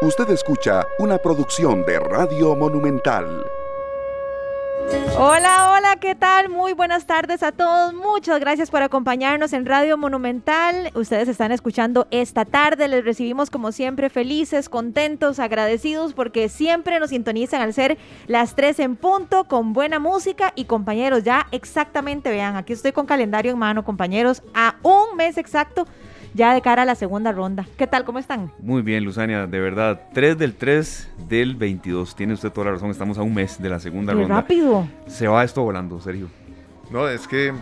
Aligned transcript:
Usted 0.00 0.30
escucha 0.30 0.86
una 1.00 1.18
producción 1.18 1.84
de 1.84 1.98
Radio 1.98 2.54
Monumental. 2.54 3.44
Hola, 5.18 5.72
hola, 5.72 5.96
¿qué 5.96 6.14
tal? 6.14 6.48
Muy 6.48 6.72
buenas 6.72 7.04
tardes 7.04 7.42
a 7.42 7.50
todos. 7.50 7.92
Muchas 7.94 8.38
gracias 8.38 8.70
por 8.70 8.80
acompañarnos 8.80 9.52
en 9.52 9.66
Radio 9.66 9.98
Monumental. 9.98 10.92
Ustedes 10.94 11.26
están 11.26 11.50
escuchando 11.50 12.06
esta 12.12 12.44
tarde. 12.44 12.86
Les 12.86 13.04
recibimos 13.04 13.50
como 13.50 13.72
siempre 13.72 14.08
felices, 14.08 14.68
contentos, 14.68 15.40
agradecidos 15.40 16.14
porque 16.14 16.48
siempre 16.48 17.00
nos 17.00 17.10
sintonizan 17.10 17.60
al 17.60 17.74
ser 17.74 17.98
las 18.28 18.54
3 18.54 18.78
en 18.78 18.94
punto 18.94 19.48
con 19.48 19.72
buena 19.72 19.98
música 19.98 20.52
y 20.54 20.66
compañeros, 20.66 21.24
ya 21.24 21.48
exactamente, 21.50 22.30
vean, 22.30 22.54
aquí 22.54 22.72
estoy 22.72 22.92
con 22.92 23.06
calendario 23.06 23.50
en 23.50 23.58
mano, 23.58 23.84
compañeros, 23.84 24.44
a 24.54 24.76
un 24.84 25.16
mes 25.16 25.38
exacto 25.38 25.88
ya 26.34 26.54
de 26.54 26.60
cara 26.62 26.82
a 26.82 26.84
la 26.84 26.94
segunda 26.94 27.32
ronda. 27.32 27.66
¿Qué 27.76 27.86
tal? 27.86 28.04
¿Cómo 28.04 28.18
están? 28.18 28.52
Muy 28.60 28.82
bien, 28.82 29.04
Luzania, 29.04 29.46
de 29.46 29.60
verdad. 29.60 30.00
3 30.14 30.38
del 30.38 30.54
3 30.54 31.10
del 31.28 31.56
22. 31.56 32.14
Tiene 32.14 32.34
usted 32.34 32.50
toda 32.50 32.66
la 32.66 32.72
razón, 32.72 32.90
estamos 32.90 33.18
a 33.18 33.22
un 33.22 33.34
mes 33.34 33.60
de 33.60 33.68
la 33.68 33.80
segunda 33.80 34.12
Qué 34.12 34.20
ronda. 34.20 34.34
rápido. 34.36 34.86
Se 35.06 35.26
va 35.28 35.44
esto 35.44 35.62
volando, 35.62 36.00
Sergio. 36.00 36.28
No, 36.90 37.08
es 37.08 37.26
que 37.28 37.52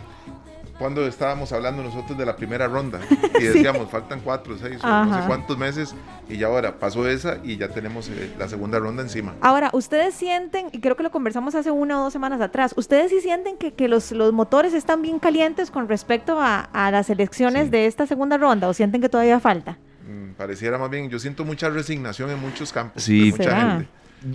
cuando 0.78 1.06
estábamos 1.06 1.52
hablando 1.52 1.82
nosotros 1.82 2.16
de 2.18 2.26
la 2.26 2.36
primera 2.36 2.66
ronda 2.68 3.00
y 3.40 3.42
decíamos 3.44 3.90
faltan 3.90 4.20
cuatro, 4.20 4.56
seis, 4.58 4.82
o 4.84 4.86
no 4.86 5.20
sé 5.20 5.26
cuántos 5.26 5.56
meses 5.56 5.94
y 6.28 6.36
ya 6.36 6.48
ahora 6.48 6.78
pasó 6.78 7.08
esa 7.08 7.38
y 7.42 7.56
ya 7.56 7.68
tenemos 7.68 8.08
eh, 8.08 8.32
la 8.38 8.48
segunda 8.48 8.78
ronda 8.78 9.02
encima. 9.02 9.34
Ahora, 9.40 9.70
ustedes 9.72 10.14
sienten, 10.14 10.68
y 10.72 10.80
creo 10.80 10.96
que 10.96 11.02
lo 11.02 11.10
conversamos 11.10 11.54
hace 11.54 11.70
una 11.70 12.00
o 12.00 12.04
dos 12.04 12.12
semanas 12.12 12.40
atrás, 12.40 12.74
ustedes 12.76 13.10
sí 13.10 13.20
sienten 13.20 13.56
que, 13.56 13.72
que 13.74 13.88
los, 13.88 14.12
los 14.12 14.32
motores 14.32 14.74
están 14.74 15.02
bien 15.02 15.18
calientes 15.18 15.70
con 15.70 15.88
respecto 15.88 16.40
a, 16.40 16.60
a 16.60 16.90
las 16.90 17.08
elecciones 17.10 17.64
Sí. 17.64 17.70
de 17.70 17.86
esta 17.86 18.06
segunda 18.06 18.36
ronda 18.36 18.68
o 18.68 18.74
sienten 18.74 19.00
que 19.00 19.08
todavía 19.08 19.40
falta? 19.40 19.78
Mm, 20.08 20.32
pareciera 20.36 20.78
más 20.78 20.90
bien, 20.90 21.08
yo 21.08 21.18
siento 21.18 21.44
mucha 21.44 21.68
resignación 21.70 22.30
en 22.30 22.40
muchos 22.40 22.72
campos, 22.72 23.02
Sí. 23.02 23.26
de 23.26 23.30
mucha 23.30 23.42
¿Será? 23.44 23.70
gente. 23.70 23.88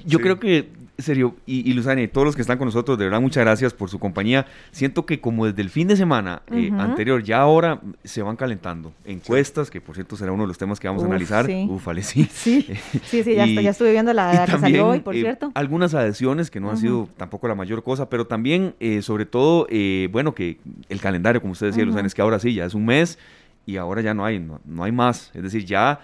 Yo 0.06 0.18
Sí. 0.20 0.24
creo 0.24 0.40
que, 0.40 0.70
serio, 0.98 1.36
y, 1.46 1.68
y 1.70 1.74
Luzania 1.74 2.04
y 2.04 2.08
todos 2.08 2.26
los 2.26 2.36
que 2.36 2.42
están 2.42 2.58
con 2.60 2.68
nosotros, 2.68 2.98
de 2.98 3.06
verdad, 3.06 3.20
muchas 3.22 3.44
gracias 3.44 3.74
por 3.74 3.90
su 3.90 3.98
compañía. 4.00 4.46
Siento 4.72 5.06
que 5.06 5.20
como 5.20 5.46
desde 5.48 5.62
el 5.64 5.70
fin 5.70 5.88
de 5.88 5.96
semana 5.96 6.44
eh, 6.52 6.72
anterior, 6.78 7.24
ya 7.24 7.40
ahora 7.42 7.82
se 8.04 8.22
van 8.22 8.36
calentando. 8.36 8.94
Encuestas, 9.06 9.72
que 9.72 9.82
por 9.82 9.96
cierto 9.96 10.16
será 10.16 10.32
uno 10.32 10.44
de 10.44 10.48
los 10.48 10.58
temas 10.58 10.80
que 10.80 10.88
vamos 10.88 11.02
Uf, 11.02 11.08
a 11.08 11.10
analizar. 11.12 11.46
sí. 11.48 11.66
Ufale, 11.70 12.04
sí. 12.04 12.26
Sí, 12.32 12.68
sí, 13.06 13.24
sí, 13.24 13.36
ya, 13.36 13.46
Y- 13.48 13.50
está- 13.52 13.62
ya 13.62 13.70
estuve 13.72 13.92
viendo 13.92 14.14
la, 14.14 14.34
la 14.34 14.46
que 14.46 14.58
salió 14.60 14.88
hoy, 14.88 15.00
por 15.00 15.16
eh, 15.16 15.22
cierto. 15.22 15.52
Algunas 15.56 15.94
adhesiones 15.96 16.52
que 16.52 16.60
no 16.60 16.70
han 16.70 16.78
sido 16.78 17.10
tampoco 17.18 17.48
la 17.48 17.56
mayor 17.56 17.84
cosa, 17.84 18.10
pero 18.10 18.28
también, 18.28 18.76
eh, 18.80 19.02
sobre 19.02 19.26
todo, 19.26 19.66
eh, 19.70 20.08
bueno, 20.12 20.36
que 20.36 20.60
el 20.90 21.00
calendario, 21.02 21.42
como 21.42 21.54
usted 21.54 21.68
decía. 21.68 21.84
Luzania, 21.86 22.08
es 22.08 22.14
que 22.14 22.22
ahora 22.22 22.38
sí, 22.40 22.54
ya 22.54 22.66
es 22.66 22.74
un 22.76 22.86
mes 22.86 23.18
y 23.66 23.78
ahora 23.78 24.02
ya 24.02 24.14
no 24.14 24.24
hay, 24.26 24.40
no, 24.40 24.60
no 24.66 24.84
hay 24.84 24.92
más. 24.92 25.32
Es 25.34 25.42
decir, 25.44 25.66
ya 25.66 26.00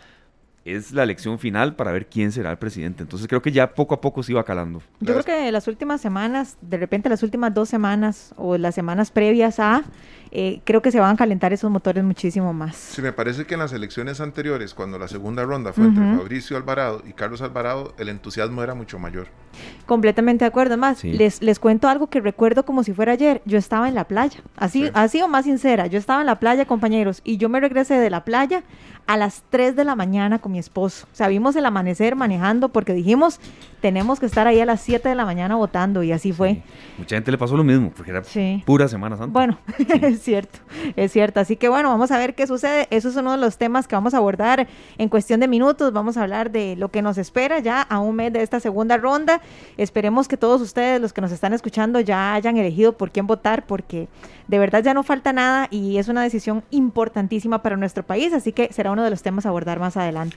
es 0.67 0.91
la 0.91 1.03
elección 1.03 1.39
final 1.39 1.75
para 1.75 1.91
ver 1.91 2.07
quién 2.07 2.31
será 2.31 2.51
el 2.51 2.57
presidente. 2.57 3.03
Entonces 3.03 3.27
creo 3.27 3.41
que 3.41 3.51
ya 3.51 3.73
poco 3.73 3.95
a 3.95 4.01
poco 4.01 4.21
se 4.21 4.33
iba 4.33 4.43
calando. 4.43 4.81
Yo 4.99 5.13
creo 5.13 5.23
que 5.23 5.51
las 5.51 5.67
últimas 5.67 6.01
semanas, 6.01 6.57
de 6.61 6.77
repente 6.77 7.07
las 7.09 7.23
últimas 7.23 7.53
dos 7.53 7.69
semanas 7.69 8.33
o 8.35 8.57
las 8.57 8.75
semanas 8.75 9.11
previas 9.11 9.59
a, 9.59 9.83
eh, 10.31 10.61
creo 10.63 10.81
que 10.81 10.91
se 10.91 10.99
van 10.99 11.15
a 11.15 11.17
calentar 11.17 11.53
esos 11.53 11.69
motores 11.71 12.03
muchísimo 12.03 12.53
más. 12.53 12.75
Sí, 12.75 13.01
me 13.01 13.11
parece 13.13 13.45
que 13.45 13.53
en 13.55 13.59
las 13.61 13.73
elecciones 13.73 14.21
anteriores, 14.21 14.73
cuando 14.73 14.97
la 14.99 15.07
segunda 15.07 15.43
ronda 15.43 15.73
fue 15.73 15.85
entre. 15.85 16.17
Fabricio 16.17 16.57
Alvarado 16.57 17.01
y 17.07 17.13
Carlos 17.13 17.41
Alvarado, 17.41 17.93
el 17.97 18.09
entusiasmo 18.09 18.63
era 18.63 18.73
mucho 18.73 18.99
mayor. 18.99 19.27
Completamente 19.85 20.45
de 20.45 20.49
acuerdo. 20.49 20.77
Más, 20.77 20.99
Sí. 20.99 21.11
les, 21.13 21.41
les 21.41 21.59
cuento 21.59 21.87
algo 21.87 22.07
que 22.07 22.19
recuerdo 22.21 22.65
como 22.65 22.83
si 22.83 22.93
fuera 22.93 23.13
ayer. 23.13 23.41
Yo 23.45 23.57
estaba 23.57 23.87
en 23.87 23.95
la 23.95 24.03
playa, 24.05 24.39
así, 24.55 24.85
Sí. 24.85 24.91
así 24.93 25.21
o 25.21 25.27
más 25.27 25.45
sincera. 25.45 25.87
Yo 25.87 25.97
estaba 25.97 26.19
en 26.21 26.27
la 26.27 26.39
playa, 26.39 26.65
compañeros, 26.65 27.21
y 27.23 27.37
yo 27.37 27.49
me 27.49 27.59
regresé 27.59 27.95
de 27.95 28.09
la 28.09 28.23
playa 28.25 28.63
a 29.07 29.15
las 29.17 29.43
3 29.49 29.75
de 29.77 29.85
la 29.85 29.95
mañana 29.95 30.39
con 30.39 30.51
mi 30.51 30.59
esposo. 30.59 31.07
O 31.11 31.15
sea, 31.15 31.29
vimos 31.29 31.55
el 31.55 31.65
amanecer 31.65 32.15
manejando 32.17 32.69
porque 32.69 32.93
dijimos, 32.93 33.39
tenemos 33.81 34.19
que 34.19 34.25
estar 34.25 34.47
ahí 34.47 34.59
a 34.59 34.65
las 34.65 34.81
7 34.81 35.07
de 35.09 35.15
la 35.15 35.23
mañana 35.25 35.55
votando, 35.55 36.03
y 36.03 36.11
así 36.11 36.33
fue. 36.33 36.61
Mucha 36.97 37.15
gente 37.15 37.31
le 37.31 37.37
pasó 37.37 37.55
lo 37.55 37.63
mismo, 37.63 37.91
porque 37.95 38.11
era 38.11 38.23
Sí. 38.25 38.61
pura 38.65 38.87
Semana 38.89 39.15
Santa. 39.15 39.31
Bueno, 39.31 39.57
cierto, 40.27 40.59
es 40.97 41.13
cierto. 41.13 41.39
Así 41.39 41.55
que 41.55 41.69
bueno, 41.69 41.87
vamos 41.89 42.11
a 42.11 42.17
ver 42.17 42.35
qué 42.35 42.45
sucede. 42.45 42.87
Eso 42.89 43.07
es 43.07 43.15
uno 43.15 43.31
de 43.31 43.37
los 43.37 43.57
temas 43.57 43.87
que 43.87 43.95
vamos 43.95 44.13
a 44.13 44.17
abordar 44.17 44.67
en 44.97 45.07
cuestión 45.07 45.39
de 45.39 45.47
minutos. 45.47 45.93
Vamos 45.93 46.17
a 46.17 46.23
hablar 46.23 46.51
de 46.51 46.75
lo 46.75 46.89
que 46.89 47.01
nos 47.01 47.17
espera 47.17 47.59
ya 47.59 47.81
a 47.81 47.99
un 47.99 48.17
mes 48.17 48.33
de 48.33 48.41
esta 48.43 48.59
segunda 48.59 48.97
ronda. 48.97 49.41
Esperemos 49.77 50.27
que 50.27 50.35
todos 50.35 50.61
ustedes, 50.61 50.99
los 50.99 51.13
que 51.13 51.21
nos 51.21 51.31
están 51.31 51.53
escuchando, 51.53 52.01
ya 52.01 52.33
hayan 52.33 52.57
elegido 52.57 52.97
por 52.97 53.11
quién 53.11 53.25
votar, 53.25 53.65
porque 53.65 54.09
de 54.49 54.59
verdad 54.59 54.83
ya 54.83 54.93
no 54.93 55.03
falta 55.03 55.31
nada 55.31 55.69
y 55.71 55.97
es 55.97 56.09
una 56.09 56.21
decisión 56.23 56.63
importantísima 56.69 57.63
para 57.63 57.77
nuestro 57.77 58.03
país. 58.03 58.33
Así 58.33 58.51
que 58.51 58.71
será 58.73 58.91
uno 58.91 59.03
de 59.03 59.09
los 59.09 59.21
temas 59.23 59.45
a 59.45 59.49
abordar 59.49 59.79
más 59.79 59.95
adelante. 59.95 60.35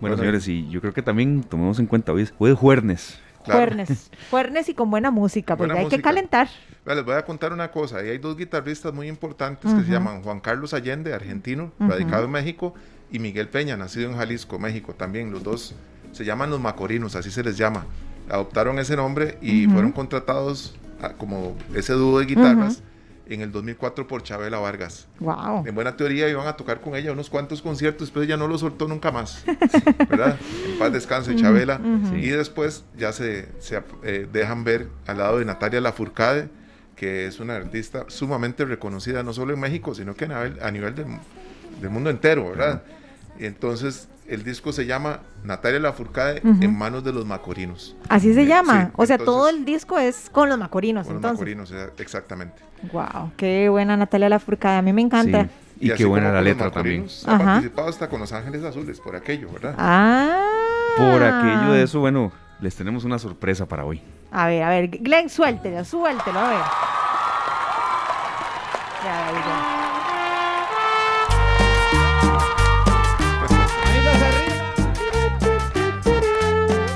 Bueno, 0.00 0.16
Bueno, 0.16 0.16
señores, 0.18 0.48
y 0.48 0.68
yo 0.68 0.80
creo 0.80 0.92
que 0.92 1.02
también 1.02 1.42
tomemos 1.42 1.78
en 1.80 1.86
cuenta 1.86 2.12
hoy 2.12 2.22
es 2.22 2.34
hoy 2.38 2.52
es 2.52 2.58
jueves. 2.58 3.20
Claro. 3.44 3.60
Juernes, 3.60 4.10
juernes 4.30 4.68
y 4.68 4.74
con 4.74 4.90
buena 4.90 5.10
música, 5.10 5.56
porque 5.56 5.72
Buena 5.72 5.80
hay 5.88 5.88
que 5.96 6.00
calentar. 6.02 6.48
Les 6.86 7.04
voy 7.04 7.14
a 7.14 7.24
contar 7.24 7.52
una 7.52 7.70
cosa. 7.70 7.98
Ahí 7.98 8.08
hay 8.10 8.18
dos 8.18 8.36
guitarristas 8.36 8.92
muy 8.92 9.08
importantes 9.08 9.72
que 9.72 9.82
se 9.84 9.90
llaman 9.90 10.22
Juan 10.22 10.40
Carlos 10.40 10.74
Allende, 10.74 11.12
argentino, 11.14 11.72
radicado 11.78 12.24
en 12.26 12.30
México, 12.30 12.74
y 13.10 13.18
Miguel 13.18 13.48
Peña, 13.48 13.76
nacido 13.76 14.10
en 14.10 14.16
Jalisco, 14.16 14.58
México 14.58 14.94
también. 14.94 15.30
Los 15.32 15.42
dos 15.42 15.74
se 16.12 16.24
llaman 16.24 16.50
los 16.50 16.60
Macorinos, 16.60 17.14
así 17.16 17.30
se 17.30 17.42
les 17.42 17.56
llama. 17.56 17.84
Adoptaron 18.30 18.78
ese 18.78 18.96
nombre 18.96 19.38
y 19.42 19.66
fueron 19.66 19.92
contratados 19.92 20.74
a- 21.00 21.10
como 21.14 21.56
ese 21.74 21.92
dúo 21.94 22.20
de 22.20 22.26
guitarras 22.26 22.82
en 23.26 23.40
el 23.40 23.52
2004 23.52 24.06
por 24.06 24.22
Chabela 24.22 24.58
Vargas. 24.58 25.06
Wow. 25.20 25.64
En 25.66 25.74
buena 25.74 25.96
teoría 25.96 26.28
iban 26.28 26.46
a 26.46 26.56
tocar 26.56 26.80
con 26.80 26.94
ella 26.96 27.12
unos 27.12 27.30
cuantos 27.30 27.62
conciertos, 27.62 28.08
después 28.08 28.26
ella 28.26 28.36
no 28.36 28.48
lo 28.48 28.58
soltó 28.58 28.88
nunca 28.88 29.10
más, 29.12 29.44
¿verdad? 30.08 30.36
En 30.66 30.78
paz 30.78 30.92
descanse 30.92 31.34
Chabela. 31.36 31.80
Y 32.14 32.28
después 32.28 32.84
ya 32.96 33.12
se, 33.12 33.48
se, 33.60 33.80
eh, 34.02 34.28
dejan 34.32 34.64
ver 34.64 34.88
al 35.06 35.18
lado 35.18 35.38
de 35.38 35.44
Natalia 35.44 35.80
Lafourcade, 35.80 36.48
que 36.96 37.26
es 37.26 37.40
una 37.40 37.56
artista 37.56 38.04
sumamente 38.08 38.64
reconocida 38.64 39.22
no 39.22 39.32
solo 39.32 39.54
en 39.54 39.60
México, 39.60 39.94
sino 39.94 40.14
que 40.14 40.24
a 40.26 40.28
nivel, 40.28 40.58
a 40.62 40.70
nivel 40.70 40.94
del, 40.94 41.06
del 41.80 41.90
mundo 41.90 42.10
entero, 42.10 42.50
¿verdad? 42.50 42.82
Y 43.38 43.46
entonces 43.46 44.08
el 44.28 44.44
disco 44.44 44.72
se 44.72 44.86
llama 44.86 45.20
Natalia 45.42 45.80
Lafourcade 45.80 46.40
Ujú. 46.44 46.62
en 46.62 46.76
manos 46.78 47.02
de 47.02 47.12
los 47.12 47.26
macorinos. 47.26 47.96
Así 48.08 48.32
se 48.34 48.42
Eh, 48.42 48.46
llama. 48.46 48.86
sí, 48.86 48.92
o 48.96 49.06
sea, 49.06 49.16
entonces- 49.16 49.24
todo 49.24 49.48
el 49.48 49.64
disco 49.64 49.98
es 49.98 50.28
con 50.30 50.48
los 50.48 50.58
macorinos, 50.58 51.06
Con 51.06 51.14
los 51.16 51.22
macorinos, 51.22 51.72
exactamente. 51.98 52.62
Wow, 52.90 53.32
qué 53.36 53.68
buena 53.68 53.96
Natalia 53.96 54.28
Lafourcade, 54.28 54.78
a 54.78 54.82
mí 54.82 54.92
me 54.92 55.02
encanta. 55.02 55.44
Sí. 55.44 55.50
Y, 55.80 55.90
qué 55.94 56.04
buena 56.04 56.32
la 56.32 56.40
letra 56.42 56.70
también. 56.70 57.06
Ha 57.26 57.34
Ajá. 57.34 57.44
participado 57.44 57.88
hasta 57.88 58.08
con 58.08 58.20
Los 58.20 58.32
Ángeles 58.32 58.62
Azules, 58.64 59.00
por 59.00 59.16
aquello, 59.16 59.48
¿verdad? 59.52 59.74
Ah. 59.78 60.42
Por 60.96 61.22
aquello 61.22 61.72
de 61.72 61.82
eso, 61.82 62.00
bueno, 62.00 62.30
les 62.60 62.74
tenemos 62.76 63.04
una 63.04 63.18
sorpresa 63.18 63.66
para 63.66 63.84
hoy. 63.84 64.00
A 64.30 64.46
ver, 64.46 64.62
a 64.62 64.68
ver, 64.68 64.88
Glenn, 64.88 65.28
suéltelo, 65.28 65.84
suéltelo, 65.84 66.38
a 66.38 66.48
ver. 66.48 66.58
Ya, 69.04 69.32
ya, 69.32 69.40
ya. 69.46 69.82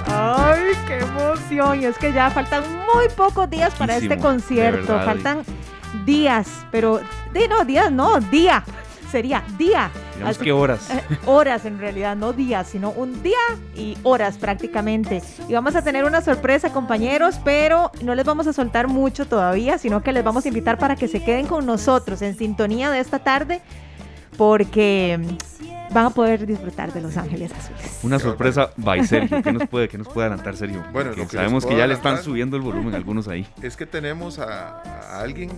Ay, 0.08 0.72
qué 0.86 0.98
emoción. 0.98 1.80
Y 1.80 1.84
es 1.86 1.98
que 1.98 2.12
ya 2.12 2.30
faltan 2.30 2.62
muy 2.94 3.08
pocos 3.16 3.48
días 3.50 3.74
para 3.74 3.96
este 3.96 4.18
concierto. 4.18 4.94
verdad. 4.94 5.04
Faltan 5.04 5.42
días, 6.04 6.46
pero 6.70 7.00
di- 7.32 7.48
no, 7.48 7.64
días 7.64 7.90
no, 7.92 8.20
día. 8.20 8.62
Sería 9.10 9.44
día. 9.56 9.88
Digamos 10.14 10.36
que 10.36 10.50
horas. 10.50 10.90
eh, 10.90 11.00
horas 11.26 11.64
en 11.64 11.78
realidad, 11.78 12.16
no 12.16 12.32
días, 12.32 12.66
sino 12.68 12.90
un 12.90 13.22
día 13.22 13.38
y 13.76 13.96
horas 14.02 14.36
prácticamente. 14.36 15.22
Y 15.48 15.52
vamos 15.54 15.76
a 15.76 15.82
tener 15.82 16.04
una 16.04 16.20
sorpresa, 16.22 16.70
compañeros, 16.72 17.36
pero 17.44 17.92
no 18.02 18.14
les 18.16 18.24
vamos 18.26 18.48
a 18.48 18.52
soltar 18.52 18.88
mucho 18.88 19.24
todavía, 19.26 19.78
sino 19.78 20.02
que 20.02 20.12
les 20.12 20.24
vamos 20.24 20.44
a 20.44 20.48
invitar 20.48 20.76
para 20.78 20.96
que 20.96 21.06
se 21.06 21.22
queden 21.22 21.46
con 21.46 21.64
nosotros 21.66 22.20
en 22.20 22.36
sintonía 22.36 22.90
de 22.90 22.98
esta 22.98 23.20
tarde, 23.20 23.62
porque 24.36 25.18
van 25.92 26.06
a 26.06 26.10
poder 26.10 26.46
disfrutar 26.46 26.92
de 26.92 27.00
Los 27.00 27.16
Ángeles 27.16 27.52
Azules. 27.52 28.00
Una 28.02 28.18
sorpresa 28.18 28.70
by 28.76 29.06
Sergio. 29.06 29.42
¿Qué 29.42 29.52
nos 29.52 29.68
puede, 29.68 29.88
qué 29.88 29.98
nos 29.98 30.08
puede 30.08 30.26
adelantar 30.26 30.56
Sergio? 30.56 30.84
Bueno, 30.92 31.10
lo 31.10 31.26
que 31.26 31.36
sabemos 31.36 31.64
que 31.64 31.76
ya 31.76 31.86
le 31.86 31.94
están 31.94 32.22
subiendo 32.22 32.56
el 32.56 32.62
volumen 32.62 32.94
algunos 32.94 33.28
ahí. 33.28 33.46
Es 33.62 33.76
que 33.76 33.86
tenemos 33.86 34.38
a, 34.38 34.80
a 34.82 35.20
alguien 35.20 35.50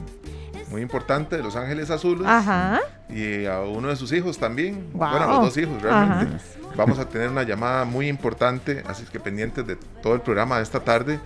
muy 0.70 0.82
importante 0.82 1.36
de 1.36 1.42
Los 1.42 1.56
Ángeles 1.56 1.90
Azules 1.90 2.26
Ajá. 2.26 2.80
y 3.08 3.46
a 3.46 3.60
uno 3.60 3.88
de 3.88 3.96
sus 3.96 4.12
hijos 4.12 4.38
también. 4.38 4.90
Guau. 4.92 5.10
Bueno, 5.10 5.24
a 5.24 5.28
los 5.28 5.40
dos 5.46 5.56
hijos 5.56 5.80
realmente. 5.82 6.36
Vamos 6.76 6.98
a 6.98 7.08
tener 7.08 7.28
una 7.28 7.42
llamada 7.42 7.84
muy 7.84 8.08
importante, 8.08 8.82
así 8.86 9.04
que 9.10 9.18
pendientes 9.18 9.66
de 9.66 9.76
todo 10.02 10.14
el 10.14 10.20
programa 10.20 10.58
de 10.58 10.62
esta 10.62 10.80
tarde, 10.80 11.18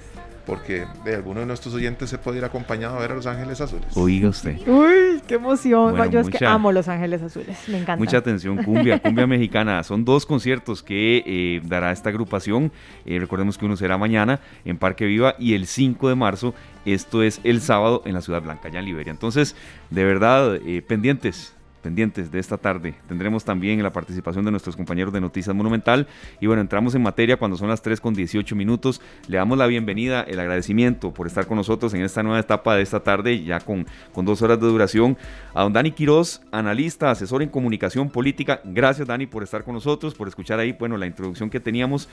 porque 0.47 0.87
de 1.05 1.15
alguno 1.15 1.41
de 1.41 1.47
nuestros 1.47 1.75
oyentes 1.75 2.11
se 2.11 2.19
puede 2.19 2.39
ir 2.39 2.45
acompañado 2.45 2.97
a 2.97 3.01
ver 3.01 3.13
a 3.13 3.15
Los 3.15 3.27
Ángeles 3.27 3.61
Azules. 3.61 3.87
Oiga 3.95 4.29
usted. 4.29 4.57
Uy, 4.67 5.23
qué 5.27 5.35
emoción. 5.35 5.97
Bueno, 5.97 6.11
Yo 6.11 6.21
es 6.21 6.31
que 6.31 6.45
amo 6.45 6.73
Los 6.73 6.89
Ángeles 6.89 7.23
Azules, 7.23 7.59
me 7.69 7.79
encanta. 7.79 7.97
Mucha 7.97 8.19
atención, 8.19 8.63
cumbia, 8.63 8.99
cumbia 9.01 9.27
mexicana. 9.27 9.83
Son 9.83 10.05
dos 10.05 10.27
conciertos 10.27 10.83
que 10.83 11.23
eh, 11.27 11.61
dará 11.65 11.93
esta 11.93 12.09
agrupación. 12.09 12.73
Eh, 13.07 13.19
recordemos 13.19 13.59
que 13.59 13.65
uno 13.65 13.77
será 13.77 13.99
mañana 13.99 14.41
en 14.65 14.79
Parque 14.79 15.07
Viva 15.07 15.35
y 15.39 15.55
el 15.55 15.67
5 15.67 16.09
de 16.09 16.15
marzo, 16.15 16.55
esto 16.85 17.23
es 17.23 17.41
el 17.45 17.61
sábado 17.61 18.03
en 18.05 18.15
la 18.15 18.21
Ciudad 18.21 18.43
Blanca, 18.43 18.69
allá 18.69 18.81
en 18.81 18.87
Liberia. 18.87 19.11
Entonces, 19.11 19.57
de 19.91 20.05
verdad, 20.05 20.57
eh, 20.57 20.83
pendientes 20.83 21.55
pendientes 21.83 22.31
de 22.31 22.39
esta 22.39 22.57
tarde. 22.57 22.95
Tendremos 23.09 23.45
también 23.45 23.83
la 23.83 23.93
participación 23.93 24.45
de 24.45 24.51
nuestros 24.51 24.77
compañeros 24.77 25.13
de 25.13 25.21
Noticias 25.21 25.55
Monumental. 25.55 26.07
Y 26.41 26.47
bueno, 26.47 26.63
entramos 26.63 26.95
en 26.95 27.03
materia 27.03 27.37
cuando 27.37 27.57
son 27.57 27.69
las 27.69 27.83
3 27.83 28.01
con 28.01 28.15
18 28.15 28.57
minutos. 28.57 29.03
Le 29.29 29.37
damos 29.37 29.59
la 29.59 29.67
bienvenida, 29.67 30.23
el 30.23 30.41
agradecimiento 30.41 31.13
por 31.13 31.27
estar 31.27 31.47
con 31.47 31.57
nosotros 31.57 31.93
en 31.93 32.03
esta 32.03 32.23
nueva 32.23 32.39
etapa 32.41 32.77
de 32.77 32.83
esta 32.83 33.01
tarde, 33.01 33.43
ya 33.43 33.61
con, 33.61 33.87
con 34.13 34.25
dos 34.25 34.41
horas 34.41 34.61
de 34.61 34.67
duración. 34.67 35.19
A 35.53 35.63
don 35.63 35.73
Dani 35.73 35.91
Quiroz, 35.91 36.41
analista, 36.53 37.11
asesor 37.11 37.43
en 37.43 37.49
comunicación 37.49 38.09
política. 38.09 38.61
Gracias, 38.65 39.07
Dani, 39.07 39.27
por 39.27 39.43
estar 39.43 39.65
con 39.65 39.75
nosotros, 39.75 40.15
por 40.15 40.29
escuchar 40.29 40.59
ahí, 40.61 40.73
bueno, 40.73 40.97
la 40.97 41.07
introducción 41.07 41.51
que 41.51 41.61
teníamos 41.61 42.09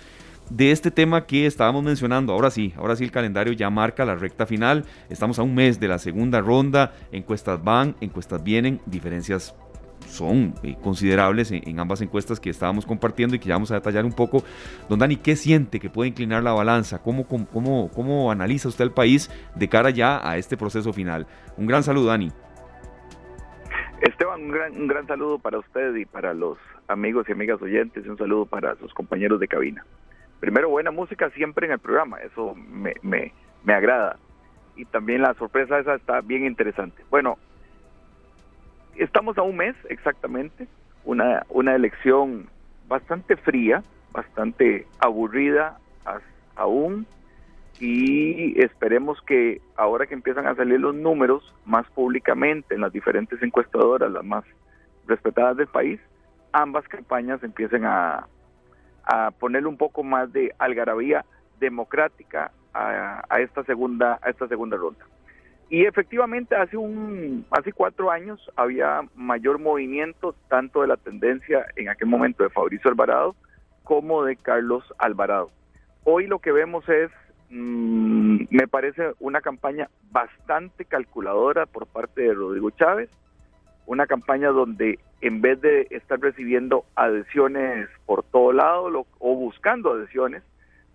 de 0.50 0.72
este 0.72 0.92
tema 0.92 1.26
que 1.26 1.46
estábamos 1.46 1.84
mencionando. 1.84 2.34
Ahora 2.34 2.50
sí, 2.50 2.74
ahora 2.78 2.96
sí 2.96 3.04
el 3.04 3.12
calendario 3.12 3.54
ya 3.54 3.70
marca 3.70 4.06
la 4.06 4.16
recta 4.16 4.46
final. 4.46 4.86
Estamos 5.10 5.40
a 5.40 5.44
un 5.44 5.56
mes 5.56 5.80
de 5.80 5.88
la 5.88 6.00
segunda 6.00 6.42
ronda. 6.42 6.94
Encuestas 7.12 7.64
van, 7.64 7.96
encuestas 8.02 8.44
vienen, 8.44 8.82
diferencias 8.86 9.56
son 10.08 10.56
eh, 10.64 10.76
considerables 10.82 11.52
en, 11.52 11.80
ambas 11.80 12.02
encuestas 12.02 12.40
que 12.40 12.50
estábamos 12.50 12.86
compartiendo 12.86 13.36
y 13.36 13.40
que 13.40 13.50
ya 13.50 13.56
vamos 13.56 13.72
a 13.72 13.76
detallar 13.76 14.06
un 14.06 14.14
poco. 14.14 14.44
Don 14.88 14.98
Dani, 14.98 15.18
¿qué 15.18 15.36
siente 15.36 15.80
que 15.80 15.90
puede 15.90 16.10
inclinar 16.10 16.42
la 16.42 16.54
balanza? 16.54 17.02
¿Cómo, 17.02 17.28
cómo, 17.28 17.90
cómo 17.94 18.32
analiza 18.32 18.70
usted 18.70 18.86
el 18.86 18.92
país 18.92 19.30
de 19.56 19.70
cara 19.70 19.92
ya 19.92 20.28
a 20.28 20.38
este 20.38 20.58
proceso 20.58 20.94
final? 20.94 21.28
Un 21.58 21.68
gran 21.68 21.84
saludo, 21.84 22.08
Dani. 22.08 22.32
Esteban, 24.02 24.42
un 24.42 24.52
gran, 24.52 24.72
un 24.74 24.88
gran 24.88 25.06
saludo 25.06 25.38
para 25.38 25.60
usted 25.60 25.94
y 25.96 26.06
para 26.06 26.34
los 26.34 26.58
amigos 26.88 27.28
y 27.30 27.34
amigas 27.34 27.62
oyentes 27.62 28.08
un 28.08 28.18
saludo 28.18 28.46
para 28.46 28.76
sus 28.78 28.94
compañeros 28.94 29.40
de 29.40 29.48
cabina 29.48 29.86
primero 30.40 30.70
buena 30.70 30.92
música 30.92 31.30
siempre 31.32 31.68
en 31.68 31.74
el 31.74 31.80
programa, 31.80 32.20
eso 32.20 32.56
me, 32.56 32.94
me, 33.02 33.34
me 33.64 33.74
agrada. 33.74 34.18
Y 34.76 34.86
también 34.86 35.22
la 35.22 35.34
sorpresa 35.34 35.80
esa 35.80 35.96
está 35.96 36.22
bien 36.22 36.46
interesante. 36.46 37.04
Bueno, 37.10 37.38
estamos 38.96 39.38
a 39.38 39.42
un 39.42 39.58
mes 39.58 39.76
exactamente, 39.90 40.68
una, 41.04 41.46
una 41.50 41.76
elección 41.76 42.50
bastante 42.88 43.36
fría, 43.36 43.84
bastante 44.12 44.88
aburrida 45.00 45.78
aún, 46.56 47.06
y 47.80 48.62
esperemos 48.62 49.22
que 49.22 49.62
ahora 49.78 50.06
que 50.06 50.14
empiezan 50.14 50.46
a 50.48 50.56
salir 50.56 50.80
los 50.80 50.94
números 50.94 51.56
más 51.66 51.90
públicamente 51.92 52.76
en 52.76 52.82
las 52.82 52.92
diferentes 52.92 53.42
encuestadoras, 53.42 54.12
las 54.12 54.26
más 54.26 54.44
respetadas 55.08 55.56
del 55.56 55.68
país, 55.68 56.00
ambas 56.52 56.86
campañas 56.90 57.42
empiecen 57.42 57.86
a, 57.86 58.28
a 59.04 59.32
ponerle 59.32 59.68
un 59.68 59.78
poco 59.78 60.04
más 60.04 60.32
de 60.32 60.54
algarabía 60.60 61.26
democrática 61.60 62.52
a, 62.74 63.40
esta 63.40 63.64
segunda 63.64 64.20
a 64.22 64.30
esta 64.30 64.48
segunda 64.48 64.78
ronda. 64.78 65.06
Y 65.70 65.86
efectivamente 65.86 66.56
hace 66.56 66.78
un 66.78 67.46
hace 67.52 67.72
cuatro 67.72 68.10
años 68.12 68.40
había 68.56 69.02
mayor 69.16 69.60
movimiento 69.60 70.36
tanto 70.48 70.82
de 70.82 70.88
la 70.88 70.98
tendencia 70.98 71.66
en 71.76 71.90
aquel 71.90 72.08
momento 72.08 72.44
de 72.44 72.50
Fabricio 72.50 72.90
Alvarado 72.90 73.36
como 73.84 74.24
de 74.24 74.36
Carlos 74.36 74.84
Alvarado. 74.98 75.52
Hoy 76.04 76.28
lo 76.28 76.40
que 76.40 76.52
vemos 76.52 76.88
es 76.90 77.12
mm, 77.50 78.46
me 78.50 78.68
parece 78.68 79.14
una 79.20 79.42
campaña 79.42 79.90
bastante 80.12 80.86
calculadora 80.86 81.66
por 81.66 81.86
parte 81.86 82.22
de 82.22 82.34
Rodrigo 82.34 82.72
Chávez, 82.72 83.10
una 83.90 84.06
campaña 84.06 84.50
donde 84.50 85.00
en 85.20 85.42
vez 85.42 85.60
de 85.62 85.88
estar 85.90 86.20
recibiendo 86.20 86.86
adhesiones 86.96 87.90
por 88.06 88.22
todo 88.22 88.54
lado 88.54 89.08
o 89.18 89.36
buscando 89.36 89.94
adhesiones, 89.94 90.44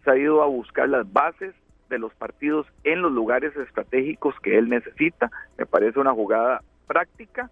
se 0.04 0.12
ha 0.12 0.16
ido 0.16 0.44
a 0.44 0.46
buscar 0.46 0.88
las 0.88 1.12
bases 1.12 1.52
de 1.90 1.98
los 1.98 2.14
partidos 2.14 2.68
en 2.84 3.02
los 3.02 3.10
lugares 3.10 3.54
estratégicos 3.56 4.38
que 4.38 4.56
él 4.58 4.68
necesita. 4.68 5.32
Me 5.58 5.66
parece 5.66 5.98
una 5.98 6.12
jugada 6.12 6.62
práctica 6.86 7.50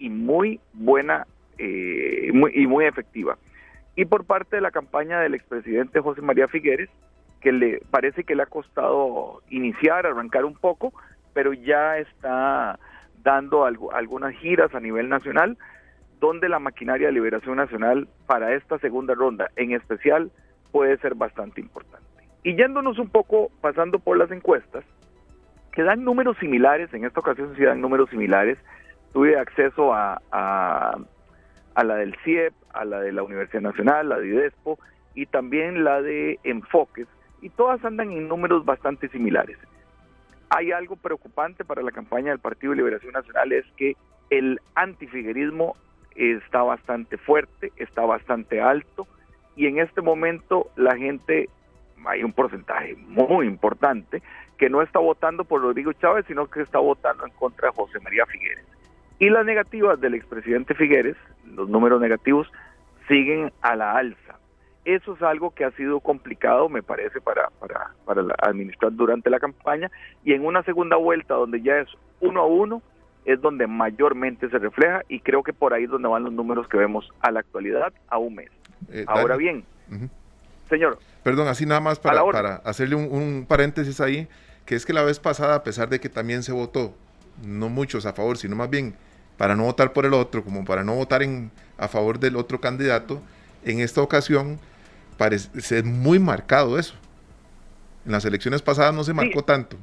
y 0.00 0.10
muy 0.10 0.58
buena 0.72 1.24
eh, 1.56 2.32
y 2.32 2.66
muy 2.66 2.84
efectiva. 2.84 3.38
Y 3.94 4.06
por 4.06 4.24
parte 4.24 4.56
de 4.56 4.62
la 4.62 4.72
campaña 4.72 5.20
del 5.20 5.34
expresidente 5.34 6.00
José 6.00 6.20
María 6.20 6.48
Figueres, 6.48 6.90
que 7.40 7.52
le 7.52 7.80
parece 7.92 8.24
que 8.24 8.34
le 8.34 8.42
ha 8.42 8.46
costado 8.46 9.40
iniciar, 9.50 10.04
arrancar 10.04 10.44
un 10.44 10.54
poco, 10.54 10.92
pero 11.32 11.52
ya 11.52 11.98
está 11.98 12.80
dando 13.22 13.64
algunas 13.64 14.34
giras 14.36 14.74
a 14.74 14.80
nivel 14.80 15.08
nacional, 15.08 15.56
donde 16.20 16.48
la 16.48 16.58
maquinaria 16.58 17.08
de 17.08 17.12
liberación 17.12 17.56
nacional 17.56 18.08
para 18.26 18.54
esta 18.54 18.78
segunda 18.78 19.14
ronda 19.14 19.50
en 19.56 19.72
especial 19.72 20.30
puede 20.70 20.96
ser 20.98 21.14
bastante 21.14 21.60
importante. 21.60 22.06
Y 22.42 22.56
yéndonos 22.56 22.98
un 22.98 23.08
poco, 23.08 23.50
pasando 23.60 23.98
por 23.98 24.16
las 24.16 24.30
encuestas, 24.30 24.84
que 25.72 25.82
dan 25.82 26.04
números 26.04 26.36
similares, 26.38 26.92
en 26.92 27.04
esta 27.04 27.20
ocasión 27.20 27.54
sí 27.56 27.64
dan 27.64 27.80
números 27.80 28.10
similares, 28.10 28.58
tuve 29.12 29.38
acceso 29.38 29.92
a, 29.94 30.20
a, 30.30 30.98
a 31.74 31.84
la 31.84 31.96
del 31.96 32.16
CIEP, 32.24 32.54
a 32.72 32.84
la 32.84 33.00
de 33.00 33.12
la 33.12 33.22
Universidad 33.22 33.62
Nacional, 33.62 34.08
la 34.08 34.18
de 34.18 34.28
IDESPO 34.28 34.78
y 35.14 35.26
también 35.26 35.84
la 35.84 36.02
de 36.02 36.38
Enfoques, 36.44 37.08
y 37.42 37.50
todas 37.50 37.84
andan 37.84 38.10
en 38.12 38.28
números 38.28 38.64
bastante 38.64 39.08
similares. 39.08 39.58
Hay 40.50 40.72
algo 40.72 40.96
preocupante 40.96 41.64
para 41.64 41.82
la 41.82 41.92
campaña 41.92 42.30
del 42.30 42.40
Partido 42.40 42.72
de 42.72 42.78
Liberación 42.78 43.12
Nacional, 43.12 43.52
es 43.52 43.64
que 43.76 43.96
el 44.30 44.60
antifiguerismo 44.74 45.76
está 46.16 46.62
bastante 46.62 47.16
fuerte, 47.18 47.72
está 47.76 48.02
bastante 48.02 48.60
alto 48.60 49.06
y 49.56 49.66
en 49.66 49.78
este 49.78 50.00
momento 50.00 50.70
la 50.76 50.96
gente, 50.96 51.48
hay 52.04 52.24
un 52.24 52.32
porcentaje 52.32 52.96
muy 52.96 53.46
importante 53.46 54.22
que 54.58 54.68
no 54.68 54.82
está 54.82 54.98
votando 54.98 55.44
por 55.44 55.62
Rodrigo 55.62 55.92
Chávez, 55.92 56.26
sino 56.26 56.46
que 56.46 56.62
está 56.62 56.78
votando 56.78 57.24
en 57.24 57.32
contra 57.32 57.68
de 57.68 57.74
José 57.74 58.00
María 58.00 58.26
Figueres. 58.26 58.64
Y 59.18 59.30
las 59.30 59.44
negativas 59.44 60.00
del 60.00 60.14
expresidente 60.14 60.74
Figueres, 60.74 61.16
los 61.46 61.68
números 61.68 62.00
negativos, 62.00 62.50
siguen 63.06 63.52
a 63.62 63.76
la 63.76 63.92
alza. 63.92 64.39
Eso 64.84 65.14
es 65.14 65.22
algo 65.22 65.50
que 65.50 65.64
ha 65.64 65.70
sido 65.72 66.00
complicado, 66.00 66.68
me 66.68 66.82
parece, 66.82 67.20
para, 67.20 67.50
para, 67.58 67.92
para 68.06 68.22
administrar 68.42 68.92
durante 68.92 69.28
la 69.28 69.38
campaña 69.38 69.90
y 70.24 70.32
en 70.32 70.44
una 70.44 70.62
segunda 70.62 70.96
vuelta 70.96 71.34
donde 71.34 71.60
ya 71.60 71.78
es 71.78 71.88
uno 72.20 72.40
a 72.40 72.46
uno, 72.46 72.82
es 73.24 73.40
donde 73.40 73.66
mayormente 73.66 74.48
se 74.48 74.58
refleja 74.58 75.02
y 75.08 75.20
creo 75.20 75.42
que 75.42 75.52
por 75.52 75.74
ahí 75.74 75.84
es 75.84 75.90
donde 75.90 76.08
van 76.08 76.24
los 76.24 76.32
números 76.32 76.66
que 76.68 76.78
vemos 76.78 77.08
a 77.20 77.30
la 77.30 77.40
actualidad 77.40 77.92
a 78.08 78.18
un 78.18 78.36
mes. 78.36 78.50
Eh, 78.90 79.04
Ahora 79.06 79.36
bien, 79.36 79.64
señor. 80.68 80.98
Perdón, 81.22 81.48
así 81.48 81.66
nada 81.66 81.80
más 81.80 81.98
para, 81.98 82.24
para 82.24 82.56
hacerle 82.56 82.94
un, 82.96 83.44
paréntesis 83.46 84.00
ahí, 84.00 84.28
que 84.64 84.74
es 84.74 84.86
que 84.86 84.94
la 84.94 85.02
vez 85.02 85.20
pasada, 85.20 85.56
a 85.56 85.62
pesar 85.62 85.90
de 85.90 86.00
que 86.00 86.08
también 86.08 86.42
se 86.42 86.52
votó, 86.52 86.94
no 87.44 87.68
muchos 87.68 88.06
a 88.06 88.14
favor, 88.14 88.38
sino 88.38 88.56
más 88.56 88.70
bien 88.70 88.94
para 89.36 89.56
no 89.56 89.64
votar 89.64 89.92
por 89.92 90.06
el 90.06 90.14
otro, 90.14 90.42
como 90.42 90.64
para 90.64 90.84
no 90.84 90.94
votar 90.94 91.22
en, 91.22 91.50
a 91.78 91.88
favor 91.88 92.18
del 92.18 92.36
otro 92.36 92.60
candidato, 92.60 93.22
en 93.64 93.80
esta 93.80 94.02
ocasión 94.02 94.58
parece 95.18 95.60
ser 95.60 95.84
muy 95.84 96.18
marcado 96.18 96.78
eso. 96.78 96.94
En 98.06 98.12
las 98.12 98.24
elecciones 98.24 98.62
pasadas 98.62 98.94
no 98.94 99.04
se 99.04 99.12
marcó 99.12 99.42
tanto. 99.42 99.76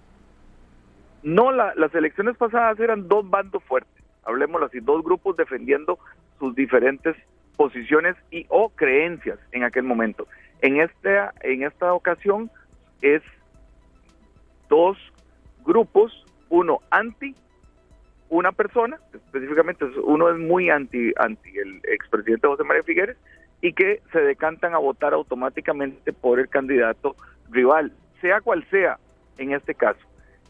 No, 1.23 1.51
las 1.51 1.93
elecciones 1.93 2.37
pasadas 2.37 2.79
eran 2.79 3.07
dos 3.07 3.29
bandos 3.29 3.63
fuertes, 3.63 4.03
hablemoslo 4.23 4.67
así, 4.67 4.79
dos 4.79 5.03
grupos 5.03 5.35
defendiendo 5.35 5.99
sus 6.39 6.55
diferentes 6.55 7.15
posiciones 7.55 8.15
y 8.31 8.45
o 8.49 8.69
creencias 8.69 9.39
en 9.51 9.63
aquel 9.63 9.83
momento. 9.83 10.27
En 10.61 10.79
esta, 10.79 11.33
en 11.41 11.63
esta 11.63 11.93
ocasión 11.93 12.49
es 13.01 13.21
dos 14.69 14.97
grupos, 15.65 16.25
uno 16.49 16.79
anti 16.89 17.35
una 18.29 18.51
persona, 18.51 18.99
específicamente 19.13 19.85
uno 20.03 20.29
es 20.29 20.37
muy 20.37 20.69
anti, 20.69 21.13
anti 21.17 21.57
el 21.57 21.81
expresidente 21.85 22.47
José 22.47 22.63
María 22.63 22.83
Figueres, 22.83 23.17
y 23.61 23.73
que 23.73 24.01
se 24.11 24.19
decantan 24.19 24.73
a 24.73 24.77
votar 24.77 25.13
automáticamente 25.13 26.13
por 26.13 26.39
el 26.39 26.49
candidato 26.49 27.15
rival, 27.49 27.91
sea 28.21 28.41
cual 28.41 28.65
sea 28.69 28.97
en 29.37 29.53
este 29.53 29.73
caso. 29.73 29.99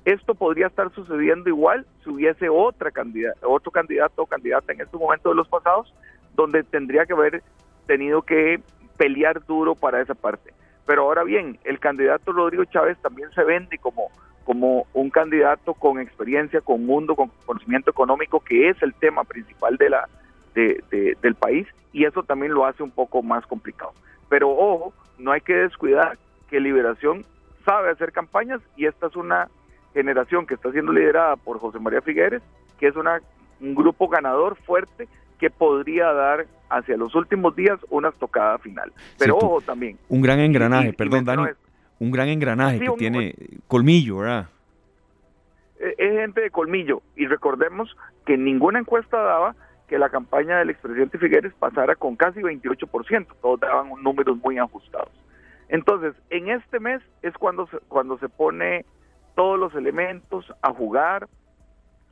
Esto 0.06 0.36
podría 0.36 0.68
estar 0.68 0.90
sucediendo 0.94 1.50
igual 1.50 1.86
si 2.04 2.10
hubiese 2.10 2.50
otra 2.50 2.92
candidata, 2.92 3.46
otro 3.48 3.72
candidato 3.72 4.22
o 4.22 4.26
candidata 4.26 4.72
en 4.72 4.82
estos 4.82 5.00
momentos 5.00 5.32
de 5.32 5.36
los 5.36 5.48
pasados, 5.48 5.94
donde 6.36 6.64
tendría 6.64 7.06
que 7.06 7.14
haber 7.14 7.44
tenido 7.88 8.22
que 8.22 8.62
pelear 8.98 9.46
duro 9.46 9.76
para 9.76 10.02
esa 10.02 10.16
parte. 10.16 10.54
Pero 10.86 11.04
ahora 11.04 11.24
bien, 11.24 11.60
el 11.66 11.80
candidato 11.80 12.32
Rodrigo 12.32 12.64
Chávez 12.66 12.98
también 13.02 13.30
se 13.32 13.44
vende 13.44 13.78
como, 13.78 14.10
como 14.46 14.88
un 14.94 15.10
candidato 15.10 15.74
con 15.74 16.00
experiencia, 16.00 16.62
con 16.62 16.86
mundo, 16.86 17.16
con 17.16 17.30
conocimiento 17.46 17.92
económico, 17.92 18.40
que 18.40 18.70
es 18.70 18.82
el 18.82 18.94
tema 18.94 19.26
principal 19.26 19.76
de 19.76 19.90
la, 19.90 20.08
de, 20.58 21.18
del 21.22 21.36
país, 21.36 21.68
y 21.94 22.06
eso 22.06 22.24
también 22.24 22.54
lo 22.54 22.66
hace 22.66 22.84
un 22.84 22.92
poco 22.92 23.22
más 23.22 23.46
complicado. 23.46 23.94
Pero 24.30 24.50
ojo, 24.50 24.94
no 25.18 25.32
hay 25.32 25.42
que 25.42 25.54
descuidar 25.54 26.18
que 26.50 26.60
Liberación 26.60 27.26
sabe 27.66 27.92
hacer 27.92 28.12
campañas 28.12 28.62
y 28.76 28.86
esta 28.86 29.08
es 29.08 29.16
una 29.16 29.50
generación 29.94 30.46
que 30.46 30.54
está 30.54 30.72
siendo 30.72 30.92
liderada 30.92 31.36
por 31.36 31.60
José 31.60 31.80
María 31.80 32.02
Figueres, 32.02 32.42
que 32.80 32.88
es 32.88 32.96
una, 32.96 33.22
un 33.60 33.76
grupo 33.76 34.08
ganador 34.08 34.56
fuerte 34.56 35.08
que 35.40 35.50
podría 35.50 36.12
dar 36.14 36.46
hacia 36.70 36.98
los 36.98 37.16
últimos 37.16 37.56
días 37.56 37.80
una 37.90 38.10
estocada 38.10 38.58
final. 38.58 38.92
Pero 39.18 39.38
ojo 39.38 39.62
también. 39.62 39.98
Un 40.10 40.22
gran 40.22 40.40
engranaje, 40.40 40.94
perdón 40.94 41.26
Dani, 41.26 41.48
un 42.00 42.12
gran 42.12 42.30
engranaje 42.30 42.80
que 42.80 42.92
tiene 42.98 43.36
colmillo, 43.68 44.18
¿verdad? 44.18 44.50
E, 45.80 45.96
es 45.98 46.20
gente 46.20 46.42
de 46.42 46.50
colmillo 46.50 47.02
y 47.16 47.28
recordemos 47.28 47.96
que 48.26 48.38
ninguna 48.38 48.80
encuesta 48.80 49.18
daba 49.18 49.56
que 49.88 49.98
la 49.98 50.10
campaña 50.10 50.60
del 50.60 50.70
expresidente 50.70 51.18
Figueres 51.18 51.54
pasara 51.54 51.96
con 51.96 52.16
casi 52.16 52.42
28%, 52.42 53.28
todos 53.42 53.60
daban 53.60 53.92
números 54.04 54.38
muy 54.38 54.58
ajustados. 54.58 55.12
Entonces, 55.70 56.14
en 56.30 56.50
este 56.50 56.80
mes 56.80 57.02
es 57.22 57.34
cuando 57.34 57.68
se, 57.68 57.78
cuando 57.88 58.18
se 58.20 58.30
pone 58.30 58.86
todos 59.36 59.60
los 59.60 59.74
elementos 59.76 60.54
a 60.62 60.74
jugar, 60.74 61.28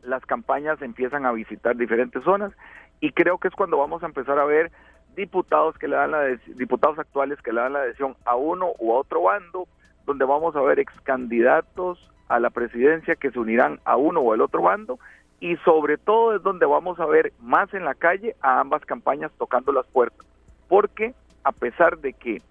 las 0.04 0.26
campañas 0.26 0.82
empiezan 0.82 1.26
a 1.26 1.32
visitar 1.32 1.76
diferentes 1.76 2.24
zonas 2.24 2.52
y 3.00 3.12
creo 3.12 3.38
que 3.40 3.48
es 3.48 3.56
cuando 3.56 3.78
vamos 3.78 4.04
a 4.04 4.06
empezar 4.06 4.40
a 4.40 4.46
ver 4.46 4.72
diputados 5.16 5.78
que 5.78 5.88
le 5.88 5.96
dan 5.96 6.12
la 6.12 6.26
diputados 6.56 7.00
actuales 7.00 7.42
que 7.42 7.54
le 7.54 7.62
dan 7.62 7.74
la 7.74 7.80
adhesión 7.80 8.16
a 8.26 8.36
uno 8.36 8.74
u 8.78 8.94
a 8.94 9.00
otro 9.00 9.24
bando, 9.24 9.68
donde 10.06 10.26
vamos 10.26 10.56
a 10.56 10.62
ver 10.62 10.80
ex 10.80 10.94
candidatos 11.02 12.12
a 12.28 12.40
la 12.40 12.50
presidencia 12.50 13.16
que 13.16 13.32
se 13.32 13.40
unirán 13.40 13.80
a 13.86 13.98
uno 13.98 14.20
o 14.20 14.34
al 14.34 14.42
otro 14.42 14.62
bando 14.62 15.00
y 15.40 15.58
sobre 15.58 15.98
todo 15.98 16.36
es 16.36 16.44
donde 16.44 16.66
vamos 16.66 17.00
a 17.00 17.06
ver 17.06 17.34
más 17.42 17.74
en 17.74 17.86
la 17.86 17.94
calle 17.94 18.36
a 18.42 18.60
ambas 18.60 18.86
campañas 18.86 19.32
tocando 19.38 19.72
las 19.72 19.86
puertas, 19.88 20.26
porque 20.68 21.14
a 21.44 21.52
pesar 21.52 22.00
de 22.00 22.14
que 22.14 22.42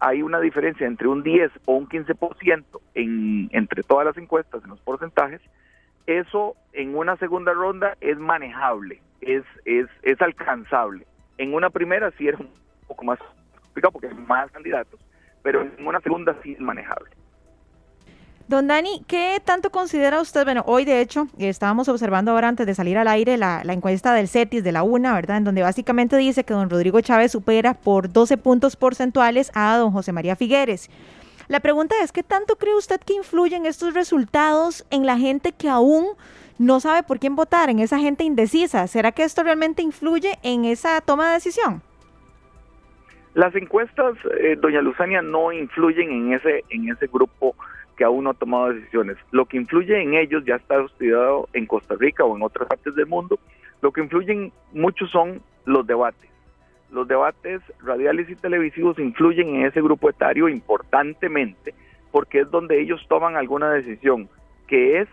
hay 0.00 0.22
una 0.22 0.40
diferencia 0.40 0.86
entre 0.86 1.08
un 1.08 1.22
10 1.22 1.52
o 1.66 1.74
un 1.74 1.88
15% 1.88 2.64
en, 2.94 3.48
entre 3.52 3.82
todas 3.82 4.04
las 4.04 4.16
encuestas 4.16 4.62
en 4.64 4.70
los 4.70 4.80
porcentajes, 4.80 5.40
eso 6.06 6.56
en 6.72 6.96
una 6.96 7.16
segunda 7.16 7.52
ronda 7.52 7.96
es 8.00 8.18
manejable, 8.18 9.00
es, 9.20 9.44
es, 9.64 9.86
es 10.02 10.20
alcanzable. 10.20 11.06
En 11.38 11.54
una 11.54 11.70
primera 11.70 12.10
sí 12.18 12.26
era 12.26 12.38
un 12.38 12.50
poco 12.88 13.04
más 13.04 13.18
complicado 13.62 13.92
porque 13.92 14.08
hay 14.08 14.14
más 14.14 14.50
candidatos, 14.50 15.00
pero 15.42 15.62
en 15.62 15.86
una 15.86 16.00
segunda 16.00 16.36
sí 16.42 16.52
es 16.52 16.60
manejable. 16.60 17.10
Don 18.52 18.66
Dani, 18.66 19.02
¿qué 19.08 19.40
tanto 19.42 19.70
considera 19.70 20.20
usted? 20.20 20.44
Bueno, 20.44 20.62
hoy 20.66 20.84
de 20.84 21.00
hecho 21.00 21.26
estábamos 21.38 21.88
observando 21.88 22.32
ahora 22.32 22.48
antes 22.48 22.66
de 22.66 22.74
salir 22.74 22.98
al 22.98 23.08
aire 23.08 23.38
la, 23.38 23.62
encuesta 23.64 24.12
del 24.12 24.28
CETIS 24.28 24.62
de 24.62 24.72
la 24.72 24.82
UNA, 24.82 25.14
¿verdad? 25.14 25.38
En 25.38 25.44
donde 25.44 25.62
básicamente 25.62 26.18
dice 26.18 26.44
que 26.44 26.52
don 26.52 26.68
Rodrigo 26.68 27.00
Chávez 27.00 27.32
supera 27.32 27.72
por 27.72 28.12
12 28.12 28.36
puntos 28.36 28.76
porcentuales 28.76 29.50
a 29.54 29.74
don 29.78 29.90
José 29.90 30.12
María 30.12 30.36
Figueres. 30.36 30.90
La 31.48 31.60
pregunta 31.60 31.94
es, 32.02 32.12
¿qué 32.12 32.22
tanto 32.22 32.56
cree 32.56 32.74
usted 32.74 33.00
que 33.00 33.14
influyen 33.14 33.64
estos 33.64 33.94
resultados 33.94 34.84
en 34.90 35.06
la 35.06 35.16
gente 35.16 35.52
que 35.52 35.70
aún 35.70 36.08
no 36.58 36.78
sabe 36.80 37.04
por 37.04 37.20
quién 37.20 37.34
votar, 37.34 37.70
en 37.70 37.78
esa 37.78 38.00
gente 38.00 38.22
indecisa? 38.22 38.86
¿Será 38.86 39.12
que 39.12 39.24
esto 39.24 39.42
realmente 39.42 39.80
influye 39.80 40.38
en 40.42 40.66
esa 40.66 41.00
toma 41.00 41.28
de 41.28 41.32
decisión? 41.36 41.80
Las 43.32 43.54
encuestas, 43.54 44.12
eh, 44.42 44.56
doña 44.60 44.82
Luzania, 44.82 45.22
no 45.22 45.52
influyen 45.52 46.10
en 46.10 46.34
ese, 46.34 46.64
en 46.68 46.90
ese 46.90 47.06
grupo 47.06 47.56
que 47.96 48.04
aún 48.04 48.24
no 48.24 48.30
ha 48.30 48.34
tomado 48.34 48.72
decisiones. 48.72 49.16
Lo 49.30 49.46
que 49.46 49.56
influye 49.56 50.00
en 50.00 50.14
ellos 50.14 50.44
ya 50.44 50.56
está 50.56 50.82
estudiado 50.82 51.48
en 51.52 51.66
Costa 51.66 51.94
Rica 51.98 52.24
o 52.24 52.36
en 52.36 52.42
otras 52.42 52.68
partes 52.68 52.94
del 52.94 53.06
mundo. 53.06 53.38
Lo 53.80 53.92
que 53.92 54.00
influyen 54.00 54.52
mucho 54.72 55.06
son 55.06 55.42
los 55.64 55.86
debates. 55.86 56.30
Los 56.90 57.08
debates 57.08 57.62
radiales 57.82 58.28
y 58.28 58.36
televisivos 58.36 58.98
influyen 58.98 59.56
en 59.56 59.66
ese 59.66 59.80
grupo 59.80 60.10
etario 60.10 60.48
importantemente 60.48 61.74
porque 62.12 62.40
es 62.40 62.50
donde 62.50 62.80
ellos 62.80 63.04
toman 63.08 63.36
alguna 63.36 63.70
decisión, 63.70 64.28
que 64.68 65.00
es 65.00 65.08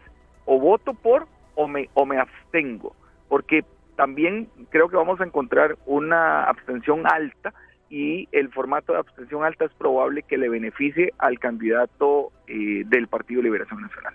o 0.45 0.59
voto 0.59 0.93
por 0.93 1.27
o 1.55 1.67
me, 1.67 1.89
o 1.93 2.05
me 2.05 2.17
abstengo, 2.17 2.95
porque 3.27 3.63
también 3.95 4.50
creo 4.69 4.89
que 4.89 4.98
vamos 4.98 5.19
a 5.19 5.25
encontrar 5.25 5.77
una 5.86 6.43
abstención 6.43 7.07
alta 7.07 7.53
y 7.89 8.27
el 8.31 8.50
formato 8.50 8.93
de 8.93 9.00
abstención 9.00 9.43
alta 9.43 9.65
es 9.65 9.72
probable 9.74 10.24
que 10.24 10.38
le 10.38 10.50
beneficie 10.50 11.13
al 11.17 11.39
candidato 11.39 12.31
eh, 12.48 12.84
del 12.86 13.08
Partido 13.08 13.41
Liberación 13.41 13.81
Nacional. 13.81 14.13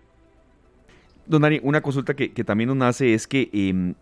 Don 1.26 1.43
Dani, 1.43 1.59
una 1.62 1.81
consulta 1.81 2.14
que, 2.14 2.28
también 2.45 2.69
nos 2.69 2.76
nace 2.76 3.14
es 3.14 3.26
que 3.26 3.49
em, 3.52 3.95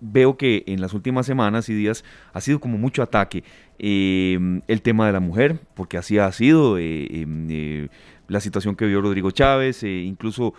veo 0.00 0.36
que 0.36 0.64
en 0.66 0.80
las 0.80 0.92
últimas 0.92 1.24
semanas 1.24 1.68
y 1.68 1.74
días 1.74 2.04
ha 2.32 2.40
sido 2.40 2.60
como 2.60 2.76
mucho 2.76 3.02
ataque 3.02 3.44
em, 3.78 4.60
el 4.66 4.82
tema 4.82 5.06
de 5.06 5.12
la 5.12 5.20
mujer, 5.20 5.58
porque 5.74 5.96
así 5.96 6.18
ha 6.18 6.30
sido 6.32 6.76
eh, 6.76 7.06
em, 7.22 7.46
eh, 7.50 7.88
la 8.28 8.40
situación 8.40 8.74
que 8.76 8.86
vio 8.86 9.00
Rodrigo 9.00 9.30
Chávez, 9.30 9.82
incluso 9.82 10.54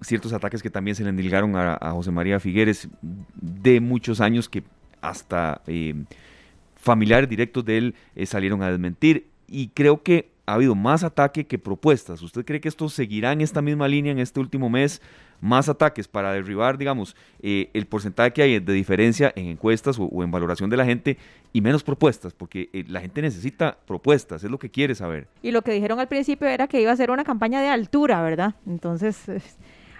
ciertos 0.00 0.32
ataques 0.32 0.62
que 0.62 0.70
también 0.70 0.94
se 0.94 1.02
le 1.02 1.10
endilgaron 1.10 1.56
a, 1.56 1.74
a, 1.74 1.90
José 1.90 2.12
María 2.12 2.38
Figueres 2.38 2.88
de 3.02 3.80
muchos 3.80 4.20
años 4.20 4.48
que 4.48 4.62
hasta 5.00 5.60
familiares 6.84 7.28
directos 7.28 7.64
de 7.64 7.78
él 7.78 7.94
eh, 8.14 8.26
salieron 8.26 8.62
a 8.62 8.70
desmentir 8.70 9.26
y 9.48 9.68
creo 9.68 10.02
que 10.02 10.30
ha 10.46 10.54
habido 10.54 10.74
más 10.74 11.02
ataque 11.02 11.46
que 11.46 11.58
propuestas. 11.58 12.20
¿Usted 12.20 12.44
cree 12.44 12.60
que 12.60 12.68
esto 12.68 12.88
seguirá 12.90 13.32
en 13.32 13.40
esta 13.40 13.62
misma 13.62 13.88
línea 13.88 14.12
en 14.12 14.18
este 14.18 14.38
último 14.40 14.68
mes? 14.68 15.00
Más 15.40 15.70
ataques 15.70 16.06
para 16.06 16.32
derribar, 16.32 16.76
digamos, 16.76 17.16
eh, 17.42 17.70
el 17.72 17.86
porcentaje 17.86 18.32
que 18.32 18.42
hay 18.42 18.60
de 18.60 18.72
diferencia 18.74 19.32
en 19.34 19.46
encuestas 19.46 19.98
o, 19.98 20.22
en 20.22 20.30
valoración 20.30 20.68
de 20.68 20.76
la 20.76 20.84
gente 20.84 21.16
y 21.52 21.62
menos 21.62 21.82
propuestas, 21.82 22.34
porque 22.34 22.68
eh, 22.74 22.84
la 22.88 23.00
gente 23.00 23.22
necesita 23.22 23.78
propuestas, 23.86 24.44
es 24.44 24.50
lo 24.50 24.58
que 24.58 24.70
quiere 24.70 24.94
saber. 24.94 25.26
Y 25.42 25.50
lo 25.50 25.62
que 25.62 25.72
dijeron 25.72 25.98
al 26.00 26.08
principio 26.08 26.46
era 26.46 26.68
que 26.68 26.80
iba 26.80 26.92
a 26.92 26.96
ser 26.96 27.10
una 27.10 27.24
campaña 27.24 27.62
de 27.62 27.68
altura, 27.68 28.20
¿verdad? 28.22 28.54
Entonces, 28.66 29.24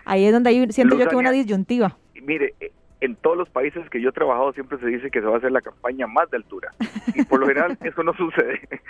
ahí 0.05 0.25
es 0.27 0.33
donde 0.33 0.51
hay, 0.51 0.67
siento 0.73 0.99
yo 0.99 1.09
que 1.09 1.17
una 1.17 1.33
disyuntiva. 1.33 1.97
Mire, 2.23 2.55
en 3.05 3.17
todos 3.17 3.37
los 3.37 3.51
países 3.51 3.89
que 3.91 4.01
yo 4.01 4.09
he 4.09 4.13
trabajado 4.13 4.53
siempre 4.55 4.79
se 4.79 4.87
dice 4.87 5.11
que 5.11 5.21
se 5.21 5.27
va 5.27 5.35
a 5.35 5.39
hacer 5.39 5.53
la 5.53 5.61
campaña 5.61 6.07
más 6.07 6.31
de 6.31 6.39
altura. 6.39 6.71
Y 7.15 7.23
por 7.25 7.39
lo 7.39 7.47
general 7.47 7.77
eso 7.83 8.03
no 8.03 8.15
sucede. 8.15 8.61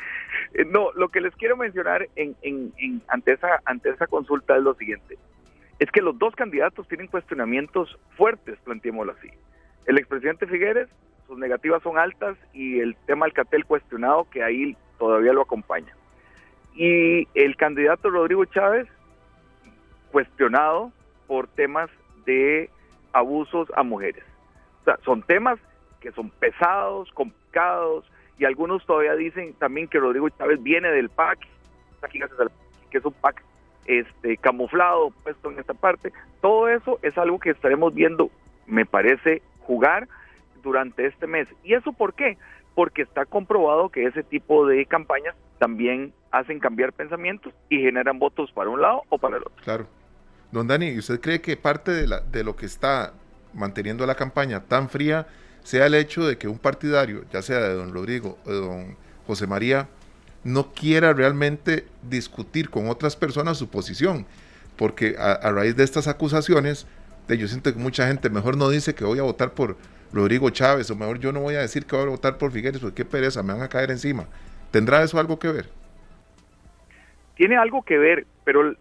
Eh, 0.57 0.65
no, 0.65 0.93
lo 0.93 1.09
que 1.09 1.21
les 1.21 1.35
quiero 1.35 1.57
mencionar 1.57 2.07
en, 2.15 2.37
ante, 3.09 3.33
esa, 3.33 3.61
ante 3.65 3.91
esa 3.91 4.07
consulta 4.07 4.57
es 4.57 4.63
lo 4.63 4.75
siguiente. 4.75 5.19
Es 5.81 5.91
que 5.91 6.01
los 6.01 6.17
dos 6.17 6.37
candidatos 6.37 6.87
tienen 6.87 7.09
cuestionamientos 7.09 7.99
fuertes, 8.17 8.57
planteémoslo 8.63 9.15
así. 9.19 9.31
El 9.87 9.99
expresidente 9.99 10.47
Figueres, 10.47 10.89
sus 11.27 11.39
negativas 11.39 11.83
son 11.83 11.99
altas 11.99 12.37
y 12.53 12.79
el 12.79 12.95
tema 13.07 13.27
Alcatel 13.27 13.65
cuestionado 13.65 14.29
que 14.31 14.45
ahí 14.45 14.77
todavía 14.97 15.33
lo 15.33 15.43
acompaña. 15.43 15.93
Y 16.77 17.27
el 17.35 17.57
candidato 17.57 18.09
Rodrigo 18.09 18.45
Chávez, 18.45 18.87
cuestionado 20.13 20.93
por 21.27 21.49
temas 21.49 21.91
de 22.27 22.71
abusos 23.15 23.69
a 23.75 23.83
mujeres. 23.83 24.25
O 24.83 24.85
sea, 24.85 24.99
son 25.05 25.23
temas 25.23 25.59
que 26.01 26.13
son 26.13 26.29
pesados, 26.29 27.11
complicados, 27.13 28.05
y 28.39 28.45
algunos 28.45 28.85
todavía 28.85 29.15
dicen 29.15 29.55
también 29.55 29.89
que 29.89 29.99
Rodrigo 29.99 30.29
Chávez 30.29 30.63
viene 30.63 30.91
del 30.91 31.09
PAC, 31.09 31.39
que 32.11 32.99
es 32.99 33.05
un 33.05 33.15
PAC 33.15 33.43
este, 33.87 34.37
camuflado, 34.37 35.11
puesto 35.23 35.51
en 35.51 35.59
esta 35.59 35.73
parte. 35.73 36.13
Todo 36.43 36.69
eso 36.69 36.99
es 37.03 37.17
algo 37.17 37.39
que 37.39 37.51
estaremos 37.51 37.95
viendo, 37.95 38.31
me 38.67 38.85
parece, 38.85 39.41
jugar 39.61 40.09
durante 40.63 41.07
este 41.07 41.27
mes. 41.27 41.49
¿Y 41.63 41.75
eso 41.75 41.93
por 41.93 42.15
qué? 42.15 42.37
Porque 42.75 43.03
está 43.03 43.25
comprobado 43.25 43.89
que 43.89 44.05
ese 44.05 44.23
tipo 44.23 44.67
de 44.67 44.85
campañas 44.87 45.35
también 45.59 46.13
hacen 46.33 46.59
cambiar 46.59 46.93
pensamientos 46.93 47.55
y 47.71 47.81
generan 47.81 48.19
votos 48.19 48.51
para 48.53 48.69
un 48.69 48.83
lado 48.83 49.03
o 49.09 49.19
para 49.19 49.37
el 49.37 49.43
otro. 49.43 49.63
Claro. 49.63 49.87
Don 50.55 50.69
Dani, 50.69 50.97
¿usted 50.97 51.21
cree 51.21 51.41
que 51.41 51.57
parte 51.57 51.91
de, 51.91 52.07
la, 52.07 52.21
de 52.21 52.45
lo 52.45 52.55
que 52.55 52.65
está 52.65 53.13
manteniendo 53.55 54.07
la 54.07 54.15
campaña 54.15 54.61
tan 54.61 54.89
fría 54.89 55.27
sea 55.65 55.87
el 55.87 55.97
hecho 55.97 56.29
de 56.29 56.39
que 56.39 56.47
un 56.47 56.59
partidario, 56.59 57.25
ya 57.33 57.43
sea 57.43 57.59
de 57.59 57.75
don 57.75 57.93
Rodrigo 57.93 58.39
o 58.45 58.51
de 58.53 58.61
don 58.61 58.97
José 59.27 59.49
María, 59.49 59.89
no 60.45 60.73
quiera 60.73 61.13
realmente 61.13 61.87
discutir 62.09 62.71
con 62.71 62.89
otras 62.89 63.17
personas 63.17 63.59
su 63.59 63.69
posición? 63.69 64.27
Porque 64.77 65.17
a, 65.19 65.51
raíz 65.51 65.75
de 65.75 65.83
estas 65.83 66.07
acusaciones, 66.07 66.87
de, 67.27 67.37
yo 67.37 67.49
siento 67.49 67.73
que 67.73 67.81
mucha 67.81 68.07
gente 68.07 68.31
mejor 68.31 68.57
no 68.57 68.69
dice 68.69 68.95
que 68.95 69.05
voy 69.05 69.19
a 69.19 69.23
votar 69.23 69.55
por 69.55 69.77
Rodrigo 70.13 70.51
Chávez, 70.51 70.89
o 70.89 70.95
mejor 70.95 71.19
yo 71.19 71.33
no 71.33 71.41
voy 71.41 71.57
a 71.57 71.63
decir 71.63 71.85
que 71.85 71.97
voy 71.97 72.07
a 72.07 72.11
votar 72.11 72.39
por 72.39 72.53
Figueres, 72.53 72.81
porque 72.81 72.95
qué 72.95 73.05
pereza, 73.05 73.43
me 73.43 73.55
van 73.55 73.63
a 73.63 73.69
caer 73.69 73.91
encima. 73.91 74.29
¿Tendrá 74.71 75.03
eso 75.03 75.19
algo 75.19 75.37
que 75.37 75.49
ver? 75.49 75.69
Tiene 77.35 77.57
algo 77.57 77.83
que 77.83 77.99
ver, 77.99 78.25
pero 78.45 78.77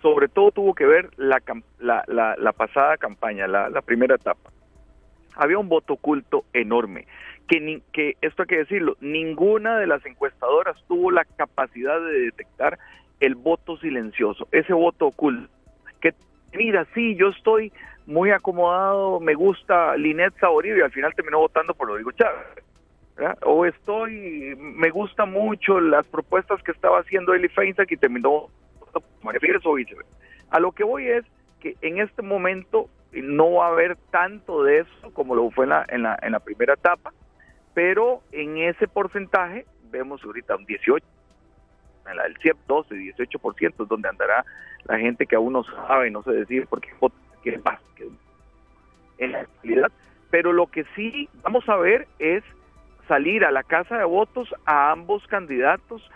sobre 0.00 0.28
todo 0.28 0.50
tuvo 0.52 0.74
que 0.74 0.86
ver 0.86 1.10
la, 1.16 1.42
la, 1.78 2.52
pasada 2.52 2.96
campaña, 2.96 3.46
la, 3.46 3.82
primera 3.82 4.14
etapa. 4.14 4.50
Había 5.34 5.58
un 5.58 5.68
voto 5.68 5.94
oculto 5.94 6.44
enorme, 6.52 7.06
que, 7.46 7.82
que 7.92 8.16
esto 8.20 8.42
hay 8.42 8.48
que 8.48 8.58
decirlo, 8.58 8.96
ninguna 9.00 9.78
de 9.78 9.86
las 9.86 10.04
encuestadoras 10.04 10.76
tuvo 10.88 11.10
la 11.10 11.24
capacidad 11.24 12.00
de 12.00 12.20
detectar 12.20 12.78
el 13.20 13.34
voto 13.34 13.76
silencioso, 13.78 14.48
ese 14.52 14.72
voto 14.72 15.08
oculto, 15.08 15.52
que 16.00 16.14
mira, 16.54 16.86
sí, 16.94 17.16
yo 17.16 17.28
estoy 17.28 17.72
muy 18.06 18.30
acomodado, 18.30 19.20
me 19.20 19.34
gusta 19.34 19.96
Linet 19.96 20.34
Saborío 20.38 20.76
y 20.76 20.80
al 20.80 20.92
final 20.92 21.14
terminó 21.14 21.40
votando 21.40 21.74
por 21.74 21.88
Rodrigo 21.88 22.12
Chávez. 22.12 22.46
O 23.42 23.66
estoy, 23.66 24.54
me 24.56 24.90
gusta 24.90 25.24
mucho 25.26 25.80
las 25.80 26.06
propuestas 26.06 26.62
que 26.62 26.70
estaba 26.70 27.00
haciendo 27.00 27.34
Eli 27.34 27.48
Feinsack 27.48 27.90
y 27.90 27.96
terminó 27.96 28.48
a 30.50 30.60
lo 30.60 30.72
que 30.72 30.84
voy 30.84 31.06
es 31.06 31.24
que 31.60 31.76
en 31.82 31.98
este 32.00 32.22
momento 32.22 32.88
no 33.12 33.52
va 33.54 33.66
a 33.66 33.70
haber 33.70 33.96
tanto 34.10 34.62
de 34.62 34.80
eso 34.80 35.12
como 35.12 35.34
lo 35.34 35.50
fue 35.50 35.64
en 35.64 35.70
la, 35.70 35.86
en 35.88 36.02
la, 36.02 36.18
en 36.22 36.32
la 36.32 36.40
primera 36.40 36.74
etapa, 36.74 37.12
pero 37.74 38.22
en 38.32 38.58
ese 38.58 38.86
porcentaje 38.86 39.66
vemos 39.90 40.22
ahorita 40.24 40.56
un 40.56 40.66
18, 40.66 41.04
en 42.10 42.16
la 42.16 42.22
del 42.24 42.36
CIEP 42.38 42.56
12, 42.66 42.94
18% 42.94 43.82
es 43.82 43.88
donde 43.88 44.08
andará 44.08 44.44
la 44.84 44.98
gente 44.98 45.26
que 45.26 45.36
aún 45.36 45.52
no 45.52 45.64
sabe, 45.64 46.10
no 46.10 46.22
sé 46.22 46.32
decir 46.32 46.66
por 46.66 46.80
qué 46.80 46.90
más. 47.64 47.80
En 49.18 49.32
la 49.32 49.46
realidad 49.62 49.90
Pero 50.30 50.52
lo 50.52 50.66
que 50.66 50.84
sí 50.94 51.28
vamos 51.42 51.68
a 51.68 51.76
ver 51.76 52.06
es 52.18 52.44
salir 53.08 53.44
a 53.44 53.50
la 53.50 53.62
casa 53.62 53.98
de 53.98 54.04
votos 54.04 54.54
a 54.64 54.92
ambos 54.92 55.26
candidatos 55.26 56.08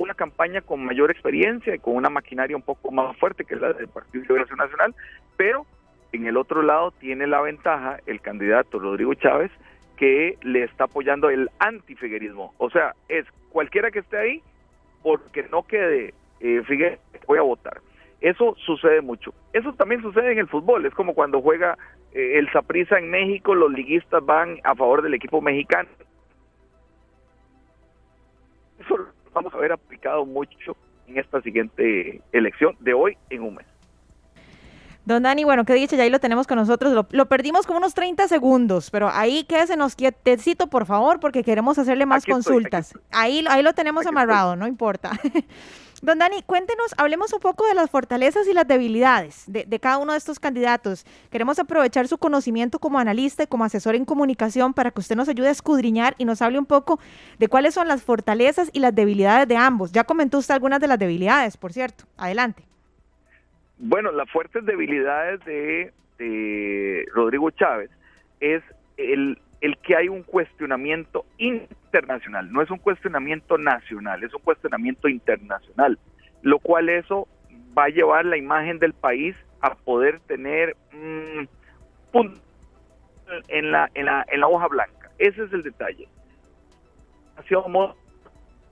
una 0.00 0.14
campaña 0.14 0.62
con 0.62 0.82
mayor 0.82 1.10
experiencia 1.10 1.74
y 1.74 1.78
con 1.78 1.94
una 1.94 2.08
maquinaria 2.08 2.56
un 2.56 2.62
poco 2.62 2.90
más 2.90 3.14
fuerte 3.18 3.44
que 3.44 3.54
la 3.54 3.74
del 3.74 3.88
Partido 3.88 4.22
de 4.22 4.28
Liberación 4.28 4.58
Nacional, 4.58 4.94
pero 5.36 5.66
en 6.12 6.26
el 6.26 6.38
otro 6.38 6.62
lado 6.62 6.90
tiene 6.92 7.26
la 7.26 7.42
ventaja 7.42 7.98
el 8.06 8.22
candidato 8.22 8.78
Rodrigo 8.78 9.12
Chávez 9.12 9.50
que 9.98 10.38
le 10.42 10.64
está 10.64 10.84
apoyando 10.84 11.28
el 11.28 11.50
antifiguerismo. 11.58 12.54
O 12.56 12.70
sea, 12.70 12.94
es 13.10 13.26
cualquiera 13.50 13.90
que 13.90 13.98
esté 13.98 14.16
ahí, 14.16 14.42
porque 15.02 15.46
no 15.52 15.64
quede 15.64 16.14
eh, 16.40 16.62
Figueres, 16.66 16.98
voy 17.26 17.38
a 17.38 17.42
votar. 17.42 17.82
Eso 18.22 18.56
sucede 18.64 19.02
mucho. 19.02 19.34
Eso 19.52 19.74
también 19.74 20.00
sucede 20.00 20.32
en 20.32 20.38
el 20.38 20.48
fútbol. 20.48 20.86
Es 20.86 20.94
como 20.94 21.12
cuando 21.12 21.42
juega 21.42 21.76
eh, 22.14 22.38
el 22.38 22.50
Saprissa 22.52 22.98
en 22.98 23.10
México, 23.10 23.54
los 23.54 23.70
liguistas 23.70 24.24
van 24.24 24.60
a 24.64 24.74
favor 24.74 25.02
del 25.02 25.12
equipo 25.12 25.42
mexicano. 25.42 25.90
Eso 28.78 28.96
vamos 29.32 29.54
a 29.54 29.58
ver 29.58 29.72
aplicado 29.72 30.24
mucho 30.24 30.76
en 31.06 31.18
esta 31.18 31.40
siguiente 31.42 32.20
elección 32.32 32.76
de 32.80 32.94
hoy 32.94 33.16
en 33.30 33.42
un 33.42 33.56
mes. 33.56 33.66
Don 35.04 35.22
Dani, 35.22 35.44
bueno, 35.44 35.64
qué 35.64 35.74
dicho, 35.74 35.96
ya 35.96 36.04
ahí 36.04 36.10
lo 36.10 36.20
tenemos 36.20 36.46
con 36.46 36.56
nosotros. 36.56 37.06
Lo, 37.10 37.26
perdimos 37.26 37.66
como 37.66 37.78
unos 37.78 37.94
30 37.94 38.28
segundos, 38.28 38.90
pero 38.90 39.08
ahí 39.08 39.46
nos 39.76 39.96
quietecito, 39.96 40.68
por 40.68 40.86
favor, 40.86 41.20
porque 41.20 41.42
queremos 41.42 41.78
hacerle 41.78 42.06
más 42.06 42.24
consultas. 42.26 42.94
ahí, 43.10 43.44
ahí 43.48 43.62
lo 43.62 43.72
tenemos 43.72 44.06
amarrado, 44.06 44.56
no 44.56 44.66
importa. 44.66 45.10
Don 46.02 46.18
Dani, 46.18 46.42
cuéntenos, 46.42 46.94
hablemos 46.96 47.32
un 47.34 47.40
poco 47.40 47.66
de 47.66 47.74
las 47.74 47.90
fortalezas 47.90 48.48
y 48.48 48.54
las 48.54 48.66
debilidades 48.66 49.44
de, 49.46 49.64
de, 49.66 49.80
cada 49.80 49.98
uno 49.98 50.12
de 50.12 50.18
estos 50.18 50.40
candidatos. 50.40 51.04
Queremos 51.30 51.58
aprovechar 51.58 52.08
su 52.08 52.16
conocimiento 52.16 52.78
como 52.78 52.98
analista 52.98 53.42
y 53.42 53.46
como 53.46 53.64
asesor 53.64 53.94
en 53.94 54.06
comunicación 54.06 54.72
para 54.72 54.90
que 54.92 55.00
usted 55.00 55.14
nos 55.14 55.28
ayude 55.28 55.48
a 55.48 55.50
escudriñar 55.50 56.14
y 56.16 56.24
nos 56.24 56.40
hable 56.40 56.58
un 56.58 56.64
poco 56.64 56.98
de 57.38 57.48
cuáles 57.48 57.74
son 57.74 57.86
las 57.86 58.02
fortalezas 58.02 58.70
y 58.72 58.80
las 58.80 58.94
debilidades 58.94 59.46
de 59.46 59.56
ambos. 59.56 59.92
Ya 59.92 60.04
comentó 60.04 60.38
usted 60.38 60.54
algunas 60.54 60.80
de 60.80 60.88
las 60.88 60.98
debilidades, 60.98 61.58
por 61.58 61.72
cierto. 61.72 62.04
Adelante. 62.16 62.64
Bueno, 63.82 64.12
las 64.12 64.30
fuertes 64.30 64.64
debilidades 64.66 65.40
de, 65.44 65.92
Rodrigo 67.14 67.50
Chávez 67.50 67.90
es 68.40 68.62
el, 68.98 69.38
el 69.60 69.76
que 69.78 69.96
hay 69.96 70.08
un 70.08 70.22
cuestionamiento 70.22 71.24
internacional, 71.38 72.50
no 72.52 72.62
es 72.62 72.70
un 72.70 72.78
cuestionamiento 72.78 73.58
nacional, 73.58 74.22
es 74.22 74.32
un 74.34 74.40
cuestionamiento 74.40 75.08
internacional, 75.08 75.98
lo 76.42 76.58
cual 76.58 76.88
eso 76.88 77.28
va 77.76 77.84
a 77.84 77.88
llevar 77.88 78.24
la 78.24 78.36
imagen 78.36 78.78
del 78.78 78.94
país 78.94 79.36
a 79.60 79.74
poder 79.74 80.20
tener 80.20 80.76
mm, 80.92 82.18
en 83.48 83.70
la, 83.70 83.90
en 83.94 84.06
la 84.06 84.24
en 84.28 84.40
la 84.40 84.48
hoja 84.48 84.66
blanca. 84.68 85.10
Ese 85.18 85.44
es 85.44 85.52
el 85.52 85.62
detalle. 85.62 86.08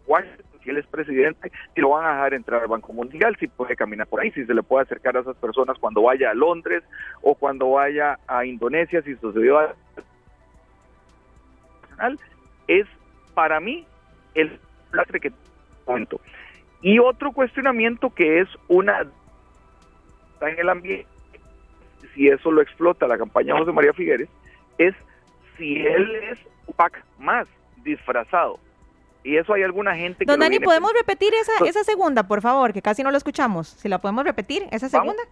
Washington 0.06 0.48
si 0.62 0.70
él 0.70 0.78
es 0.78 0.86
presidente, 0.86 1.50
si 1.74 1.80
lo 1.80 1.90
van 1.90 2.06
a 2.06 2.14
dejar 2.14 2.34
entrar 2.34 2.62
al 2.62 2.68
Banco 2.68 2.92
Mundial, 2.92 3.36
si 3.38 3.46
puede 3.46 3.76
caminar 3.76 4.06
por 4.06 4.20
ahí, 4.20 4.30
si 4.32 4.44
se 4.44 4.54
le 4.54 4.62
puede 4.62 4.82
acercar 4.82 5.16
a 5.16 5.20
esas 5.20 5.36
personas 5.36 5.78
cuando 5.78 6.02
vaya 6.02 6.30
a 6.30 6.34
Londres 6.34 6.82
o 7.22 7.34
cuando 7.34 7.70
vaya 7.70 8.18
a 8.26 8.44
Indonesia, 8.44 9.02
si 9.02 9.14
sucedió 9.16 9.58
a... 9.58 9.74
es 12.66 12.86
para 13.34 13.60
mí 13.60 13.86
el 14.34 14.58
lastre 14.92 15.20
que 15.20 15.32
cuento. 15.84 16.20
Y 16.82 16.98
otro 16.98 17.32
cuestionamiento 17.32 18.10
que 18.10 18.40
es 18.40 18.48
una 18.68 19.06
está 20.34 20.50
en 20.50 20.58
el 20.60 20.68
ambiente, 20.68 21.06
si 22.14 22.28
eso 22.28 22.50
lo 22.50 22.62
explota 22.62 23.08
la 23.08 23.18
campaña 23.18 23.56
José 23.58 23.72
María 23.72 23.92
Figueres, 23.92 24.28
es 24.78 24.94
si 25.56 25.78
él 25.78 26.14
es 26.30 26.38
PAC 26.76 27.04
más 27.18 27.48
disfrazado 27.82 28.60
y 29.24 29.36
eso 29.36 29.52
hay 29.52 29.62
alguna 29.62 29.96
gente 29.96 30.24
que... 30.24 30.30
Don 30.30 30.40
Dani, 30.40 30.60
¿podemos 30.60 30.92
repetir 30.92 31.34
esa, 31.34 31.64
esa 31.66 31.84
segunda, 31.84 32.26
por 32.26 32.40
favor? 32.40 32.72
Que 32.72 32.82
casi 32.82 33.02
no 33.02 33.10
lo 33.10 33.16
escuchamos. 33.16 33.68
Si 33.68 33.88
la 33.88 33.98
podemos 33.98 34.24
repetir, 34.24 34.66
esa 34.70 34.88
segunda. 34.88 35.22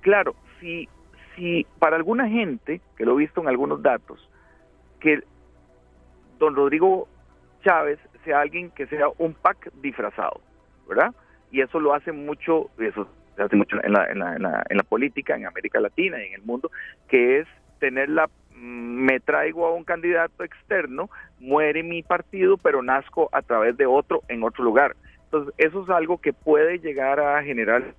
Claro, 0.00 0.34
si, 0.60 0.88
si 1.34 1.66
para 1.78 1.96
alguna 1.96 2.28
gente, 2.28 2.80
que 2.96 3.04
lo 3.04 3.14
he 3.14 3.18
visto 3.18 3.40
en 3.40 3.48
algunos 3.48 3.82
datos, 3.82 4.28
que 5.00 5.22
don 6.38 6.54
Rodrigo 6.54 7.08
Chávez 7.64 7.98
sea 8.24 8.40
alguien 8.40 8.70
que 8.70 8.86
sea 8.86 9.08
un 9.18 9.34
PAC 9.34 9.70
disfrazado, 9.82 10.40
¿verdad? 10.88 11.14
Y 11.50 11.60
eso 11.60 11.80
lo 11.80 11.94
hace 11.94 12.12
mucho, 12.12 12.70
eso 12.78 13.08
se 13.36 13.42
hace 13.42 13.56
mucho 13.56 13.76
en 13.82 13.92
la, 13.92 14.06
en 14.06 14.18
la, 14.18 14.36
en 14.36 14.42
la, 14.42 14.64
en 14.68 14.76
la 14.76 14.82
política, 14.82 15.36
en 15.36 15.46
América 15.46 15.80
Latina 15.80 16.22
y 16.22 16.28
en 16.28 16.34
el 16.34 16.42
mundo, 16.42 16.70
que 17.08 17.40
es 17.40 17.48
tener 17.78 18.08
la 18.08 18.28
me 18.60 19.20
traigo 19.20 19.66
a 19.66 19.72
un 19.72 19.84
candidato 19.84 20.42
externo, 20.42 21.10
muere 21.38 21.82
mi 21.82 22.02
partido, 22.02 22.56
pero 22.56 22.82
nazco 22.82 23.28
a 23.32 23.42
través 23.42 23.76
de 23.76 23.86
otro 23.86 24.22
en 24.28 24.42
otro 24.42 24.64
lugar. 24.64 24.96
Entonces, 25.24 25.54
eso 25.58 25.84
es 25.84 25.90
algo 25.90 26.18
que 26.18 26.32
puede 26.32 26.78
llegar 26.78 27.20
a 27.20 27.42
generar 27.42 27.94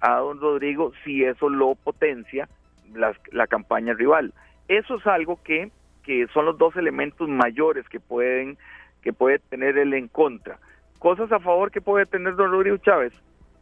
a 0.00 0.18
don 0.18 0.38
Rodrigo 0.38 0.92
si 1.02 1.24
eso 1.24 1.48
lo 1.48 1.74
potencia 1.74 2.48
la, 2.92 3.46
campaña 3.46 3.94
rival. 3.94 4.32
Eso 4.68 4.96
es 4.96 5.06
algo 5.06 5.42
que, 5.42 5.70
que 6.04 6.26
son 6.32 6.44
los 6.46 6.58
dos 6.58 6.76
elementos 6.76 7.28
mayores 7.28 7.88
que 7.88 8.00
pueden 8.00 8.56
que 9.02 9.12
puede 9.12 9.38
tener 9.38 9.76
él 9.76 9.92
en 9.92 10.08
contra. 10.08 10.58
Cosas 10.98 11.30
a 11.30 11.38
favor 11.38 11.70
que 11.70 11.82
puede 11.82 12.06
tener 12.06 12.36
don 12.36 12.50
Rodrigo 12.50 12.78
Chávez, 12.78 13.12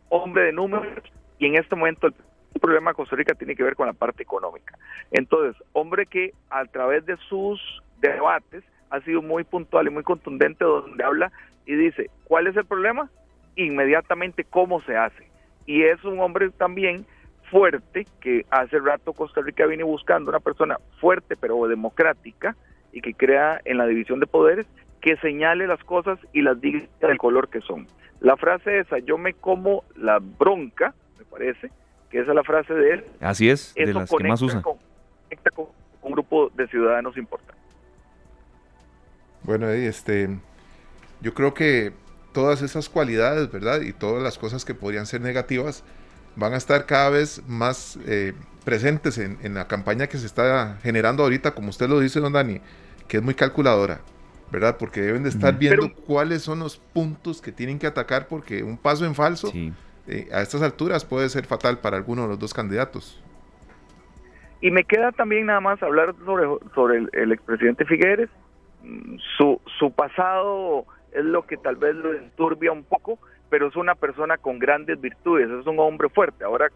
hombre 0.09 0.44
de 0.44 0.52
números, 0.52 0.87
y 1.38 1.46
en 1.46 1.57
este 1.57 1.74
momento 1.74 2.07
el 2.07 2.61
problema 2.61 2.90
de 2.90 2.94
Costa 2.94 3.16
Rica 3.16 3.35
tiene 3.35 3.57
que 3.57 3.64
ver 3.64 3.74
con 3.74 3.88
la 3.88 3.92
parte 3.92 4.22
económica. 4.22 4.78
Entonces, 5.11 5.61
hombre 5.72 6.07
que 6.07 6.33
a 6.50 6.64
través 6.66 7.05
de 7.07 7.16
sus 7.28 7.61
debates 8.00 8.62
ha 8.90 9.00
sido 9.00 9.22
muy 9.22 9.42
puntual 9.42 9.88
y 9.88 9.90
muy 9.90 10.05
contundente 10.05 10.64
donde 10.64 11.02
habla 11.02 11.33
y 11.66 11.74
dice, 11.74 12.11
¿cuál 12.24 12.46
es 12.46 12.57
el 12.57 12.64
problema? 12.64 13.11
Inmediatamente 13.57 14.44
cómo 14.44 14.81
se 14.83 14.96
hace. 14.96 15.26
Y 15.66 15.83
es 15.83 16.05
un 16.05 16.20
hombre 16.20 16.50
también 16.50 17.07
fuerte, 17.52 18.06
que 18.20 18.46
hace 18.50 18.78
rato 18.78 19.12
Costa 19.12 19.42
Rica 19.42 19.66
viene 19.66 19.84
buscando 19.84 20.30
una 20.30 20.40
persona 20.40 20.78
fuerte 20.98 21.36
pero 21.36 21.68
democrática 21.68 22.56
y 22.92 23.02
que 23.02 23.12
crea 23.12 23.60
en 23.66 23.76
la 23.76 23.86
división 23.86 24.20
de 24.20 24.26
poderes, 24.26 24.66
que 25.02 25.16
señale 25.18 25.66
las 25.66 25.84
cosas 25.84 26.18
y 26.32 26.40
las 26.40 26.60
diga 26.60 26.80
del 27.00 27.18
color 27.18 27.50
que 27.50 27.60
son. 27.60 27.86
La 28.20 28.36
frase 28.36 28.80
esa, 28.80 28.98
yo 28.98 29.18
me 29.18 29.34
como 29.34 29.84
la 29.96 30.18
bronca, 30.18 30.94
me 31.18 31.24
parece, 31.26 31.70
que 32.10 32.20
esa 32.20 32.30
es 32.30 32.36
la 32.36 32.42
frase 32.42 32.72
de 32.72 32.94
él. 32.94 33.04
Así 33.20 33.50
es, 33.50 33.74
de 33.74 33.92
las 33.92 34.10
que 34.10 34.24
más 34.24 34.40
usa. 34.40 34.62
Con, 34.62 34.78
conecta 35.24 35.50
con 35.50 35.66
un 36.00 36.12
grupo 36.12 36.50
de 36.54 36.66
ciudadanos 36.68 37.16
importante. 37.18 37.60
Bueno, 39.42 39.68
este, 39.68 40.38
yo 41.20 41.34
creo 41.34 41.52
que 41.52 41.92
todas 42.32 42.62
esas 42.62 42.88
cualidades, 42.88 43.52
¿verdad? 43.52 43.82
Y 43.82 43.92
todas 43.92 44.22
las 44.22 44.38
cosas 44.38 44.64
que 44.64 44.74
podrían 44.74 45.04
ser 45.04 45.20
negativas 45.20 45.84
van 46.37 46.55
a 46.55 46.57
estar 46.57 46.87
cada 46.87 47.11
vez 47.11 47.42
más 47.47 47.99
eh, 48.07 48.33
presentes 48.64 49.18
en, 49.18 49.38
en, 49.42 49.55
la 49.55 49.66
campaña 49.66 50.07
que 50.07 50.18
se 50.18 50.27
está 50.27 50.79
generando 50.83 51.23
ahorita, 51.23 51.53
como 51.53 51.71
usted 51.71 51.88
lo 51.88 52.01
dice, 52.01 52.21
don 52.21 52.33
Dani, 52.33 52.61
que 53.09 53.18
es 53.18 53.23
muy 53.23 53.35
calculadora, 53.35 54.01
¿verdad? 54.51 54.77
Porque 54.79 55.01
deben 55.01 55.23
de 55.23 55.29
estar 55.29 55.59
viendo 55.59 55.92
cuáles 56.07 56.42
son 56.42 56.61
los 56.61 56.79
puntos 56.79 57.40
que 57.40 57.53
tienen 57.53 57.79
que 57.79 57.87
atacar, 57.87 58.29
porque 58.29 58.62
un 58.62 58.77
paso 58.77 59.05
en 59.05 59.14
falso 59.14 59.49
sí. 59.49 59.73
Eh, 60.09 60.29
a 60.33 60.40
estas 60.42 60.62
alturas 60.62 61.05
puede 61.05 61.29
ser 61.29 61.47
fatal 61.47 61.79
para 61.79 61.97
alguno 61.97 62.23
de 62.23 62.29
los 62.29 62.38
dos 62.38 62.53
candidatos. 62.53 63.23
Y 64.61 64.71
me 64.71 64.85
queda 64.85 65.12
también 65.12 65.47
nada 65.47 65.61
más 65.61 65.83
hablar 65.83 66.14
sobre, 66.25 66.47
sobre 66.75 67.07
el, 67.12 67.33
expresidente 67.33 67.85
Figueres. 67.85 68.29
Mm, 68.83 69.16
su, 69.37 69.61
su 69.79 69.92
pasado 69.92 70.87
es 71.12 71.25
lo 71.25 71.47
que 71.47 71.57
tal 71.57 71.77
vez 71.77 71.95
lo 71.95 72.12
enturbia 72.14 72.73
un 72.73 72.85
poco, 72.85 73.18
pero 73.52 73.66
es 73.66 73.76
una 73.76 73.94
persona 73.94 74.38
con 74.38 74.58
grandes 74.58 74.98
virtudes, 74.98 75.50
es 75.50 75.66
un 75.66 75.78
hombre 75.78 76.08
fuerte. 76.08 76.42
Ahora, 76.42 76.68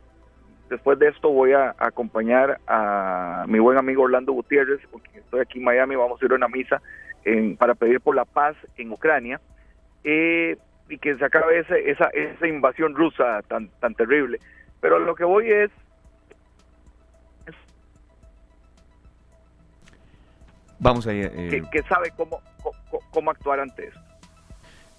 después 0.69 0.99
de 0.99 1.09
esto 1.09 1.31
voy 1.31 1.53
a, 1.53 1.75
acompañar 1.79 2.61
a 2.67 3.47
mi 3.49 3.59
buen 3.59 3.79
amigo 3.79 4.03
Orlando 4.03 4.35
Gutiérrez, 4.35 4.83
porque 4.91 5.21
estoy 5.21 5.41
aquí 5.41 5.57
en 5.57 5.65
Miami, 5.65 5.97
vamos 5.97 6.21
a 6.21 6.25
ir 6.27 6.33
a 6.33 6.35
una 6.35 6.49
misa 6.49 6.83
en, 7.25 7.57
para 7.57 7.75
pedir 7.75 8.03
por 8.03 8.15
la 8.15 8.27
paz 8.27 8.57
en 8.77 8.93
Ucrania. 8.93 9.41
Eh, 10.05 10.59
y 10.91 10.99
que 10.99 11.17
se 11.17 11.25
acabe 11.25 11.61
ese, 11.61 11.91
esa, 11.91 12.11
esa 12.11 12.47
invasión 12.47 12.95
rusa 12.95 13.41
tan, 13.49 13.71
tan 13.81 13.95
terrible. 13.95 14.39
Pero 14.83 14.99
lo 14.99 15.15
que 15.15 15.25
voy 15.25 15.51
es... 15.51 15.71
Vamos 20.79 21.07
a 21.07 21.15
eh, 21.15 21.63
que, 21.73 21.83
sabe 21.85 22.13
cómo, 22.19 22.43
cómo, 23.13 23.31
actuar 23.31 23.61
ante 23.61 23.87
esto. 23.87 24.16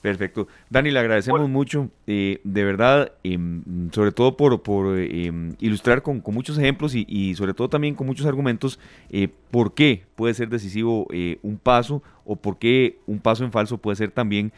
Perfecto. 0.07 0.47
Dani, 0.69 0.89
le 0.89 0.99
agradecemos 0.99 1.49
mucho, 1.49 1.89
eh, 2.07 2.39
de 2.45 2.63
verdad, 2.63 3.11
em, 3.25 3.91
sobre 3.91 4.13
todo 4.13 4.37
por, 4.37 4.63
por 4.63 4.97
em, 4.97 5.53
ilustrar 5.59 6.01
con, 6.01 6.23
muchos 6.27 6.57
ejemplos 6.57 6.95
y, 6.95 7.35
sobre 7.35 7.53
todo 7.53 7.67
también 7.67 7.93
con 7.93 8.07
muchos 8.07 8.25
argumentos 8.25 8.79
eh, 9.09 9.27
por 9.51 9.73
qué 9.73 10.05
puede 10.15 10.33
ser 10.33 10.47
decisivo 10.47 11.07
eh, 11.11 11.39
un 11.41 11.57
paso 11.57 12.01
o 12.23 12.37
por 12.37 12.57
qué 12.57 12.99
un 13.05 13.19
paso 13.19 13.43
en 13.43 13.51
falso 13.51 13.79
puede 13.79 13.97
ser 13.97 14.11
también, 14.11 14.53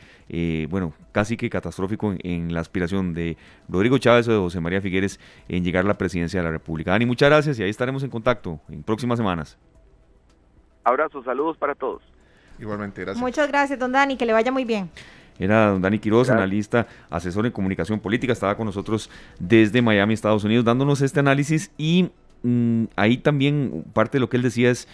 bueno, 0.70 0.94
casi 1.12 1.36
que 1.36 1.50
catastrófico 1.50 2.14
en, 2.20 2.54
la 2.54 2.60
aspiración 2.60 3.16
de 3.16 3.36
Rodrigo 3.68 3.98
Chávez 3.98 4.28
o 4.28 4.34
de 4.34 4.38
José 4.38 4.60
María 4.60 4.82
Figueres 4.82 5.20
en 5.48 5.64
llegar 5.64 5.84
a 5.84 5.88
la 5.88 5.98
presidencia 5.98 6.42
de 6.42 6.44
la 6.44 6.52
República. 6.52 6.92
Dani, 6.92 7.08
muchas 7.08 7.30
gracias 7.30 7.58
y 7.58 7.64
ahí 7.64 7.72
estaremos 7.72 8.04
en 8.04 8.12
contacto 8.12 8.60
en 8.70 8.84
próximas 8.84 9.18
semanas. 9.18 9.58
Abrazos, 10.84 11.26
saludos 11.26 11.58
para 11.58 11.74
todos. 11.74 12.04
Igualmente, 12.60 13.02
gracias. 13.02 13.22
Muchas 13.22 13.48
gracias, 13.48 13.80
don 13.80 13.92
Dani, 13.92 14.18
que 14.18 14.26
le 14.26 14.34
vaya 14.34 14.52
muy 14.52 14.66
bien. 14.66 14.92
Era 15.40 15.68
don 15.70 15.82
Dani 15.82 16.00
Quiroz, 16.00 16.30
analista, 16.30 16.88
asesor 17.10 17.46
en 17.46 17.52
comunicación 17.52 18.00
política, 18.00 18.34
estaba 18.34 18.56
con 18.56 18.66
nosotros 18.66 19.10
desde 19.40 19.82
Miami, 19.82 20.14
Estados 20.14 20.44
Unidos, 20.44 20.66
dándonos 20.66 21.02
este 21.02 21.22
análisis 21.22 21.72
y 21.78 22.10
mm, 22.44 22.84
ahí 22.96 23.18
también 23.18 23.86
parte 23.94 24.18
de 24.18 24.20
lo 24.20 24.30
que 24.30 24.38
él 24.38 24.44
decía 24.44 24.70
es 24.70 24.88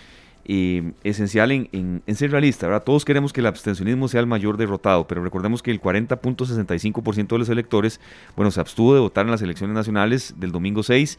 eh, 0.47 0.91
esencial 1.03 1.51
en, 1.51 2.03
ser 2.13 2.29
realista. 2.29 2.67
¿verdad? 2.67 2.83
Todos 2.83 3.03
queremos 3.03 3.33
que 3.33 3.41
el 3.41 3.47
abstencionismo 3.47 4.07
sea 4.07 4.19
el 4.19 4.27
mayor 4.27 4.57
derrotado, 4.57 5.07
pero 5.07 5.23
recordemos 5.23 5.63
que 5.63 5.71
el 5.71 5.81
40.65% 5.81 7.27
de 7.27 7.37
los 7.39 7.49
electores, 7.49 7.99
bueno, 8.35 8.51
se 8.51 8.59
abstuvo 8.59 8.93
de 8.93 8.99
votar 8.99 9.25
en 9.25 9.31
las 9.31 9.41
elecciones 9.41 9.73
nacionales 9.73 10.35
del 10.37 10.51
domingo 10.51 10.83
6 10.83 11.17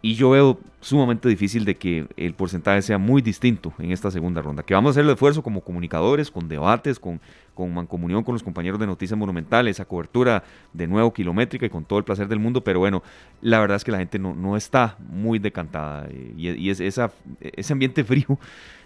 y 0.00 0.14
yo 0.14 0.30
veo 0.30 0.60
sumamente 0.80 1.28
difícil 1.28 1.64
de 1.64 1.76
que 1.76 2.06
el 2.16 2.32
porcentaje 2.34 2.82
sea 2.82 2.98
muy 2.98 3.20
distinto 3.20 3.72
en 3.78 3.90
esta 3.90 4.10
segunda 4.12 4.40
ronda. 4.40 4.62
Que 4.62 4.74
vamos 4.74 4.90
a 4.90 4.92
hacer 4.92 5.04
el 5.04 5.10
esfuerzo 5.10 5.42
como 5.42 5.60
comunicadores, 5.60 6.30
con 6.30 6.48
debates, 6.48 7.00
con, 7.00 7.20
con 7.54 7.74
mancomunión 7.74 8.22
con 8.22 8.34
los 8.34 8.44
compañeros 8.44 8.78
de 8.78 8.86
Noticias 8.86 9.18
Monumentales, 9.18 9.76
esa 9.76 9.84
cobertura 9.84 10.44
de 10.72 10.86
nuevo 10.86 11.12
kilométrica 11.12 11.66
y 11.66 11.70
con 11.70 11.84
todo 11.84 11.98
el 11.98 12.04
placer 12.04 12.28
del 12.28 12.38
mundo, 12.38 12.62
pero 12.62 12.78
bueno, 12.78 13.02
la 13.40 13.58
verdad 13.58 13.76
es 13.76 13.82
que 13.82 13.90
la 13.90 13.98
gente 13.98 14.20
no, 14.20 14.34
no 14.34 14.56
está 14.56 14.96
muy 15.10 15.40
decantada 15.40 16.06
eh, 16.08 16.32
y, 16.36 16.48
y 16.50 16.70
es, 16.70 16.78
esa, 16.78 17.10
ese 17.40 17.72
ambiente 17.72 18.04
frío 18.04 18.38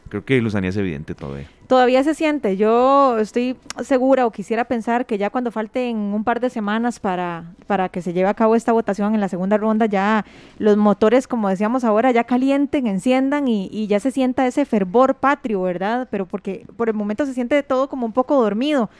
creo 0.08 0.24
que 0.24 0.40
Luzania 0.40 0.70
es 0.70 0.76
evidente 0.76 1.14
todavía. 1.14 1.48
Todavía 1.66 2.04
se 2.04 2.14
siente. 2.14 2.56
Yo 2.56 3.18
estoy 3.18 3.56
segura 3.82 4.26
o 4.26 4.30
quisiera 4.30 4.64
pensar 4.64 5.06
que 5.06 5.16
ya 5.16 5.30
cuando 5.30 5.50
falten 5.50 5.96
un 5.96 6.22
par 6.22 6.40
de 6.40 6.50
semanas 6.50 7.00
para, 7.00 7.54
para 7.66 7.88
que 7.88 8.02
se 8.02 8.12
lleve 8.12 8.28
a 8.28 8.34
cabo 8.34 8.54
esta 8.54 8.72
votación 8.72 9.14
en 9.14 9.20
la 9.20 9.28
segunda 9.28 9.56
ronda, 9.56 9.86
ya 9.86 10.26
los 10.58 10.76
motores, 10.76 11.26
como 11.26 11.48
decíamos 11.48 11.84
ahora, 11.84 12.10
ya 12.10 12.24
calienten, 12.24 12.86
enciendan 12.86 13.48
y, 13.48 13.70
y 13.72 13.86
ya 13.86 14.00
se 14.00 14.10
sienta 14.10 14.46
ese 14.46 14.66
fervor 14.66 15.14
patrio, 15.14 15.62
¿verdad? 15.62 16.08
Pero 16.10 16.26
porque 16.26 16.66
por 16.76 16.88
el 16.88 16.94
momento 16.94 17.24
se 17.24 17.32
siente 17.32 17.62
todo 17.62 17.88
como 17.88 18.04
un 18.04 18.12
poco 18.12 18.40
dormido. 18.42 18.90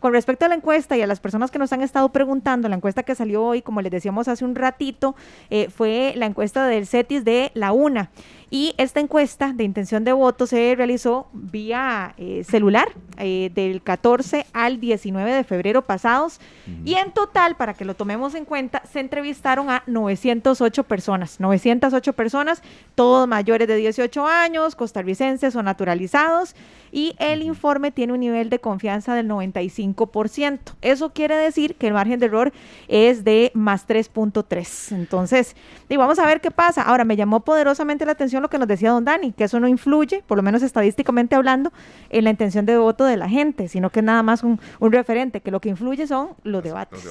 Con 0.00 0.14
respecto 0.14 0.46
a 0.46 0.48
la 0.48 0.54
encuesta 0.54 0.96
y 0.96 1.02
a 1.02 1.06
las 1.06 1.20
personas 1.20 1.50
que 1.50 1.58
nos 1.58 1.74
han 1.74 1.82
estado 1.82 2.08
preguntando, 2.08 2.70
la 2.70 2.76
encuesta 2.76 3.02
que 3.02 3.14
salió 3.14 3.44
hoy, 3.44 3.60
como 3.60 3.82
les 3.82 3.92
decíamos 3.92 4.28
hace 4.28 4.46
un 4.46 4.54
ratito, 4.54 5.14
eh, 5.50 5.68
fue 5.68 6.14
la 6.16 6.24
encuesta 6.24 6.66
del 6.66 6.86
CETIS 6.86 7.22
de 7.22 7.50
la 7.52 7.72
UNA. 7.72 8.10
Y 8.52 8.74
esta 8.78 8.98
encuesta 8.98 9.52
de 9.54 9.62
intención 9.62 10.02
de 10.02 10.12
voto 10.12 10.44
se 10.44 10.74
realizó 10.76 11.28
vía 11.32 12.14
eh, 12.18 12.42
celular 12.42 12.88
eh, 13.16 13.52
del 13.54 13.80
14 13.80 14.44
al 14.52 14.80
19 14.80 15.32
de 15.32 15.44
febrero 15.44 15.82
pasados. 15.82 16.40
Y 16.84 16.94
en 16.94 17.12
total, 17.12 17.56
para 17.56 17.74
que 17.74 17.84
lo 17.84 17.94
tomemos 17.94 18.34
en 18.34 18.44
cuenta, 18.44 18.82
se 18.90 18.98
entrevistaron 18.98 19.70
a 19.70 19.84
908 19.86 20.82
personas. 20.84 21.38
908 21.38 22.12
personas, 22.12 22.62
todos 22.96 23.28
mayores 23.28 23.68
de 23.68 23.76
18 23.76 24.26
años, 24.26 24.74
costarricenses 24.74 25.54
o 25.54 25.62
naturalizados. 25.62 26.56
Y 26.92 27.14
el 27.20 27.42
informe 27.42 27.92
tiene 27.92 28.14
un 28.14 28.20
nivel 28.20 28.50
de 28.50 28.58
confianza 28.58 29.14
del 29.14 29.28
95%. 29.28 30.58
Eso 30.82 31.12
quiere 31.12 31.36
decir 31.36 31.76
que 31.76 31.86
el 31.86 31.92
margen 31.92 32.18
de 32.18 32.26
error 32.26 32.52
es 32.88 33.22
de 33.22 33.52
más 33.54 33.86
3.3. 33.86 34.96
Entonces, 34.96 35.54
y 35.88 35.96
vamos 35.96 36.18
a 36.18 36.26
ver 36.26 36.40
qué 36.40 36.50
pasa. 36.50 36.82
Ahora, 36.82 37.04
me 37.04 37.14
llamó 37.14 37.40
poderosamente 37.40 38.04
la 38.04 38.12
atención 38.12 38.39
lo 38.40 38.48
que 38.48 38.58
nos 38.58 38.68
decía 38.68 38.90
don 38.90 39.04
Dani, 39.04 39.32
que 39.32 39.44
eso 39.44 39.60
no 39.60 39.68
influye, 39.68 40.22
por 40.26 40.36
lo 40.36 40.42
menos 40.42 40.62
estadísticamente 40.62 41.34
hablando, 41.34 41.72
en 42.10 42.24
la 42.24 42.30
intención 42.30 42.66
de 42.66 42.76
voto 42.76 43.04
de 43.04 43.16
la 43.16 43.28
gente, 43.28 43.68
sino 43.68 43.90
que 43.90 44.00
es 44.00 44.04
nada 44.04 44.22
más 44.22 44.42
un, 44.42 44.58
referente, 44.80 45.40
que 45.40 45.50
lo 45.50 45.60
que 45.60 45.68
influye 45.68 46.06
son 46.06 46.30
los 46.42 46.62
debates. 46.62 47.04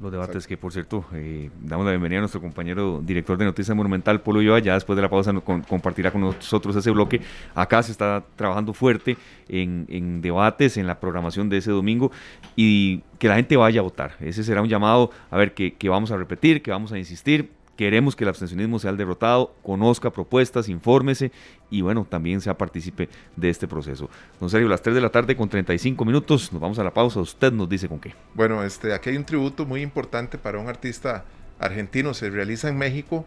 Los 0.00 0.10
debates. 0.10 0.48
que, 0.48 0.56
por 0.56 0.72
cierto, 0.72 1.04
eh, 1.14 1.48
damos 1.60 1.84
la 1.84 1.92
bienvenida 1.92 2.18
a 2.18 2.22
nuestro 2.22 2.40
compañero 2.40 3.00
director 3.04 3.38
de 3.38 3.44
Noticias 3.44 3.76
Monumental, 3.76 4.20
Polo 4.20 4.40
Ulloa, 4.40 4.58
ya 4.58 4.74
después 4.74 4.96
de 4.96 5.02
la 5.02 5.08
pausa 5.08 5.32
compartirá 5.68 6.10
con 6.10 6.22
nosotros 6.22 6.74
ese 6.74 6.90
bloque. 6.90 7.20
Acá 7.54 7.84
se 7.84 7.92
está 7.92 8.24
trabajando 8.34 8.72
fuerte 8.72 9.16
en, 9.48 10.20
debates, 10.20 10.76
en 10.76 10.88
la 10.88 10.98
programación 10.98 11.48
de 11.48 11.58
ese 11.58 11.70
domingo 11.70 12.10
y 12.56 13.02
que 13.20 13.28
la 13.28 13.36
gente 13.36 13.56
vaya 13.56 13.78
a 13.78 13.84
votar. 13.84 14.16
Ese 14.18 14.42
será 14.42 14.60
un 14.60 14.68
llamado, 14.68 15.12
a 15.30 15.36
ver, 15.36 15.54
que, 15.54 15.74
que 15.74 15.88
vamos 15.88 16.10
a 16.10 16.16
repetir, 16.16 16.62
que 16.62 16.72
vamos 16.72 16.90
a 16.90 16.98
insistir 16.98 17.50
Queremos 17.82 18.14
que 18.14 18.22
el 18.22 18.28
abstencionismo 18.28 18.78
sea 18.78 18.92
el 18.92 18.96
derrotado, 18.96 19.56
conozca 19.60 20.12
propuestas, 20.12 20.68
infórmese 20.68 21.32
y 21.68 21.80
bueno, 21.80 22.06
también 22.08 22.40
sea 22.40 22.56
partícipe 22.56 23.08
de 23.34 23.50
este 23.50 23.66
proceso. 23.66 24.08
Don 24.38 24.48
Sergio, 24.48 24.68
las 24.68 24.82
3 24.82 24.94
de 24.94 25.00
la 25.00 25.08
tarde 25.08 25.34
con 25.36 25.48
35 25.48 26.04
minutos, 26.04 26.52
nos 26.52 26.62
vamos 26.62 26.78
a 26.78 26.84
la 26.84 26.94
pausa, 26.94 27.18
usted 27.18 27.52
nos 27.52 27.68
dice 27.68 27.88
con 27.88 27.98
qué. 27.98 28.14
Bueno, 28.34 28.62
este, 28.62 28.94
aquí 28.94 29.10
hay 29.10 29.16
un 29.16 29.24
tributo 29.24 29.66
muy 29.66 29.82
importante 29.82 30.38
para 30.38 30.60
un 30.60 30.68
artista 30.68 31.24
argentino, 31.58 32.14
se 32.14 32.30
realiza 32.30 32.68
en 32.68 32.78
México 32.78 33.26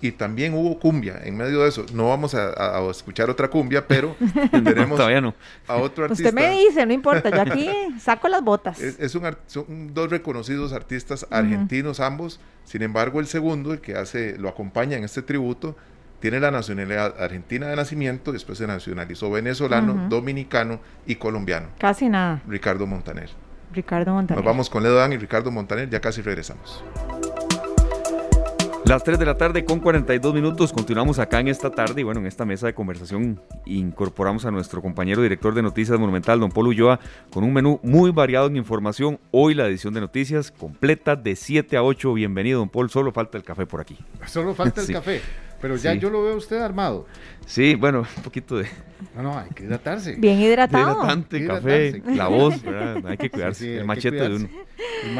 y 0.00 0.12
también 0.12 0.54
hubo 0.54 0.78
cumbia 0.78 1.20
en 1.24 1.36
medio 1.36 1.62
de 1.62 1.68
eso. 1.68 1.86
No 1.92 2.08
vamos 2.08 2.34
a, 2.34 2.80
escuchar 2.90 3.30
otra 3.30 3.48
cumbia, 3.48 3.86
pero 3.86 4.16
tenemos 4.50 5.00
a 5.00 5.76
otro 5.76 6.04
artista. 6.04 6.28
Usted 6.28 6.34
me 6.34 6.50
dice, 6.58 6.84
no 6.84 6.92
importa, 6.92 7.30
yo 7.30 7.40
aquí 7.40 7.70
saco 8.00 8.28
las 8.28 8.42
botas. 8.42 8.80
Es, 8.80 9.14
un, 9.14 9.36
son 9.46 9.94
dos 9.94 10.10
reconocidos 10.10 10.72
artistas 10.72 11.26
argentinos 11.30 12.00
ambos. 12.00 12.40
Sin 12.64 12.82
embargo, 12.82 13.20
el 13.20 13.26
segundo, 13.26 13.72
el 13.72 13.80
que 13.80 13.94
hace, 13.94 14.36
lo 14.38 14.48
acompaña 14.48 14.96
en 14.96 15.04
este 15.04 15.22
tributo, 15.22 15.76
tiene 16.20 16.40
la 16.40 16.50
nacionalidad 16.50 17.20
argentina 17.20 17.68
de 17.68 17.76
nacimiento, 17.76 18.32
después 18.32 18.58
se 18.58 18.66
nacionalizó 18.66 19.30
venezolano, 19.30 20.08
dominicano 20.08 20.80
y 21.06 21.16
colombiano. 21.16 21.68
Casi 21.78 22.08
nada. 22.08 22.42
Ricardo 22.48 22.86
Montaner. 22.86 23.30
Ricardo 23.72 24.12
Montaner. 24.12 24.42
Nos 24.42 24.44
vamos 24.44 24.70
con 24.70 24.82
Ledo 24.82 24.96
Dan 24.96 25.12
y 25.12 25.18
Ricardo 25.18 25.50
Montaner, 25.50 25.88
ya 25.88 26.00
casi 26.00 26.22
regresamos. 26.22 26.82
Las 28.86 29.02
3 29.02 29.18
de 29.18 29.26
la 29.26 29.36
tarde 29.36 29.64
con 29.64 29.80
42 29.80 30.32
minutos, 30.32 30.72
continuamos 30.72 31.18
acá 31.18 31.40
en 31.40 31.48
esta 31.48 31.72
tarde 31.72 32.02
y 32.02 32.04
bueno, 32.04 32.20
en 32.20 32.26
esta 32.26 32.44
mesa 32.44 32.68
de 32.68 32.74
conversación 32.74 33.40
incorporamos 33.64 34.44
a 34.44 34.52
nuestro 34.52 34.80
compañero 34.80 35.22
director 35.22 35.52
de 35.54 35.62
Noticias 35.62 35.98
Monumental, 35.98 36.38
don 36.38 36.52
Polo 36.52 36.68
Ulloa, 36.68 37.00
con 37.32 37.42
un 37.42 37.52
menú 37.52 37.80
muy 37.82 38.12
variado 38.12 38.46
en 38.46 38.54
información. 38.54 39.18
Hoy 39.32 39.54
la 39.54 39.66
edición 39.66 39.92
de 39.92 40.02
noticias 40.02 40.52
completa 40.52 41.16
de 41.16 41.34
7 41.34 41.76
a 41.76 41.82
8. 41.82 42.14
Bienvenido, 42.14 42.60
don 42.60 42.68
Paul, 42.68 42.88
solo 42.88 43.10
falta 43.10 43.36
el 43.36 43.42
café 43.42 43.66
por 43.66 43.80
aquí. 43.80 43.98
Solo 44.24 44.54
falta 44.54 44.80
el 44.80 44.86
café. 44.92 45.20
Pero 45.66 45.78
ya 45.78 45.94
yo 45.94 46.10
lo 46.10 46.22
veo 46.22 46.36
usted 46.36 46.58
armado. 46.60 47.06
Sí, 47.44 47.74
bueno, 47.74 48.06
un 48.16 48.22
poquito 48.22 48.56
de. 48.56 48.68
No, 49.16 49.22
no, 49.22 49.36
hay 49.36 49.50
que 49.50 49.64
hidratarse. 49.64 50.14
Bien 50.14 50.38
hidratado. 50.38 50.92
Hidratante, 50.92 51.44
café, 51.44 52.02
la 52.06 52.28
voz, 52.28 52.62
¿verdad? 52.62 53.04
Hay 53.04 53.16
que 53.16 53.28
cuidarse. 53.28 53.78
el 53.78 53.84
machete 53.84 54.28
de 54.28 54.36
uno. 54.36 54.48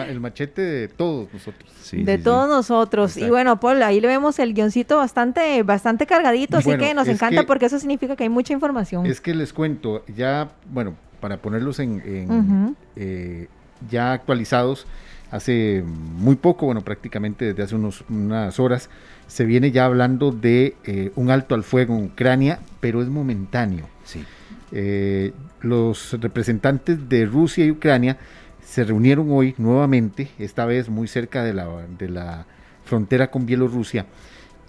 El, 0.09 0.21
machete 0.21 0.63
de 0.63 0.89
todos 0.89 1.33
nosotros. 1.33 1.91
de 1.91 2.19
todos 2.19 2.49
nosotros. 2.49 3.17
Y 3.17 3.29
bueno, 3.29 3.59
Paul, 3.59 3.83
ahí 3.83 4.01
le 4.01 4.07
vemos 4.07 4.39
el 4.39 4.55
guioncito 4.55 4.99
bastante, 4.99 5.65
bastante 5.65 6.07
cargadito, 6.07 6.59
así 6.59 6.77
que 6.77 6.95
nos 6.95 7.09
encanta 7.09 7.45
porque 7.45 7.67
eso 7.67 7.81
significa 7.81 8.15
que 8.15 8.23
hay 8.23 8.31
mucha 8.31 8.53
información. 8.53 9.05
Es 9.05 9.21
que 9.21 9.35
les 9.35 9.53
cuento, 9.53 10.05
ya, 10.15 10.49
bueno, 10.71 10.95
para 11.21 11.39
ponerlos 11.39 11.81
en, 11.81 12.77
eh, 12.95 13.49
ya 13.91 14.13
actualizados, 14.13 14.87
hace 15.33 15.83
muy 15.85 16.37
poco, 16.37 16.67
bueno, 16.67 16.83
prácticamente 16.83 17.47
desde 17.47 17.65
hace 17.65 17.75
unos, 17.75 18.05
unas 18.09 18.61
horas, 18.61 18.89
se 19.27 19.45
viene 19.45 19.71
ya 19.71 19.85
hablando 19.85 20.33
de 20.33 20.77
eh, 20.85 21.13
un 21.17 21.31
alto 21.31 21.55
al 21.55 21.63
fuego 21.63 21.97
en 21.97 22.05
Ucrania, 22.05 22.61
pero 22.81 23.03
es 23.03 23.09
momentáneo. 23.09 23.89
Sí. 24.05 24.25
Eh, 24.73 25.33
los 25.61 26.17
representantes 26.21 27.09
de 27.09 27.27
Rusia 27.27 27.65
y 27.65 27.71
Ucrania 27.71 28.19
se 28.65 28.85
reunieron 28.85 29.31
hoy 29.31 29.55
nuevamente, 29.59 30.29
esta 30.39 30.67
vez 30.67 30.89
muy 30.89 31.09
cerca 31.09 31.45
de 31.45 31.55
la, 31.55 31.69
de 31.99 32.09
la 32.09 32.47
frontera 32.85 33.31
con 33.31 33.47
Bielorrusia, 33.47 34.07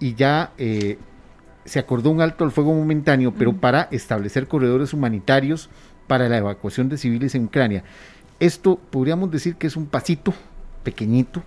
y 0.00 0.14
ya 0.14 0.52
eh, 0.58 0.98
se 1.64 1.78
acordó 1.78 2.10
un 2.10 2.20
alto 2.20 2.44
al 2.44 2.52
fuego 2.52 2.72
momentáneo, 2.74 3.34
pero 3.36 3.52
para 3.52 3.88
establecer 3.90 4.46
corredores 4.46 4.92
humanitarios 4.92 5.68
para 6.06 6.28
la 6.28 6.38
evacuación 6.38 6.88
de 6.88 6.96
civiles 6.96 7.34
en 7.34 7.44
Ucrania. 7.44 7.84
Esto 8.40 8.80
podríamos 8.90 9.30
decir 9.30 9.56
que 9.56 9.66
es 9.66 9.76
un 9.76 9.86
pasito 9.86 10.32
pequeñito, 10.84 11.42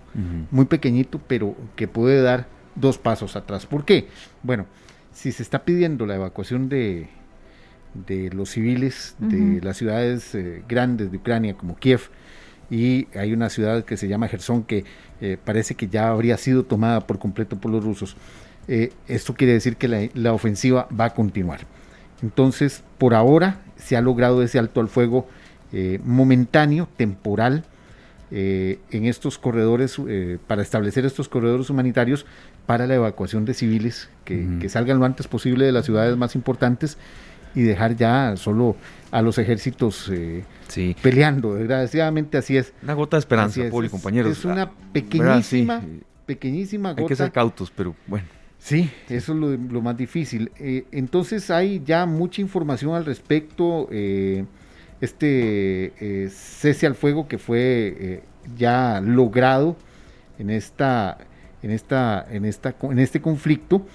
muy 0.50 0.66
pequeñito, 0.66 1.20
pero 1.26 1.56
que 1.74 1.88
puede 1.88 2.22
dar 2.22 2.46
dos 2.74 2.98
pasos 2.98 3.36
atrás. 3.36 3.66
¿Por 3.66 3.84
qué? 3.84 4.08
Bueno, 4.42 4.66
si 5.12 5.32
se 5.32 5.42
está 5.42 5.64
pidiendo 5.64 6.06
la 6.06 6.16
evacuación 6.16 6.68
de, 6.68 7.08
de 7.94 8.30
los 8.30 8.50
civiles 8.50 9.14
de 9.18 9.60
las 9.62 9.76
ciudades 9.76 10.34
eh, 10.34 10.62
grandes 10.68 11.10
de 11.10 11.18
Ucrania 11.18 11.54
como 11.54 11.76
Kiev 11.76 12.00
y 12.70 13.06
hay 13.14 13.32
una 13.32 13.50
ciudad 13.50 13.84
que 13.84 13.96
se 13.96 14.08
llama 14.08 14.28
Gerson 14.28 14.64
que 14.64 14.84
eh, 15.20 15.36
parece 15.42 15.74
que 15.74 15.88
ya 15.88 16.08
habría 16.08 16.38
sido 16.38 16.64
tomada 16.64 17.06
por 17.06 17.18
completo 17.18 17.60
por 17.60 17.70
los 17.70 17.84
rusos. 17.84 18.16
Eh, 18.66 18.92
esto 19.08 19.34
quiere 19.34 19.52
decir 19.52 19.76
que 19.76 19.88
la, 19.88 20.08
la, 20.14 20.32
ofensiva 20.32 20.88
va 20.98 21.06
a 21.06 21.14
continuar. 21.14 21.60
Entonces, 22.22 22.82
por 22.96 23.12
ahora 23.14 23.60
se 23.76 23.96
ha 23.96 24.00
logrado 24.00 24.42
ese 24.42 24.58
alto 24.58 24.80
al 24.80 24.88
fuego 24.88 25.28
momentáneo, 26.04 26.86
temporal, 26.98 27.64
en 28.30 29.06
estos 29.06 29.38
corredores, 29.38 29.96
para 30.46 30.60
establecer 30.60 31.06
estos 31.06 31.30
corredores 31.30 31.70
humanitarios 31.70 32.26
para 32.66 32.86
la 32.86 32.94
evacuación 32.94 33.44
de 33.44 33.54
civiles 33.54 34.08
que, 34.24 34.46
que, 34.60 34.68
salgan 34.68 34.98
lo 34.98 35.04
antes 35.04 35.26
posible 35.26 35.64
de 35.64 35.72
las 35.72 35.84
ciudades 35.84 36.16
más 36.16 36.34
importantes 36.34 36.96
y 37.54 37.62
dejar 37.62 37.96
ya 37.96 38.36
solo 38.36 38.76
a 39.10 39.20
los 39.20 39.38
ejércitos 39.38 40.10
sí. 40.68 40.96
peleando. 41.02 41.54
Desgraciadamente 41.54 42.38
así 42.38 42.56
es. 42.56 42.72
Una 42.82 42.94
gota 42.94 43.16
de 43.16 43.20
esperanza, 43.20 43.60
Poli, 43.70 43.88
compañeros. 43.88 44.38
Es 44.38 44.44
una 44.44 44.70
pequeñísima, 44.92 45.82
pequeñísima 46.24 46.90
gota. 46.90 47.02
Hay 47.02 47.08
que 47.08 47.16
ser 47.16 47.32
cautos, 47.32 47.70
pero 47.70 47.94
bueno. 48.06 48.26
Sí, 48.58 48.88
eso 49.08 49.32
es 49.32 49.60
lo, 49.72 49.82
más 49.82 49.96
difícil. 49.96 50.52
entonces 50.92 51.50
hay 51.50 51.82
ya 51.84 52.06
mucha 52.06 52.40
información 52.40 52.94
al 52.94 53.04
respecto. 53.04 53.88
Eh, 53.90 54.44
este 55.00 55.92
eh, 55.98 56.28
cese 56.30 56.86
al 56.86 56.94
fuego 56.94 57.26
que 57.26 57.38
fue 57.38 57.96
eh, 57.98 58.22
ya 58.56 59.00
logrado 59.00 59.76
en 60.38 60.48
esta 60.50 61.18
en 61.62 61.70
esta 61.70 62.26
en 62.30 62.44
esta 62.44 62.74
en 62.82 62.98
este 62.98 63.20
conflicto 63.20 63.86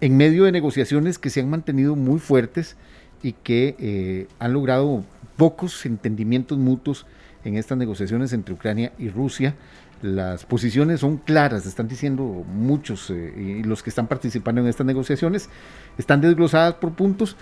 en 0.00 0.16
medio 0.16 0.44
de 0.44 0.52
negociaciones 0.52 1.18
que 1.18 1.30
se 1.30 1.40
han 1.40 1.50
mantenido 1.50 1.96
muy 1.96 2.18
fuertes 2.18 2.76
y 3.22 3.32
que 3.32 3.76
eh, 3.78 4.26
han 4.38 4.52
logrado 4.52 5.04
pocos 5.36 5.84
entendimientos 5.86 6.58
mutuos 6.58 7.06
en 7.44 7.56
estas 7.56 7.76
negociaciones 7.78 8.32
entre 8.32 8.54
Ucrania 8.54 8.92
y 8.98 9.10
Rusia. 9.10 9.54
Las 10.02 10.46
posiciones 10.46 11.00
son 11.00 11.18
claras, 11.18 11.66
están 11.66 11.86
diciendo 11.86 12.24
muchos 12.24 13.10
y 13.10 13.62
los 13.62 13.82
que 13.82 13.90
están 13.90 14.06
participando 14.06 14.62
en 14.62 14.66
estas 14.66 14.86
negociaciones, 14.86 15.50
están 15.98 16.22
desglosadas 16.22 16.74
por 16.74 16.92
puntos, 16.92 17.36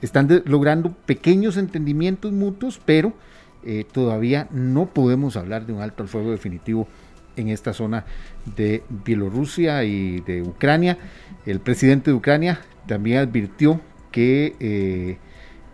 están 0.00 0.28
logrando 0.44 0.92
pequeños 1.06 1.56
entendimientos 1.56 2.30
mutuos, 2.30 2.80
pero 2.84 3.14
eh, 3.64 3.84
todavía 3.90 4.46
no 4.52 4.86
podemos 4.86 5.36
hablar 5.36 5.66
de 5.66 5.72
un 5.72 5.80
alto 5.80 6.04
al 6.04 6.08
fuego 6.08 6.30
definitivo 6.30 6.86
en 7.36 7.48
esta 7.48 7.72
zona 7.72 8.04
de 8.56 8.82
Bielorrusia 9.04 9.84
y 9.84 10.20
de 10.20 10.42
Ucrania. 10.42 10.98
El 11.46 11.60
presidente 11.60 12.10
de 12.10 12.16
Ucrania 12.16 12.60
también 12.86 13.18
advirtió 13.18 13.80
que 14.10 14.54
eh, 14.60 15.18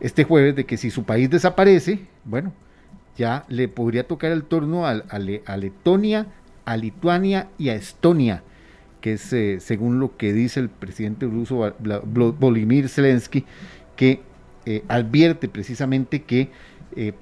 este 0.00 0.24
jueves 0.24 0.56
de 0.56 0.64
que 0.64 0.76
si 0.76 0.90
su 0.90 1.04
país 1.04 1.28
desaparece, 1.28 2.00
bueno, 2.24 2.52
ya 3.16 3.44
le 3.48 3.68
podría 3.68 4.06
tocar 4.06 4.32
el 4.32 4.44
turno 4.44 4.86
a, 4.86 4.94
Letonia, 5.18 6.26
a 6.64 6.76
Lituania 6.76 7.48
y 7.58 7.68
a 7.68 7.74
Estonia, 7.74 8.42
que 9.00 9.14
es 9.14 9.32
eh, 9.32 9.58
según 9.60 10.00
lo 10.00 10.16
que 10.16 10.32
dice 10.32 10.60
el 10.60 10.70
presidente 10.70 11.26
ruso 11.26 11.74
Volodymyr 11.78 12.88
Zelensky, 12.88 13.44
que 13.96 14.22
eh, 14.66 14.84
advierte 14.88 15.48
precisamente 15.48 16.22
que 16.22 16.50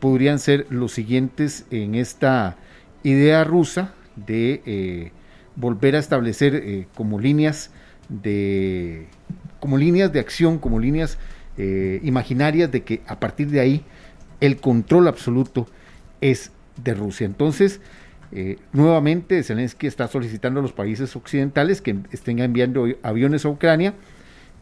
podrían 0.00 0.38
ser 0.38 0.66
los 0.70 0.92
siguientes 0.92 1.66
en 1.70 1.94
esta 1.94 2.56
idea 3.02 3.44
rusa 3.44 3.92
de 4.26 4.62
eh, 4.66 5.12
volver 5.56 5.96
a 5.96 5.98
establecer 5.98 6.86
como 6.94 7.18
líneas 7.18 7.70
de 8.08 9.06
como 9.60 9.76
líneas 9.76 10.12
de 10.12 10.20
acción, 10.20 10.58
como 10.58 10.78
líneas 10.78 11.18
imaginarias 12.02 12.70
de 12.70 12.84
que 12.84 13.02
a 13.08 13.18
partir 13.18 13.50
de 13.50 13.58
ahí 13.58 13.84
el 14.40 14.58
control 14.58 15.08
absoluto 15.08 15.66
es 16.20 16.52
de 16.82 16.94
Rusia. 16.94 17.26
Entonces, 17.26 17.80
nuevamente 18.72 19.42
Zelensky 19.42 19.88
está 19.88 20.06
solicitando 20.06 20.60
a 20.60 20.62
los 20.62 20.72
países 20.72 21.16
occidentales 21.16 21.80
que 21.82 21.96
estén 22.12 22.38
enviando 22.38 22.86
aviones 23.02 23.44
a 23.44 23.48
Ucrania 23.48 23.94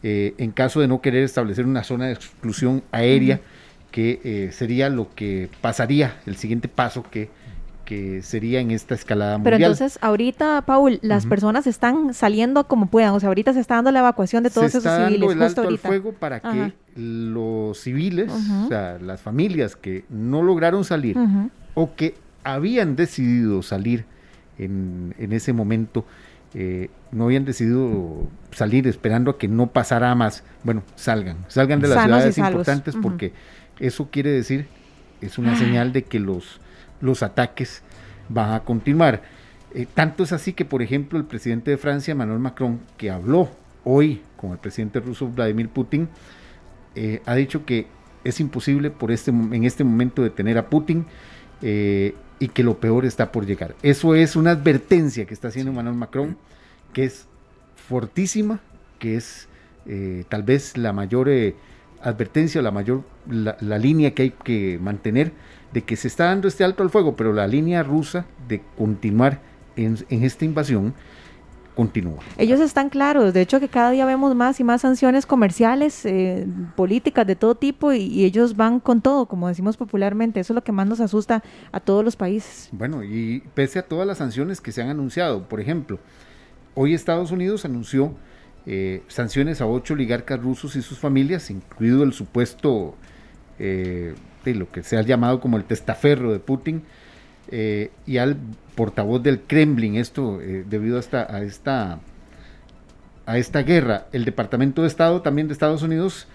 eh, 0.03 0.35
en 0.37 0.51
caso 0.51 0.79
de 0.79 0.87
no 0.87 1.01
querer 1.01 1.23
establecer 1.23 1.65
una 1.65 1.83
zona 1.83 2.05
de 2.05 2.13
exclusión 2.13 2.83
aérea, 2.91 3.41
que 3.91 4.19
eh, 4.23 4.51
sería 4.51 4.89
lo 4.89 5.13
que 5.15 5.49
pasaría, 5.59 6.19
el 6.27 6.35
siguiente 6.35 6.67
paso 6.67 7.03
que, 7.03 7.29
que 7.87 8.21
sería 8.21 8.59
en 8.59 8.71
esta 8.71 8.95
escalada 8.95 9.37
mundial. 9.37 9.53
Pero 9.53 9.65
entonces, 9.65 9.97
ahorita, 10.01 10.61
Paul, 10.65 10.99
las 11.01 11.25
personas 11.25 11.67
están 11.67 12.13
saliendo 12.13 12.67
como 12.67 12.87
puedan, 12.87 13.13
o 13.13 13.19
sea, 13.21 13.29
ahorita 13.29 13.53
se 13.53 13.61
está 13.61 13.75
dando 13.75 13.93
la 13.93 13.99
evacuación 13.99 14.43
de 14.43 14.49
todos 14.49 14.69
se 14.69 14.79
esos 14.79 14.85
está 14.85 15.07
civiles. 15.07 15.21
Dando 15.29 15.31
el 15.31 15.49
alto 15.49 15.61
al 15.61 15.77
fuego 15.77 16.11
para 16.11 16.41
que 16.41 16.73
los 16.97 17.79
civiles, 17.79 18.29
o 18.29 18.67
sea, 18.67 18.97
las 18.99 19.21
familias 19.21 19.77
que 19.77 20.03
no 20.09 20.43
lograron 20.43 20.83
salir 20.83 21.15
o 21.75 21.95
que 21.95 22.15
habían 22.43 22.97
decidido 22.97 23.61
salir 23.61 24.03
en, 24.57 25.15
en 25.17 25.31
ese 25.31 25.53
momento, 25.53 26.05
eh, 26.53 26.89
no 27.13 27.25
habían 27.25 27.45
decidido 27.45 28.27
salir 28.51 28.85
esperando 28.85 29.31
a 29.31 29.37
que 29.37 29.47
no 29.47 29.67
pasara 29.67 30.13
más. 30.13 30.43
Bueno, 30.63 30.83
salgan, 30.95 31.37
salgan 31.47 31.79
de 31.79 31.87
las 31.87 32.03
ciudades 32.03 32.37
importantes 32.37 32.95
porque 33.01 33.31
eso 33.79 34.09
quiere 34.11 34.31
decir, 34.31 34.67
es 35.21 35.37
una 35.37 35.53
ah. 35.53 35.57
señal 35.57 35.93
de 35.93 36.03
que 36.03 36.19
los, 36.19 36.59
los 37.01 37.23
ataques 37.23 37.81
van 38.29 38.53
a 38.53 38.61
continuar. 38.61 39.23
Eh, 39.73 39.85
tanto 39.93 40.23
es 40.23 40.31
así 40.31 40.53
que, 40.53 40.65
por 40.65 40.81
ejemplo, 40.81 41.17
el 41.19 41.25
presidente 41.25 41.71
de 41.71 41.77
Francia, 41.77 42.11
Emmanuel 42.11 42.39
Macron, 42.39 42.79
que 42.97 43.11
habló 43.11 43.49
hoy 43.83 44.21
con 44.37 44.51
el 44.51 44.57
presidente 44.57 44.99
ruso 44.99 45.27
Vladimir 45.27 45.69
Putin, 45.69 46.09
eh, 46.95 47.21
ha 47.25 47.35
dicho 47.35 47.65
que 47.65 47.87
es 48.23 48.39
imposible 48.39 48.89
por 48.89 49.11
este, 49.11 49.31
en 49.31 49.63
este 49.63 49.83
momento 49.83 50.21
detener 50.21 50.57
a 50.57 50.69
Putin 50.69 51.05
y 51.59 52.49
que 52.49 52.63
lo 52.63 52.79
peor 52.79 53.05
está 53.05 53.31
por 53.31 53.45
llegar. 53.45 53.75
Eso 53.81 54.13
es 54.13 54.35
una 54.35 54.51
advertencia 54.51 55.25
que 55.25 55.33
está 55.33 55.47
haciendo 55.47 55.71
Emmanuel 55.71 55.95
Macron, 55.95 56.37
que 56.93 57.05
es 57.05 57.27
fortísima, 57.87 58.59
que 58.99 59.15
es 59.15 59.47
eh, 59.85 60.25
tal 60.27 60.43
vez 60.43 60.77
la 60.77 60.91
mayor 60.93 61.29
eh, 61.29 61.55
advertencia, 62.01 62.61
la 62.61 62.71
mayor 62.71 63.03
la, 63.29 63.77
línea 63.77 64.13
que 64.13 64.23
hay 64.23 64.31
que 64.31 64.77
mantener 64.81 65.31
de 65.73 65.83
que 65.83 65.95
se 65.95 66.07
está 66.07 66.25
dando 66.25 66.47
este 66.47 66.63
alto 66.63 66.83
al 66.83 66.89
fuego, 66.89 67.15
pero 67.15 67.33
la 67.33 67.47
línea 67.47 67.83
rusa 67.83 68.25
de 68.47 68.61
continuar 68.77 69.41
en, 69.75 69.97
en 70.09 70.23
esta 70.23 70.45
invasión 70.45 70.93
continúa. 71.77 72.17
Ellos 72.39 72.59
están 72.59 72.89
claros, 72.89 73.35
de 73.35 73.41
hecho 73.41 73.59
que 73.59 73.69
cada 73.69 73.91
día 73.91 74.03
vemos 74.03 74.33
más 74.33 74.59
y 74.59 74.63
más 74.63 74.81
sanciones 74.81 75.27
comerciales, 75.27 76.07
eh, 76.07 76.47
políticas 76.75 77.27
de 77.27 77.35
todo 77.35 77.53
tipo 77.53 77.93
y, 77.93 78.25
ellos 78.25 78.55
van 78.55 78.79
con 78.79 78.99
todo, 78.99 79.27
como 79.27 79.47
decimos 79.47 79.77
popularmente, 79.77 80.39
eso 80.39 80.53
es 80.53 80.55
lo 80.55 80.63
que 80.63 80.71
más 80.71 80.87
nos 80.87 80.99
asusta 80.99 81.43
a 81.71 81.79
todos 81.79 82.03
los 82.03 82.15
países. 82.15 82.69
Bueno, 82.71 83.03
y 83.03 83.43
pese 83.53 83.77
a 83.77 83.83
todas 83.83 84.07
las 84.07 84.17
sanciones 84.17 84.59
que 84.59 84.71
se 84.71 84.81
han 84.81 84.89
anunciado, 84.89 85.47
por 85.47 85.61
ejemplo, 85.61 85.99
hoy 86.73 86.95
Estados 86.95 87.29
Unidos 87.29 87.63
anunció 87.63 88.15
eh, 88.65 89.03
sanciones 89.07 89.61
a 89.61 89.67
ocho 89.67 89.93
oligarcas 89.93 90.41
rusos 90.41 90.75
y 90.75 90.81
sus 90.81 90.97
familias, 90.97 91.51
incluido 91.51 92.01
el 92.01 92.11
supuesto, 92.11 92.95
eh, 93.59 94.15
de 94.53 94.59
lo 94.59 94.71
que 94.71 94.83
se 94.83 94.97
ha 94.97 95.01
llamado 95.01 95.39
como 95.39 95.57
el 95.57 95.65
testaferro 95.65 96.31
de 96.31 96.39
Putin, 96.39 96.83
eh, 97.49 97.91
y 98.05 98.17
al 98.17 98.37
portavoz 98.75 99.23
del 99.23 99.41
Kremlin, 99.41 99.95
esto 99.95 100.41
eh, 100.41 100.65
debido 100.67 100.97
a, 100.97 100.99
esta, 100.99 101.99
a 103.25 103.37
esta 103.37 103.61
guerra. 103.63 104.07
El 104.11 104.25
Departamento 104.25 104.81
de 104.81 104.87
Estado 104.87 105.21
también 105.21 105.47
de 105.47 105.53
Estados 105.53 105.81
Unidos 105.81 106.27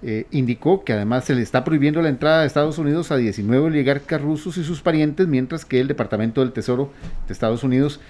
eh, 0.00 0.26
indicó 0.30 0.84
que 0.84 0.92
además 0.92 1.24
se 1.24 1.34
le 1.34 1.42
está 1.42 1.64
prohibiendo 1.64 2.00
la 2.00 2.08
entrada 2.08 2.42
de 2.42 2.46
Estados 2.46 2.78
Unidos 2.78 3.10
a 3.10 3.16
19 3.16 3.66
oligarcas 3.66 4.22
rusos 4.22 4.56
y 4.56 4.62
sus 4.62 4.80
parientes, 4.80 5.26
mientras 5.26 5.64
que 5.64 5.80
el 5.80 5.88
Departamento 5.88 6.40
del 6.40 6.52
Tesoro 6.52 6.92
de 7.26 7.32
Estados 7.32 7.64
Unidos 7.64 8.00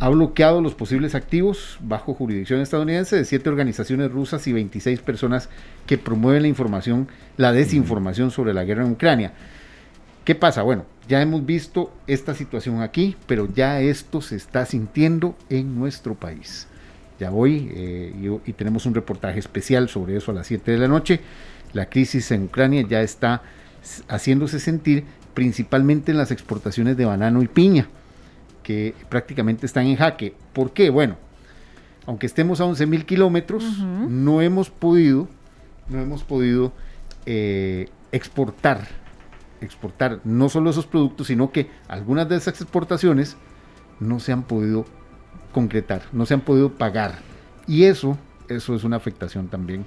ha 0.00 0.08
bloqueado 0.08 0.60
los 0.60 0.74
posibles 0.74 1.14
activos 1.14 1.78
bajo 1.80 2.14
jurisdicción 2.14 2.60
estadounidense 2.60 3.14
de 3.14 3.24
siete 3.24 3.48
organizaciones 3.48 4.10
rusas 4.10 4.46
y 4.48 4.52
26 4.52 5.00
personas 5.02 5.48
que 5.86 5.98
promueven 5.98 6.42
la 6.42 6.48
información, 6.48 7.06
la 7.36 7.52
desinformación 7.52 8.32
sobre 8.32 8.52
la 8.52 8.64
guerra 8.64 8.84
en 8.84 8.92
Ucrania. 8.92 9.32
¿Qué 10.24 10.34
pasa? 10.34 10.62
Bueno, 10.62 10.84
ya 11.06 11.22
hemos 11.22 11.46
visto 11.46 11.92
esta 12.08 12.34
situación 12.34 12.82
aquí, 12.82 13.14
pero 13.28 13.48
ya 13.54 13.80
esto 13.80 14.20
se 14.20 14.34
está 14.34 14.66
sintiendo 14.66 15.36
en 15.48 15.78
nuestro 15.78 16.16
país. 16.16 16.66
Ya 17.18 17.30
hoy, 17.32 17.70
eh, 17.74 18.40
y, 18.44 18.52
tenemos 18.52 18.86
un 18.86 18.94
reportaje 18.94 19.38
especial 19.38 19.88
sobre 19.88 20.16
eso 20.16 20.32
a 20.32 20.34
las 20.34 20.46
7 20.46 20.70
de 20.70 20.78
la 20.78 20.88
noche, 20.88 21.20
la 21.72 21.86
crisis 21.88 22.30
en 22.30 22.44
Ucrania 22.44 22.82
ya 22.82 23.00
está 23.00 23.42
haciéndose 24.08 24.60
sentir 24.60 25.04
principalmente 25.34 26.12
en 26.12 26.18
las 26.18 26.30
exportaciones 26.30 26.96
de 26.96 27.04
banano 27.04 27.42
y 27.42 27.48
piña, 27.48 27.88
que 28.62 28.94
prácticamente 29.08 29.66
están 29.66 29.86
en 29.86 29.96
jaque. 29.96 30.34
¿Por 30.52 30.72
qué? 30.72 30.90
Bueno, 30.90 31.16
aunque 32.06 32.26
estemos 32.26 32.60
a 32.60 32.64
11 32.64 32.86
mil 32.86 33.04
kilómetros, 33.04 33.64
no 34.08 34.42
hemos 34.42 34.70
podido, 34.70 35.28
no 35.88 36.00
hemos 36.00 36.22
podido 36.22 36.72
eh, 37.24 37.88
exportar 38.12 38.88
exportar 39.60 40.20
no 40.24 40.48
solo 40.48 40.70
esos 40.70 40.86
productos, 40.86 41.28
sino 41.28 41.50
que 41.50 41.70
algunas 41.88 42.28
de 42.28 42.36
esas 42.36 42.60
exportaciones 42.60 43.36
no 44.00 44.20
se 44.20 44.32
han 44.32 44.42
podido 44.42 44.84
concretar, 45.52 46.02
no 46.12 46.26
se 46.26 46.34
han 46.34 46.40
podido 46.40 46.70
pagar. 46.70 47.18
Y 47.66 47.84
eso, 47.84 48.16
eso 48.48 48.74
es 48.74 48.84
una 48.84 48.96
afectación 48.96 49.48
también 49.48 49.84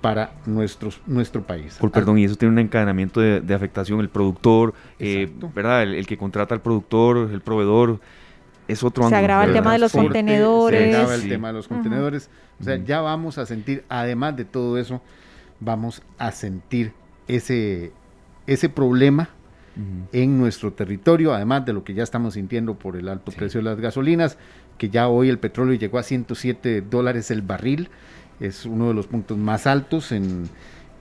para 0.00 0.32
nuestros, 0.44 1.00
nuestro 1.06 1.42
país. 1.42 1.76
Por, 1.80 1.90
perdón, 1.90 2.18
y 2.18 2.24
eso 2.24 2.36
tiene 2.36 2.52
un 2.52 2.58
encadenamiento 2.58 3.20
de, 3.20 3.54
afectación. 3.54 4.00
El 4.00 4.08
productor, 4.08 4.74
eh, 4.98 5.32
¿verdad? 5.54 5.82
El, 5.82 6.06
que 6.06 6.18
contrata 6.18 6.54
al 6.54 6.60
productor, 6.60 7.30
el 7.32 7.40
proveedor, 7.40 8.00
es 8.68 8.82
otro 8.82 9.08
Se 9.08 9.14
agrava 9.14 9.44
el 9.44 9.52
tema 9.52 9.72
de 9.72 9.78
los 9.78 9.92
contenedores. 9.92 10.80
Se 10.80 10.96
agrava 10.96 11.14
el 11.14 11.28
tema 11.28 11.48
de 11.48 11.54
los 11.54 11.68
contenedores. 11.68 12.30
O 12.60 12.64
sea, 12.64 12.76
ya 12.76 13.00
vamos 13.00 13.38
a 13.38 13.46
sentir, 13.46 13.84
además 13.88 14.36
de 14.36 14.44
todo 14.44 14.78
eso, 14.78 15.00
vamos 15.60 16.02
a 16.18 16.32
sentir 16.32 16.92
ese 17.28 17.92
ese 18.46 18.68
problema 18.68 19.30
en 20.12 20.38
nuestro 20.38 20.72
territorio, 20.72 21.34
además 21.34 21.66
de 21.66 21.74
lo 21.74 21.84
que 21.84 21.92
ya 21.92 22.02
estamos 22.02 22.34
sintiendo 22.34 22.76
por 22.76 22.96
el 22.96 23.08
alto 23.08 23.30
precio 23.30 23.60
de 23.60 23.64
las 23.64 23.78
gasolinas, 23.78 24.38
que 24.78 24.88
ya 24.88 25.08
hoy 25.08 25.28
el 25.28 25.38
petróleo 25.38 25.74
llegó 25.74 25.98
a 25.98 26.02
107 26.02 26.82
dólares 26.82 27.30
el 27.30 27.42
barril, 27.42 27.88
es 28.40 28.66
uno 28.66 28.88
de 28.88 28.94
los 28.94 29.06
puntos 29.06 29.38
más 29.38 29.66
altos 29.66 30.12
en, 30.12 30.50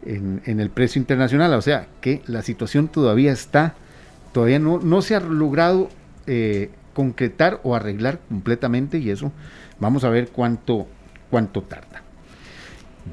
en, 0.06 0.60
el 0.60 0.70
precio 0.70 1.00
internacional, 1.00 1.54
o 1.54 1.62
sea 1.62 1.88
que 2.02 2.22
la 2.28 2.42
situación 2.42 2.88
todavía 2.88 3.32
está, 3.32 3.76
todavía 4.32 4.60
no, 4.60 4.80
no 4.80 5.02
se 5.02 5.16
ha 5.16 5.20
logrado 5.20 5.90
eh, 6.28 6.70
concretar 6.94 7.60
o 7.64 7.76
arreglar 7.76 8.20
completamente 8.30 9.00
y 9.00 9.10
eso 9.10 9.32
vamos 9.80 10.04
a 10.04 10.10
ver 10.10 10.30
cuánto, 10.30 10.88
cuánto 11.30 11.62
tarda. 11.62 12.04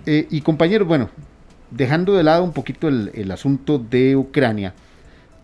Eh, 0.06 0.26
y 0.30 0.40
compañeros, 0.40 0.86
bueno, 0.86 1.10
dejando 1.70 2.14
de 2.14 2.22
lado 2.22 2.44
un 2.44 2.52
poquito 2.52 2.88
el, 2.88 3.30
asunto 3.30 3.78
de 3.78 4.16
Ucrania, 4.16 4.74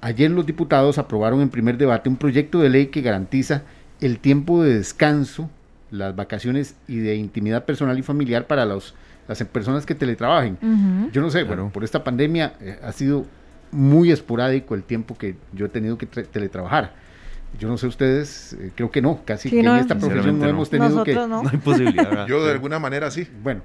ayer 0.00 0.31
los 0.31 0.46
diputados 0.46 0.98
aprobaron 0.98 1.40
en 1.40 1.48
primer 1.48 1.76
debate 1.76 2.09
un 2.09 2.16
proyecto 2.16 2.61
de 2.61 2.70
ley 2.70 2.87
que 2.87 3.02
garantiza 3.02 3.62
el 4.00 4.18
tiempo 4.18 4.62
de 4.62 4.74
descanso, 4.74 5.50
las 5.90 6.14
vacaciones 6.14 6.76
y 6.87 6.98
de 6.98 7.16
intimidad 7.16 7.64
personal 7.64 7.98
y 7.98 8.02
familiar 8.02 8.46
para 8.46 8.64
los, 8.64 8.94
las 9.26 9.42
personas 9.44 9.87
que 9.87 9.94
teletrabajen. 9.94 11.11
Yo 11.12 11.20
no 11.20 11.30
sé, 11.30 11.44
bueno, 11.44 11.70
por 11.72 11.84
esta 11.84 12.04
pandemia 12.04 12.54
eh, 12.61 12.78
ha 12.82 12.92
sido 12.92 13.26
muy 13.70 14.11
esporádico 14.11 14.74
el 14.74 14.82
tiempo 14.82 15.16
que 15.16 15.37
yo 15.52 15.66
he 15.66 15.68
tenido 15.68 15.98
que 15.98 16.06
teletrabajar. 16.06 16.94
Yo 17.58 17.68
no 17.68 17.78
sé 17.78 17.87
ustedes, 17.87 18.52
eh, 18.54 18.72
creo 18.74 18.90
que 18.90 19.00
no, 19.00 19.20
casi 19.24 19.48
que 19.48 19.61
en 19.61 19.68
esta 19.68 19.98
profesión 19.98 20.38
no, 20.38 20.48
hemos 20.48 20.68
tenido 20.68 21.02
que... 21.02 21.14
No. 21.14 21.42
hay 21.48 21.56
posibilidad. 21.58 22.26
yo 22.28 22.44
de 22.44 22.52
alguna 22.52 22.78
manera 22.78 23.11
sí. 23.11 23.26
Bueno, 23.42 23.62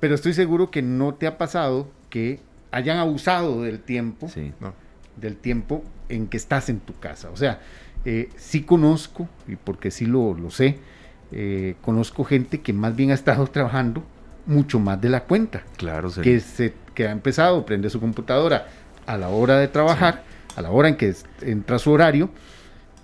pero 0.00 0.14
estoy 0.14 0.34
seguro 0.34 0.70
que 0.70 0.82
no 0.82 1.14
te 1.14 1.26
ha 1.26 1.36
pasado 1.36 1.90
que 2.10 2.40
hayan 2.70 2.98
abusado 2.98 3.62
del 3.62 3.80
tiempo, 3.80 4.30
del 5.16 5.36
tiempo 5.36 5.82
en 6.08 6.28
que 6.28 6.36
estás 6.36 6.68
en 6.68 6.78
tu 6.80 6.98
casa. 6.98 7.30
O 7.30 7.36
sea, 7.36 7.60
eh, 8.04 8.28
sí 8.36 8.62
conozco, 8.62 9.28
y 9.46 9.56
porque 9.56 9.90
sí 9.90 10.06
lo, 10.06 10.34
lo 10.34 10.50
sé, 10.50 10.78
eh, 11.32 11.76
conozco 11.82 12.24
gente 12.24 12.60
que 12.60 12.72
más 12.72 12.96
bien 12.96 13.10
ha 13.10 13.14
estado 13.14 13.46
trabajando 13.52 14.02
mucho 14.46 14.78
más 14.78 15.00
de 15.00 15.10
la 15.10 15.24
cuenta. 15.24 15.62
Claro, 15.76 16.10
que, 16.22 16.40
se, 16.40 16.74
que 16.94 17.06
ha 17.06 17.10
empezado, 17.10 17.66
prende 17.66 17.90
su 17.90 18.00
computadora 18.00 18.68
a 19.06 19.16
la 19.16 19.28
hora 19.28 19.58
de 19.58 19.68
trabajar, 19.68 20.24
a 20.56 20.62
la 20.62 20.70
hora 20.70 20.88
en 20.88 20.96
que 20.96 21.14
entra 21.42 21.78
su 21.78 21.90
horario, 21.90 22.30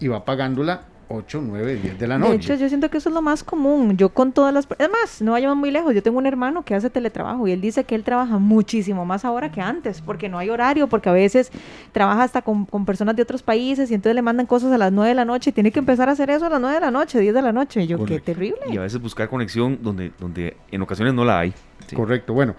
y 0.00 0.09
va 0.09 0.24
pagándola 0.24 0.83
8, 1.09 1.43
9, 1.43 1.77
10 1.77 1.99
de 1.99 2.07
la 2.07 2.19
noche. 2.19 2.31
De 2.31 2.37
hecho, 2.37 2.55
yo 2.55 2.69
siento 2.69 2.90
que 2.90 2.99
eso 2.99 3.09
es 3.09 3.14
lo 3.14 3.23
más 3.23 3.45
común. 3.45 3.97
Yo 3.97 4.09
con 4.09 4.33
todas 4.33 4.53
las... 4.53 4.69
Además, 4.79 5.21
no 5.23 5.33
vayamos 5.33 5.57
muy 5.57 5.71
lejos. 5.71 5.95
Yo 5.95 6.03
tengo 6.03 6.19
un 6.19 6.27
hermano 6.27 6.64
que 6.64 6.75
hace 6.75 6.90
teletrabajo 6.90 7.47
y 7.47 7.53
él 7.53 7.61
dice 7.61 7.85
que 7.85 7.95
él 7.95 8.05
trabaja 8.05 8.38
muchísimo 8.38 9.05
más 9.05 9.25
ahora 9.25 9.51
que 9.51 9.61
antes, 9.61 10.01
porque 10.01 10.29
no 10.29 10.38
hay 10.38 10.51
horario, 10.51 10.88
porque 10.88 11.09
a 11.09 11.12
veces 11.12 11.51
trabaja 11.93 12.23
hasta 12.23 12.43
con, 12.43 12.67
personas 12.85 13.17
de 13.17 13.23
otros 13.23 13.43
países 13.43 13.90
y 13.90 13.95
entonces 13.95 14.14
le 14.14 14.23
mandan 14.23 14.47
cosas 14.47 14.73
a 14.73 14.79
las 14.79 14.93
9 14.93 15.09
de 15.09 15.14
la 15.14 15.25
noche 15.25 15.51
y 15.51 15.53
tiene 15.53 15.71
que 15.71 15.79
empezar 15.79 16.09
a 16.09 16.12
hacer 16.12 16.31
eso 16.31 16.47
a 16.47 16.51
las 16.51 16.61
9 16.61 16.75
de 16.75 16.81
la 16.81 16.90
noche, 16.90 17.21
10 17.21 17.35
de 17.35 17.43
la 17.43 17.53
noche. 17.53 17.83
Y 17.83 17.87
yo, 17.87 18.05
qué 18.05 18.21
terrible. 18.21 18.61
Y 18.71 18.77
a 18.77 18.83
veces 18.83 19.01
buscar 19.01 19.29
conexión 19.29 19.79
donde, 19.83 20.12
donde 20.19 20.57
en 20.71 20.83
ocasiones 20.83 21.14
no 21.14 21.25
la 21.25 21.40
hay. 21.40 21.55
Correcto. 21.95 22.33
Bueno, 22.33 22.55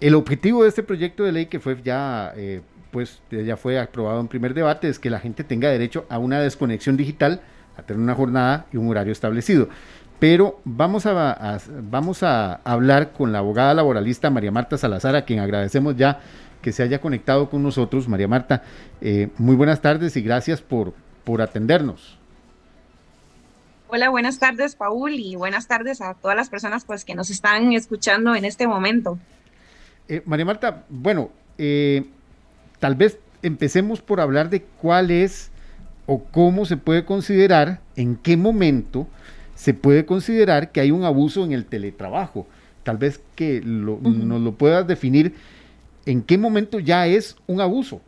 el 0.00 0.14
objetivo 0.14 0.62
de 0.62 0.68
este 0.68 0.82
proyecto 0.82 1.24
de 1.24 1.32
ley 1.32 1.46
que 1.46 1.60
fue 1.60 1.76
ya... 1.82 2.32
Eh, 2.36 2.60
pues 2.90 3.20
ya 3.30 3.56
fue 3.56 3.78
aprobado 3.78 4.20
en 4.20 4.28
primer 4.28 4.54
debate, 4.54 4.88
es 4.88 4.98
que 4.98 5.10
la 5.10 5.20
gente 5.20 5.44
tenga 5.44 5.68
derecho 5.68 6.06
a 6.08 6.18
una 6.18 6.40
desconexión 6.40 6.96
digital 6.96 7.42
a 7.78 7.82
tener 7.82 8.02
una 8.02 8.14
jornada 8.14 8.66
y 8.72 8.76
un 8.76 8.88
horario 8.88 9.12
establecido. 9.12 9.68
Pero 10.18 10.60
vamos 10.64 11.06
a, 11.06 11.60
vamos 11.82 12.24
a 12.24 12.54
hablar 12.64 13.12
con 13.12 13.30
la 13.32 13.38
abogada 13.38 13.72
laboralista 13.72 14.30
María 14.30 14.50
Marta 14.50 14.76
Salazar, 14.76 15.14
a 15.14 15.24
quien 15.24 15.38
agradecemos 15.38 15.96
ya 15.96 16.20
que 16.60 16.72
se 16.72 16.82
haya 16.82 17.00
conectado 17.00 17.48
con 17.48 17.62
nosotros. 17.62 18.08
María 18.08 18.26
Marta, 18.26 18.64
eh, 19.00 19.28
muy 19.38 19.54
buenas 19.54 19.80
tardes 19.80 20.16
y 20.16 20.22
gracias 20.22 20.60
por, 20.60 20.92
por 21.22 21.40
atendernos. 21.40 22.18
Hola, 23.90 24.10
buenas 24.10 24.38
tardes, 24.38 24.74
Paul, 24.74 25.14
y 25.14 25.36
buenas 25.36 25.68
tardes 25.68 26.00
a 26.02 26.14
todas 26.14 26.36
las 26.36 26.50
personas 26.50 26.84
pues, 26.84 27.04
que 27.04 27.14
nos 27.14 27.30
están 27.30 27.72
escuchando 27.72 28.34
en 28.34 28.44
este 28.44 28.66
momento. 28.66 29.18
Eh, 30.08 30.22
María 30.26 30.44
Marta, 30.44 30.84
bueno, 30.88 31.30
eh, 31.58 32.04
tal 32.80 32.96
vez 32.96 33.18
empecemos 33.40 34.02
por 34.02 34.20
hablar 34.20 34.50
de 34.50 34.62
cuál 34.62 35.10
es 35.12 35.50
o 36.10 36.24
cómo 36.24 36.64
se 36.64 36.78
puede 36.78 37.04
considerar, 37.04 37.82
en 37.94 38.16
qué 38.16 38.38
momento 38.38 39.06
se 39.54 39.74
puede 39.74 40.06
considerar 40.06 40.72
que 40.72 40.80
hay 40.80 40.90
un 40.90 41.04
abuso 41.04 41.44
en 41.44 41.52
el 41.52 41.66
teletrabajo. 41.66 42.46
Tal 42.82 42.96
vez 42.96 43.20
que 43.34 43.60
nos 43.60 44.40
lo 44.40 44.52
puedas 44.52 44.86
definir 44.86 45.34
en 46.06 46.22
qué 46.22 46.38
momento 46.38 46.78
ya 46.78 47.06
es 47.06 47.36
un 47.46 47.60
abuso. 47.60 48.00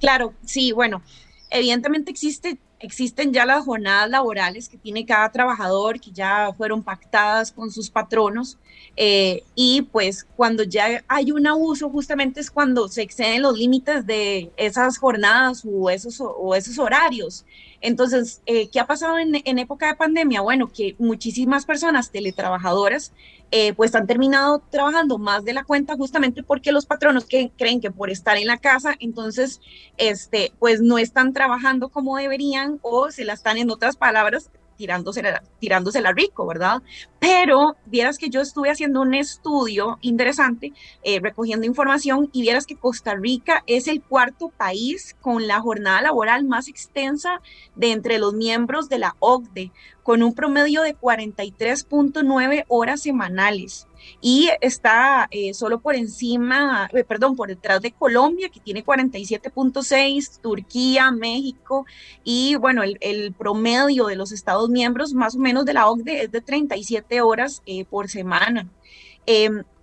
Claro, 0.00 0.32
sí, 0.42 0.72
bueno, 0.72 1.02
evidentemente 1.50 2.10
existe 2.10 2.58
existen 2.80 3.32
ya 3.32 3.44
las 3.44 3.64
jornadas 3.64 4.08
laborales 4.10 4.68
que 4.68 4.78
tiene 4.78 5.04
cada 5.04 5.30
trabajador, 5.30 6.00
que 6.00 6.10
ya 6.10 6.52
fueron 6.56 6.82
pactadas 6.82 7.52
con 7.52 7.70
sus 7.70 7.90
patronos, 7.90 8.58
eh, 8.96 9.44
y 9.54 9.82
pues 9.82 10.26
cuando 10.36 10.62
ya 10.62 11.04
hay 11.06 11.30
un 11.30 11.46
abuso, 11.46 11.90
justamente 11.90 12.40
es 12.40 12.50
cuando 12.50 12.88
se 12.88 13.02
exceden 13.02 13.42
los 13.42 13.56
límites 13.56 14.06
de 14.06 14.50
esas 14.56 14.98
jornadas 14.98 15.62
o 15.64 15.90
esos, 15.90 16.20
o 16.20 16.54
esos 16.54 16.78
horarios. 16.78 17.44
Entonces, 17.80 18.42
eh, 18.46 18.68
¿qué 18.68 18.80
ha 18.80 18.86
pasado 18.86 19.18
en, 19.18 19.40
en, 19.44 19.58
época 19.58 19.86
de 19.86 19.94
pandemia? 19.94 20.42
Bueno, 20.42 20.68
que 20.68 20.96
muchísimas 20.98 21.64
personas 21.64 22.10
teletrabajadoras 22.10 23.12
eh, 23.52 23.72
pues 23.72 23.94
han 23.94 24.06
terminado 24.06 24.62
trabajando 24.70 25.18
más 25.18 25.44
de 25.44 25.54
la 25.54 25.64
cuenta 25.64 25.96
justamente 25.96 26.42
porque 26.42 26.72
los 26.72 26.86
patronos 26.86 27.24
que 27.24 27.50
creen 27.56 27.80
que 27.80 27.90
por 27.90 28.10
estar 28.10 28.36
en 28.36 28.46
la 28.46 28.58
casa, 28.58 28.94
entonces, 29.00 29.60
este, 29.96 30.52
pues 30.58 30.80
no 30.80 30.98
están 30.98 31.32
trabajando 31.32 31.88
como 31.88 32.16
deberían 32.16 32.78
o 32.82 33.10
se 33.10 33.24
la 33.24 33.32
están, 33.32 33.56
en 33.56 33.70
otras 33.70 33.96
palabras, 33.96 34.50
tirándosela, 34.80 35.42
tirándosela 35.58 36.12
rico, 36.12 36.46
¿verdad? 36.46 36.82
Pero 37.18 37.76
vieras 37.84 38.16
que 38.16 38.30
yo 38.30 38.40
estuve 38.40 38.70
haciendo 38.70 39.02
un 39.02 39.12
estudio 39.12 39.98
interesante, 40.00 40.72
eh, 41.02 41.20
recogiendo 41.20 41.66
información, 41.66 42.30
y 42.32 42.40
vieras 42.40 42.64
que 42.64 42.76
Costa 42.76 43.14
Rica 43.14 43.62
es 43.66 43.88
el 43.88 44.00
cuarto 44.00 44.48
país 44.48 45.14
con 45.20 45.46
la 45.46 45.60
jornada 45.60 46.00
laboral 46.00 46.46
más 46.46 46.66
extensa 46.66 47.42
de 47.76 47.92
entre 47.92 48.18
los 48.18 48.32
miembros 48.32 48.88
de 48.88 49.00
la 49.00 49.16
OCDE, 49.18 49.70
con 50.02 50.22
un 50.22 50.34
promedio 50.34 50.80
de 50.80 50.96
43.9 50.96 52.64
horas 52.68 53.02
semanales 53.02 53.86
y 54.20 54.50
está 54.60 55.28
eh, 55.30 55.54
solo 55.54 55.80
por 55.80 55.94
encima, 55.94 56.88
eh, 56.92 57.04
perdón, 57.04 57.36
por 57.36 57.48
detrás 57.48 57.80
de 57.80 57.92
Colombia, 57.92 58.48
que 58.48 58.60
tiene 58.60 58.84
47.6, 58.84 60.40
Turquía, 60.40 61.10
México, 61.10 61.86
y 62.24 62.56
bueno, 62.56 62.82
el, 62.82 63.34
promedio 63.38 64.06
de 64.06 64.16
los 64.16 64.32
Estados 64.32 64.68
miembros 64.68 65.14
más 65.14 65.36
o 65.36 65.38
menos 65.38 65.64
de 65.64 65.72
la 65.72 65.88
OCDE 65.88 66.24
es 66.24 66.32
de 66.32 66.40
37 66.40 67.20
horas 67.22 67.62
eh, 67.66 67.84
por 67.84 68.08
semana. 68.08 68.68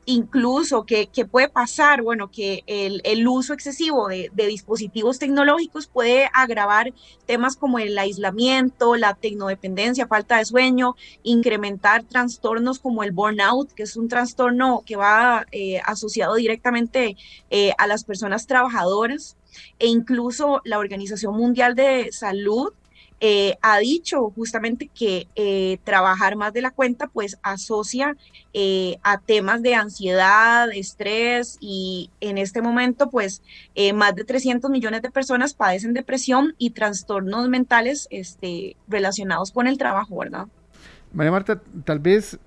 Incluso 0.10 0.86
que, 0.86 1.10
puede 1.30 1.50
pasar, 1.50 2.02
bueno, 2.02 2.32
que 2.32 2.64
el, 2.66 3.28
uso 3.28 3.54
excesivo 3.54 4.08
de, 4.08 4.32
dispositivos 4.34 5.20
tecnológicos 5.20 5.88
puede 5.88 6.30
agravar 6.34 6.94
temas 7.26 7.58
como 7.58 7.78
el 7.78 7.98
aislamiento, 7.98 8.96
la 8.96 9.16
tecnodependencia, 9.16 10.08
falta 10.08 10.38
de 10.38 10.46
sueño, 10.46 10.96
incrementar 11.24 12.04
trastornos 12.04 12.80
como 12.80 13.04
el 13.04 13.12
burnout, 13.12 13.74
que 13.74 13.84
es 13.84 13.98
un 13.98 14.08
trastorno 14.08 14.82
que 14.86 14.96
va 14.96 15.46
eh, 15.52 15.82
asociado 15.84 16.36
directamente 16.36 17.18
eh, 17.50 17.74
a 17.78 17.86
las 17.86 18.06
personas 18.06 18.48
trabajadoras 18.48 19.36
e 19.78 19.88
incluso 19.88 20.62
la 20.64 20.80
Organización 20.80 21.36
Mundial 21.36 21.76
de 21.76 22.14
Salud 22.14 22.72
eh, 23.20 23.58
ha 23.64 23.80
dicho 23.80 24.30
justamente 24.30 24.92
que 24.94 25.28
eh, 25.36 25.80
trabajar 25.84 26.36
más 26.36 26.54
de 26.54 26.62
la 26.62 26.70
cuenta 26.70 27.08
pues 27.08 27.40
asocia 27.42 28.16
eh, 28.54 29.00
a 29.02 29.18
temas 29.18 29.64
de 29.64 29.74
ansiedad, 29.74 30.70
estrés 30.72 31.58
y 31.60 32.12
en 32.22 32.38
este 32.38 32.62
momento 32.62 33.10
pues 33.10 33.42
más 33.96 34.16
de 34.16 34.24
300 34.24 34.70
millones 34.70 35.02
de 35.02 35.10
personas 35.10 35.56
padecen 35.56 35.94
depresión 35.94 36.54
y 36.60 36.72
trastornos 36.72 37.50
mentales 37.50 38.08
este, 38.12 38.76
relacionados 38.88 39.52
con 39.52 39.66
el 39.66 39.80
trabajo, 39.80 40.18
¿verdad? 40.18 40.48
María 41.12 41.32
Marta, 41.32 41.60
tal 41.86 42.00
vez 42.00 42.38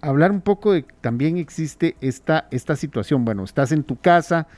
hablar 0.00 0.32
un 0.32 0.40
poco 0.40 0.72
de 0.72 0.84
también 1.00 1.38
existe 1.38 1.96
esta, 2.00 2.48
esta 2.50 2.74
situación, 2.74 3.24
bueno, 3.24 3.44
estás 3.44 3.70
en 3.70 3.84
tu 3.84 3.96
casa, 3.96 4.48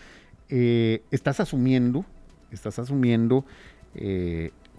estás 0.48 1.40
asumiendo, 1.40 2.06
estás 2.50 2.78
asumiendo 2.78 3.44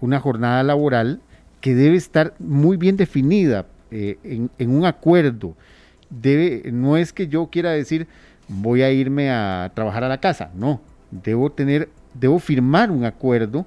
una 0.02 0.20
jornada 0.20 0.62
laboral 0.62 1.20
que 1.60 1.74
debe 1.74 1.96
estar 1.96 2.34
muy 2.38 2.76
bien 2.76 2.96
definida 2.96 3.66
eh, 3.90 4.18
en, 4.58 4.70
un 4.70 4.84
acuerdo. 4.84 5.54
Debe, 6.10 6.70
no 6.72 6.96
es 6.98 7.12
que 7.12 7.28
yo 7.28 7.46
quiera 7.46 7.70
decir 7.70 8.06
voy 8.48 8.82
a 8.82 8.90
irme 8.90 9.30
a 9.30 9.70
trabajar 9.74 10.04
a 10.04 10.08
la 10.08 10.18
casa, 10.18 10.50
no, 10.54 10.82
debo 11.10 11.50
tener, 11.50 11.88
debo 12.12 12.38
firmar 12.38 12.90
un 12.90 13.04
acuerdo 13.04 13.64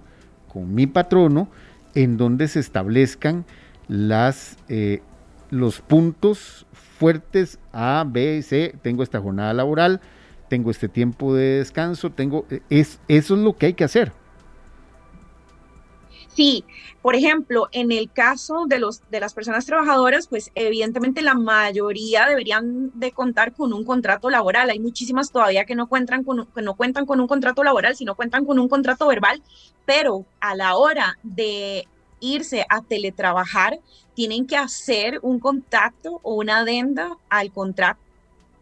con 0.52 0.76
mi 0.76 0.86
patrono 0.86 1.48
en 1.96 2.18
donde 2.18 2.48
se 2.48 2.60
establezcan 2.60 3.46
las, 3.88 4.58
eh, 4.68 5.02
los 5.50 5.80
puntos 5.80 6.68
fuertes 6.74 7.58
A, 7.72 8.06
B 8.08 8.38
y 8.38 8.42
C, 8.42 8.76
tengo 8.82 9.02
esta 9.02 9.22
jornada 9.22 9.54
laboral, 9.54 10.02
tengo 10.50 10.70
este 10.70 10.90
tiempo 10.90 11.34
de 11.34 11.60
descanso, 11.60 12.12
tengo, 12.12 12.46
es, 12.70 13.00
eso 13.08 13.36
es 13.36 13.42
lo 13.42 13.56
que 13.56 13.68
hay 13.68 13.74
que 13.74 13.86
hacer. 13.86 14.12
Sí, 16.36 16.66
por 17.02 17.16
ejemplo, 17.16 17.70
en 17.72 17.94
el 17.94 18.12
caso 18.12 18.66
de, 18.68 18.78
los, 18.78 19.02
de 19.10 19.22
las 19.22 19.34
personas 19.34 19.66
trabajadoras, 19.66 20.28
pues 20.28 20.52
evidentemente 20.54 21.22
la 21.22 21.34
mayoría 21.34 22.28
deberían 22.28 22.92
de 22.94 23.14
contar 23.14 23.54
con 23.54 23.72
un 23.72 23.86
contrato 23.86 24.30
laboral. 24.30 24.70
Hay 24.70 24.80
muchísimas 24.80 25.32
todavía 25.32 25.64
que 25.64 25.76
no, 25.76 25.88
cuentan 25.88 26.26
con, 26.26 26.46
que 26.54 26.62
no 26.62 26.76
cuentan 26.76 27.06
con 27.06 27.22
un 27.22 27.28
contrato 27.28 27.64
laboral, 27.64 27.96
sino 27.96 28.16
cuentan 28.16 28.44
con 28.44 28.60
un 28.60 28.68
contrato 28.68 29.08
verbal, 29.08 29.42
pero 29.86 30.26
a 30.42 30.56
la 30.56 30.76
hora 30.76 31.18
de 31.24 31.88
irse 32.20 32.66
a 32.68 32.82
teletrabajar, 32.82 33.80
tienen 34.14 34.48
que 34.48 34.58
hacer 34.58 35.20
un 35.22 35.40
contacto 35.40 36.20
o 36.24 36.36
una 36.36 36.60
adenda 36.60 37.18
al 37.30 37.52
contrato. 37.52 38.00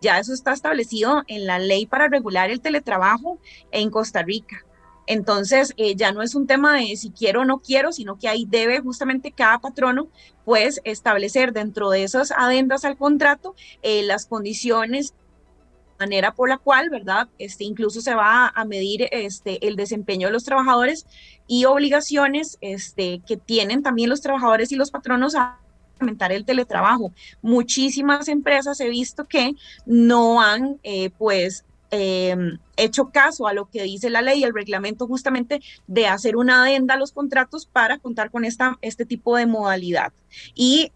Ya 0.01 0.19
eso 0.19 0.33
está 0.33 0.53
establecido 0.53 1.23
en 1.27 1.45
la 1.45 1.59
ley 1.59 1.85
para 1.85 2.07
regular 2.07 2.51
el 2.51 2.61
teletrabajo 2.61 3.39
en 3.71 3.89
Costa 3.89 4.21
Rica. 4.21 4.65
Entonces, 5.07 5.73
eh, 5.77 5.95
ya 5.95 6.11
no 6.11 6.21
es 6.21 6.35
un 6.35 6.47
tema 6.47 6.73
de 6.77 6.95
si 6.95 7.11
quiero 7.11 7.41
o 7.41 7.45
no 7.45 7.59
quiero, 7.59 7.91
sino 7.91 8.17
que 8.17 8.29
ahí 8.29 8.45
debe 8.47 8.79
justamente 8.79 9.31
cada 9.31 9.59
patrono, 9.59 10.07
pues, 10.45 10.81
establecer 10.83 11.53
dentro 11.53 11.89
de 11.89 12.03
esas 12.03 12.31
adendas 12.31 12.85
al 12.85 12.97
contrato 12.97 13.55
eh, 13.81 14.03
las 14.03 14.25
condiciones 14.25 15.13
manera 15.99 16.33
por 16.33 16.49
la 16.49 16.57
cual, 16.57 16.89
¿verdad? 16.89 17.29
Este, 17.37 17.63
incluso 17.63 18.01
se 18.01 18.13
va 18.13 18.47
a 18.47 18.65
medir 18.65 19.07
este, 19.11 19.65
el 19.65 19.75
desempeño 19.75 20.27
de 20.27 20.33
los 20.33 20.43
trabajadores 20.43 21.05
y 21.47 21.65
obligaciones 21.65 22.57
este, 22.61 23.21
que 23.25 23.37
tienen 23.37 23.83
también 23.83 24.09
los 24.09 24.21
trabajadores 24.21 24.71
y 24.71 24.75
los 24.75 24.91
patronos 24.91 25.35
a 25.35 25.59
implementar 25.93 26.31
el 26.31 26.45
teletrabajo. 26.45 27.13
Muchísimas 27.41 28.27
empresas 28.27 28.79
he 28.79 28.89
visto 28.89 29.25
que 29.25 29.53
no 29.85 30.41
han, 30.41 30.79
eh, 30.83 31.09
pues, 31.17 31.63
Em, 31.95 32.57
hecho 32.75 33.11
caso 33.11 33.45
a 33.45 33.53
lo 33.53 33.69
que 33.69 33.83
dice 33.83 34.09
la 34.09 34.23
ley, 34.23 34.43
el 34.43 34.51
reglamento 34.51 35.05
justamente 35.05 35.61
de 35.85 36.07
hacer 36.07 36.35
una 36.35 36.63
adenda 36.63 36.95
a 36.95 36.97
los 36.97 37.11
contratos 37.11 37.67
para 37.67 37.99
contar 37.99 38.31
con 38.31 38.45
esta, 38.45 38.79
este 38.81 39.05
tipo 39.05 39.37
de 39.37 39.45
modalidad. 39.45 40.11
Y 40.55 40.91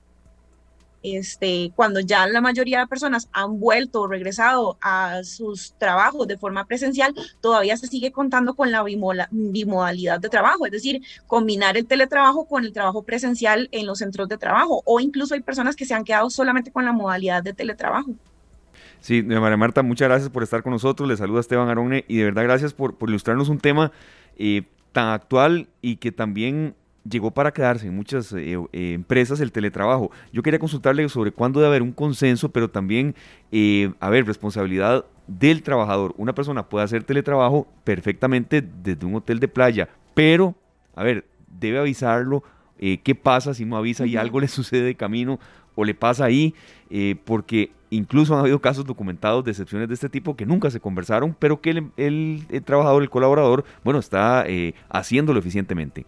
este, 1.03 1.71
cuando 1.75 1.99
ya 1.99 2.25
la 2.25 2.41
mayoría 2.41 2.79
de 2.79 2.87
personas 2.87 3.29
han 3.31 3.59
vuelto 3.59 4.01
o 4.01 4.07
regresado 4.07 4.79
a 4.81 5.23
sus 5.23 5.73
trabajos 5.73 6.27
de 6.27 6.39
forma 6.39 6.65
presencial, 6.65 7.13
todavía 7.41 7.77
se 7.77 7.85
sigue 7.85 8.11
contando 8.11 8.55
con 8.55 8.71
la 8.71 8.83
bimodalidad 8.83 10.19
de 10.19 10.29
trabajo, 10.29 10.65
es 10.65 10.71
decir, 10.71 11.03
combinar 11.27 11.77
el 11.77 11.85
teletrabajo 11.85 12.45
con 12.45 12.65
el 12.65 12.73
trabajo 12.73 13.03
presencial 13.03 13.69
en 13.71 13.85
los 13.85 13.99
centros 13.99 14.27
de 14.29 14.39
trabajo, 14.39 14.81
o 14.83 14.99
incluso 14.99 15.35
hay 15.35 15.41
personas 15.41 15.75
que 15.75 15.85
se 15.85 15.93
han 15.93 16.03
quedado 16.03 16.31
solamente 16.31 16.71
con 16.71 16.85
la 16.85 16.91
modalidad 16.91 17.43
de 17.43 17.53
teletrabajo. 17.53 18.15
Sí, 18.99 19.23
María 19.23 19.57
Marta, 19.57 19.83
muchas 19.83 20.07
gracias 20.07 20.29
por 20.29 20.43
estar 20.43 20.63
con 20.63 20.73
nosotros. 20.73 21.07
Le 21.07 21.17
saluda 21.17 21.39
Esteban 21.39 21.69
Arone 21.69 22.05
y 22.07 22.17
de 22.17 22.25
verdad 22.25 22.43
gracias 22.43 22.73
por, 22.73 22.95
ilustrarnos 23.07 23.49
un 23.49 23.59
tema 23.59 23.91
eh, 24.37 24.63
tan 24.91 25.09
actual 25.09 25.67
y 25.81 25.97
que 25.97 26.11
también 26.11 26.75
llegó 27.09 27.31
para 27.31 27.53
quedarse 27.53 27.87
en 27.87 27.95
muchas 27.95 28.33
eh, 28.33 28.57
eh, 28.73 28.93
empresas 28.93 29.39
el 29.39 29.51
teletrabajo. 29.51 30.11
Yo 30.33 30.43
quería 30.43 30.59
consultarle 30.59 31.07
sobre 31.09 31.31
cuándo 31.31 31.59
debe 31.59 31.69
haber 31.69 31.83
un 31.83 31.93
consenso, 31.93 32.49
pero 32.49 32.69
también, 32.69 33.15
a 33.99 34.09
ver, 34.09 34.25
responsabilidad 34.25 35.05
del 35.27 35.63
trabajador. 35.63 36.13
Una 36.17 36.33
persona 36.33 36.67
puede 36.67 36.85
hacer 36.85 37.03
teletrabajo 37.03 37.67
perfectamente 37.83 38.61
desde 38.61 39.05
un 39.05 39.15
hotel 39.15 39.39
de 39.39 39.47
playa, 39.47 39.89
pero, 40.13 40.55
a 40.95 41.03
ver, 41.03 41.25
debe 41.47 41.79
avisarlo. 41.79 42.43
¿Qué 42.77 43.15
pasa 43.15 43.53
si 43.53 43.65
no 43.65 43.77
avisa 43.77 44.05
y 44.05 44.17
algo 44.17 44.39
le 44.39 44.47
sucede 44.49 44.83
de 44.83 44.95
camino 44.95 45.39
o 45.75 45.85
le 45.85 45.93
pasa 45.93 46.25
ahí? 46.25 46.53
porque 47.25 47.71
Incluso 47.89 48.33
han 48.33 48.41
habido 48.41 48.59
casos 48.59 48.85
documentados 48.85 49.43
de 49.45 49.51
excepciones 49.51 49.87
de 49.87 49.93
este 49.93 50.09
tipo 50.09 50.35
que 50.35 50.45
nunca 50.45 50.69
se 50.69 50.79
conversaron, 50.79 51.35
pero 51.37 51.61
que 51.61 51.69
el, 51.95 52.63
trabajador, 52.65 53.01
el 53.01 53.09
colaborador, 53.09 53.63
bueno, 53.83 53.99
está 53.99 54.43
eh, 54.45 54.73
haciéndolo 54.89 55.39
eficientemente. 55.39 56.05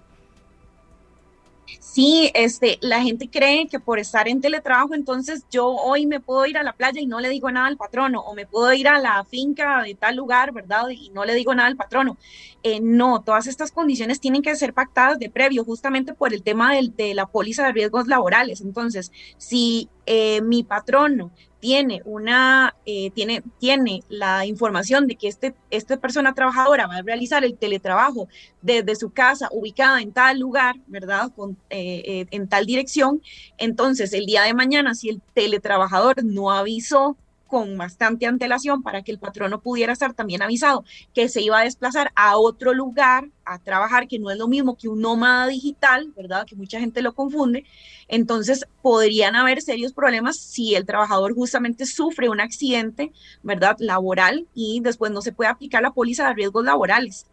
Sí, 1.80 2.32
este, 2.34 2.78
la 2.82 3.02
gente 3.02 3.30
cree 3.30 3.68
que 3.68 3.80
por 3.80 4.00
estar 4.00 4.28
en 4.28 4.42
teletrabajo, 4.42 4.94
entonces 4.94 5.46
yo 5.52 5.68
hoy 5.68 6.06
me 6.06 6.20
puedo 6.20 6.46
ir 6.46 6.58
a 6.58 6.64
la 6.64 6.74
playa 6.74 7.02
y 7.02 7.06
no 7.06 7.20
le 7.20 7.30
digo 7.30 7.52
nada 7.52 7.68
al 7.68 7.78
patrono, 7.78 8.22
o 8.22 8.36
me 8.36 8.46
puedo 8.46 8.72
ir 8.74 8.88
a 8.88 9.00
la 9.00 9.24
finca 9.26 9.82
de 9.84 9.96
tal 9.96 10.16
lugar, 10.16 10.52
¿verdad? 10.52 10.90
Y 10.90 11.10
no 11.10 11.26
le 11.26 11.34
digo 11.34 11.54
nada 11.56 11.68
al 11.68 11.76
patrono. 11.76 12.18
Eh, 12.64 12.80
no, 12.80 13.22
todas 13.22 13.48
estas 13.48 13.72
condiciones 13.72 14.20
tienen 14.20 14.42
que 14.42 14.56
ser 14.56 14.74
pactadas 14.74 15.20
de 15.20 15.30
previo, 15.30 15.64
justamente 15.64 16.14
por 16.14 16.34
el 16.34 16.44
tema 16.44 16.74
de 16.74 17.14
la 17.14 17.26
póliza 17.26 17.66
de 17.66 17.72
riesgos 17.72 18.08
laborales. 18.08 18.62
Entonces, 18.62 19.12
si 19.38 19.90
eh, 20.06 20.42
mi 20.42 20.64
patrono 20.64 21.32
tiene 21.60 22.02
una, 22.06 22.76
eh, 22.86 23.12
tiene, 23.12 23.44
tiene 23.60 24.04
la 24.10 24.46
información 24.46 25.08
de 25.08 25.16
que 25.16 25.28
este, 25.28 25.54
esta 25.70 25.98
persona 25.98 26.34
trabajadora 26.34 26.88
va 26.88 26.98
a 26.98 27.02
realizar 27.02 27.44
el 27.44 27.58
teletrabajo 27.58 28.28
desde 28.62 28.96
su 28.96 29.12
casa 29.12 29.50
ubicada 29.52 30.02
en 30.02 30.12
tal 30.12 30.40
lugar, 30.40 30.76
¿verdad? 30.88 31.32
Con, 31.36 31.58
eh, 31.70 32.02
eh, 32.06 32.26
en 32.32 32.48
tal 32.48 32.66
dirección, 32.66 33.22
entonces 33.58 34.14
el 34.14 34.26
día 34.26 34.44
de 34.44 34.54
mañana, 34.54 34.96
si 34.96 35.10
el 35.10 35.22
teletrabajador 35.34 36.24
no 36.24 36.52
avisó 36.52 37.18
con 37.50 37.78
bastante 37.78 38.26
antelación 38.26 38.84
para 38.84 39.02
que 39.02 39.12
el 39.12 39.20
patrono 39.20 39.60
pudiera 39.60 39.92
estar 39.92 40.14
también 40.14 40.42
avisado 40.42 40.86
que 41.14 41.28
se 41.28 41.42
iba 41.42 41.60
a 41.60 41.64
desplazar 41.64 42.12
a 42.16 42.38
otro 42.38 42.74
lugar 42.74 43.26
a 43.44 43.58
trabajar, 43.58 44.08
que 44.08 44.20
no 44.20 44.30
es 44.30 44.38
lo 44.38 44.48
mismo 44.48 44.78
que 44.78 44.88
un 44.88 45.02
nómada 45.02 45.48
digital, 45.48 46.14
¿verdad? 46.16 46.46
Que 46.46 46.56
mucha 46.56 46.80
gente 46.80 47.02
lo 47.02 47.14
confunde. 47.14 47.66
Entonces, 48.08 48.66
podrían 48.84 49.36
haber 49.36 49.62
serios 49.62 49.92
problemas 49.92 50.38
si 50.38 50.76
el 50.76 50.86
trabajador 50.86 51.34
justamente 51.34 51.88
sufre 51.88 52.30
un 52.30 52.40
accidente, 52.40 53.12
¿verdad? 53.42 53.76
Laboral 53.80 54.48
y 54.54 54.82
después 54.82 55.12
no 55.12 55.22
se 55.22 55.32
puede 55.32 55.50
aplicar 55.50 55.82
la 55.82 55.92
póliza 55.92 56.28
de 56.28 56.36
riesgos 56.36 56.64
laborales. 56.64 57.26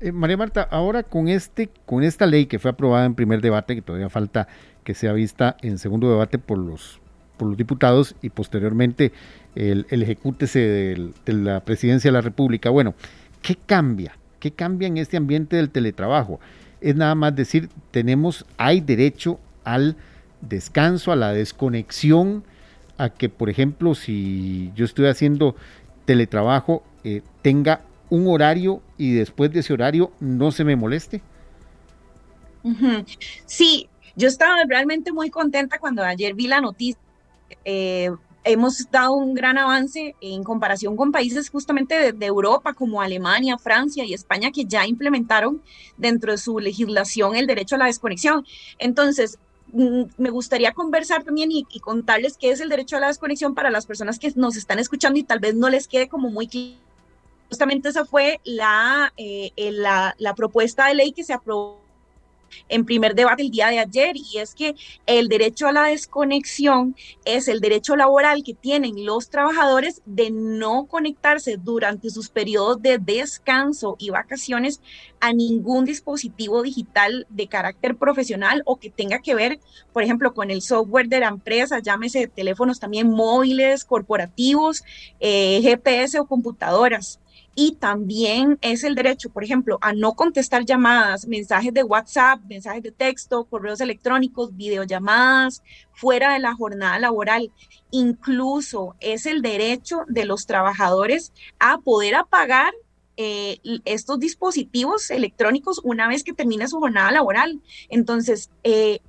Eh, 0.00 0.12
María 0.12 0.36
Marta, 0.36 0.62
ahora 0.62 1.02
con 1.02 1.28
este, 1.28 1.70
con 1.86 2.02
esta 2.02 2.26
ley 2.26 2.46
que 2.46 2.58
fue 2.58 2.70
aprobada 2.70 3.06
en 3.06 3.14
primer 3.14 3.40
debate, 3.40 3.74
que 3.74 3.82
todavía 3.82 4.08
falta 4.08 4.48
que 4.84 4.94
sea 4.94 5.12
vista 5.12 5.56
en 5.62 5.78
segundo 5.78 6.10
debate 6.10 6.38
por 6.38 6.58
los 6.58 7.00
por 7.40 7.48
los 7.48 7.56
diputados 7.56 8.14
y 8.20 8.28
posteriormente 8.28 9.12
el, 9.54 9.86
el 9.88 10.02
ejecútese 10.02 10.58
de, 10.58 11.32
la 11.32 11.60
presidencia 11.60 12.10
de 12.10 12.12
la 12.12 12.20
República. 12.20 12.68
Bueno, 12.68 12.94
¿qué 13.40 13.56
cambia? 13.56 14.14
¿Qué 14.40 14.50
cambia 14.50 14.88
en 14.88 14.98
este 14.98 15.16
ambiente 15.16 15.56
del 15.56 15.70
teletrabajo? 15.70 16.38
Es 16.82 16.96
nada 16.96 17.14
más 17.14 17.34
decir, 17.34 17.70
tenemos, 17.92 18.44
hay 18.58 18.82
derecho 18.82 19.40
al 19.64 19.96
descanso, 20.42 21.12
a 21.12 21.16
la 21.16 21.32
desconexión, 21.32 22.44
a 22.98 23.08
que, 23.08 23.30
por 23.30 23.48
ejemplo, 23.48 23.94
si 23.94 24.70
yo 24.76 24.84
estoy 24.84 25.06
haciendo 25.06 25.56
teletrabajo, 26.04 26.82
eh, 27.04 27.22
tenga 27.40 27.80
un 28.10 28.28
horario 28.28 28.82
y 28.98 29.14
después 29.14 29.50
de 29.50 29.60
ese 29.60 29.72
horario 29.72 30.12
no 30.20 30.52
se 30.52 30.62
me 30.64 30.76
moleste? 30.76 31.22
Sí, 33.46 33.88
yo 34.14 34.28
estaba 34.28 34.56
realmente 34.68 35.10
muy 35.10 35.30
contenta 35.30 35.78
cuando 35.78 36.04
ayer 36.04 36.34
vi 36.34 36.46
la 36.46 36.60
noticia 36.60 37.00
eh, 37.64 38.10
hemos 38.44 38.90
dado 38.90 39.12
un 39.12 39.34
gran 39.34 39.58
avance 39.58 40.14
en 40.20 40.42
comparación 40.44 40.96
con 40.96 41.12
países 41.12 41.50
justamente 41.50 42.12
de, 42.12 42.26
Europa 42.26 42.72
como 42.72 43.02
Alemania, 43.02 43.58
Francia 43.58 44.04
y 44.04 44.14
España 44.14 44.50
que 44.50 44.64
ya 44.64 44.86
implementaron 44.86 45.62
dentro 45.96 46.32
de 46.32 46.38
su 46.38 46.58
legislación 46.58 47.36
el 47.36 47.46
derecho 47.46 47.74
a 47.74 47.78
la 47.78 47.86
desconexión. 47.86 48.46
Entonces, 48.78 49.38
mm, 49.72 50.02
me 50.16 50.30
gustaría 50.30 50.72
conversar 50.72 51.22
también 51.22 51.50
y, 51.52 51.64
contarles 51.80 52.36
qué 52.38 52.50
es 52.50 52.60
el 52.60 52.68
derecho 52.68 52.96
a 52.96 53.00
la 53.00 53.08
desconexión 53.08 53.54
para 53.54 53.70
las 53.70 53.86
personas 53.86 54.18
que 54.18 54.32
nos 54.36 54.56
están 54.56 54.78
escuchando 54.78 55.18
y 55.18 55.22
tal 55.22 55.40
vez 55.40 55.54
no 55.54 55.68
les 55.68 55.86
quede 55.86 56.08
como 56.08 56.30
muy 56.30 56.48
claro. 56.48 56.76
Justamente 57.48 57.88
esa 57.88 58.04
fue 58.04 58.40
la, 58.44 59.12
eh, 59.16 59.50
la, 59.56 60.14
la 60.18 60.34
propuesta 60.34 60.86
de 60.86 60.94
ley 60.94 61.12
que 61.12 61.24
se 61.24 61.32
aprobó 61.32 61.79
en 62.68 62.84
primer 62.84 63.14
debate 63.14 63.42
el 63.42 63.50
día 63.50 63.68
de 63.68 63.78
ayer, 63.78 64.16
y 64.16 64.38
es 64.38 64.54
que 64.54 64.74
el 65.06 65.28
derecho 65.28 65.68
a 65.68 65.72
la 65.72 65.84
desconexión 65.84 66.96
es 67.24 67.48
el 67.48 67.60
derecho 67.60 67.96
laboral 67.96 68.42
que 68.42 68.54
tienen 68.54 69.04
los 69.04 69.30
trabajadores 69.30 70.02
de 70.06 70.30
no 70.30 70.86
conectarse 70.86 71.56
durante 71.56 72.10
sus 72.10 72.28
periodos 72.28 72.80
de 72.82 72.98
descanso 72.98 73.96
y 73.98 74.10
vacaciones 74.10 74.80
a 75.20 75.32
ningún 75.32 75.84
dispositivo 75.84 76.62
digital 76.62 77.26
de 77.28 77.46
carácter 77.46 77.96
profesional 77.96 78.62
o 78.64 78.76
que 78.76 78.90
tenga 78.90 79.20
que 79.20 79.34
ver, 79.34 79.60
por 79.92 80.02
ejemplo, 80.02 80.34
con 80.34 80.50
el 80.50 80.62
software 80.62 81.08
de 81.08 81.20
la 81.20 81.28
empresa, 81.28 81.78
llámese 81.80 82.26
teléfonos 82.26 82.80
también 82.80 83.10
móviles, 83.10 83.84
corporativos, 83.84 84.82
eh, 85.20 85.60
GPS 85.62 86.18
o 86.18 86.26
computadoras 86.26 87.20
y 87.54 87.72
también 87.72 88.58
es 88.60 88.84
el 88.84 88.94
derecho, 88.94 89.30
por 89.30 89.44
ejemplo, 89.44 89.78
a 89.80 89.92
no 89.92 90.14
contestar 90.14 90.64
llamadas, 90.64 91.26
mensajes 91.26 91.74
de 91.74 91.82
WhatsApp, 91.82 92.40
mensajes 92.48 92.82
de 92.82 92.92
texto, 92.92 93.44
correos 93.44 93.80
electrónicos, 93.80 94.56
videollamadas 94.56 95.62
fuera 95.92 96.32
de 96.32 96.38
la 96.38 96.54
jornada 96.54 96.98
laboral. 96.98 97.52
Incluso 97.90 98.94
es 99.00 99.26
el 99.26 99.42
derecho 99.42 100.04
de 100.08 100.24
los 100.24 100.46
trabajadores 100.46 101.32
a 101.58 101.78
poder 101.78 102.14
apagar 102.14 102.72
eh, 103.16 103.58
estos 103.84 104.18
dispositivos 104.18 105.10
electrónicos 105.10 105.80
una 105.84 106.08
vez 106.08 106.24
que 106.24 106.32
termine 106.32 106.68
su 106.68 106.78
jornada 106.78 107.10
laboral. 107.10 107.60
Entonces, 107.90 108.48
eh, 108.62 109.00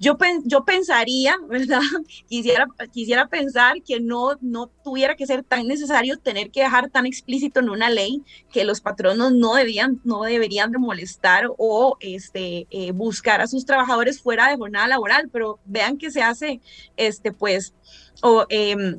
Yo, 0.00 0.16
yo 0.44 0.64
pensaría, 0.64 1.36
¿verdad? 1.48 1.82
Quisiera, 2.26 2.66
quisiera 2.90 3.28
pensar 3.28 3.82
que 3.82 4.00
no, 4.00 4.36
no 4.40 4.68
tuviera 4.82 5.14
que 5.14 5.26
ser 5.26 5.44
tan 5.44 5.68
necesario 5.68 6.16
tener 6.16 6.50
que 6.50 6.62
dejar 6.62 6.90
tan 6.90 7.06
explícito 7.06 7.60
en 7.60 7.68
una 7.68 7.90
ley 7.90 8.22
que 8.50 8.64
los 8.64 8.80
patronos 8.80 9.32
no, 9.32 9.54
debían, 9.54 10.00
no 10.04 10.22
deberían 10.22 10.72
de 10.72 10.78
molestar 10.78 11.44
o 11.58 11.98
este, 12.00 12.66
eh, 12.70 12.92
buscar 12.92 13.42
a 13.42 13.46
sus 13.46 13.66
trabajadores 13.66 14.22
fuera 14.22 14.48
de 14.48 14.56
jornada 14.56 14.88
laboral, 14.88 15.28
pero 15.30 15.60
vean 15.66 15.98
que 15.98 16.10
se 16.10 16.22
hace, 16.22 16.60
este, 16.96 17.30
pues, 17.32 17.74
o, 18.22 18.46
em, 18.48 18.98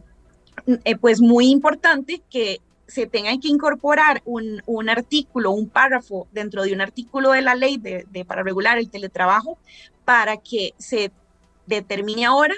eh, 0.85 0.95
pues 0.97 1.19
muy 1.19 1.49
importante 1.49 2.21
que 2.29 2.61
se 2.91 3.07
tenga 3.07 3.31
que 3.39 3.47
incorporar 3.47 4.21
un, 4.25 4.61
un, 4.65 4.89
artículo, 4.89 5.51
un 5.51 5.69
párrafo 5.69 6.27
dentro 6.33 6.63
de 6.63 6.73
un 6.73 6.81
artículo 6.81 7.31
de 7.31 7.41
la 7.41 7.55
ley 7.55 7.77
de, 7.77 8.25
para 8.25 8.43
regular 8.43 8.77
el 8.77 8.89
teletrabajo 8.89 9.57
para 10.03 10.35
que 10.35 10.73
se 10.77 11.09
determine 11.67 12.25
ahora, 12.25 12.53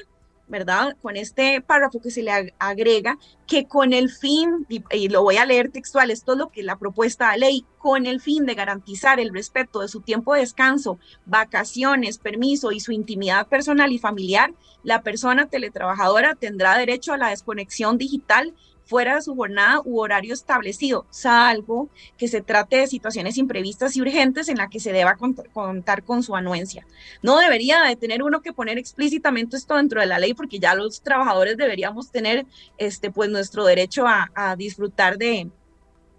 ¿verdad? 0.47 0.97
Con 1.03 1.17
este 1.17 1.61
párrafo 1.61 2.01
que 2.01 2.09
se 2.09 2.23
le 2.23 2.51
agrega, 2.57 3.19
que 3.45 3.67
con 3.67 3.93
el 3.93 4.09
fin, 4.09 4.65
y, 4.69 4.83
y, 4.91 5.09
lo 5.09 5.21
voy 5.21 5.37
a 5.37 5.45
leer 5.45 5.69
textual, 5.69 6.09
esto 6.09 6.31
es 6.31 6.39
lo 6.39 6.49
que 6.49 6.63
la 6.63 6.79
propuesta 6.79 7.31
de 7.31 7.37
ley, 7.37 7.65
con 7.77 8.07
el 8.07 8.19
fin 8.19 8.47
de 8.47 8.55
garantizar 8.55 9.19
el 9.19 9.31
respeto 9.31 9.81
de 9.81 9.87
su 9.87 10.01
tiempo 10.01 10.33
de 10.33 10.39
descanso, 10.39 10.97
vacaciones, 11.27 12.17
permiso 12.17 12.71
y 12.71 12.79
su 12.79 12.91
intimidad 12.91 13.47
personal 13.47 13.91
y 13.91 13.99
familiar, 13.99 14.51
la 14.81 15.03
persona 15.03 15.47
teletrabajadora 15.47 16.33
tendrá 16.33 16.75
derecho 16.75 17.13
a 17.13 17.17
la 17.17 17.29
desconexión 17.29 17.99
digital 17.99 18.53
fuera 18.85 19.15
de 19.15 19.21
su 19.21 19.35
jornada 19.35 19.81
u 19.83 19.99
horario 19.99 20.33
establecido, 20.33 21.05
salvo 21.09 21.89
que 22.17 22.27
se 22.27 22.41
trate 22.41 22.77
de 22.77 22.87
situaciones 22.87 23.37
imprevistas 23.37 23.95
y 23.95 24.01
urgentes 24.01 24.49
en 24.49 24.57
las 24.57 24.69
que 24.69 24.79
se 24.79 24.91
deba 24.91 25.17
contar 25.53 26.03
con 26.03 26.23
su 26.23 26.35
anuencia. 26.35 26.85
No 27.21 27.39
debería 27.39 27.81
de 27.81 27.95
tener 27.95 28.23
uno 28.23 28.41
que 28.41 28.53
poner 28.53 28.77
explícitamente 28.77 29.57
esto 29.57 29.75
dentro 29.75 30.01
de 30.01 30.07
la 30.07 30.19
ley 30.19 30.33
porque 30.33 30.59
ya 30.59 30.75
los 30.75 31.01
trabajadores 31.01 31.57
deberíamos 31.57 32.11
tener 32.11 32.45
este, 32.77 33.11
pues, 33.11 33.29
nuestro 33.29 33.65
derecho 33.65 34.07
a, 34.07 34.31
a 34.35 34.55
disfrutar 34.55 35.17
de, 35.17 35.49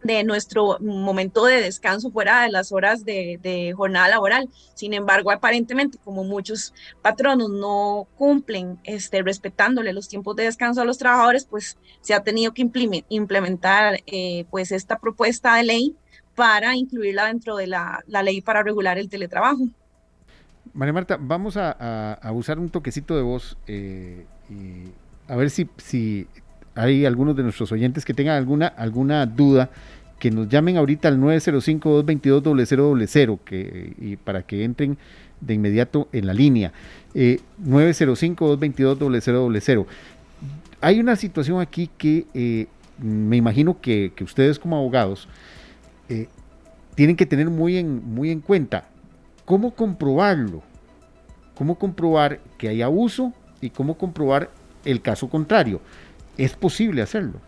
de 0.05 0.23
nuestro 0.23 0.79
momento 0.81 1.47
de 1.47 1.63
descanso 1.63 2.11
fuera 2.11 2.43
de 2.43 2.51
las 2.51 2.73
horas 2.73 3.05
de, 3.05 3.73
jornada 3.75 4.09
laboral. 4.09 4.49
Sin 4.75 4.93
embargo, 4.93 5.33
aparentemente, 5.33 5.99
como 6.05 6.25
muchos 6.25 6.75
patronos 7.03 7.51
no 7.51 8.07
cumplen 8.17 8.79
este, 8.85 9.23
respetándole 9.23 9.93
los 9.93 10.09
tiempos 10.09 10.37
de 10.37 10.45
descanso 10.45 10.83
a 10.83 10.85
los 10.85 10.99
trabajadores, 10.99 11.47
pues 11.47 11.79
se 12.03 12.15
ha 12.15 12.23
tenido 12.23 12.53
que 12.53 12.69
implementar 13.09 14.01
eh, 14.07 14.45
pues 14.51 14.71
esta 14.73 14.99
propuesta 14.99 15.57
de 15.57 15.65
ley 15.65 15.97
para 16.35 16.77
incluirla 16.77 17.27
dentro 17.27 17.57
de 17.57 17.67
la, 17.67 18.05
ley 18.07 18.43
para 18.43 18.63
regular 18.63 18.99
el 18.99 19.09
teletrabajo. 19.09 19.67
María 20.75 20.93
Marta, 20.93 21.17
vamos 21.19 21.57
a, 21.57 22.19
usar 22.35 22.59
un 22.59 22.69
toquecito 22.69 23.17
de 23.17 23.23
voz 23.23 23.57
eh, 23.67 24.27
a 25.29 25.37
ver 25.37 25.49
si 25.49 25.69
hay 26.75 27.07
algunos 27.07 27.35
de 27.37 27.43
nuestros 27.43 27.73
oyentes 27.73 28.05
que 28.05 28.13
tengan 28.15 28.37
alguna, 28.37 28.67
alguna 28.67 29.25
duda, 29.27 29.71
que 30.19 30.31
nos 30.31 30.49
llamen 30.49 30.77
ahorita 30.77 31.09
al 31.09 31.19
905-222-0000 31.19 33.39
que, 33.45 33.95
y 33.99 34.17
para 34.17 34.43
que 34.43 34.65
entren 34.65 34.97
de 35.41 35.55
inmediato 35.55 36.09
en 36.13 36.27
la 36.27 36.35
línea. 36.35 36.73
Eh, 37.15 37.41
905-222-0000. 37.65 39.87
Hay 40.81 40.99
una 41.01 41.17
situación 41.17 41.61
aquí 41.61 41.91
que 41.97 42.27
eh, 42.35 42.67
me 42.99 43.37
imagino 43.37 43.81
que, 43.81 44.13
que, 44.15 44.23
ustedes 44.25 44.59
como 44.59 44.77
abogados 44.77 45.29
eh, 46.09 46.29
tienen 46.95 47.17
que 47.17 47.27
tener 47.27 47.51
muy 47.51 47.77
en, 47.77 48.15
muy 48.15 48.31
en 48.31 48.41
cuenta. 48.41 48.89
¿Cómo 49.45 49.75
comprobarlo? 49.75 50.63
¿Cómo 51.55 51.79
comprobar 51.79 52.41
que 52.59 52.69
hay 52.69 52.83
abuso 52.83 53.33
y 53.61 53.71
cómo 53.71 53.97
comprobar 53.97 54.51
el 54.85 55.01
caso 55.03 55.29
contrario? 55.29 55.81
Es 56.39 56.55
posible 56.55 57.03
hacerlo. 57.03 57.41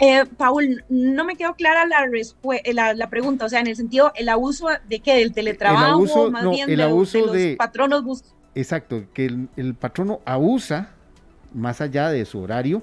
Eh, 0.00 0.24
Paul, 0.38 0.82
no 0.88 1.26
me 1.26 1.36
quedó 1.36 1.54
clara 1.54 1.84
la, 1.84 2.06
eh, 2.06 2.72
la, 2.72 2.94
la, 2.94 3.10
pregunta, 3.10 3.44
o 3.44 3.48
sea, 3.50 3.60
en 3.60 3.66
el 3.66 3.76
sentido, 3.76 4.12
el 4.16 4.30
abuso 4.30 4.68
de 4.88 5.00
que 5.00 5.16
del 5.16 5.32
teletrabajo, 5.32 5.84
el 5.84 5.92
abuso, 5.92 6.30
más 6.30 6.48
bien 6.48 6.70
el 6.70 6.80
abuso 6.80 7.26
de, 7.26 7.48
los 7.48 7.56
patronos. 7.56 8.24
Exacto, 8.54 9.04
que 9.12 9.26
el, 9.26 9.48
el, 9.56 9.74
patrono 9.74 10.20
abusa 10.24 10.94
más 11.52 11.82
allá 11.82 12.08
de 12.08 12.24
su 12.24 12.40
horario, 12.40 12.82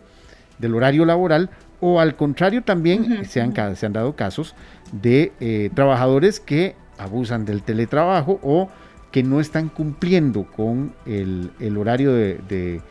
del 0.59 0.75
horario 0.75 1.05
laboral, 1.05 1.49
o 1.79 1.99
al 1.99 2.15
contrario 2.15 2.63
también 2.63 3.25
se, 3.25 3.41
han, 3.41 3.75
se 3.75 3.85
han 3.85 3.93
dado 3.93 4.15
casos 4.15 4.53
de 4.91 5.31
eh, 5.39 5.71
trabajadores 5.73 6.39
que 6.39 6.75
abusan 6.99 7.45
del 7.45 7.63
teletrabajo 7.63 8.39
o 8.43 8.69
que 9.11 9.23
no 9.23 9.39
están 9.39 9.69
cumpliendo 9.69 10.43
con 10.43 10.93
el, 11.07 11.51
el 11.59 11.77
horario 11.77 12.13
de 12.13 12.81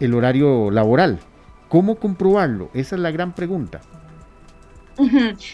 el 0.00 0.14
horario 0.14 0.70
laboral. 0.70 1.20
¿Cómo 1.68 1.96
comprobarlo? 1.96 2.70
Esa 2.74 2.96
es 2.96 3.02
la 3.02 3.10
gran 3.10 3.34
pregunta. 3.34 3.80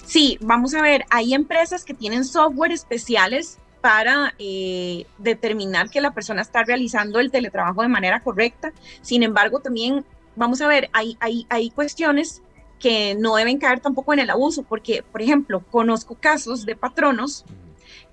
Sí, 0.06 0.38
vamos 0.40 0.74
a 0.74 0.80
ver, 0.80 1.04
hay 1.10 1.34
empresas 1.34 1.84
que 1.84 1.92
tienen 1.92 2.24
software 2.24 2.72
especiales 2.72 3.58
para 3.82 4.32
eh, 4.38 5.04
determinar 5.18 5.90
que 5.90 6.00
la 6.00 6.14
persona 6.14 6.40
está 6.40 6.64
realizando 6.64 7.20
el 7.20 7.30
teletrabajo 7.30 7.82
de 7.82 7.88
manera 7.88 8.22
correcta. 8.22 8.72
Sin 9.02 9.22
embargo, 9.22 9.60
también 9.60 10.04
vamos 10.36 10.62
a 10.62 10.66
ver, 10.66 10.88
hay, 10.94 11.18
hay, 11.20 11.46
hay 11.50 11.68
cuestiones 11.68 12.40
que 12.80 13.14
no 13.14 13.36
deben 13.36 13.58
caer 13.58 13.80
tampoco 13.80 14.14
en 14.14 14.20
el 14.20 14.30
abuso, 14.30 14.62
porque, 14.62 15.02
por 15.02 15.20
ejemplo, 15.20 15.62
conozco 15.70 16.16
casos 16.18 16.64
de 16.64 16.76
patronos 16.76 17.44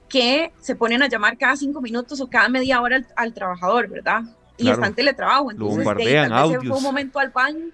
que 0.10 0.52
se 0.60 0.76
ponen 0.76 1.02
a 1.04 1.08
llamar 1.08 1.38
cada 1.38 1.56
cinco 1.56 1.80
minutos 1.80 2.20
o 2.20 2.28
cada 2.28 2.50
media 2.50 2.82
hora 2.82 2.98
al, 2.98 3.08
al 3.16 3.34
trabajador, 3.34 3.88
¿verdad? 3.88 4.24
Y 4.62 4.70
está 4.70 4.88
en 4.88 4.96
teletrabajo. 4.96 5.52
Entonces, 5.52 5.78
lo 5.78 5.84
bombardean 5.84 6.34
audios. 6.34 6.68
Fue 6.68 6.78
un 6.78 6.84
momento 6.84 7.20
al 7.20 7.30
baño. 7.30 7.66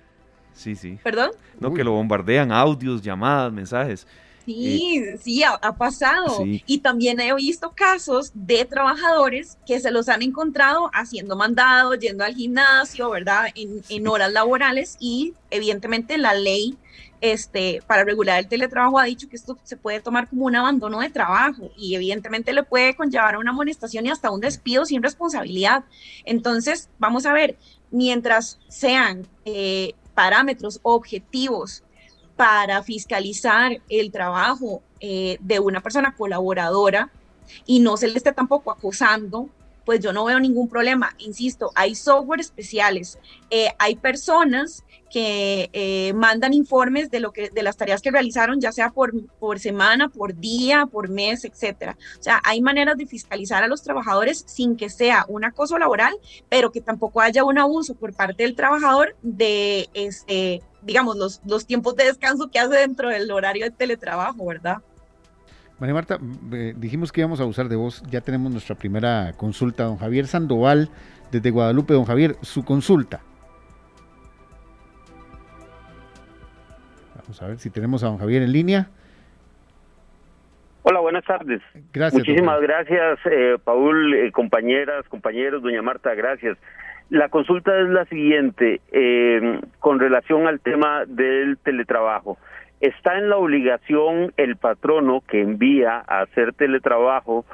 Sí, 0.54 0.76
sí. 0.76 0.98
¿Perdón? 1.04 1.32
No, 1.60 1.74
que 1.74 1.84
lo 1.84 1.92
bombardean 1.92 2.52
audios, 2.52 3.02
llamadas, 3.02 3.54
mensajes. 3.54 4.08
Sí, 4.46 5.04
eh, 5.06 5.18
sí, 5.22 5.44
ha, 5.44 5.60
pasado. 5.74 6.44
Y 6.46 6.78
también 6.80 7.20
he 7.20 7.34
visto 7.36 7.74
casos 7.76 8.32
de 8.34 8.64
trabajadores 8.64 9.58
que 9.68 9.80
se 9.82 9.92
los 9.92 10.08
han 10.08 10.22
encontrado 10.22 10.90
haciendo 10.94 11.36
mandados, 11.36 12.00
yendo 12.00 12.24
al 12.24 12.34
gimnasio, 12.34 13.10
¿verdad? 13.10 13.48
En, 13.56 13.82
en 13.90 14.08
horas 14.08 14.32
laborales 14.32 14.96
y 15.02 15.34
evidentemente 15.52 16.18
la 16.18 16.34
ley 16.34 16.78
este, 17.22 17.82
para 17.88 18.04
regular 18.04 18.40
el 18.40 18.48
teletrabajo 18.48 19.00
ha 19.00 19.06
dicho 19.06 19.28
que 19.28 19.36
esto 19.36 19.58
se 19.64 19.78
puede 19.78 20.00
tomar 20.00 20.28
como 20.28 20.46
un 20.46 20.56
abandono 20.56 21.00
de 21.00 21.10
trabajo 21.10 21.72
y 21.76 21.96
evidentemente 21.96 22.54
le 22.54 22.64
puede 22.64 22.96
conllevar 22.96 23.36
a 23.36 23.40
una 23.40 23.52
amonestación 23.52 24.06
y 24.06 24.10
hasta 24.10 24.32
un 24.32 24.42
despido 24.42 24.86
sin 24.86 25.02
responsabilidad. 25.02 25.84
Entonces, 26.26 26.90
vamos 27.00 27.26
a 27.26 27.34
ver, 27.34 27.58
mientras 27.92 28.60
sean 28.68 29.28
eh, 29.46 29.94
parámetros 30.14 30.80
objetivos 30.84 31.84
para 32.36 32.84
fiscalizar 32.84 33.82
el 33.90 34.12
trabajo 34.12 34.82
eh, 35.00 35.38
de 35.42 35.60
una 35.60 35.82
persona 35.82 36.16
colaboradora 36.16 37.10
y 37.66 37.80
no 37.80 37.98
se 37.98 38.08
le 38.08 38.18
esté 38.18 38.32
tampoco 38.32 38.72
acosando, 38.72 39.50
pues 39.88 40.02
yo 40.02 40.12
no 40.12 40.26
veo 40.26 40.38
ningún 40.38 40.68
problema. 40.68 41.16
Insisto, 41.18 41.72
hay 41.74 41.96
software 41.96 42.42
especiales, 42.42 43.18
eh, 43.50 43.70
hay 43.80 43.96
personas 43.96 44.84
que 45.10 45.70
eh, 45.72 46.12
mandan 46.14 46.54
informes 46.54 47.10
de 47.10 47.22
lo 47.22 47.32
que 47.32 47.50
de 47.50 47.64
las 47.64 47.78
tareas 47.78 48.02
que 48.02 48.12
realizaron, 48.12 48.60
ya 48.60 48.74
sea 48.74 48.90
por, 48.90 49.14
por 49.40 49.60
semana, 49.60 50.10
por 50.10 50.36
día, 50.36 50.88
por 50.88 51.08
mes, 51.08 51.46
etcétera. 51.46 51.98
O 52.20 52.22
sea, 52.22 52.42
hay 52.44 52.60
maneras 52.60 52.98
de 52.98 53.06
fiscalizar 53.06 53.64
a 53.64 53.70
los 53.70 53.82
trabajadores 53.82 54.44
sin 54.46 54.76
que 54.76 54.90
sea 54.90 55.26
un 55.30 55.46
acoso 55.46 55.80
laboral, 55.80 56.14
pero 56.50 56.70
que 56.74 56.82
tampoco 56.82 57.22
haya 57.22 57.46
un 57.46 57.58
abuso 57.58 57.96
por 57.96 58.14
parte 58.14 58.44
del 58.44 58.56
trabajador 58.56 59.16
de 59.22 59.90
este, 59.94 60.62
digamos, 60.82 61.16
los, 61.16 61.40
los 61.46 61.66
tiempos 61.66 61.96
de 61.96 62.04
descanso 62.04 62.50
que 62.52 62.60
hace 62.60 62.76
dentro 62.76 63.08
del 63.08 63.32
horario 63.32 63.64
de 63.64 63.72
teletrabajo, 63.72 64.46
¿verdad? 64.46 64.80
María 65.80 65.94
Marta, 65.94 66.18
eh, 66.54 66.74
dijimos 66.76 67.12
que 67.12 67.22
íbamos 67.22 67.40
a 67.40 67.46
usar 67.46 67.68
de 67.68 67.76
voz, 67.76 68.02
ya 68.10 68.22
tenemos 68.22 68.52
nuestra 68.52 68.76
primera 68.76 69.34
consulta, 69.38 69.84
don 69.84 69.98
Javier 69.98 70.26
Sandoval, 70.26 70.90
desde 71.32 71.52
Guadalupe. 71.52 71.94
Don 71.94 72.06
Javier, 72.06 72.36
su 72.42 72.66
consulta. 72.66 73.22
Vamos 77.16 77.42
a 77.42 77.48
ver 77.48 77.60
si 77.60 77.70
tenemos 77.70 78.04
a 78.04 78.08
don 78.08 78.18
Javier 78.18 78.42
en 78.42 78.52
línea. 78.52 78.90
Hola, 80.82 81.02
buenas 81.02 81.26
tardes. 81.26 81.62
Gracias. 81.92 82.20
Muchísimas 82.20 82.62
gracias, 82.62 83.20
eh, 83.30 83.58
Paul, 83.62 84.14
eh, 84.14 84.32
compañeras, 84.32 85.06
compañeros, 85.10 85.62
doña 85.62 85.82
Marta, 85.82 86.16
gracias. 86.16 86.58
La 87.10 87.28
consulta 87.30 87.78
es 87.78 87.90
la 87.90 88.06
siguiente, 88.06 88.82
eh, 88.92 89.60
con 89.80 90.00
relación 90.00 90.48
al 90.48 90.62
tema 90.62 91.04
del 91.06 91.58
teletrabajo. 91.58 92.38
Está 92.80 93.18
en 93.18 93.30
la 93.30 93.38
obligación 93.38 94.34
el 94.38 94.56
patrono 94.56 95.22
que 95.28 95.42
envía 95.42 96.04
a 96.08 96.22
hacer 96.22 96.54
teletrabajo 96.54 97.46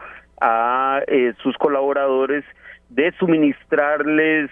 a 0.42 1.02
sus 1.42 1.58
colaboradores 1.58 2.44
de 2.90 3.12
suministrarles 3.14 4.52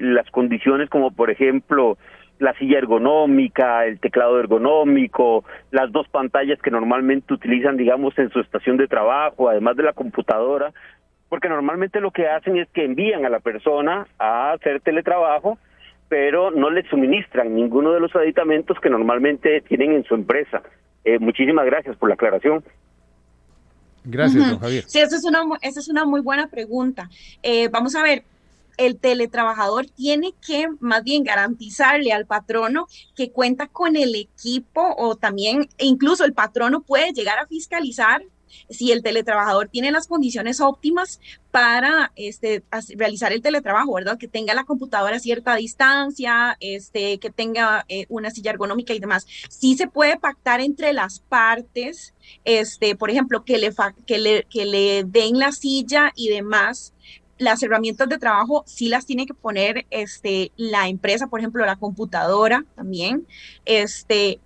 las 0.00 0.30
condiciones 0.30 0.88
como, 0.88 1.10
por 1.10 1.30
ejemplo, 1.30 1.98
la 2.38 2.54
silla 2.54 2.78
ergonómica, 2.78 3.84
el 3.86 3.98
teclado 3.98 4.38
ergonómico, 4.38 5.44
las 5.70 5.90
dos 5.90 6.08
pantallas 6.08 6.60
que 6.62 6.70
normalmente 6.70 7.34
utilizan, 7.34 7.76
digamos, 7.76 8.16
en 8.18 8.30
su 8.30 8.40
estación 8.40 8.76
de 8.76 8.86
trabajo, 8.86 9.48
además 9.48 9.76
de 9.76 9.82
la 9.82 9.92
computadora, 9.92 10.72
porque 11.28 11.48
normalmente 11.48 12.00
lo 12.00 12.10
que 12.10 12.28
hacen 12.28 12.56
es 12.56 12.68
que 12.70 12.84
envían 12.84 13.26
a 13.26 13.28
la 13.28 13.40
persona 13.40 14.06
a 14.18 14.52
hacer 14.52 14.80
teletrabajo, 14.80 15.58
pero 16.08 16.50
no 16.50 16.70
le 16.70 16.88
suministran 16.88 17.54
ninguno 17.54 17.92
de 17.92 18.00
los 18.00 18.14
aditamentos 18.16 18.78
que 18.80 18.90
normalmente 18.90 19.60
tienen 19.62 19.92
en 19.92 20.04
su 20.04 20.14
empresa. 20.14 20.62
Eh, 21.04 21.18
muchísimas 21.18 21.66
gracias 21.66 21.96
por 21.96 22.08
la 22.08 22.14
aclaración. 22.14 22.64
Gracias, 24.04 24.48
don 24.48 24.58
Javier. 24.58 24.84
Sí, 24.86 25.00
esa 25.00 25.16
es 25.16 25.24
una, 25.24 25.42
esa 25.60 25.80
es 25.80 25.88
una 25.88 26.04
muy 26.06 26.20
buena 26.20 26.48
pregunta. 26.48 27.10
Eh, 27.42 27.68
vamos 27.68 27.94
a 27.94 28.02
ver, 28.02 28.24
el 28.78 28.98
teletrabajador 28.98 29.86
tiene 29.86 30.32
que 30.46 30.68
más 30.80 31.04
bien 31.04 31.24
garantizarle 31.24 32.12
al 32.12 32.26
patrono 32.26 32.86
que 33.14 33.30
cuenta 33.30 33.66
con 33.66 33.96
el 33.96 34.14
equipo 34.14 34.94
o 34.96 35.16
también 35.16 35.68
incluso 35.78 36.24
el 36.24 36.32
patrono 36.32 36.80
puede 36.80 37.12
llegar 37.12 37.38
a 37.38 37.46
fiscalizar 37.46 38.22
si 38.70 38.92
el 38.92 39.02
teletrabajador 39.02 39.68
tiene 39.68 39.90
las 39.90 40.06
condiciones 40.06 40.60
óptimas 40.60 41.20
para 41.50 42.12
este, 42.16 42.62
realizar 42.96 43.32
el 43.32 43.42
teletrabajo, 43.42 43.94
¿verdad? 43.94 44.18
Que 44.18 44.28
tenga 44.28 44.54
la 44.54 44.64
computadora 44.64 45.16
a 45.16 45.20
cierta 45.20 45.56
distancia, 45.56 46.56
este, 46.60 47.18
que 47.18 47.30
tenga 47.30 47.84
eh, 47.88 48.06
una 48.08 48.30
silla 48.30 48.50
ergonómica 48.50 48.92
y 48.92 49.00
demás. 49.00 49.26
Sí 49.48 49.76
se 49.76 49.86
puede 49.86 50.18
pactar 50.18 50.60
entre 50.60 50.92
las 50.92 51.20
partes, 51.20 52.14
este, 52.44 52.96
por 52.96 53.10
ejemplo, 53.10 53.44
que 53.44 53.58
le, 53.58 53.72
que 54.06 54.18
le, 54.18 54.44
que 54.44 54.66
le 54.66 55.04
den 55.04 55.38
la 55.38 55.52
silla 55.52 56.12
y 56.14 56.28
demás, 56.28 56.92
las 57.38 57.62
herramientas 57.62 58.08
de 58.08 58.18
trabajo 58.18 58.64
sí 58.66 58.88
las 58.88 59.06
tiene 59.06 59.26
que 59.26 59.34
poner 59.34 59.86
este, 59.90 60.52
la 60.56 60.88
empresa, 60.88 61.28
por 61.28 61.40
ejemplo, 61.40 61.64
la 61.64 61.76
computadora 61.76 62.64
también. 62.74 63.26
Este, 63.64 64.40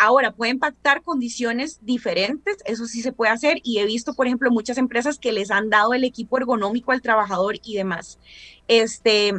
ahora, 0.00 0.32
pueden 0.32 0.58
pactar 0.58 1.02
condiciones 1.02 1.78
diferentes, 1.82 2.58
eso 2.64 2.86
sí 2.86 3.02
se 3.02 3.12
puede 3.12 3.30
hacer 3.32 3.58
y 3.62 3.78
he 3.78 3.84
visto, 3.84 4.14
por 4.14 4.26
ejemplo, 4.26 4.50
muchas 4.50 4.78
empresas 4.78 5.18
que 5.18 5.32
les 5.32 5.50
han 5.50 5.70
dado 5.70 5.94
el 5.94 6.04
equipo 6.04 6.38
ergonómico 6.38 6.92
al 6.92 7.02
trabajador 7.02 7.56
y 7.62 7.76
demás. 7.76 8.18
Este, 8.66 9.34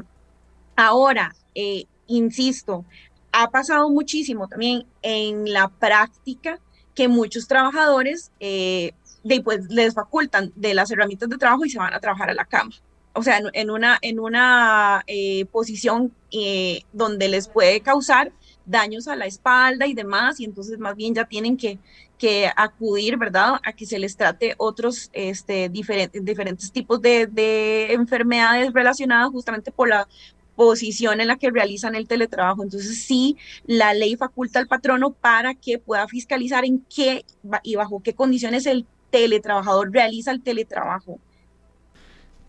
ahora, 0.76 1.36
eh, 1.56 1.86
insisto, 2.08 2.86
ha 3.32 3.50
pasado 3.50 3.90
muchísimo 3.90 4.48
también 4.48 4.86
en 5.02 5.52
la 5.52 5.70
práctica 5.70 6.60
que 6.94 7.08
muchos 7.08 7.48
trabajadores 7.48 8.32
eh, 8.40 8.94
pues, 9.44 9.70
les 9.70 9.94
facultan 9.94 10.52
de 10.56 10.74
las 10.74 10.92
herramientas 10.92 11.30
de 11.30 11.38
trabajo 11.38 11.66
y 11.66 11.70
se 11.70 11.80
van 11.80 11.94
a 11.94 12.00
trabajar 12.00 12.30
a 12.30 12.34
la 12.34 12.46
cama. 12.46 12.72
O 13.14 13.24
sea, 13.24 13.42
en, 13.54 13.70
una, 13.70 13.98
en 14.02 14.20
una 14.20 15.04
eh, 15.08 15.46
posición 15.46 16.14
eh, 16.32 16.84
donde 16.94 17.28
les 17.28 17.50
puede 17.50 17.82
causar 17.82 18.32
daños 18.66 19.08
a 19.08 19.16
la 19.16 19.26
espalda 19.26 19.88
y 19.88 19.94
demás, 19.94 20.40
y 20.40 20.46
entonces 20.46 20.78
más 20.80 20.96
bien 20.96 21.16
ya 21.16 21.26
tienen 21.26 21.58
que, 21.58 21.80
que 22.18 22.50
acudir, 22.56 23.18
¿verdad?, 23.18 23.56
a 23.64 23.74
que 23.74 23.86
se 23.86 23.98
les 23.98 24.16
trate 24.16 24.54
otros 24.58 25.10
este, 25.14 25.70
diferentes, 25.70 26.24
diferentes 26.24 26.72
tipos 26.72 27.02
de, 27.02 27.28
de 27.28 27.94
enfermedades 27.94 28.72
relacionadas 28.74 29.32
justamente 29.32 29.72
por 29.72 29.90
la 29.90 30.08
posición 30.56 31.20
en 31.20 31.28
la 31.28 31.38
que 31.38 31.50
realizan 31.50 31.96
el 31.96 32.08
teletrabajo. 32.08 32.62
Entonces, 32.62 33.04
sí, 33.04 33.36
la 33.66 33.96
ley 33.96 34.16
faculta 34.16 34.60
al 34.60 34.68
patrono 34.68 35.12
para 35.12 35.56
que 35.56 35.80
pueda 35.80 36.08
fiscalizar 36.08 36.66
en 36.66 36.86
qué 36.94 37.26
y 37.64 37.76
bajo 37.76 38.04
qué 38.04 38.14
condiciones 38.14 38.68
el 38.68 38.86
teletrabajador 39.10 39.92
realiza 39.92 40.30
el 40.30 40.44
teletrabajo. 40.44 41.20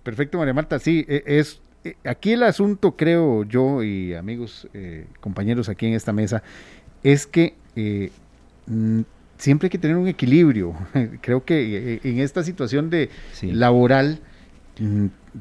Perfecto, 0.03 0.37
María 0.37 0.53
Marta. 0.53 0.79
Sí, 0.79 1.07
e, 1.09 1.23
es 1.25 1.62
aquí 2.05 2.33
el 2.33 2.43
asunto, 2.43 2.97
creo 2.97 3.45
yo 3.45 3.83
y 3.83 4.15
amigos, 4.15 4.69
eh, 4.75 5.07
compañeros 5.21 5.69
aquí 5.69 5.87
en 5.87 5.95
esta 5.95 6.13
mesa, 6.13 6.43
es 7.03 7.27
que 7.27 7.55
eh, 7.77 8.11
siempre 9.39 9.67
hay 9.67 9.71
que 9.71 9.79
tener 9.79 9.97
un 9.97 10.09
equilibrio. 10.09 10.75
creo 11.21 11.45
que 11.45 11.95
eh, 11.95 12.01
en 12.05 12.21
esta 12.21 12.43
situación 12.43 12.91
de 12.91 13.11
laboral 13.43 14.21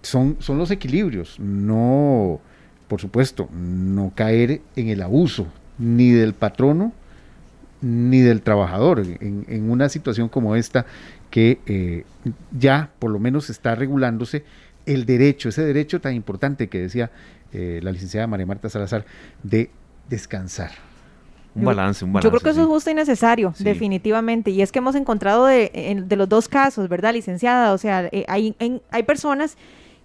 son, 0.02 0.38
son 0.40 0.58
los 0.58 0.72
equilibrios, 0.72 1.40
no, 1.40 2.40
por 2.88 3.00
supuesto, 3.00 3.50
no 3.54 4.12
caer 4.16 4.62
en 4.76 4.90
el 4.90 5.02
abuso 5.02 5.48
ni 5.78 6.12
del 6.12 6.34
patrono 6.34 6.94
ni 7.82 8.22
del 8.22 8.42
trabajador. 8.42 9.00
En, 9.00 9.70
una 9.70 9.90
situación 9.90 10.30
como 10.30 10.56
esta 10.56 10.86
que 11.30 11.60
eh, 11.66 12.06
ya 12.58 12.92
por 13.00 13.12
lo 13.12 13.20
menos 13.20 13.50
está 13.50 13.76
regulándose 13.76 14.44
el 14.92 15.06
derecho, 15.06 15.50
ese 15.50 15.64
derecho 15.64 16.00
tan 16.02 16.14
importante 16.14 16.70
que 16.70 16.80
decía 16.80 17.12
eh, 17.52 17.80
la 17.84 17.92
licenciada 17.92 18.28
María 18.28 18.46
Marta 18.46 18.70
Salazar 18.70 19.06
de 19.44 19.70
descansar. 20.10 20.72
Un 21.54 21.66
balance, 21.66 22.06
un 22.06 22.14
balance. 22.14 22.26
Yo 22.26 22.32
creo 22.32 22.42
que 22.42 22.50
eso 22.52 22.62
es 22.62 22.68
justo 22.68 22.90
y 22.90 22.94
necesario, 22.94 23.54
definitivamente. 23.60 24.52
Y 24.52 24.62
es 24.62 24.72
que 24.72 24.80
hemos 24.80 24.96
encontrado 24.96 25.48
de, 25.48 26.02
de, 26.06 26.16
los 26.16 26.30
dos 26.30 26.48
casos, 26.48 26.88
¿verdad, 26.88 27.14
licenciada? 27.14 27.74
O 27.74 27.78
sea, 27.78 28.08
eh, 28.14 28.24
hay, 28.30 28.56
hay 28.90 29.04
personas 29.04 29.58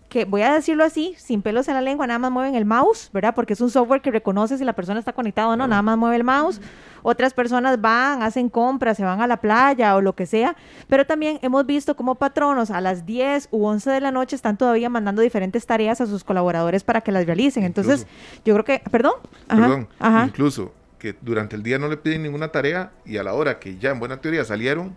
que 0.09 0.25
voy 0.25 0.43
a 0.43 0.53
decirlo 0.53 0.85
así, 0.85 1.15
sin 1.19 1.43
pelos 1.43 1.69
en 1.69 1.75
la 1.75 1.81
lengua, 1.81 2.07
nada 2.07 2.19
más 2.19 2.31
mueven 2.31 2.55
el 2.55 2.65
mouse, 2.65 3.11
¿verdad? 3.13 3.35
Porque 3.35 3.55
es 3.55 3.61
un 3.61 3.71
software 3.71 4.01
que 4.01 4.11
reconoce 4.11 4.57
si 4.57 4.65
la 4.65 4.73
persona 4.73 5.01
está 5.01 5.13
conectada 5.13 5.49
o 5.49 5.57
no, 5.57 5.67
nada 5.67 5.83
más 5.83 5.99
mueve 5.99 6.17
el 6.17 6.25
mouse. 6.25 6.61
Otras 7.03 7.35
personas 7.35 7.81
van, 7.81 8.23
hacen 8.23 8.49
compras, 8.49 8.97
se 8.97 9.05
van 9.05 9.21
a 9.21 9.27
la 9.27 9.37
playa 9.37 9.97
o 9.97 10.01
lo 10.01 10.15
que 10.15 10.27
sea, 10.27 10.57
pero 10.89 11.07
también 11.07 11.39
hemos 11.43 11.67
visto 11.67 11.97
como 11.97 12.15
patronos 12.15 12.71
a 12.71 12.81
las 12.81 13.07
10 13.07 13.49
u 13.51 13.67
11 13.67 13.91
de 13.91 14.01
la 14.01 14.11
noche 14.11 14.37
están 14.37 14.57
todavía 14.57 14.89
mandando 14.89 15.23
diferentes 15.23 15.67
tareas 15.67 16.01
a 16.01 16.07
sus 16.07 16.25
colaboradores 16.25 16.85
para 16.85 17.01
que 17.01 17.13
las 17.13 17.27
realicen. 17.27 17.65
Entonces, 17.65 18.07
yo 18.45 18.55
creo 18.55 18.65
que, 18.65 18.83
perdón, 18.91 19.15
perdón, 19.49 19.89
incluso 20.27 20.73
que 20.99 21.17
durante 21.21 21.57
el 21.57 21.63
día 21.63 21.79
no 21.79 21.89
le 21.89 21.97
piden 21.97 22.23
ninguna 22.23 22.49
tarea 22.49 22.93
y 23.05 23.17
a 23.19 23.23
la 23.23 23.35
hora 23.35 23.59
que 23.59 23.77
ya 23.79 23.91
en 23.91 23.99
buena 23.99 24.21
teoría 24.21 24.45
salieron, 24.45 24.97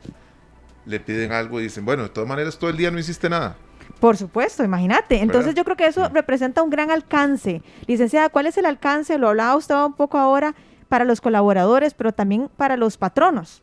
le 0.85 0.99
piden 0.99 1.31
algo 1.31 1.59
y 1.59 1.63
dicen, 1.63 1.85
bueno, 1.85 2.03
de 2.03 2.09
todas 2.09 2.27
maneras 2.27 2.57
todo 2.57 2.69
el 2.69 2.77
día 2.77 2.89
no 2.89 2.99
hiciste 2.99 3.29
nada. 3.29 3.55
Por 3.99 4.15
supuesto, 4.15 4.63
imagínate. 4.63 5.19
Entonces 5.21 5.55
yo 5.55 5.65
creo 5.65 5.75
que 5.75 5.85
eso 5.85 6.07
representa 6.09 6.63
un 6.63 6.69
gran 6.69 6.89
alcance. 6.89 7.61
Licenciada, 7.85 8.29
¿cuál 8.29 8.47
es 8.47 8.57
el 8.57 8.65
alcance? 8.65 9.17
Lo 9.17 9.27
hablaba 9.29 9.55
usted 9.55 9.75
un 9.75 9.93
poco 9.93 10.17
ahora 10.17 10.55
para 10.87 11.05
los 11.05 11.21
colaboradores, 11.21 11.93
pero 11.93 12.13
también 12.13 12.49
para 12.55 12.77
los 12.77 12.97
patronos. 12.97 13.61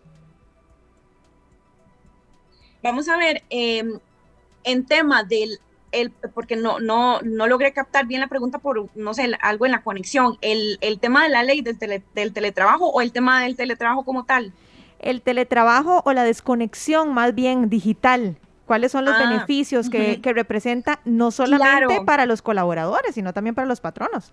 Vamos 2.82 3.08
a 3.08 3.16
ver, 3.16 3.42
em, 3.48 3.98
en 4.62 4.84
tema 4.84 5.24
del, 5.24 5.58
el, 5.90 6.10
porque 6.10 6.54
no, 6.54 6.80
no, 6.80 7.20
no 7.22 7.46
logré 7.46 7.72
captar 7.72 8.06
bien 8.06 8.20
la 8.20 8.28
pregunta 8.28 8.58
por, 8.58 8.90
no 8.94 9.14
sé, 9.14 9.32
algo 9.40 9.64
en 9.64 9.72
la 9.72 9.82
conexión, 9.82 10.36
el, 10.42 10.78
el 10.82 11.00
tema 11.00 11.24
de 11.24 11.30
la 11.30 11.42
ley 11.42 11.62
del, 11.62 11.78
del 12.14 12.32
teletrabajo 12.32 12.90
o 12.90 13.00
el 13.00 13.10
tema 13.10 13.42
del 13.42 13.56
teletrabajo 13.56 14.04
como 14.04 14.24
tal. 14.24 14.52
El 14.98 15.22
teletrabajo 15.22 16.02
o 16.04 16.12
la 16.12 16.24
desconexión 16.24 17.12
más 17.12 17.34
bien 17.34 17.68
digital 17.70 18.38
cuáles 18.66 18.92
son 18.92 19.04
los 19.04 19.14
ah, 19.14 19.30
beneficios 19.30 19.88
que, 19.88 20.20
representa 20.22 21.00
no 21.04 21.30
solamente 21.30 22.02
para 22.04 22.26
los 22.26 22.42
colaboradores, 22.42 23.14
sino 23.14 23.32
también 23.32 23.54
para 23.54 23.66
los 23.66 23.80
patronos. 23.80 24.32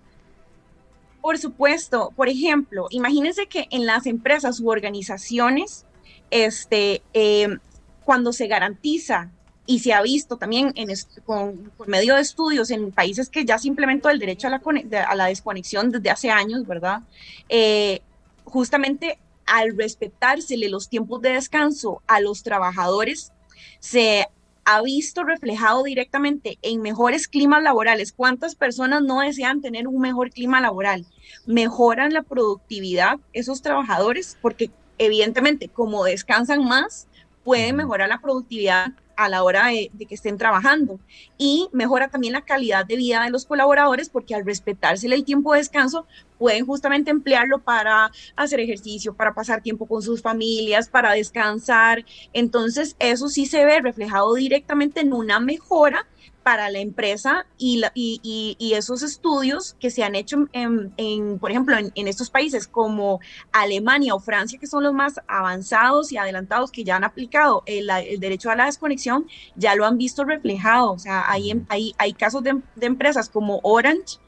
Por 1.20 1.38
supuesto, 1.38 2.12
por 2.14 2.28
ejemplo, 2.28 2.86
imagínense 2.90 3.46
que 3.46 3.66
en 3.70 3.86
las 3.86 4.06
empresas 4.06 4.60
u 4.60 4.68
organizaciones, 4.68 5.86
este, 6.30 7.02
em, 7.14 7.58
cuando 8.04 8.32
se 8.32 8.46
garantiza 8.46 9.30
y 9.66 9.78
se 9.78 9.94
ha 9.94 10.02
visto 10.02 10.36
también 10.36 10.72
en 10.74 10.88
con, 11.24 11.72
por 11.78 11.88
medio 11.88 12.16
de 12.16 12.20
estudios 12.20 12.70
en 12.70 12.92
países 12.92 13.30
que 13.30 13.46
ya 13.46 13.58
se 13.58 13.68
implementó 13.68 14.10
el 14.10 14.18
derecho 14.18 14.48
a 14.48 14.50
la, 14.50 14.60
a 15.08 15.14
la 15.14 15.26
desconexión 15.26 15.90
desde 15.90 16.10
hace 16.10 16.30
años, 16.30 16.66
¿verdad? 16.66 17.00
Eh, 17.48 18.02
justamente 18.44 19.18
al 19.46 19.76
respetársele 19.76 20.68
los 20.68 20.88
tiempos 20.88 21.22
de 21.22 21.30
descanso 21.30 22.02
a 22.06 22.20
los 22.20 22.42
trabajadores, 22.42 23.32
se 23.80 24.26
ha 24.64 24.82
visto 24.82 25.24
reflejado 25.24 25.82
directamente 25.82 26.58
en 26.62 26.80
mejores 26.80 27.28
climas 27.28 27.62
laborales. 27.62 28.12
¿Cuántas 28.12 28.54
personas 28.54 29.02
no 29.02 29.20
desean 29.20 29.60
tener 29.60 29.86
un 29.86 30.00
mejor 30.00 30.30
clima 30.30 30.60
laboral? 30.60 31.06
Mejoran 31.46 32.12
la 32.12 32.22
productividad 32.22 33.18
esos 33.32 33.60
trabajadores 33.62 34.38
porque 34.40 34.70
evidentemente 34.98 35.68
como 35.68 36.04
descansan 36.04 36.64
más, 36.64 37.08
pueden 37.42 37.76
mejorar 37.76 38.08
la 38.08 38.20
productividad 38.20 38.92
a 39.16 39.28
la 39.28 39.42
hora 39.42 39.66
de, 39.68 39.90
que 40.06 40.14
estén 40.14 40.38
trabajando. 40.38 40.98
Y 41.38 41.68
mejora 41.72 42.08
también 42.08 42.32
la 42.32 42.42
calidad 42.42 42.86
de 42.86 42.96
vida 42.96 43.22
de 43.22 43.30
los 43.30 43.46
colaboradores 43.46 44.08
porque 44.08 44.34
al 44.34 44.44
respetársele 44.44 45.14
el 45.14 45.24
tiempo 45.24 45.52
de 45.52 45.58
descanso, 45.58 46.06
pueden 46.38 46.66
justamente 46.66 47.10
emplearlo 47.10 47.60
para 47.60 48.10
hacer 48.36 48.60
ejercicio, 48.60 49.14
para 49.14 49.34
pasar 49.34 49.62
tiempo 49.62 49.86
con 49.86 50.02
sus 50.02 50.20
familias, 50.20 50.88
para 50.88 51.12
descansar. 51.12 52.04
Entonces, 52.32 52.96
eso 52.98 53.28
sí 53.28 53.46
se 53.46 53.64
ve 53.64 53.80
reflejado 53.80 54.34
directamente 54.34 55.00
en 55.00 55.12
una 55.12 55.40
mejora 55.40 56.06
para 56.44 56.70
la 56.70 56.78
empresa 56.78 57.46
y, 57.56 57.82
y, 57.94 58.72
esos 58.74 59.02
estudios 59.02 59.76
que 59.80 59.90
se 59.90 60.04
han 60.04 60.14
hecho, 60.14 60.46
en, 60.52 61.38
por 61.38 61.50
ejemplo, 61.50 61.74
en, 61.76 62.08
estos 62.08 62.28
países 62.28 62.68
como 62.68 63.20
Alemania 63.50 64.14
o 64.14 64.20
Francia, 64.20 64.58
que 64.58 64.66
son 64.66 64.84
los 64.84 64.92
más 64.92 65.20
avanzados 65.26 66.12
y 66.12 66.18
adelantados 66.18 66.70
que 66.70 66.84
ya 66.84 66.96
han 66.96 67.04
aplicado 67.04 67.62
el, 67.64 67.88
derecho 68.20 68.50
a 68.50 68.56
la 68.56 68.66
desconexión, 68.66 69.26
ya 69.56 69.74
lo 69.74 69.86
han 69.86 69.96
visto 69.96 70.24
reflejado. 70.24 70.92
O 70.92 70.98
sea, 70.98 71.30
hay, 71.30 71.64
hay, 71.70 71.94
hay 71.96 72.12
casos 72.12 72.42
de, 72.42 72.60
empresas 72.82 73.30
como 73.30 73.60
Orange, 73.62 74.18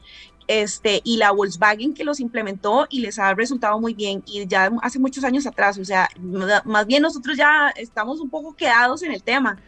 este, 0.47 1.01
y 1.03 1.17
la 1.17 1.31
Volkswagen 1.31 1.93
que 1.93 2.03
los 2.03 2.19
implementó 2.19 2.87
y 2.89 3.01
les 3.01 3.19
ha 3.19 3.33
resultado 3.35 3.79
muy 3.79 3.93
bien 3.93 4.23
y 4.25 4.47
ya 4.47 4.71
hace 4.81 4.97
muchos 4.97 5.25
años 5.25 5.45
atrás, 5.45 5.77
o 5.77 5.83
sea, 5.83 6.07
más 6.63 6.87
bien 6.87 7.03
nosotros 7.03 7.35
ya 7.35 7.73
estamos 7.75 8.21
un 8.21 8.29
poco 8.29 8.55
quedados 8.55 9.03
en 9.03 9.11
el 9.11 9.21
tema, 9.21 9.59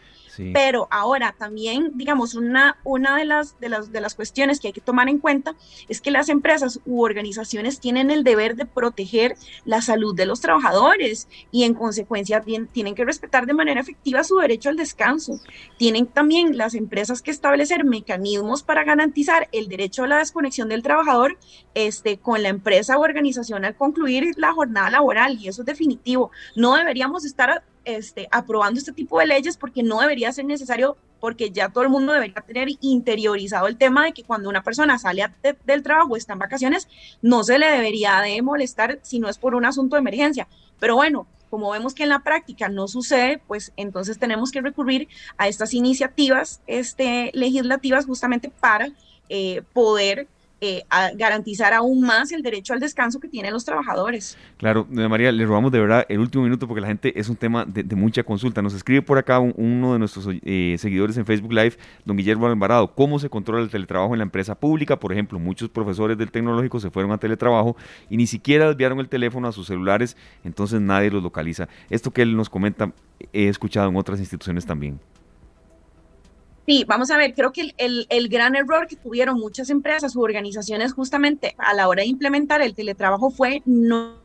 Pero 0.54 0.88
ahora 0.92 1.36
también, 1.38 1.92
digamos, 1.96 2.36
una, 2.36 2.78
una 2.84 3.18
de, 3.18 3.26
las, 3.26 3.60
de, 3.60 3.70
las, 3.70 3.92
de 3.92 4.02
las 4.02 4.16
cuestiones 4.16 4.60
que 4.60 4.68
hay 4.68 4.74
que 4.74 4.82
tomar 4.82 5.10
en 5.10 5.20
cuenta 5.20 5.56
es 5.88 6.02
que 6.02 6.12
las 6.12 6.30
empresas 6.30 6.80
u 6.86 7.04
organizaciones 7.04 7.80
tienen 7.80 8.12
el 8.12 8.24
deber 8.24 8.56
de 8.56 8.66
proteger 8.66 9.36
la 9.66 9.82
salud 9.82 10.16
de 10.16 10.26
los 10.26 10.42
trabajadores 10.42 11.28
y 11.52 11.64
en 11.64 11.74
consecuencia 11.74 12.42
tienen 12.42 12.96
que 12.96 13.06
respetar 13.06 13.46
de 13.46 13.54
manera 13.54 13.82
efectiva 13.82 14.24
su 14.24 14.38
derecho 14.38 14.70
al 14.70 14.76
descanso. 14.76 15.40
Tienen 15.78 16.08
también 16.08 16.58
las 16.58 16.76
empresas 16.76 17.22
que 17.22 17.32
establecer 17.32 17.84
mecanismos 17.84 18.64
para 18.64 18.84
garantizar 18.84 19.50
el 19.52 19.68
derecho 19.68 20.04
a 20.04 20.08
la 20.08 20.18
desconexión 20.18 20.70
del 20.70 20.84
trabajador 20.84 21.38
este, 21.74 22.18
con 22.18 22.44
la 22.44 22.50
empresa 22.50 22.98
o 22.98 23.02
organización 23.02 23.66
al 23.66 23.76
concluir 23.76 24.34
la 24.38 24.54
jornada 24.54 24.90
laboral 24.90 25.38
y 25.40 25.48
eso 25.48 25.62
es 25.62 25.66
definitivo. 25.66 26.32
No 26.56 26.76
deberíamos 26.76 27.26
estar 27.26 27.64
este, 27.86 28.28
aprobando 28.32 28.80
este 28.80 28.92
tipo 28.92 29.20
de 29.20 29.28
leyes 29.28 29.58
porque 29.58 29.84
no 29.84 30.00
debería 30.00 30.32
ser 30.32 30.46
necesario, 30.46 30.98
porque 31.20 31.52
ya 31.52 31.70
todo 31.70 31.84
el 31.84 31.90
mundo 31.90 32.14
debería 32.14 32.42
tener 32.42 32.70
interiorizado 32.82 33.68
el 33.68 33.78
tema 33.78 34.06
de 34.06 34.14
que 34.14 34.24
cuando 34.24 34.50
una 34.50 34.64
persona 34.64 34.98
sale 34.98 35.30
del 35.66 35.84
trabajo 35.84 36.16
está 36.16 36.34
en 36.34 36.40
vacaciones, 36.40 36.88
no 37.22 37.44
se 37.44 37.60
le 37.60 37.68
debería 37.70 38.20
de 38.22 38.42
molestar 38.42 39.00
si 39.02 39.20
no 39.20 39.30
es 39.30 39.38
por 39.38 39.56
un 39.56 39.66
asunto 39.66 39.96
de 39.96 40.02
emergencia. 40.02 40.48
Pero 40.80 40.96
bueno, 40.96 41.28
como 41.50 41.72
vemos 41.72 41.94
que 41.94 42.04
en 42.04 42.10
la 42.10 42.20
práctica 42.20 42.70
no 42.70 42.88
sucede, 42.88 43.42
pues 43.48 43.74
entonces 43.76 44.20
tenemos 44.20 44.52
que 44.52 44.62
recurrir 44.62 45.08
a 45.38 45.48
estas 45.48 45.74
iniciativas 45.74 46.62
este, 46.68 47.32
legislativas 47.34 48.06
justamente 48.06 48.50
para 48.50 48.90
eh, 49.30 49.64
poder 49.74 50.28
eh, 50.62 50.84
a 50.90 51.12
garantizar 51.12 51.74
aún 51.74 52.02
más 52.02 52.32
el 52.32 52.42
derecho 52.42 52.74
al 52.74 52.80
descanso 52.80 53.20
que 53.20 53.30
tienen 53.30 53.54
los 53.54 53.64
trabajadores. 53.64 54.38
Claro, 54.58 54.86
María, 54.90 55.32
le 55.32 55.46
robamos 55.46 55.72
de 55.72 55.80
verdad 55.80 56.06
el 56.10 56.20
último 56.20 56.44
minuto 56.44 56.68
porque 56.68 56.82
la 56.82 56.88
gente 56.88 57.18
es 57.18 57.30
un 57.30 57.38
tema 57.38 57.66
de, 57.66 57.84
mucha 57.96 58.24
consulta. 58.24 58.62
Nos 58.62 58.74
escribe 58.74 59.02
por 59.02 59.18
acá 59.18 59.40
uno 59.40 59.94
de 59.94 60.00
nuestros 60.00 60.28
eh, 60.30 60.76
seguidores 60.78 61.16
en 61.18 61.26
Facebook 61.26 61.54
Live, 61.54 61.78
don 62.04 62.18
Guillermo 62.18 62.48
Alvarado, 62.48 62.94
¿cómo 62.94 63.20
se 63.20 63.30
controla 63.30 63.64
el 63.64 63.70
teletrabajo 63.70 64.14
en 64.14 64.20
la 64.20 64.24
empresa 64.24 64.56
pública? 64.56 65.00
Por 65.00 65.14
ejemplo, 65.14 65.40
muchos 65.40 65.70
profesores 65.70 66.18
del 66.18 66.32
tecnológico 66.32 66.80
se 66.80 66.90
fueron 66.90 67.12
a 67.12 67.18
teletrabajo 67.18 67.78
y 68.10 68.18
ni 68.18 68.28
siquiera 68.28 68.68
desviaron 68.68 69.00
el 69.00 69.08
teléfono 69.08 69.48
a 69.48 69.52
sus 69.52 69.68
celulares, 69.68 70.18
entonces 70.44 70.82
nadie 70.82 71.10
los 71.10 71.24
localiza. 71.24 71.70
Esto 71.90 72.12
que 72.12 72.22
él 72.22 72.36
nos 72.36 72.50
comenta, 72.50 72.92
he 73.32 73.48
escuchado 73.48 73.90
en 73.90 73.96
otras 73.96 74.20
instituciones 74.20 74.66
también. 74.66 75.00
Sí, 76.70 76.86
vamos 76.88 77.10
a 77.10 77.18
ver, 77.18 77.34
creo 77.34 77.52
que 77.52 77.74
el, 77.78 78.06
el, 78.10 78.30
gran 78.30 78.56
error 78.56 78.86
que 78.86 78.96
tuvieron 78.96 79.40
muchas 79.40 79.72
empresas 79.72 80.16
u 80.16 80.22
organizaciones 80.22 80.94
justamente 80.94 81.56
a 81.58 81.74
la 81.74 81.88
hora 81.88 82.04
de 82.04 82.10
implementar 82.10 82.62
el 82.62 82.76
teletrabajo 82.76 83.32
fue 83.32 83.64
no 83.66 84.18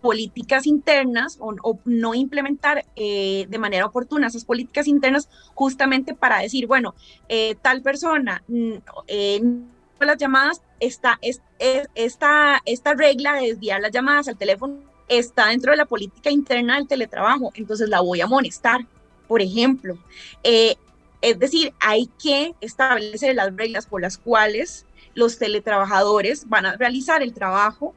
políticas 0.00 0.66
internas 0.66 1.38
o, 1.38 1.78
no 1.84 2.14
implementar 2.16 2.84
eh, 2.96 3.46
de 3.48 3.58
manera 3.58 3.86
oportuna 3.86 4.26
esas 4.26 4.44
políticas 4.44 4.88
internas 4.88 5.28
justamente 5.54 6.12
para 6.12 6.40
decir, 6.40 6.66
bueno, 6.66 6.96
eh, 7.28 7.54
tal 7.62 7.82
persona, 7.82 8.42
mm, 8.48 8.72
eh, 9.06 9.40
las 10.00 10.18
llamadas, 10.18 10.62
está, 10.80 11.20
es, 11.22 11.40
esta, 11.94 12.62
esta 12.64 12.94
regla 12.94 13.34
de 13.34 13.50
desviar 13.50 13.80
las 13.80 13.92
llamadas 13.92 14.26
al 14.26 14.36
teléfono 14.36 14.80
está 15.06 15.50
dentro 15.50 15.70
de 15.70 15.76
la 15.76 15.86
política 15.86 16.32
interna 16.32 16.78
del 16.78 16.88
teletrabajo, 16.88 17.52
entonces 17.54 17.88
la 17.88 18.00
voy 18.00 18.22
a 18.22 18.24
amonestar, 18.24 18.80
por 19.28 19.40
ejemplo. 19.40 19.96
Eh, 20.42 20.74
es 21.20 21.38
decir, 21.38 21.74
hay 21.80 22.08
que 22.22 22.54
establecer 22.60 23.34
las 23.34 23.54
reglas 23.56 23.86
por 23.86 24.00
las 24.00 24.18
cuales 24.18 24.86
los 25.14 25.38
teletrabajadores 25.38 26.48
van 26.48 26.66
a 26.66 26.76
realizar 26.76 27.22
el 27.22 27.32
trabajo 27.32 27.94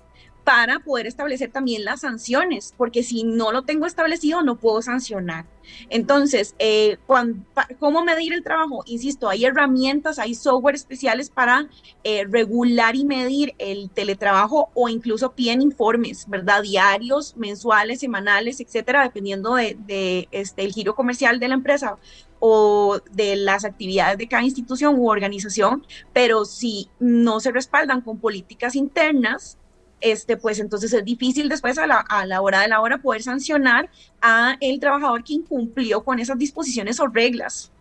para 0.49 0.79
poder 0.79 1.05
establecer 1.05 1.51
también 1.51 1.85
las 1.85 2.01
sanciones, 2.01 2.73
porque 2.75 3.03
si 3.03 3.23
no 3.23 3.51
lo 3.51 3.65
tengo 3.65 3.85
establecido 3.85 4.41
no 4.41 4.55
puedo 4.55 4.81
sancionar. 4.81 5.45
Entonces, 5.89 6.55
eh, 6.57 6.97
¿cómo 7.77 8.03
medir 8.03 8.33
el 8.33 8.41
trabajo? 8.41 8.81
Insisto, 8.87 9.29
hay 9.29 9.45
herramientas, 9.45 10.17
hay 10.17 10.33
software 10.33 10.73
especiales 10.73 11.29
para 11.29 11.69
eh, 12.03 12.25
regular 12.27 12.95
y 12.95 13.05
medir 13.05 13.53
el 13.59 13.91
teletrabajo 13.91 14.71
o 14.73 14.89
incluso 14.89 15.33
piden 15.33 15.61
informes, 15.61 16.27
¿verdad? 16.27 16.63
Diarios, 16.63 17.37
mensuales, 17.37 17.99
semanales, 17.99 18.59
etcétera, 18.59 19.03
dependiendo 19.03 19.53
de, 19.53 20.27
este, 20.31 20.63
el 20.63 20.73
giro 20.73 20.95
comercial 20.95 21.39
de 21.39 21.47
la 21.47 21.53
empresa 21.53 21.99
o 22.39 22.99
de 23.11 23.35
las 23.35 23.65
actividades 23.65 24.17
de 24.17 24.27
cada 24.27 24.43
institución 24.43 24.95
u 24.97 25.09
organización, 25.09 25.85
pero 26.13 26.45
si 26.45 26.89
no 26.99 27.39
se 27.39 27.51
respaldan 27.51 28.01
con 28.01 28.19
políticas 28.19 28.75
internas, 28.75 29.57
este, 30.01 30.37
pues 30.37 30.59
entonces 30.59 30.93
es 30.93 31.03
difícil 31.03 31.49
después 31.49 31.77
a 31.77 31.85
la, 31.85 31.97
a 31.97 32.25
la 32.25 32.41
hora 32.41 32.61
de 32.61 32.69
la 32.69 32.79
hora 32.79 32.99
poder 32.99 33.21
sancionar 33.21 33.89
a 34.21 34.57
el 34.61 34.79
trabajador 34.79 35.23
que 35.23 35.33
incumplió 35.33 36.03
con 36.03 36.19
esas 36.19 36.37
disposiciones 36.37 36.99
o 36.99 37.07
reglas. 37.07 37.71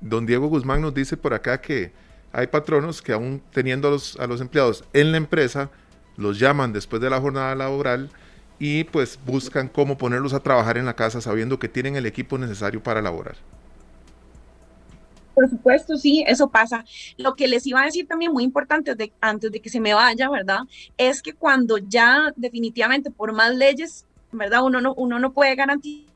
Don 0.00 0.26
Diego 0.26 0.48
Guzmán 0.48 0.82
nos 0.82 0.92
dice 0.92 1.16
por 1.16 1.32
acá 1.32 1.60
que 1.60 1.92
hay 2.32 2.46
patronos 2.46 3.00
que 3.00 3.12
aún 3.12 3.42
teniendo 3.52 3.88
a 3.88 3.92
los, 3.92 4.18
a 4.18 4.26
los 4.26 4.40
empleados 4.40 4.84
en 4.92 5.12
la 5.12 5.18
empresa, 5.18 5.70
los 6.16 6.38
llaman 6.38 6.72
después 6.72 7.00
de 7.00 7.10
la 7.10 7.20
jornada 7.20 7.54
laboral 7.54 8.10
y 8.58 8.84
pues 8.84 9.18
buscan 9.24 9.68
cómo 9.68 9.98
ponerlos 9.98 10.34
a 10.34 10.40
trabajar 10.40 10.78
en 10.78 10.84
la 10.84 10.94
casa 10.94 11.20
sabiendo 11.20 11.58
que 11.58 11.68
tienen 11.68 11.96
el 11.96 12.06
equipo 12.06 12.38
necesario 12.38 12.82
para 12.82 13.02
laborar. 13.02 13.36
Por 15.34 15.48
supuesto, 15.48 15.96
sí, 15.96 16.24
eso 16.26 16.50
pasa. 16.50 16.84
Lo 17.16 17.34
que 17.34 17.48
les 17.48 17.66
iba 17.66 17.82
a 17.82 17.86
decir 17.86 18.06
también 18.06 18.32
muy 18.32 18.44
importante 18.44 18.94
antes 19.20 19.50
de 19.50 19.60
que 19.60 19.70
se 19.70 19.80
me 19.80 19.94
vaya, 19.94 20.28
¿verdad? 20.28 20.60
Es 20.96 21.22
que 21.22 21.32
cuando 21.32 21.78
ya 21.78 22.32
definitivamente 22.36 23.10
por 23.10 23.32
más 23.32 23.54
leyes, 23.54 24.06
¿verdad? 24.30 24.64
Uno 24.64 24.80
no, 24.80 24.94
uno 24.94 25.18
no 25.18 25.32
puede 25.32 25.54
garantizar 25.54 26.12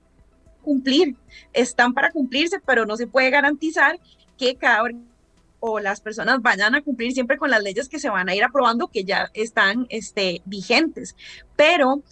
cumplir. 0.63 1.15
Están 1.53 1.95
para 1.95 2.11
cumplirse, 2.11 2.61
pero 2.67 2.85
no 2.85 2.97
se 2.97 3.07
puede 3.07 3.31
garantizar 3.31 3.99
que 4.37 4.57
cada 4.57 4.83
o 5.59 5.81
las 5.81 6.01
personas 6.01 6.43
vayan 6.43 6.75
a 6.75 6.83
cumplir 6.83 7.13
siempre 7.13 7.39
con 7.39 7.51
las 7.51 7.63
leyes 7.63 7.89
que 7.89 7.99
se 7.99 8.11
van 8.11 8.29
a 8.29 8.35
ir 8.35 8.45
aprobando 8.45 8.89
que 8.89 9.05
ya 9.05 9.31
están 9.33 9.87
este, 9.89 10.43
vigentes. 10.45 11.17
Pero 11.57 12.03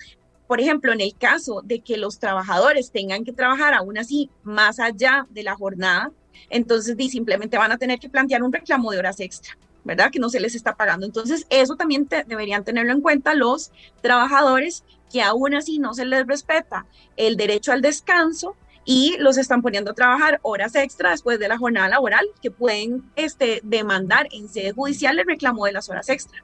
por 0.46 0.61
ejemplo, 0.61 0.92
en 0.92 1.00
el 1.00 1.16
caso 1.16 1.62
de 1.64 1.80
que 1.80 1.96
los 1.96 2.18
trabajadores 2.18 2.90
tengan 2.90 3.24
que 3.24 3.32
trabajar 3.32 3.74
aún 3.74 3.96
así 3.98 4.30
más 4.42 4.78
allá 4.78 5.26
de 5.30 5.42
la 5.42 5.57
jornada, 5.57 6.11
entonces 6.51 6.97
simplemente 7.11 7.59
van 7.59 7.72
a 7.72 7.78
tener 7.78 7.99
que 7.99 8.09
plantear 8.09 8.43
un 8.43 8.53
reclamo 8.53 8.91
de 8.91 8.99
horas 8.99 9.20
extra. 9.20 9.57
¿verdad? 9.87 10.11
Que 10.11 10.18
no 10.18 10.30
se 10.30 10.41
les 10.41 10.55
está 10.55 10.74
pagando. 10.74 11.05
Entonces, 11.05 11.47
eso 11.51 11.76
también 11.76 12.09
deberían 12.26 12.64
tenerlo 12.64 12.93
en 12.93 13.03
cuenta 13.03 13.35
los 13.35 13.70
trabajadores 14.01 14.82
que 15.12 15.20
aún 15.20 15.55
así 15.55 15.78
no 15.78 15.93
se 15.93 16.07
les 16.07 16.26
respeta 16.26 16.87
el 17.16 17.37
derecho 17.37 17.70
al 17.70 17.82
descanso 17.82 18.57
y 18.85 19.16
los 19.18 19.39
están 19.39 19.62
poniendo 19.62 19.93
a 19.93 19.95
trabajar 19.95 20.41
horas 20.43 20.74
extra 20.74 21.11
después 21.11 21.39
de 21.39 21.49
la 21.49 21.59
jornada 21.59 21.89
laboral 21.89 22.26
que 22.43 22.51
pueden 22.51 23.05
este, 23.16 23.61
demandar 23.62 24.28
en 24.32 24.49
sede 24.49 24.72
judicial 24.72 25.18
el 25.18 25.26
reclamo 25.26 25.66
de 25.66 25.72
las 25.72 25.89
horas 25.89 26.09
extra. 26.09 26.43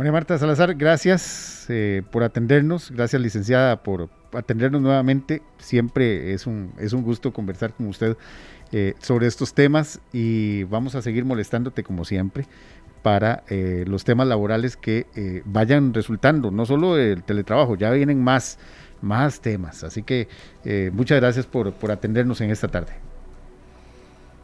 María 0.00 0.12
Marta 0.12 0.38
Salazar, 0.38 0.76
gracias 0.76 1.66
eh, 1.68 2.00
por 2.10 2.22
atendernos, 2.22 2.90
gracias 2.90 3.20
licenciada 3.20 3.82
por 3.82 4.08
atendernos 4.32 4.80
nuevamente. 4.80 5.42
Siempre 5.58 6.32
es 6.32 6.46
un, 6.46 6.72
es 6.78 6.94
un 6.94 7.02
gusto 7.02 7.34
conversar 7.34 7.74
con 7.74 7.86
usted 7.86 8.16
eh, 8.72 8.94
sobre 9.00 9.26
estos 9.26 9.52
temas 9.52 10.00
y 10.10 10.62
vamos 10.62 10.94
a 10.94 11.02
seguir 11.02 11.26
molestándote 11.26 11.82
como 11.82 12.06
siempre 12.06 12.46
para 13.02 13.44
eh, 13.50 13.84
los 13.86 14.04
temas 14.04 14.26
laborales 14.26 14.78
que 14.78 15.42
vayan 15.44 15.92
resultando, 15.92 16.50
no 16.50 16.64
solo 16.64 16.96
el 16.96 17.22
teletrabajo, 17.22 17.76
ya 17.76 17.90
vienen 17.90 18.24
más, 18.24 18.58
más 19.02 19.42
temas. 19.42 19.84
Así 19.84 20.02
que 20.02 20.28
muchas 20.94 21.20
gracias 21.20 21.44
por, 21.44 21.74
por 21.74 21.90
atendernos 21.90 22.40
en 22.40 22.48
esta 22.50 22.68
tarde. 22.68 23.09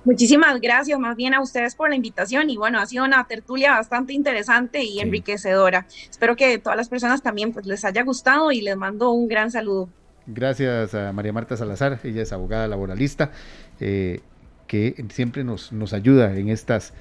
Muchísimas 0.06 0.60
gracias 0.60 1.00
más 1.00 1.16
bien 1.16 1.34
a 1.34 1.40
ustedes 1.40 1.74
por 1.74 1.88
la 1.88 1.96
invitación 1.96 2.48
y 2.48 2.56
bueno, 2.56 2.78
ha 2.78 2.86
sido 2.86 3.04
una 3.04 3.26
tertulia 3.26 3.72
bastante 3.72 4.12
interesante 4.12 4.84
y 4.84 5.00
enriquecedora. 5.00 5.84
Espero 6.08 6.36
que 6.36 6.58
todas 6.58 6.76
las 6.76 6.88
personas 6.88 7.24
también 7.24 7.52
pues 7.52 7.66
les 7.66 7.84
haya 7.84 8.04
gustado 8.04 8.52
y 8.52 8.60
les 8.60 8.76
mando 8.76 9.10
un 9.10 9.26
gran 9.26 9.50
saludo. 9.50 9.88
Gracias 10.28 10.94
a 10.94 11.12
María 11.12 11.32
Marta 11.32 11.56
Salazar, 11.56 11.98
ella 12.04 12.22
es 12.22 12.32
abogada 12.32 12.68
laboralista, 12.68 13.32
eh, 13.80 14.20
que 14.68 15.04
siempre 15.12 15.42
nos, 15.42 15.72
nos 15.72 15.92
ayuda 15.92 16.36
en 16.36 16.50
estas 16.50 16.94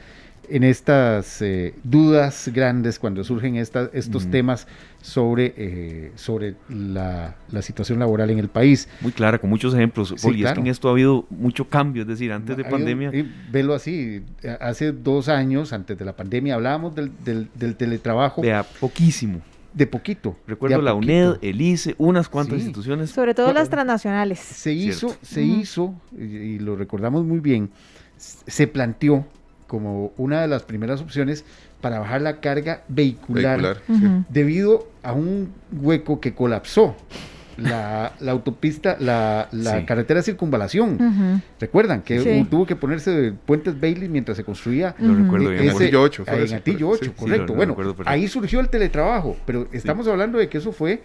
en 0.50 0.64
estas 0.64 1.42
eh, 1.42 1.74
dudas 1.84 2.50
grandes 2.54 3.00
cuando 3.00 3.24
surgen 3.24 3.56
estos 3.56 4.28
temas 4.30 4.68
sobre, 5.02 5.54
eh, 5.58 6.12
sobre 6.16 6.56
la, 6.70 7.36
situación 7.62 8.00
laboral 8.00 8.30
en 8.30 8.40
el 8.40 8.50
país. 8.50 8.88
Muy 9.02 9.12
clara, 9.12 9.40
con 9.40 9.50
muchos 9.50 9.74
ejemplos. 9.74 10.14
y 10.24 10.44
es 10.44 10.54
que 10.54 10.60
en 10.60 10.68
esto 10.68 10.88
ha 10.88 10.92
habido 10.92 11.26
mucho 11.30 11.68
cambio, 11.68 12.04
es 12.04 12.08
decir, 12.08 12.32
antes 12.32 12.58
de 12.58 12.64
pandemia. 12.64 13.12
velo 13.52 13.74
así, 13.74 14.24
hace 14.60 14.92
dos 14.92 15.30
años, 15.30 15.74
antes 15.74 15.98
de 15.98 16.06
la 16.06 16.16
pandemia, 16.16 16.56
hablábamos 16.56 16.96
del, 16.96 17.12
del, 17.24 17.76
teletrabajo. 17.76 18.42
De 18.42 18.54
a 18.54 18.64
poquísimo. 18.64 19.42
De 19.74 19.88
poquito. 19.88 20.38
Recuerdo 20.48 20.82
la 20.82 20.94
UNED, 20.94 21.36
el 21.42 21.62
ICE, 21.62 21.96
unas 21.98 22.30
cuantas 22.30 22.60
instituciones. 22.60 23.10
Sobre 23.10 23.34
todo 23.34 23.52
las 23.52 23.70
transnacionales. 23.70 24.40
Se 24.40 24.72
hizo, 24.72 25.16
se 25.22 25.44
hizo, 25.44 25.94
y 26.18 26.60
lo 26.60 26.76
recordamos 26.78 27.26
muy 27.26 27.40
bien, 27.40 27.70
se 28.18 28.68
planteó 28.68 29.26
como 29.76 30.14
una 30.16 30.42
de 30.42 30.48
las 30.48 30.64
primeras 30.64 31.02
opciones 31.02 31.44
para 31.82 32.00
bajar 32.00 32.22
la 32.22 32.40
carga 32.40 32.84
vehicular, 32.88 33.82
debido 34.30 34.88
a 35.04 35.12
un 35.12 35.52
hueco 35.82 36.22
que 36.22 36.34
colapsó 36.34 36.96
la, 37.58 38.14
la 38.22 38.32
autopista, 38.32 38.96
la, 39.00 39.50
la 39.52 39.80
Sí. 39.80 39.86
carretera 39.86 40.20
de 40.22 40.24
circunvalación. 40.24 41.42
Recuerdan 41.60 42.02
que 42.04 42.20
Sí. 42.22 42.48
tuvo 42.50 42.66
que 42.66 42.78
ponerse 42.78 43.12
de 43.12 43.32
puentes 43.34 43.78
Bailey 43.80 44.08
mientras 44.08 44.38
se 44.38 44.46
construía 44.46 44.96
Lo 44.98 45.14
recuerdo 45.14 45.50
bien. 45.50 45.64
ese- 45.64 45.76
Atillo 45.86 46.02
8 46.02 46.24
fue 46.26 46.34
ah, 46.34 46.38
en 46.48 46.54
Atillo 46.54 46.78
pero- 46.78 46.90
8, 46.92 47.00
sí, 47.04 47.10
sí, 47.10 47.16
correcto. 47.18 47.54
lo- 47.56 47.66
lo 47.66 47.76
bueno, 47.76 47.96
ahí 48.06 48.28
surgió 48.30 48.62
el 48.62 48.70
teletrabajo, 48.70 49.36
pero 49.46 49.68
estamos 49.74 50.08
hablando 50.08 50.38
de 50.38 50.48
que 50.48 50.58
eso 50.60 50.72
fue 50.72 51.02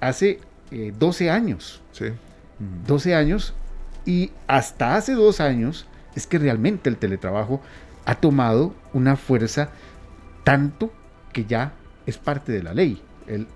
hace 0.00 0.38
eh, 0.70 0.92
12 0.98 1.30
años. 1.30 1.82
Sí. 1.92 2.06
12 2.86 3.14
años 3.14 3.52
y 4.06 4.30
hasta 4.46 4.96
hace 4.96 5.12
dos 5.12 5.40
años 5.40 5.86
es 6.14 6.26
que 6.26 6.38
realmente 6.38 6.88
el 6.88 6.96
teletrabajo 6.96 7.60
ha 8.06 8.14
tomado 8.14 8.74
una 8.94 9.16
fuerza 9.16 9.70
tanto 10.44 10.92
que 11.32 11.44
ya 11.44 11.74
es 12.06 12.16
parte 12.16 12.52
de 12.52 12.62
la 12.62 12.72
ley. 12.72 13.02
El, 13.26 13.46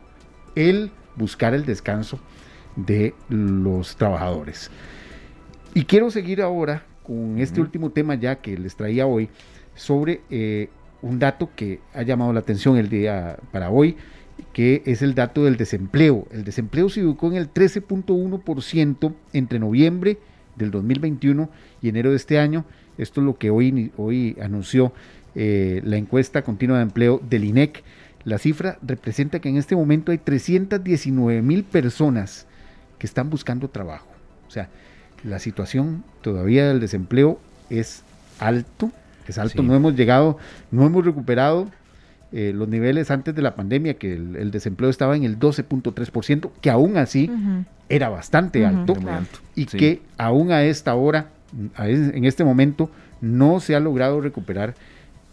el 0.55 0.91
buscar 1.17 1.55
el 1.55 1.65
descanso 1.65 2.19
de 2.77 3.15
los 3.29 3.97
trabajadores. 3.97 4.71
Y 5.75 5.85
quiero 5.85 6.11
seguir 6.11 6.43
ahora 6.43 6.85
con 7.03 7.39
este 7.39 7.61
último 7.61 7.91
tema 7.91 8.15
ya 8.15 8.37
que 8.37 8.59
les 8.59 8.77
traía 8.77 9.07
hoy 9.07 9.31
sobre 9.75 10.21
eh, 10.31 10.69
un 11.03 11.19
dato 11.19 11.51
que 11.55 11.81
ha 11.95 12.03
llamado 12.03 12.33
la 12.33 12.41
atención 12.41 12.77
el 12.77 12.89
día 12.89 13.39
para 13.53 13.71
hoy, 13.71 13.97
que 14.53 14.83
es 14.87 15.03
el 15.03 15.15
dato 15.15 15.45
del 15.45 15.57
desempleo. 15.57 16.27
El 16.31 16.45
desempleo 16.45 16.89
se 16.89 17.05
ubicó 17.05 17.29
en 17.29 17.37
el 17.37 17.53
13.1% 17.53 19.15
entre 19.33 19.59
noviembre 19.59 20.19
del 20.57 20.71
2021 20.71 21.49
y 21.81 21.89
enero 21.89 22.11
de 22.11 22.17
este 22.17 22.39
año. 22.39 22.65
Esto 23.01 23.21
es 23.21 23.25
lo 23.27 23.37
que 23.37 23.51
hoy, 23.51 23.93
hoy 23.97 24.37
anunció 24.43 24.93
eh, 25.35 25.81
la 25.85 25.97
encuesta 25.97 26.43
continua 26.43 26.77
de 26.79 26.83
empleo 26.85 27.21
del 27.29 27.45
INEC. 27.45 27.83
La 28.25 28.39
cifra 28.39 28.79
representa 28.83 29.39
que 29.41 29.49
en 29.49 29.57
este 29.57 29.75
momento 29.77 30.13
hay 30.13 30.19
319 30.19 31.43
mil 31.43 31.65
personas 31.65 32.47
que 32.99 33.07
están 33.07 33.31
buscando 33.31 33.69
trabajo. 33.69 34.07
O 34.47 34.51
sea, 34.51 34.69
la 35.25 35.39
situación 35.39 36.05
todavía 36.21 36.67
del 36.69 36.81
desempleo 36.81 37.39
es 37.71 38.03
alto, 38.39 38.91
es 39.27 39.39
alto, 39.39 39.63
Sí. 39.63 39.69
no 39.69 39.75
hemos 39.75 39.95
llegado, 39.97 40.39
no 40.71 40.85
hemos 40.85 41.05
recuperado 41.05 41.69
eh, 42.33 42.53
los 42.55 42.69
niveles 42.69 43.11
antes 43.11 43.35
de 43.35 43.43
la 43.43 43.55
pandemia, 43.55 43.95
que 43.95 44.13
el, 44.15 44.37
el 44.37 44.51
desempleo 44.51 44.89
estaba 44.91 45.17
en 45.17 45.25
el 45.25 45.39
12.3%, 45.39 46.51
que 46.61 46.71
aún 46.71 46.97
así 46.97 47.31
era 47.89 48.09
bastante 48.09 48.65
alto 48.67 48.95
claro. 48.95 49.25
y 49.57 49.65
Sí. 49.67 49.79
que 49.79 50.03
aún 50.19 50.53
a 50.53 50.63
esta 50.65 50.95
hora, 50.95 51.29
en 51.79 52.25
este 52.25 52.45
momento, 52.45 52.91
no 53.21 53.61
se 53.61 53.75
ha 53.75 53.81
logrado 53.81 54.21
recuperar 54.21 54.75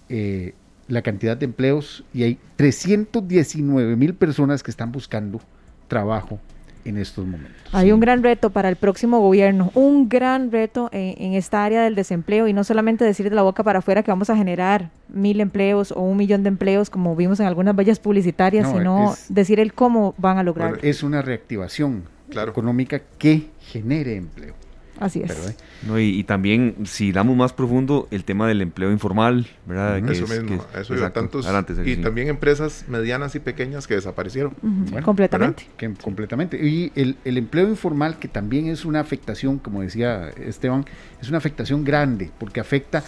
eh, 0.10 0.54
la 0.88 1.02
cantidad 1.02 1.36
de 1.38 1.46
empleos 1.46 2.04
y 2.14 2.24
hay 2.24 2.38
319 2.56 3.96
mil 3.96 4.14
personas 4.14 4.64
que 4.64 4.72
están 4.72 4.92
buscando 4.92 5.40
trabajo 5.88 6.40
en 6.86 6.98
estos 6.98 7.26
momentos. 7.26 7.62
Hay 7.74 7.92
un 7.92 8.00
gran 8.00 8.24
reto 8.24 8.50
para 8.50 8.70
el 8.70 8.78
próximo 8.78 9.20
gobierno, 9.20 9.72
un 9.76 10.08
gran 10.08 10.52
reto 10.52 10.90
en, 10.94 11.22
en 11.22 11.34
esta 11.34 11.66
área 11.66 11.82
del 11.84 11.96
desempleo 11.96 12.48
y 12.48 12.54
no 12.54 12.64
solamente 12.64 13.04
decir 13.04 13.30
de 13.30 13.36
la 13.36 13.42
boca 13.42 13.62
para 13.64 13.80
afuera 13.80 14.04
que 14.04 14.12
vamos 14.12 14.30
a 14.30 14.38
generar 14.38 14.90
mil 15.10 15.42
empleos 15.42 15.92
o 15.92 16.00
un 16.02 16.16
millón 16.16 16.44
de 16.44 16.48
empleos 16.50 16.90
como 16.90 17.14
vimos 17.18 17.42
en 17.42 17.46
algunas 17.48 17.76
vallas 17.76 18.00
publicitarias, 18.00 18.66
No, 18.72 18.78
sino 18.78 19.14
es- 19.14 19.26
decir 19.28 19.60
el 19.60 19.74
cómo 19.74 20.16
van 20.18 20.38
a 20.38 20.44
lograr. 20.44 20.80
Es 20.82 21.04
una 21.04 21.22
reactivación 21.22 22.04
Claro. 22.30 22.52
económica 22.52 23.02
que 23.18 23.48
genere 23.60 24.16
empleo. 24.16 24.54
Así 25.00 25.22
es. 25.22 25.32
Pero, 25.32 25.48
eh, 25.50 25.56
No, 25.88 26.00
y, 26.00 26.06
y 26.20 26.24
también, 26.24 26.76
si 26.86 27.12
damos 27.12 27.36
más 27.38 27.54
profundo, 27.54 28.08
el 28.12 28.24
tema 28.24 28.48
del 28.48 28.62
empleo 28.62 28.92
informal, 28.92 29.48
¿verdad? 29.66 29.98
Eso 30.10 30.26
es- 30.26 30.42
mismo, 30.44 30.56
es- 30.74 30.82
eso 30.82 30.94
iba, 30.94 31.04
exacto. 31.08 31.20
tantos 31.22 31.46
Adelante, 31.46 31.76
Sergio, 31.76 31.94
y 31.94 31.96
sí. 31.98 32.02
también 32.02 32.28
empresas 32.30 32.86
medianas 32.88 33.36
y 33.36 33.40
pequeñas 33.40 33.86
que 33.88 33.94
desaparecieron. 33.96 34.54
Bueno, 34.62 35.06
completamente. 35.06 35.68
que- 35.78 35.94
completamente. 35.94 36.58
Y 36.66 36.92
el, 36.96 37.18
el 37.26 37.38
empleo 37.38 37.68
informal, 37.70 38.18
que 38.20 38.28
también 38.28 38.68
es 38.68 38.86
una 38.86 39.00
afectación, 39.00 39.60
como 39.60 39.82
decía 39.82 40.30
Esteban, 40.30 40.86
es 41.22 41.30
una 41.30 41.38
afectación 41.38 41.84
grande, 41.84 42.32
porque 42.40 42.60
afecta 42.60 43.04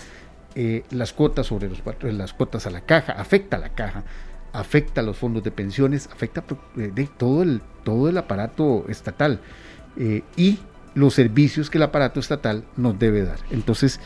eh, 0.56 0.84
las 0.92 1.14
cuotas 1.14 1.46
sobre 1.48 1.70
los 1.70 1.82
las 2.02 2.34
cuotas 2.34 2.66
a 2.66 2.70
la 2.72 2.82
caja, 2.82 3.14
afecta 3.14 3.58
a 3.58 3.60
la 3.60 3.70
caja, 3.70 4.04
afecta 4.52 5.02
a 5.02 5.04
los 5.04 5.16
fondos 5.18 5.44
de 5.44 5.52
pensiones, 5.52 6.10
afecta 6.12 6.44
eh, 6.76 6.92
de 6.94 7.06
todo 7.06 7.44
el, 7.44 7.62
todo 7.84 8.10
el 8.10 8.18
aparato 8.18 8.86
estatal 8.90 9.42
eh, 9.98 10.24
y 10.36 10.58
los 11.00 11.14
servicios 11.14 11.70
que 11.70 11.78
el 11.78 11.84
aparato 11.84 12.20
estatal 12.20 12.64
nos 12.78 12.98
debe 13.00 13.24
dar. 13.24 13.38
Entonces, 13.52 14.00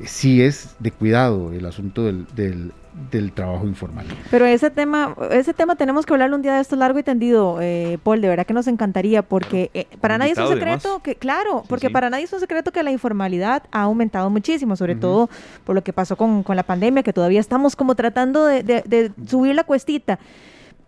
eh, 0.00 0.06
sí 0.06 0.42
es 0.42 0.74
de 0.78 0.90
cuidado 0.90 1.52
el 1.52 1.66
asunto 1.66 2.04
del, 2.04 2.26
del- 2.34 2.72
del 3.12 3.30
trabajo 3.32 3.66
informal. 3.66 4.04
Pero 4.32 4.44
ese 4.46 4.68
tema, 4.68 5.14
ese 5.30 5.54
tema 5.54 5.76
tenemos 5.76 6.04
que 6.04 6.12
hablarlo 6.12 6.34
un 6.34 6.42
día 6.42 6.54
de 6.56 6.60
esto 6.60 6.74
largo 6.74 6.98
y 6.98 7.04
tendido, 7.04 7.58
eh, 7.60 7.98
Paul, 8.02 8.20
de 8.20 8.28
verdad 8.28 8.44
que 8.44 8.52
nos 8.52 8.66
encantaría, 8.66 9.22
porque 9.22 9.70
eh, 9.74 9.86
para 10.00 10.18
nadie 10.18 10.32
es 10.32 10.38
un 10.38 10.48
secreto 10.48 11.00
que, 11.00 11.14
claro, 11.14 11.60
Sí, 11.62 11.66
porque 11.68 11.86
sí. 11.86 11.92
para 11.92 12.10
nadie 12.10 12.24
es 12.24 12.32
un 12.32 12.40
secreto 12.40 12.72
que 12.72 12.82
la 12.82 12.90
informalidad 12.90 13.62
ha 13.70 13.82
aumentado 13.82 14.28
muchísimo, 14.28 14.74
sobre 14.74 14.96
todo 14.96 15.30
por 15.64 15.76
lo 15.76 15.84
que 15.84 15.92
pasó 15.92 16.16
con, 16.16 16.42
con 16.42 16.56
la 16.56 16.64
pandemia, 16.64 17.04
que 17.04 17.12
todavía 17.12 17.38
estamos 17.38 17.76
como 17.76 17.94
tratando 17.94 18.44
de, 18.44 18.64
de- 18.64 18.82
de 18.84 19.12
subir 19.28 19.54
la 19.54 19.62
cuestita. 19.64 20.18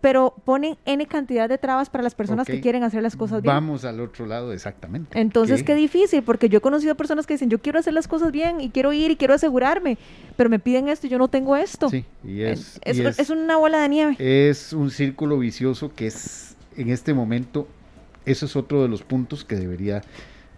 Pero 0.03 0.33
ponen 0.43 0.75
N 0.83 1.05
cantidad 1.07 1.47
de 1.47 1.57
trabas 1.57 1.89
para 1.89 2.03
las 2.03 2.13
personas 2.13 2.45
que 2.45 2.59
quieren 2.59 2.83
hacer 2.83 3.01
las 3.01 3.15
cosas 3.15 3.41
bien. 3.41 3.55
Vamos 3.55 3.85
al 3.85 4.01
otro 4.01 4.25
lado, 4.25 4.51
exactamente. 4.51 5.17
Entonces, 5.17 5.63
qué 5.63 5.75
difícil, 5.75 6.23
porque 6.23 6.49
yo 6.49 6.57
he 6.57 6.61
conocido 6.61 6.95
personas 6.95 7.25
que 7.25 7.35
dicen, 7.35 7.49
yo 7.49 7.59
quiero 7.59 7.79
hacer 7.79 7.93
las 7.93 8.09
cosas 8.09 8.33
bien 8.33 8.59
y 8.59 8.69
quiero 8.69 8.91
ir 8.91 9.11
y 9.11 9.15
quiero 9.15 9.33
asegurarme, 9.33 9.97
pero 10.35 10.49
me 10.49 10.59
piden 10.59 10.89
esto 10.89 11.07
y 11.07 11.09
yo 11.09 11.17
no 11.17 11.29
tengo 11.29 11.55
esto. 11.55 11.89
Sí, 11.89 12.03
y 12.21 12.41
es, 12.41 12.81
es, 12.83 12.97
y 12.97 13.05
es- 13.05 13.17
es 13.17 13.29
una 13.29 13.55
bola 13.55 13.79
de 13.79 13.87
nieve. 13.87 14.49
es 14.49 14.73
un 14.73 14.91
círculo 14.91 15.39
vicioso 15.39 15.93
que 15.95 16.07
es 16.07 16.57
en 16.75 16.89
este 16.89 17.13
momento, 17.13 17.65
eso 18.25 18.45
es 18.45 18.57
otro 18.57 18.81
de 18.81 18.89
los 18.89 19.03
puntos 19.03 19.45
que 19.45 19.55
debería, 19.55 20.01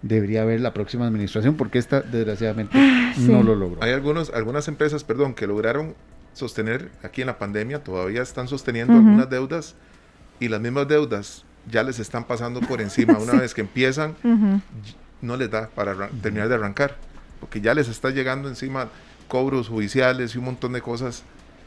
debería 0.01 0.41
haber 0.41 0.59
la 0.59 0.73
próxima 0.73 1.05
administración, 1.05 1.53
porque 1.55 1.77
esta 1.77 2.01
desgraciadamente 2.01 2.75
sí. 3.15 3.27
no 3.29 3.43
lo 3.43 3.53
logró. 3.53 3.83
Hay 3.83 3.91
algunos, 3.91 4.31
algunas 4.31 4.67
empresas, 4.67 5.03
perdón, 5.03 5.35
que 5.35 5.45
lograron 5.45 5.93
sostener 6.35 6.91
aquí 7.01 7.21
en 7.21 7.27
la 7.27 7.39
pandemia, 7.39 7.83
todavía 7.83 8.21
están 8.21 8.47
sosteniendo 8.47 8.93
algunas 8.93 9.27
deudas 9.29 9.75
y 10.39 10.47
las 10.49 10.61
mismas 10.61 10.87
deudas 10.87 11.43
ya 11.71 11.81
les 11.81 11.97
están 11.99 12.25
pasando 12.25 12.59
por 12.59 12.79
encima. 12.81 13.17
Una 13.19 13.31
Sí. 13.33 13.37
vez 13.39 13.53
que 13.55 13.61
empiezan, 13.61 14.15
no 15.21 15.37
les 15.37 15.49
da 15.49 15.69
para 15.73 16.09
terminar 16.21 16.47
de 16.49 16.55
arrancar, 16.55 16.95
porque 17.39 17.59
ya 17.61 17.73
les 17.73 17.87
está 17.89 18.11
llegando 18.11 18.47
encima 18.49 18.89
cobros 19.27 19.69
judiciales 19.69 20.35
y 20.35 20.37
un 20.37 20.45
montón 20.45 20.73
de 20.73 20.81
cosas. 20.81 21.23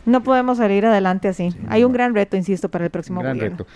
No 0.07 0.23
podemos 0.23 0.59
salir 0.59 0.87
adelante 0.87 1.29
así. 1.29 1.51
Hay 1.69 1.83
un 1.85 1.93
gran 1.93 2.15
reto, 2.15 2.37
insisto, 2.37 2.69
para 2.69 2.85
el 2.85 2.89
Un 2.89 2.93
próximo 2.93 3.21
gran 3.21 3.37
gobierno. 3.37 3.59
reto. 3.59 3.71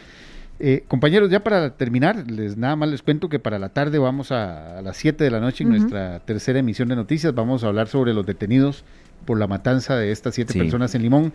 Eh, 0.61 0.84
compañeros, 0.86 1.28
ya 1.30 1.43
para 1.43 1.70
terminar, 1.76 2.30
les 2.30 2.57
nada 2.57 2.76
más 2.76 2.88
les 2.88 3.03
cuento 3.03 3.28
que 3.28 3.40
para 3.40 3.59
la 3.59 3.70
tarde 3.70 3.99
vamos 3.99 4.30
a, 4.30 4.78
a 4.78 4.82
las 4.82 4.97
7 4.97 5.24
de 5.24 5.30
la 5.30 5.40
noche 5.40 5.64
en 5.64 5.70
nuestra 5.70 6.20
tercera 6.20 6.61
emisión 6.61 6.88
de 6.88 6.95
noticias. 6.97 7.34
Vamos 7.34 7.64
a 7.64 7.68
hablar 7.68 7.88
sobre 7.88 8.14
los 8.14 8.24
detenidos 8.24 8.84
por 9.25 9.39
la 9.39 9.47
matanza 9.47 9.97
de 9.97 10.12
estas 10.12 10.35
siete 10.35 10.53
Sí. 10.53 10.59
personas 10.59 10.95
en 10.95 11.03
Limón. 11.03 11.33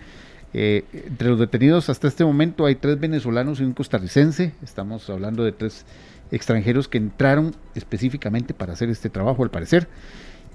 Eh, 0.53 0.85
entre 0.93 1.29
los 1.29 1.39
detenidos 1.39 1.89
hasta 1.89 2.07
este 2.07 2.23
momento 2.23 2.65
hay 2.65 2.75
tres 2.75 2.99
venezolanos 2.99 3.59
y 3.59 3.63
un 3.63 3.73
costarricense. 3.73 4.53
Estamos 4.63 5.09
hablando 5.09 5.43
de 5.43 5.51
tres 5.51 5.85
extranjeros 6.31 6.87
que 6.87 6.97
entraron 6.97 7.55
específicamente 7.75 8.53
para 8.53 8.73
hacer 8.73 8.89
este 8.89 9.09
trabajo, 9.09 9.43
al 9.43 9.49
parecer. 9.51 9.87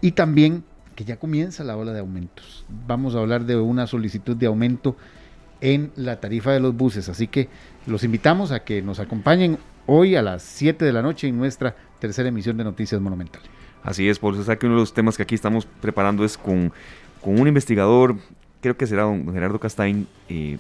Y 0.00 0.12
también 0.12 0.64
que 0.96 1.04
ya 1.04 1.16
comienza 1.16 1.64
la 1.64 1.76
ola 1.76 1.92
de 1.92 2.00
aumentos. 2.00 2.64
Vamos 2.86 3.14
a 3.14 3.18
hablar 3.20 3.44
de 3.44 3.56
una 3.56 3.86
solicitud 3.86 4.36
de 4.36 4.46
aumento 4.46 4.96
en 5.60 5.90
la 5.96 6.20
tarifa 6.20 6.52
de 6.52 6.60
los 6.60 6.76
buses. 6.76 7.08
Así 7.08 7.28
que 7.28 7.48
los 7.86 8.04
invitamos 8.04 8.50
a 8.52 8.60
que 8.64 8.82
nos 8.82 8.98
acompañen 8.98 9.58
hoy 9.86 10.16
a 10.16 10.22
las 10.22 10.42
7 10.42 10.84
de 10.84 10.92
la 10.92 11.00
noche 11.02 11.28
en 11.28 11.38
nuestra 11.38 11.74
tercera 11.98 12.28
emisión 12.28 12.56
de 12.56 12.64
Noticias 12.64 13.00
Monumental. 13.00 13.40
Así 13.82 14.08
es, 14.08 14.18
por 14.18 14.34
eso 14.34 14.44
sabe 14.44 14.58
que 14.58 14.66
uno 14.66 14.76
de 14.76 14.82
los 14.82 14.92
temas 14.94 15.16
que 15.16 15.22
aquí 15.24 15.34
estamos 15.34 15.66
preparando 15.80 16.24
es 16.24 16.36
con, 16.38 16.72
con 17.22 17.40
un 17.40 17.48
investigador, 17.48 18.16
creo 18.60 18.76
que 18.76 18.86
será 18.86 19.02
don 19.02 19.32
Gerardo 19.32 19.58
Castain, 19.60 20.06
eh, 20.28 20.58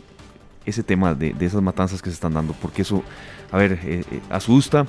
ese 0.64 0.82
tema 0.82 1.14
de, 1.14 1.32
de 1.34 1.46
esas 1.46 1.60
matanzas 1.62 2.00
que 2.00 2.10
se 2.10 2.14
están 2.14 2.34
dando, 2.34 2.52
porque 2.54 2.82
eso, 2.82 3.02
a 3.50 3.58
ver, 3.58 3.72
eh, 3.84 4.04
eh, 4.10 4.20
asusta. 4.30 4.86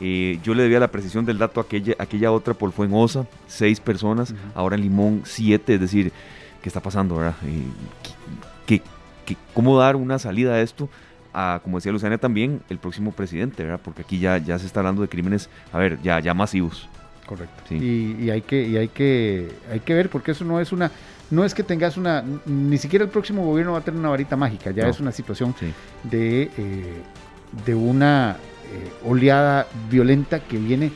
Yo 0.00 0.54
le 0.54 0.64
debía 0.64 0.80
la 0.80 0.88
precisión 0.90 1.24
del 1.24 1.38
dato 1.38 1.60
a 1.60 1.62
aquella, 1.62 1.94
aquella 1.98 2.32
otra 2.32 2.52
por 2.52 2.72
fue 2.72 2.86
en 2.86 2.92
Osa, 2.94 3.26
seis 3.46 3.78
personas, 3.80 4.34
ahora 4.54 4.74
en 4.74 4.82
Limón, 4.82 5.22
siete, 5.24 5.74
es 5.74 5.80
decir, 5.80 6.12
¿qué 6.62 6.68
está 6.68 6.80
pasando, 6.80 7.16
verdad? 7.16 7.36
Eh, 7.46 7.62
¿qué- 8.66 8.78
qué- 8.78 8.82
qué- 9.24 9.36
¿Cómo 9.54 9.78
dar 9.78 9.94
una 9.96 10.18
salida 10.18 10.54
a 10.54 10.60
esto? 10.60 10.90
A, 11.32 11.60
como 11.62 11.78
decía 11.78 11.92
Luciana 11.92 12.18
también, 12.18 12.60
el 12.68 12.78
próximo 12.78 13.12
presidente, 13.12 13.62
¿verdad? 13.62 13.80
Porque 13.82 14.02
aquí 14.02 14.18
ya, 14.18 14.38
ya 14.38 14.58
se 14.58 14.66
está 14.66 14.80
hablando 14.80 15.00
de 15.00 15.08
crímenes, 15.08 15.48
a 15.72 15.78
ver, 15.78 15.98
ya, 16.02 16.18
ya 16.20 16.34
masivos. 16.34 16.88
Correcto. 17.24 17.62
Sí. 17.68 17.76
Y, 17.76 18.24
y 18.24 18.30
hay 18.30 18.42
que 18.42 18.66
y 18.68 18.76
hay 18.76 18.88
que 18.88 19.50
hay 19.72 19.80
que 19.80 19.94
ver 19.94 20.10
porque 20.10 20.32
eso 20.32 20.44
no 20.44 20.60
es 20.60 20.72
una 20.72 20.90
no 21.30 21.44
es 21.44 21.54
que 21.54 21.62
tengas 21.62 21.96
una 21.96 22.24
ni 22.46 22.78
siquiera 22.78 23.04
el 23.04 23.10
próximo 23.10 23.44
gobierno 23.44 23.72
va 23.72 23.78
a 23.78 23.80
tener 23.82 23.98
una 24.00 24.10
varita 24.10 24.36
mágica, 24.36 24.70
ya 24.70 24.84
No. 24.84 24.90
es 24.90 25.00
una 25.00 25.12
situación 25.12 25.54
Sí. 25.58 25.66
de 26.04 26.42
eh, 26.56 27.02
de 27.66 27.74
una 27.74 28.36
eh, 28.72 28.90
oleada 29.08 29.66
violenta 29.90 30.40
que 30.40 30.58
viene 30.58 30.90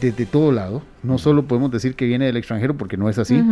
desde 0.00 0.26
todo 0.26 0.52
lado. 0.52 0.82
No 1.02 1.18
solo 1.18 1.44
podemos 1.44 1.70
decir 1.70 1.94
que 1.94 2.04
viene 2.06 2.26
del 2.26 2.36
extranjero 2.36 2.74
porque 2.76 2.96
no 2.96 3.08
es 3.08 3.18
así, 3.18 3.42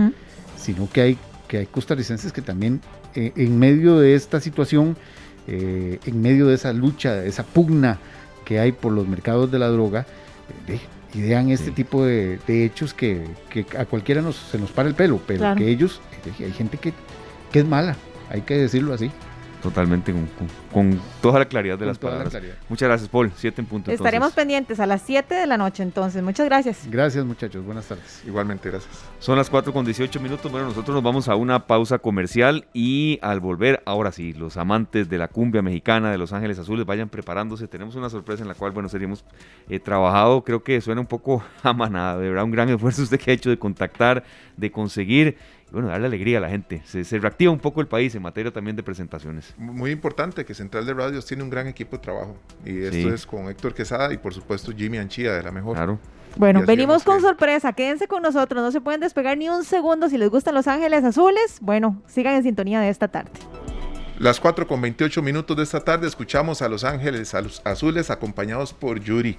sino 0.57 0.89
que 0.91 1.01
hay, 1.01 1.19
que 1.49 1.59
hay 1.59 1.67
costarricenses 1.67 2.33
que 2.33 2.43
también 2.43 2.81
eh, 3.14 3.33
en 3.37 3.59
medio 3.59 3.99
de 3.99 4.14
esta 4.14 4.41
situación, 4.41 4.97
eh, 5.49 5.99
en 6.05 6.21
medio 6.21 6.47
de 6.47 6.55
esa 6.55 6.73
lucha, 6.73 7.14
de 7.14 7.29
esa 7.29 7.43
pugna 7.45 7.99
que 8.45 8.61
hay 8.61 8.73
por 8.73 8.93
los 8.93 9.09
mercados 9.09 9.51
de 9.51 9.59
la 9.59 9.69
droga, 9.69 10.07
eh, 10.69 10.79
idean 11.17 11.51
este 11.51 11.71
tipo 11.71 12.05
de, 12.05 12.39
hechos 12.49 12.95
que, 12.95 13.25
a 13.79 13.85
cualquiera 13.87 14.23
nos, 14.23 14.37
se 14.37 14.59
nos 14.59 14.71
para 14.71 14.89
el 14.89 14.95
pelo, 14.95 15.21
pero 15.27 15.55
que 15.57 15.69
ellos, 15.69 16.01
hay 16.39 16.53
gente 16.53 16.79
que, 16.79 16.93
que 17.53 17.61
es 17.61 17.64
mala, 17.67 17.97
hay 18.31 18.43
que 18.43 18.55
decirlo 18.57 18.95
así 18.95 19.11
totalmente 19.62 20.14
con, 20.72 21.00
toda 21.20 21.38
la 21.40 21.44
claridad 21.46 21.78
de 21.78 21.86
las 21.86 21.98
palabras. 21.98 22.36
Muchas 22.68 22.88
gracias, 22.88 23.09
Paul. 23.09 23.32
Siete 23.36 23.61
en 23.61 23.66
punto. 23.66 23.90
Estaremos 23.90 24.32
pendientes 24.32 24.80
a 24.80 24.86
las 24.86 25.02
7 25.02 25.34
de 25.34 25.46
la 25.46 25.57
noche 25.57 25.82
entonces. 25.82 26.22
Muchas 26.22 26.46
gracias. 26.46 26.88
Gracias, 26.90 27.24
muchachos. 27.24 27.64
Buenas 27.64 27.86
tardes. 27.86 28.22
Igualmente, 28.26 28.70
gracias. 28.70 28.92
Son 29.18 29.36
las 29.36 29.50
4 29.50 29.72
con 29.72 29.84
18 29.84 30.20
minutos. 30.20 30.50
Bueno, 30.50 30.68
nosotros 30.68 30.94
nos 30.94 31.02
vamos 31.02 31.28
a 31.28 31.36
una 31.36 31.66
pausa 31.66 31.98
comercial 31.98 32.66
y 32.72 33.18
al 33.22 33.40
volver, 33.40 33.82
ahora 33.86 34.12
sí, 34.12 34.32
los 34.32 34.57
amantes 34.57 35.09
de 35.09 35.18
la 35.18 35.28
cumbia 35.28 35.62
mexicana 35.62 36.11
de 36.11 36.18
Los 36.18 36.32
Ángeles 36.32 36.59
Azules 36.59 36.86
vayan 36.86 37.09
preparándose. 37.09 37.68
Tenemos 37.68 37.94
una 37.96 38.11
sorpresa 38.11 38.42
en 38.42 38.48
la 38.48 38.54
cual, 38.54 38.72
bueno, 38.72 38.88
seríamos 38.88 39.24
eh, 39.68 39.80
trabajado. 39.80 40.44
Creo 40.44 40.62
que 40.62 40.80
suena 40.80 41.00
un 41.00 41.07
poco 41.07 41.42
a 41.62 41.72
manada, 41.72 42.18
de 42.18 42.28
verdad, 42.28 42.44
un 42.44 42.50
gran 42.50 42.68
esfuerzo 42.68 43.02
usted 43.02 43.18
que 43.18 43.30
ha 43.30 43.34
hecho 43.34 43.50
de 43.50 43.59
contactar, 43.59 44.24
de 44.57 44.70
conseguir 44.70 45.36
bueno, 45.77 45.91
darle 45.91 46.07
alegría 46.07 46.39
a 46.39 46.41
la 46.41 46.49
gente. 46.49 46.81
Se, 46.87 47.18
reactiva 47.18 47.53
un 47.53 47.59
poco 47.59 47.83
el 47.83 47.87
país 47.87 48.14
en 48.14 48.22
materia 48.22 48.51
también 48.51 48.77
de 48.77 48.83
presentaciones. 48.83 49.55
Muy 49.59 49.91
importante 49.91 50.43
que 50.47 50.55
Central 50.55 50.87
de 50.87 50.95
Radios 50.95 51.27
tiene 51.27 51.43
un 51.43 51.51
gran 51.51 51.66
equipo 51.66 51.97
de 51.97 52.03
trabajo. 52.03 52.35
Y 52.64 52.83
esto 52.83 53.12
es 53.12 53.27
con 53.27 53.49
Héctor 53.51 53.74
Quesada 53.74 54.11
y 54.12 54.16
por 54.16 54.33
supuesto 54.33 54.72
Jimmy 54.74 54.97
Anchía 54.97 55.35
de 55.35 55.43
la 55.43 55.53
mejor. 55.53 55.77
Claro. 55.77 55.99
Bueno, 56.37 56.62
venimos 56.66 57.05
con 57.05 57.20
sorpresa. 57.20 57.74
Quédense 57.74 58.09
con 58.09 58.22
nosotros. 58.22 58.62
No 58.62 58.72
se 58.72 58.81
pueden 58.81 59.01
despegar 59.01 59.37
ni 59.37 59.51
un 59.51 59.64
segundo. 59.64 60.09
Si 60.09 60.16
les 60.16 60.31
gustan 60.31 60.55
Los 60.55 60.66
Ángeles 60.66 61.05
Azules, 61.05 61.59
bueno, 61.61 62.01
sigan 62.07 62.37
en 62.37 62.43
sintonía 62.43 62.81
de 62.81 62.89
esta 62.89 63.09
tarde. 63.09 63.33
Las 64.18 64.41
4 64.41 64.66
con 64.66 64.81
28 64.81 65.20
minutos 65.20 65.55
de 65.59 65.62
esta 65.62 65.81
tarde 65.81 66.07
escuchamos 66.07 66.62
a 66.62 66.70
Los 66.70 66.85
Ángeles 66.85 67.35
Azules 67.64 68.11
acompañados 68.11 68.72
por 68.72 68.99
Yuri. 68.99 69.37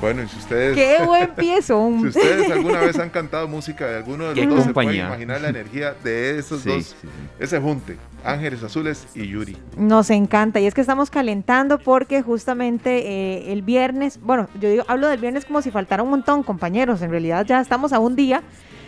Bueno, 0.00 0.22
y 0.22 0.28
si 0.28 0.38
ustedes. 0.38 0.74
¡Qué 0.74 1.04
buen 1.04 1.34
piezo! 1.34 1.90
si 2.00 2.06
ustedes 2.06 2.50
alguna 2.50 2.80
vez 2.80 2.98
han 2.98 3.10
cantado 3.10 3.46
música 3.48 3.86
de 3.86 3.96
alguno 3.96 4.32
de 4.32 4.46
los 4.46 4.56
dos, 4.56 4.64
se 4.64 4.72
pueden 4.72 4.94
imaginar 4.94 5.40
la 5.40 5.48
energía 5.48 5.94
de 6.02 6.38
esos 6.38 6.64
dos, 6.64 6.96
ese 7.38 7.60
junte, 7.60 7.96
Ángeles 8.24 8.62
Azules 8.62 9.06
y 9.14 9.26
Yuri. 9.26 9.56
Nos 9.76 10.10
encanta, 10.10 10.60
y 10.60 10.66
es 10.66 10.74
que 10.74 10.80
estamos 10.80 11.10
calentando 11.10 11.78
porque 11.78 12.22
justamente 12.22 13.06
eh, 13.06 13.52
el 13.52 13.62
viernes, 13.62 14.18
bueno, 14.22 14.48
yo 14.60 14.70
digo, 14.70 14.84
hablo 14.88 15.08
del 15.08 15.20
viernes 15.20 15.44
como 15.44 15.60
si 15.60 15.70
faltara 15.70 16.02
un 16.02 16.10
montón, 16.10 16.42
compañeros, 16.42 17.02
en 17.02 17.10
realidad 17.10 17.44
ya 17.46 17.60
estamos 17.60 17.92
a 17.92 17.98
un 17.98 18.16
día 18.16 18.42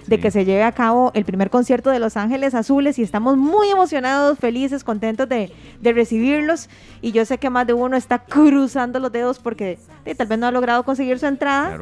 de 0.06 0.20
que 0.20 0.30
se 0.30 0.44
lleve 0.44 0.62
a 0.64 0.72
cabo 0.72 1.10
el 1.14 1.24
primer 1.24 1.50
concierto 1.50 1.90
de 1.90 1.98
Los 1.98 2.16
Ángeles 2.16 2.54
Azules 2.54 2.98
y 2.98 3.02
estamos 3.02 3.36
muy 3.36 3.68
emocionados, 3.68 4.38
felices, 4.38 4.84
contentos 4.84 5.28
de, 5.28 5.52
recibirlos. 5.82 6.68
Y 7.00 7.12
yo 7.12 7.24
sé 7.24 7.38
que 7.38 7.50
más 7.50 7.66
de 7.66 7.72
uno 7.72 7.96
está 7.96 8.20
cruzando 8.20 8.98
los 8.98 9.12
dedos 9.12 9.38
porque 9.38 9.78
tal 10.16 10.26
vez 10.26 10.38
no 10.38 10.46
ha 10.46 10.50
logrado 10.50 10.82
conseguir 10.84 11.18
su 11.18 11.26
entrada 11.26 11.78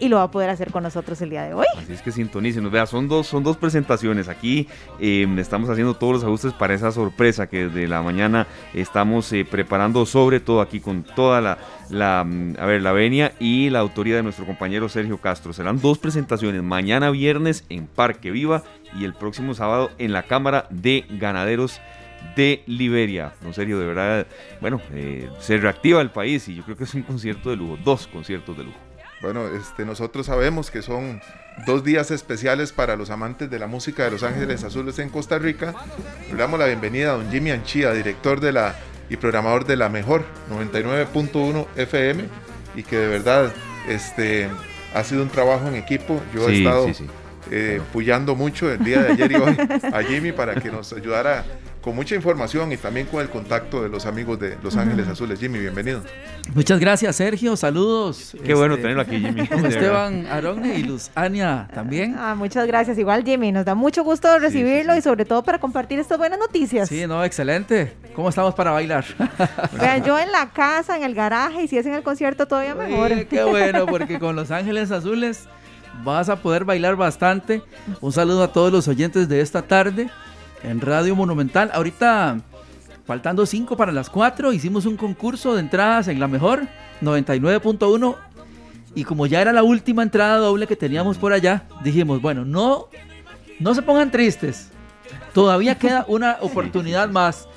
y 0.00 0.08
lo 0.08 0.16
va 0.16 0.24
a 0.24 0.30
poder 0.30 0.50
hacer 0.50 0.72
con 0.72 0.82
nosotros 0.82 1.20
el 1.20 1.30
día 1.30 1.44
de 1.44 1.54
hoy. 1.54 1.66
Así 1.76 1.92
es 1.92 2.02
que 2.02 2.10
sintonícenos. 2.10 2.72
Vea, 2.72 2.86
son 2.86 3.06
dos, 3.06 3.26
son 3.26 3.44
dos 3.44 3.56
presentaciones. 3.56 4.28
Aquí 4.28 4.66
em, 4.98 5.38
estamos 5.38 5.68
haciendo 5.68 5.94
todos 5.94 6.14
los 6.14 6.24
ajustes 6.24 6.52
para 6.54 6.74
esa 6.74 6.90
sorpresa 6.90 7.48
que 7.48 7.68
desde 7.68 7.86
la 7.86 8.02
mañana 8.02 8.46
estamos 8.74 9.32
eh, 9.32 9.46
preparando, 9.48 10.06
sobre 10.06 10.40
todo 10.40 10.62
aquí 10.62 10.80
con 10.80 11.04
toda 11.04 11.58
la, 11.90 12.24
mm, 12.24 12.54
a 12.58 12.66
ver, 12.66 12.82
la 12.82 12.92
venia 12.92 13.32
y 13.38 13.70
la 13.70 13.80
autoría 13.80 14.16
de 14.16 14.22
nuestro 14.22 14.46
compañero 14.46 14.88
Sergio 14.88 15.18
Castro. 15.18 15.52
Serán 15.52 15.80
dos 15.80 15.98
presentaciones, 15.98 16.62
mañana 16.62 17.10
viernes 17.10 17.64
en 17.68 17.86
Parque 17.86 18.30
Viva 18.30 18.62
y 18.98 19.04
el 19.04 19.14
próximo 19.14 19.54
sábado 19.54 19.90
en 19.98 20.12
la 20.12 20.22
Cámara 20.22 20.66
de 20.70 21.04
Ganaderos 21.10 21.80
de 22.36 22.62
Liberia. 22.66 23.32
No 23.42 23.52
serio, 23.52 23.78
de 23.78 23.86
verdad, 23.86 24.26
bueno, 24.60 24.80
eh, 24.92 25.28
se 25.40 25.58
reactiva 25.58 26.00
el 26.00 26.10
país 26.10 26.48
y 26.48 26.54
yo 26.54 26.64
creo 26.64 26.76
que 26.76 26.84
es 26.84 26.94
un 26.94 27.02
concierto 27.02 27.50
de 27.50 27.56
lujo, 27.56 27.78
dos 27.84 28.06
conciertos 28.06 28.56
de 28.56 28.64
lujo. 28.64 28.89
Bueno, 29.20 29.48
este, 29.48 29.84
nosotros 29.84 30.26
sabemos 30.26 30.70
que 30.70 30.80
son 30.80 31.20
dos 31.66 31.84
días 31.84 32.10
especiales 32.10 32.72
para 32.72 32.96
los 32.96 33.10
amantes 33.10 33.50
de 33.50 33.58
la 33.58 33.66
música 33.66 34.04
de 34.04 34.10
Los 34.10 34.22
Ángeles 34.22 34.64
Azules 34.64 34.98
en 34.98 35.10
Costa 35.10 35.38
Rica. 35.38 35.74
Le 36.30 36.36
damos 36.36 36.58
la 36.58 36.66
bienvenida 36.66 37.10
a 37.10 37.16
don 37.16 37.30
Jimmy 37.30 37.50
Anchía, 37.50 37.92
director 37.92 38.40
de 38.40 38.52
la 38.52 38.76
y 39.10 39.16
programador 39.16 39.66
de 39.66 39.76
la 39.76 39.88
mejor 39.88 40.24
99.1 40.50 41.66
FM 41.76 42.24
y 42.76 42.82
que 42.84 42.96
de 42.96 43.08
verdad 43.08 43.52
este, 43.88 44.48
ha 44.94 45.04
sido 45.04 45.22
un 45.22 45.28
trabajo 45.28 45.66
en 45.68 45.74
equipo. 45.74 46.20
Yo 46.32 46.48
he 46.48 46.58
estado 46.58 46.86
eh, 47.50 47.80
puyando 47.92 48.36
mucho 48.36 48.70
el 48.70 48.82
día 48.82 49.02
de 49.02 49.12
ayer 49.12 49.32
y 49.32 49.34
hoy 49.34 49.56
a 49.92 50.02
Jimmy 50.02 50.32
para 50.32 50.54
que 50.54 50.70
nos 50.70 50.92
ayudara 50.92 51.44
con 51.80 51.96
mucha 51.96 52.14
información 52.14 52.72
y 52.72 52.76
también 52.76 53.06
con 53.06 53.20
el 53.20 53.30
contacto 53.30 53.82
de 53.82 53.88
los 53.88 54.04
amigos 54.04 54.38
de 54.38 54.58
Los 54.62 54.76
Ángeles 54.76 55.08
Azules. 55.08 55.40
Jimmy, 55.40 55.58
bienvenido. 55.58 56.02
Muchas 56.54 56.78
gracias, 56.78 57.16
Sergio. 57.16 57.56
Saludos. 57.56 58.36
Qué 58.44 58.54
bueno 58.54 58.74
este, 58.74 58.82
tenerlo 58.82 59.02
aquí, 59.02 59.18
Jimmy. 59.18 59.40
Esteban 59.68 60.26
Aronne 60.26 60.78
y 60.78 60.82
Luz 60.82 61.10
Ania 61.14 61.68
también. 61.72 62.16
Ah, 62.18 62.34
muchas 62.34 62.66
gracias. 62.66 62.98
Igual, 62.98 63.24
Jimmy. 63.24 63.50
Nos 63.50 63.64
da 63.64 63.74
mucho 63.74 64.04
gusto 64.04 64.38
recibirlo 64.38 64.94
y 64.94 65.00
sobre 65.00 65.24
todo 65.24 65.42
para 65.42 65.58
compartir 65.58 65.98
estas 65.98 66.18
buenas 66.18 66.38
noticias. 66.38 66.88
Sí, 66.88 67.06
no, 67.06 67.24
excelente. 67.24 67.94
¿Cómo 68.14 68.28
estamos 68.28 68.54
para 68.54 68.72
bailar? 68.72 69.04
Vean, 69.80 70.04
yo 70.04 70.18
en 70.18 70.30
la 70.32 70.50
casa, 70.50 70.96
en 70.96 71.02
el 71.02 71.14
garaje 71.14 71.62
y 71.62 71.68
si 71.68 71.78
es 71.78 71.86
en 71.86 71.94
el 71.94 72.02
concierto 72.02 72.46
todavía 72.46 72.74
mejor. 72.74 73.26
qué 73.26 73.42
bueno, 73.44 73.86
porque 73.86 74.18
con 74.18 74.36
Los 74.36 74.50
Ángeles 74.50 74.90
Azules 74.90 75.46
vas 76.04 76.28
a 76.28 76.36
poder 76.36 76.64
bailar 76.64 76.96
bastante. 76.96 77.62
Un 78.02 78.12
saludo 78.12 78.42
a 78.42 78.52
todos 78.52 78.70
los 78.70 78.86
oyentes 78.86 79.28
de 79.30 79.40
esta 79.40 79.62
tarde 79.62 80.10
en 80.62 80.80
Radio 80.80 81.16
Monumental. 81.16 81.70
Ahorita, 81.72 82.38
faltando 83.06 83.46
5 83.46 83.76
para 83.76 83.92
las 83.92 84.10
4, 84.10 84.52
hicimos 84.52 84.86
un 84.86 84.96
concurso 84.96 85.54
de 85.54 85.60
entradas 85.60 86.08
en 86.08 86.20
la 86.20 86.28
mejor, 86.28 86.66
99.1. 87.02 88.16
Y 88.94 89.04
como 89.04 89.26
ya 89.26 89.40
era 89.40 89.52
la 89.52 89.62
última 89.62 90.02
entrada 90.02 90.38
doble 90.38 90.66
que 90.66 90.76
teníamos 90.76 91.16
por 91.18 91.32
allá, 91.32 91.64
dijimos, 91.82 92.20
bueno, 92.20 92.44
no, 92.44 92.88
no 93.58 93.74
se 93.74 93.82
pongan 93.82 94.10
tristes. 94.10 94.70
Todavía 95.32 95.76
queda 95.76 96.04
una 96.08 96.38
oportunidad 96.40 97.08
más. 97.08 97.48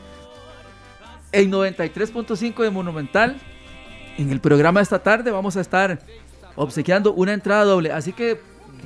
En 1.31 1.51
93.5 1.51 2.61
de 2.61 2.69
Monumental, 2.69 3.37
en 4.19 4.31
el 4.31 4.39
programa 4.39 4.79
de 4.79 4.83
esta 4.83 4.99
tarde, 4.99 5.31
vamos 5.31 5.57
a 5.57 5.61
estar 5.61 5.99
obsequiando 6.55 7.13
una 7.13 7.33
entrada 7.33 7.63
doble. 7.63 7.91
Así 7.91 8.13
que 8.13 8.39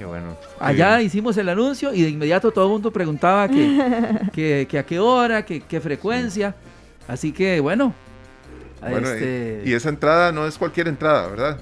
bueno. 0.04 0.38
Allá 0.60 1.02
hicimos 1.02 1.38
el 1.38 1.50
anuncio 1.50 1.94
y 1.94 2.02
de 2.04 2.10
inmediato 2.10 2.52
todo 2.52 2.66
el 2.66 2.72
mundo 2.72 2.92
preguntaba 2.92 3.48
que, 3.48 4.68
a 4.80 4.84
qué 4.84 5.00
hora, 5.00 5.46
que, 5.46 5.62
qué 5.62 5.82
frecuencia. 5.82 6.56
Así 7.08 7.32
que 7.32 7.60
bueno. 7.60 7.94
Este 8.86 9.64
y, 9.66 9.74
esa 9.74 9.90
entrada 9.90 10.32
no 10.32 10.46
es 10.46 10.58
cualquier 10.58 10.88
entrada, 10.88 11.28
¿verdad? 11.28 11.58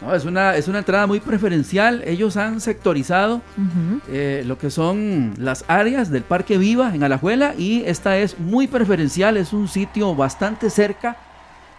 No, 0.00 0.14
es 0.14 0.24
una, 0.24 0.54
es 0.56 0.68
una 0.68 0.78
entrada 0.78 1.06
muy 1.06 1.20
preferencial. 1.20 2.02
Ellos 2.06 2.36
han 2.36 2.60
sectorizado 2.60 3.40
eh, 4.08 4.44
lo 4.46 4.56
que 4.58 4.70
son 4.70 5.34
las 5.38 5.64
áreas 5.66 6.10
del 6.10 6.22
Parque 6.22 6.56
Viva 6.56 6.94
en 6.94 7.02
Alajuela 7.02 7.54
y 7.56 7.82
esta 7.84 8.16
es 8.18 8.38
muy 8.38 8.68
preferencial. 8.68 9.36
Es 9.36 9.52
un 9.52 9.66
sitio 9.66 10.14
bastante 10.14 10.70
cerca, 10.70 11.16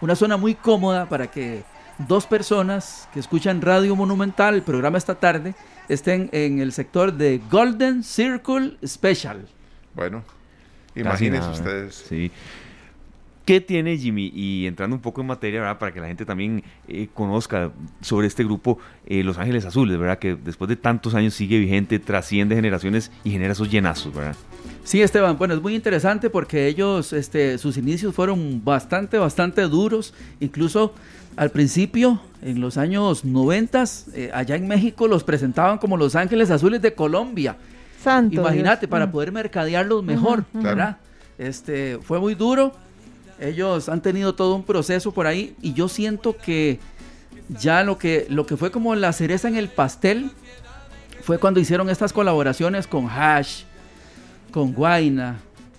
una 0.02 0.16
zona 0.16 0.36
muy 0.36 0.54
cómoda 0.54 1.08
para 1.08 1.28
que 1.28 1.62
dos 2.08 2.26
personas 2.26 3.08
que 3.12 3.20
escuchan 3.20 3.60
Radio 3.60 3.96
Monumental, 3.96 4.54
el 4.54 4.62
programa 4.62 4.98
esta 4.98 5.14
tarde, 5.16 5.54
estén 5.88 6.28
en 6.32 6.60
el 6.60 6.72
sector 6.72 7.12
de 7.12 7.40
Golden 7.50 8.02
Circle 8.02 8.76
Special. 8.86 9.46
Bueno, 9.94 10.22
imagínense 10.94 11.48
ustedes. 11.50 11.94
Sí. 12.08 12.30
¿Qué 13.44 13.60
tiene 13.60 13.96
Jimmy? 13.96 14.30
Y 14.32 14.66
entrando 14.66 14.94
un 14.94 15.02
poco 15.02 15.22
en 15.22 15.26
materia, 15.26 15.60
¿verdad? 15.60 15.78
Para 15.78 15.92
que 15.92 16.00
la 16.00 16.06
gente 16.06 16.24
también 16.24 16.62
eh, 16.86 17.08
conozca 17.12 17.72
sobre 18.00 18.28
este 18.28 18.44
grupo, 18.44 18.78
eh, 19.06 19.24
Los 19.24 19.38
Ángeles 19.38 19.64
Azules, 19.64 19.98
¿verdad? 19.98 20.18
Que 20.18 20.36
después 20.36 20.68
de 20.68 20.76
tantos 20.76 21.14
años 21.14 21.34
sigue 21.34 21.58
vigente, 21.58 21.98
trasciende 21.98 22.54
generaciones 22.54 23.10
y 23.24 23.32
genera 23.32 23.52
esos 23.52 23.68
llenazos, 23.68 24.14
¿verdad? 24.14 24.36
Sí, 24.84 25.02
Esteban, 25.02 25.36
bueno, 25.36 25.54
es 25.54 25.62
muy 25.62 25.74
interesante 25.74 26.30
porque 26.30 26.68
ellos, 26.68 27.12
este, 27.12 27.58
sus 27.58 27.76
inicios 27.76 28.14
fueron 28.14 28.62
bastante, 28.64 29.18
bastante 29.18 29.62
duros, 29.62 30.14
incluso 30.38 30.94
al 31.40 31.48
principio, 31.48 32.20
en 32.42 32.60
los 32.60 32.76
años 32.76 33.24
90, 33.24 33.84
eh, 34.12 34.30
allá 34.34 34.56
en 34.56 34.68
México 34.68 35.08
los 35.08 35.24
presentaban 35.24 35.78
como 35.78 35.96
Los 35.96 36.14
Ángeles 36.14 36.50
Azules 36.50 36.82
de 36.82 36.92
Colombia. 36.92 37.56
Santo 37.98 38.42
Imagínate, 38.42 38.86
para 38.86 39.06
mm. 39.06 39.10
poder 39.10 39.32
mercadearlos 39.32 40.04
mejor, 40.04 40.44
¿verdad? 40.52 40.98
Este, 41.38 41.98
fue 42.02 42.20
muy 42.20 42.34
duro. 42.34 42.74
Ellos 43.40 43.88
han 43.88 44.02
tenido 44.02 44.34
todo 44.34 44.54
un 44.54 44.64
proceso 44.64 45.12
por 45.12 45.26
ahí 45.26 45.56
y 45.62 45.72
yo 45.72 45.88
siento 45.88 46.36
que 46.36 46.78
ya 47.48 47.84
lo 47.84 47.96
que, 47.96 48.26
lo 48.28 48.44
que 48.44 48.58
fue 48.58 48.70
como 48.70 48.94
la 48.94 49.10
cereza 49.14 49.48
en 49.48 49.56
el 49.56 49.68
pastel 49.68 50.32
fue 51.22 51.38
cuando 51.38 51.58
hicieron 51.58 51.88
estas 51.88 52.12
colaboraciones 52.12 52.86
con 52.86 53.08
Hash, 53.08 53.62
con 54.52 54.74
Guaina, 54.74 55.38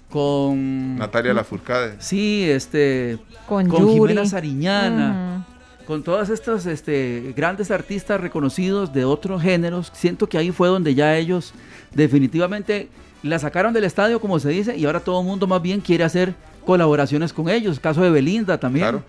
con 0.09 0.97
Natalia 0.97 1.35
Lafourcade. 1.35 1.97
Sí, 1.99 2.49
este 2.49 3.19
con, 3.47 3.67
con 3.67 3.87
Jimena 3.87 4.25
Sariñana, 4.25 5.45
con 5.91 6.03
todas 6.03 6.29
estas 6.29 6.65
este, 6.67 7.33
grandes 7.35 7.69
artistas 7.69 8.21
reconocidos 8.21 8.93
de 8.93 9.03
otros 9.03 9.41
géneros. 9.41 9.91
Siento 9.93 10.25
que 10.29 10.37
ahí 10.37 10.49
fue 10.53 10.69
donde 10.69 10.95
ya 10.95 11.17
ellos 11.17 11.53
definitivamente 11.93 12.87
la 13.23 13.37
sacaron 13.39 13.73
del 13.73 13.83
estadio, 13.83 14.21
como 14.21 14.39
se 14.39 14.47
dice, 14.47 14.77
y 14.77 14.85
ahora 14.85 15.01
todo 15.01 15.19
el 15.19 15.27
mundo 15.27 15.47
más 15.47 15.61
bien 15.61 15.81
quiere 15.81 16.05
hacer 16.05 16.33
colaboraciones 16.65 17.33
con 17.33 17.49
ellos. 17.49 17.77
Caso 17.81 18.01
de 18.03 18.09
Belinda 18.09 18.57
también. 18.57 18.85
Claro. 18.85 19.03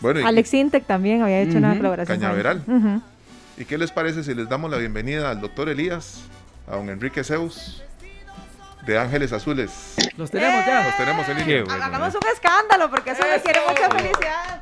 Bueno, 0.00 0.20
y- 0.20 0.22
Alex 0.22 0.54
Intec 0.54 0.86
también 0.86 1.22
había 1.22 1.40
hecho 1.40 1.58
una 1.58 1.76
colaboración. 1.76 2.20
Cañaveral. 2.20 2.62
Ujú. 2.68 3.02
¿Y 3.58 3.64
qué 3.64 3.76
les 3.76 3.90
parece 3.90 4.22
si 4.22 4.32
les 4.32 4.48
damos 4.48 4.70
la 4.70 4.76
bienvenida 4.76 5.28
al 5.28 5.40
doctor 5.40 5.68
Elías, 5.70 6.20
a 6.68 6.76
don 6.76 6.88
Enrique 6.88 7.24
Zeus, 7.24 7.82
de 8.86 8.96
Ángeles 8.96 9.32
Azules? 9.32 9.96
Los 10.16 10.30
tenemos 10.30 10.64
ya. 10.66 10.84
Los 10.86 10.96
tenemos 10.96 11.28
en 11.28 11.36
Qué 11.38 11.44
línea. 11.44 11.64
bueno, 11.64 11.82
Hagamos 11.84 12.14
¿eh? 12.14 12.18
un 12.22 12.28
escándalo 12.32 12.90
porque 12.90 13.10
eso 13.10 13.22
Eso. 13.24 13.32
requiere 13.34 13.58
mucha 13.68 13.90
felicidad. 13.90 14.60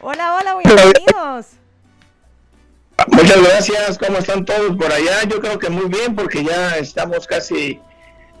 Hola, 0.00 0.36
hola, 0.36 0.56
bienvenidos. 0.64 1.46
Muchas 3.08 3.42
gracias, 3.42 3.98
¿cómo 3.98 4.18
están 4.18 4.44
todos 4.44 4.76
por 4.76 4.92
allá? 4.92 5.24
Yo 5.28 5.40
creo 5.40 5.58
que 5.58 5.70
muy 5.70 5.86
bien 5.86 6.14
porque 6.14 6.44
ya 6.44 6.76
estamos 6.76 7.26
casi 7.26 7.80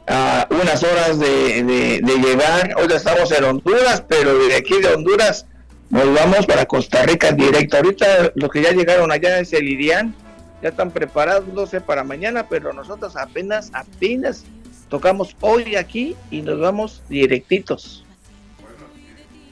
a 0.06 0.46
unas 0.50 0.82
horas 0.82 1.18
de, 1.18 1.62
de- 1.62 2.00
de 2.02 2.16
llegar. 2.18 2.74
Hoy 2.76 2.88
estamos 2.94 3.30
en 3.32 3.44
Honduras, 3.44 4.02
pero 4.08 4.36
de 4.46 4.54
aquí 4.56 4.80
de 4.80 4.88
Honduras 4.94 5.46
nos 5.90 6.12
vamos 6.14 6.46
para 6.46 6.66
Costa 6.66 7.02
Rica 7.04 7.28
en 7.28 7.36
directo. 7.36 7.76
Ahorita 7.76 8.32
los 8.34 8.50
que 8.50 8.62
ya 8.62 8.72
llegaron 8.72 9.10
allá 9.12 9.38
es 9.40 9.52
el 9.52 9.68
Irián, 9.68 10.14
ya 10.62 10.70
están 10.70 10.90
preparados, 10.90 11.46
no 11.48 11.66
sé, 11.66 11.80
para 11.80 12.04
mañana, 12.04 12.46
pero 12.48 12.72
nosotros 12.72 13.16
apenas, 13.16 13.70
apenas 13.72 14.44
tocamos 14.88 15.36
hoy 15.40 15.76
aquí 15.76 16.16
y 16.30 16.42
nos 16.42 16.58
vamos 16.60 17.02
directitos. 17.08 18.04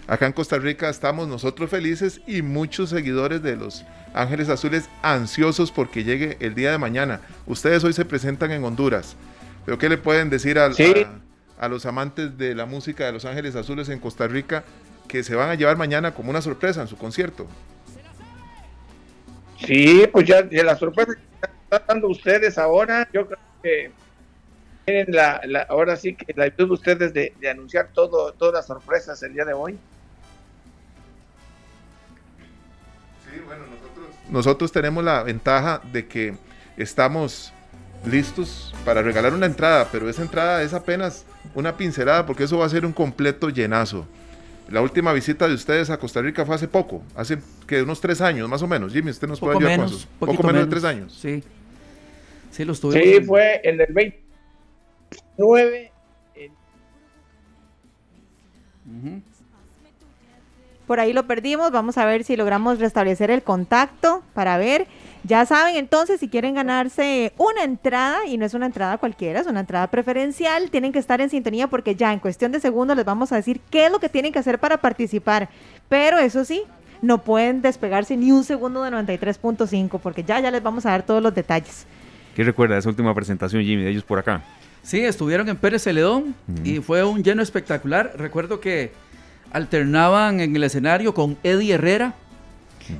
Acá 0.09 0.27
en 0.27 0.33
Costa 0.33 0.59
Rica 0.59 0.89
estamos 0.89 1.27
nosotros 1.27 1.69
felices 1.69 2.21
y 2.29 2.43
muchos 2.43 2.91
seguidores 2.91 3.43
de 3.43 3.57
los 3.57 3.85
Ángeles 4.15 4.49
Azules 4.49 4.89
ansiosos 5.03 5.73
porque 5.73 6.05
llegue 6.05 6.37
el 6.41 6.55
día 6.55 6.71
de 6.71 6.79
mañana. 6.79 7.21
Ustedes 7.47 7.83
hoy 7.83 7.93
se 7.93 8.05
presentan 8.05 8.53
en 8.53 8.63
Honduras. 8.65 9.17
¿Pero 9.65 9.79
qué 9.79 9.89
le 9.89 9.99
pueden 9.99 10.31
decir 10.31 10.59
Sí. 10.75 11.07
a, 11.59 11.65
a 11.65 11.69
los 11.69 11.87
amantes 11.87 12.39
de 12.39 12.55
la 12.55 12.67
música 12.67 13.05
de 13.05 13.13
los 13.13 13.25
Ángeles 13.25 13.57
Azules 13.57 13.89
en 13.89 13.99
Costa 13.99 14.29
Rica 14.29 14.63
que 15.09 15.25
se 15.25 15.35
van 15.35 15.51
a 15.51 15.55
llevar 15.57 15.77
mañana 15.77 16.15
como 16.15 16.31
una 16.31 16.41
sorpresa 16.41 16.83
en 16.83 16.89
su 16.89 16.97
concierto? 16.97 17.49
Sí, 19.59 20.07
pues 20.13 20.25
ya 20.27 20.43
de 20.43 20.63
la 20.63 20.77
sorpresa 20.77 21.15
que 21.15 21.49
están 21.65 21.83
dando 21.89 22.09
ustedes 22.09 22.59
ahora, 22.59 23.09
yo 23.13 23.27
creo 23.27 23.39
que 23.63 23.91
tienen 24.85 25.07
la, 25.09 25.41
la- 25.47 25.63
ahora 25.63 25.97
sí 25.97 26.15
que 26.15 26.33
la 26.37 26.45
virtud 26.45 26.67
de 26.69 26.73
ustedes 26.75 27.13
de, 27.13 27.33
de 27.41 27.51
anunciar 27.51 27.89
todo, 27.93 28.33
todas 28.35 28.55
las 28.55 28.67
sorpresas 28.67 29.21
el 29.25 29.33
día 29.33 29.45
de 29.45 29.53
hoy. 29.55 29.77
Bueno, 33.45 33.64
nosotros... 33.66 34.07
Nosotros 34.30 34.72
tenemos 34.72 35.05
la 35.05 35.22
ventaja 35.22 35.80
de 35.93 36.07
que 36.07 36.34
estamos 36.76 37.53
listos 38.05 38.74
para 38.84 39.03
regalar 39.03 39.32
una 39.34 39.47
entrada, 39.47 39.89
pero 39.91 40.09
esa 40.09 40.22
entrada 40.22 40.62
es 40.62 40.72
apenas 40.74 41.24
una 41.55 41.76
pincelada 41.76 42.24
porque 42.26 42.45
eso 42.45 42.59
va 42.59 42.66
a 42.66 42.68
ser 42.68 42.84
un 42.87 42.93
completo 42.93 43.51
llenazo. 43.51 44.07
La 44.68 44.80
última 44.82 45.12
visita 45.12 45.47
de 45.47 45.55
ustedes 45.55 45.91
a 45.91 45.99
Costa 45.99 46.20
Rica 46.20 46.45
fue 46.45 46.55
hace 46.57 46.66
poco, 46.68 47.03
hace 47.14 47.39
que 47.68 47.82
unos 47.82 48.01
tres 48.01 48.20
años 48.20 48.49
más 48.49 48.62
o 48.62 48.66
menos. 48.66 48.93
Jimmy, 48.93 49.11
usted 49.11 49.28
nos 49.28 49.39
puede 49.39 49.59
ayudar 49.59 49.78
menos. 49.78 49.93
con 49.93 50.01
eso. 50.01 50.09
Poco 50.18 50.43
menos, 50.49 50.64
de 50.64 50.70
tres 50.70 50.82
años. 50.84 51.16
Sí. 51.20 51.45
Sí, 52.51 52.64
los 52.64 52.80
tuvimos. 52.80 53.05
Sí, 53.05 53.14
en- 53.14 53.26
fue 53.26 53.61
en 53.62 53.80
el 53.80 53.93
29. 53.93 55.93
en- 56.34 56.53
Ujú. 58.89 59.22
Por 60.87 61.01
ahí 61.01 61.12
lo 61.12 61.26
perdimos. 61.26 61.70
Vamos 61.72 61.99
a 61.99 62.05
ver 62.05 62.24
si 62.24 62.37
logramos 62.37 62.78
restablecer 62.78 63.30
el 63.30 63.43
contacto 63.43 64.22
para 64.34 64.57
ver. 64.59 64.87
Ya 65.24 65.45
saben, 65.45 65.76
entonces, 65.76 66.20
si 66.20 66.28
quieren 66.28 66.55
ganarse 66.55 67.32
una 67.37 67.64
entrada, 67.64 68.26
y 68.26 68.39
no 68.39 68.45
es 68.45 68.55
una 68.55 68.66
entrada 68.66 68.97
cualquiera, 68.99 69.41
es 69.41 69.47
una 69.49 69.61
entrada 69.61 69.89
preferencial, 69.89 70.70
tienen 70.70 70.93
que 70.93 71.01
estar 71.01 71.20
en 71.20 71.30
sintonía 71.30 71.66
porque 71.66 71.97
ya 71.97 72.12
en 72.12 72.20
cuestión 72.20 72.53
de 72.53 72.61
segundos 72.61 72.97
les 72.97 73.05
vamos 73.05 73.32
a 73.32 73.37
decir 73.37 73.61
qué 73.70 73.87
es 73.87 73.93
lo 73.93 73.99
que 73.99 74.09
tienen 74.09 74.32
que 74.32 74.39
hacer 74.39 74.61
para 74.61 74.76
participar. 74.76 75.49
Pero 75.89 76.18
eso 76.18 76.45
sí, 76.45 76.62
no 77.03 77.22
pueden 77.24 77.61
despegarse 77.61 78.16
ni 78.16 78.30
un 78.30 78.45
segundo 78.45 78.84
de 78.84 78.91
93.5 78.91 79.99
porque 80.01 80.22
ya, 80.22 80.39
ya 80.39 80.51
les 80.51 80.62
vamos 80.62 80.87
a 80.87 80.91
dar 80.91 81.03
todos 81.03 81.22
los 81.22 81.34
detalles. 81.34 81.87
¿Qué 82.37 82.45
recuerda 82.45 82.74
de 82.74 82.80
esa 82.80 82.89
última 82.89 83.14
presentación, 83.14 83.62
Jimmy, 83.62 83.82
de 83.82 83.91
ellos 83.91 84.05
por 84.05 84.18
acá? 84.18 84.43
Sí, 84.82 85.01
estuvieron 85.01 85.49
en 85.49 85.57
Pérez 85.57 85.82
Celedón 85.82 86.37
y 86.62 86.78
fue 86.78 87.03
un 87.03 87.24
lleno 87.24 87.43
espectacular. 87.43 88.12
Recuerdo 88.16 88.61
que 88.61 88.93
alternaban 89.53 90.40
en 90.40 90.55
el 90.57 90.64
escenario 90.64 91.14
con 91.14 91.36
Eddie 91.42 91.74
Herrera 91.74 92.14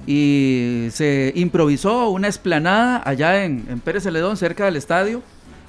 y 0.07 0.89
se 0.91 1.33
improvisó 1.37 2.11
una 2.11 2.29
esplanada 2.29 3.03
allá 3.05 3.45
en, 3.45 3.67
en 3.69 3.81
Pérez 3.81 4.03
Celedón, 4.03 4.37
cerca 4.37 4.65
del 4.65 4.77
estadio. 4.77 5.23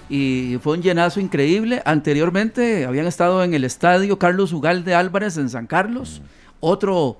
Y 0.09 0.57
fue 0.61 0.77
un 0.77 0.81
llenazo 0.81 1.19
increíble. 1.19 1.81
Anteriormente 1.85 2.85
habían 2.85 3.07
estado 3.07 3.43
en 3.43 3.53
el 3.53 3.63
estadio 3.63 4.17
Carlos 4.17 4.53
Ugalde 4.53 4.95
Álvarez 4.95 5.37
en 5.37 5.49
San 5.49 5.67
Carlos. 5.67 6.21
Otro, 6.59 7.17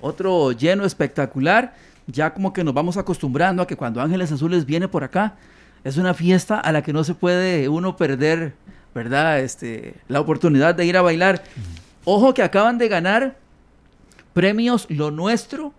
otro 0.00 0.52
lleno 0.52 0.84
espectacular. 0.84 1.74
Ya 2.06 2.32
como 2.32 2.52
que 2.52 2.64
nos 2.64 2.74
vamos 2.74 2.96
acostumbrando 2.96 3.62
a 3.62 3.66
que 3.66 3.76
cuando 3.76 4.00
Ángeles 4.00 4.32
Azules 4.32 4.64
viene 4.64 4.88
por 4.88 5.04
acá, 5.04 5.34
es 5.84 5.96
una 5.96 6.14
fiesta 6.14 6.58
a 6.58 6.72
la 6.72 6.82
que 6.82 6.92
no 6.92 7.04
se 7.04 7.14
puede 7.14 7.68
uno 7.68 7.96
perder, 7.96 8.54
¿verdad? 8.94 9.40
Este, 9.40 9.94
la 10.08 10.20
oportunidad 10.20 10.74
de 10.74 10.86
ir 10.86 10.96
a 10.96 11.02
bailar. 11.02 11.42
Ojo 12.04 12.34
que 12.34 12.42
acaban 12.42 12.78
de 12.78 12.88
ganar 12.88 13.36
premios 14.32 14.86
Lo 14.88 15.10
Nuestro, 15.10 15.72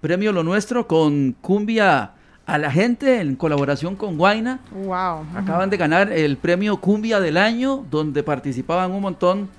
premio 0.00 0.32
Lo 0.32 0.42
Nuestro 0.42 0.86
con 0.86 1.32
Cumbia 1.40 2.12
a 2.46 2.56
la 2.56 2.70
gente 2.70 3.20
en 3.20 3.36
colaboración 3.36 3.94
con 3.94 4.16
Guaina. 4.16 4.60
Wow. 4.72 5.26
Acaban 5.36 5.68
de 5.68 5.76
ganar 5.76 6.10
el 6.10 6.38
premio 6.38 6.78
Cumbia 6.78 7.20
del 7.20 7.36
Año, 7.36 7.84
donde 7.90 8.22
participaban 8.22 8.92
un 8.92 9.02
montón 9.02 9.50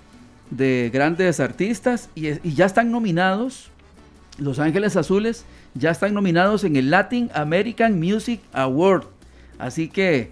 de 0.49 0.89
grandes 0.91 1.39
artistas 1.39 2.09
y, 2.15 2.29
y 2.29 2.55
ya 2.55 2.65
están 2.65 2.91
nominados. 2.91 3.69
Los 4.39 4.57
Ángeles 4.57 4.95
Azules 4.95 5.45
ya 5.75 5.91
están 5.91 6.15
nominados 6.15 6.63
en 6.63 6.75
el 6.75 6.89
Latin 6.89 7.29
American 7.35 7.99
Music 7.99 8.41
Award. 8.53 9.03
Así 9.59 9.89
que 9.89 10.31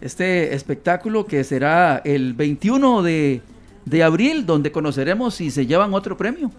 este 0.00 0.54
espectáculo 0.54 1.26
que 1.26 1.42
será 1.42 2.00
el 2.04 2.34
21 2.34 3.02
de, 3.02 3.42
de 3.84 4.02
abril, 4.02 4.46
donde 4.46 4.72
conoceremos 4.72 5.34
si 5.34 5.50
se 5.50 5.66
llevan 5.66 5.94
otro 5.94 6.16
premio. 6.16 6.50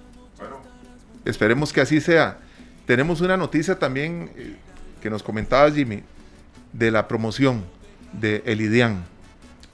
Esperemos 1.23 1.71
que 1.71 1.81
así 1.81 2.01
sea. 2.01 2.39
Tenemos 2.85 3.21
una 3.21 3.37
noticia 3.37 3.77
también 3.77 4.31
eh, 4.35 4.55
que 5.01 5.09
nos 5.09 5.21
comentaba 5.21 5.69
Jimmy 5.71 6.01
de 6.73 6.91
la 6.91 7.07
promoción 7.07 7.63
de 8.13 8.41
Elidian, 8.45 9.03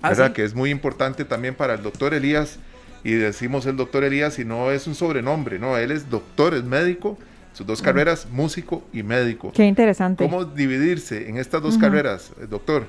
Ah, 0.02 0.10
¿verdad? 0.10 0.28
¿sí? 0.28 0.34
Que 0.34 0.44
es 0.44 0.54
muy 0.54 0.70
importante 0.70 1.26
también 1.26 1.56
para 1.56 1.74
el 1.74 1.82
doctor 1.84 2.14
Elías. 2.14 2.60
Y 3.04 3.14
decimos 3.14 3.66
el 3.66 3.78
doctor 3.78 4.04
Elías 4.04 4.38
y 4.40 4.46
no 4.46 4.72
es 4.72 4.86
un 4.88 4.94
sobrenombre, 4.96 5.60
no, 5.60 5.78
él 5.78 5.92
es 5.92 6.10
doctor, 6.10 6.54
es 6.54 6.64
médico, 6.64 7.18
sus 7.54 7.66
dos 7.66 7.82
carreras, 7.82 8.28
músico 8.30 8.84
y 8.92 9.02
médico. 9.02 9.52
Qué 9.54 9.64
interesante. 9.66 10.24
¿Cómo 10.24 10.44
dividirse 10.44 11.30
en 11.30 11.38
estas 11.38 11.62
dos 11.62 11.78
carreras, 11.78 12.32
eh, 12.42 12.48
doctor? 12.50 12.86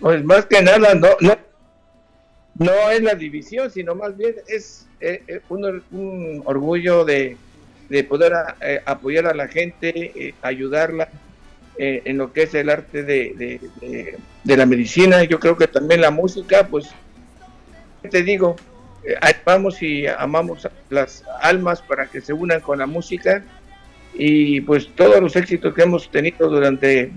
Pues 0.00 0.24
más 0.24 0.46
que 0.46 0.62
nada, 0.62 0.94
no, 0.94 1.08
no, 1.20 1.36
no 2.58 2.90
es 2.90 3.02
la 3.02 3.14
división, 3.14 3.70
sino 3.70 3.94
más 3.94 4.16
bien 4.16 4.34
es 4.48 4.86
eh, 5.00 5.22
eh, 5.28 5.40
un, 5.48 5.82
un 5.90 6.42
orgullo 6.44 7.04
de, 7.04 7.36
de 7.88 8.04
poder 8.04 8.32
eh, 8.60 8.80
apoyar 8.86 9.26
a 9.26 9.34
la 9.34 9.48
gente, 9.48 10.34
ayudarla 10.42 11.08
en 11.78 12.16
lo 12.16 12.32
que 12.32 12.44
es 12.44 12.54
el 12.54 12.70
arte 12.70 13.02
de, 13.02 13.60
de- 14.44 14.56
la 14.56 14.64
medicina. 14.64 15.22
Yo 15.24 15.38
creo 15.38 15.58
que 15.58 15.66
también 15.68 16.00
la 16.00 16.10
música, 16.10 16.66
pues, 16.66 16.88
¿qué 18.02 18.08
te 18.08 18.22
digo, 18.22 18.56
vamos 19.44 19.82
y 19.82 20.06
amamos 20.06 20.66
las 20.88 21.22
almas 21.42 21.82
para 21.82 22.06
que 22.06 22.20
se 22.22 22.32
unan 22.32 22.60
con 22.60 22.78
la 22.78 22.86
música 22.86 23.44
y 24.14 24.62
pues 24.62 24.88
todos 24.94 25.20
los 25.20 25.36
éxitos 25.36 25.74
que 25.74 25.82
hemos 25.82 26.10
tenido 26.10 26.48
durante 26.48 27.12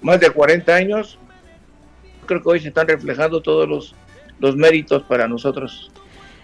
más 0.00 0.20
de 0.20 0.30
40 0.30 0.72
años 0.74 1.18
creo 2.26 2.40
que 2.42 2.48
hoy 2.48 2.60
se 2.60 2.68
están 2.68 2.86
reflejando 2.88 3.40
todos 3.40 3.68
los, 3.68 3.94
los 4.38 4.56
méritos 4.56 5.02
para 5.04 5.28
nosotros. 5.28 5.90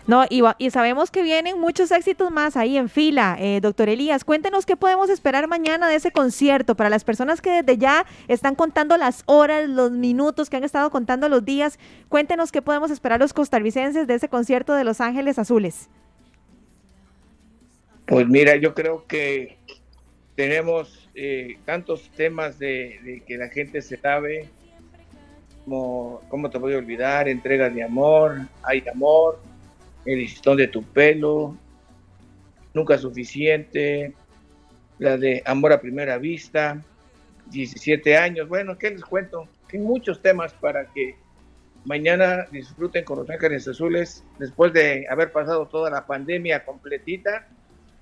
No, 0.06 0.24
y, 0.28 0.70
sabemos 0.70 1.12
que 1.12 1.22
vienen 1.22 1.60
muchos 1.60 1.92
éxitos 1.92 2.32
más 2.32 2.56
ahí 2.56 2.76
en 2.76 2.88
fila. 2.88 3.36
Eh, 3.38 3.60
doctor 3.62 3.88
Elías, 3.88 4.24
cuéntenos 4.24 4.66
qué 4.66 4.76
podemos 4.76 5.08
esperar 5.10 5.46
mañana 5.46 5.88
de 5.88 5.94
ese 5.94 6.10
concierto 6.10 6.74
para 6.74 6.90
las 6.90 7.04
personas 7.04 7.40
que 7.40 7.62
desde 7.62 7.78
ya 7.78 8.04
están 8.26 8.56
contando 8.56 8.96
las 8.96 9.22
horas, 9.26 9.68
los 9.68 9.92
minutos, 9.92 10.50
que 10.50 10.56
han 10.56 10.64
estado 10.64 10.90
contando 10.90 11.28
los 11.28 11.44
días. 11.44 11.78
Cuéntenos 12.08 12.50
qué 12.50 12.62
podemos 12.62 12.90
esperar 12.90 13.20
los 13.20 13.32
costarricenses 13.32 14.08
de 14.08 14.14
ese 14.14 14.28
concierto 14.28 14.74
de 14.74 14.82
Los 14.82 15.00
Ángeles 15.00 15.38
Azules. 15.38 15.88
Pues 18.06 18.26
mira, 18.26 18.56
yo 18.56 18.74
creo 18.74 19.06
que 19.06 19.56
tenemos 20.34 21.08
eh, 21.14 21.58
tantos 21.64 22.10
temas 22.16 22.58
de, 22.58 22.98
de 23.04 23.22
que 23.24 23.36
la 23.36 23.48
gente 23.48 23.80
se 23.82 23.96
sabe, 23.96 24.48
como 25.64 26.20
¿Cómo 26.28 26.50
te 26.50 26.58
voy 26.58 26.74
a 26.74 26.78
olvidar? 26.78 27.28
Entrega 27.28 27.70
de 27.70 27.82
amor, 27.82 28.40
Hay 28.62 28.82
amor, 28.92 29.40
El 30.04 30.18
listón 30.18 30.56
de 30.56 30.68
tu 30.68 30.82
pelo, 30.82 31.56
Nunca 32.74 32.96
suficiente, 32.96 34.14
la 34.98 35.18
de 35.18 35.42
Amor 35.44 35.72
a 35.72 35.80
primera 35.80 36.16
vista, 36.16 36.80
17 37.50 38.16
años, 38.16 38.48
bueno, 38.48 38.78
¿qué 38.78 38.90
les 38.90 39.04
cuento? 39.04 39.46
Hay 39.70 39.78
muchos 39.78 40.22
temas 40.22 40.54
para 40.54 40.86
que 40.86 41.16
Mañana 41.84 42.46
disfruten 42.52 43.04
con 43.04 43.18
los 43.18 43.28
Ángeles 43.28 43.66
Azules 43.66 44.22
después 44.38 44.72
de 44.72 45.04
haber 45.10 45.32
pasado 45.32 45.66
toda 45.66 45.90
la 45.90 46.06
pandemia 46.06 46.64
completita. 46.64 47.48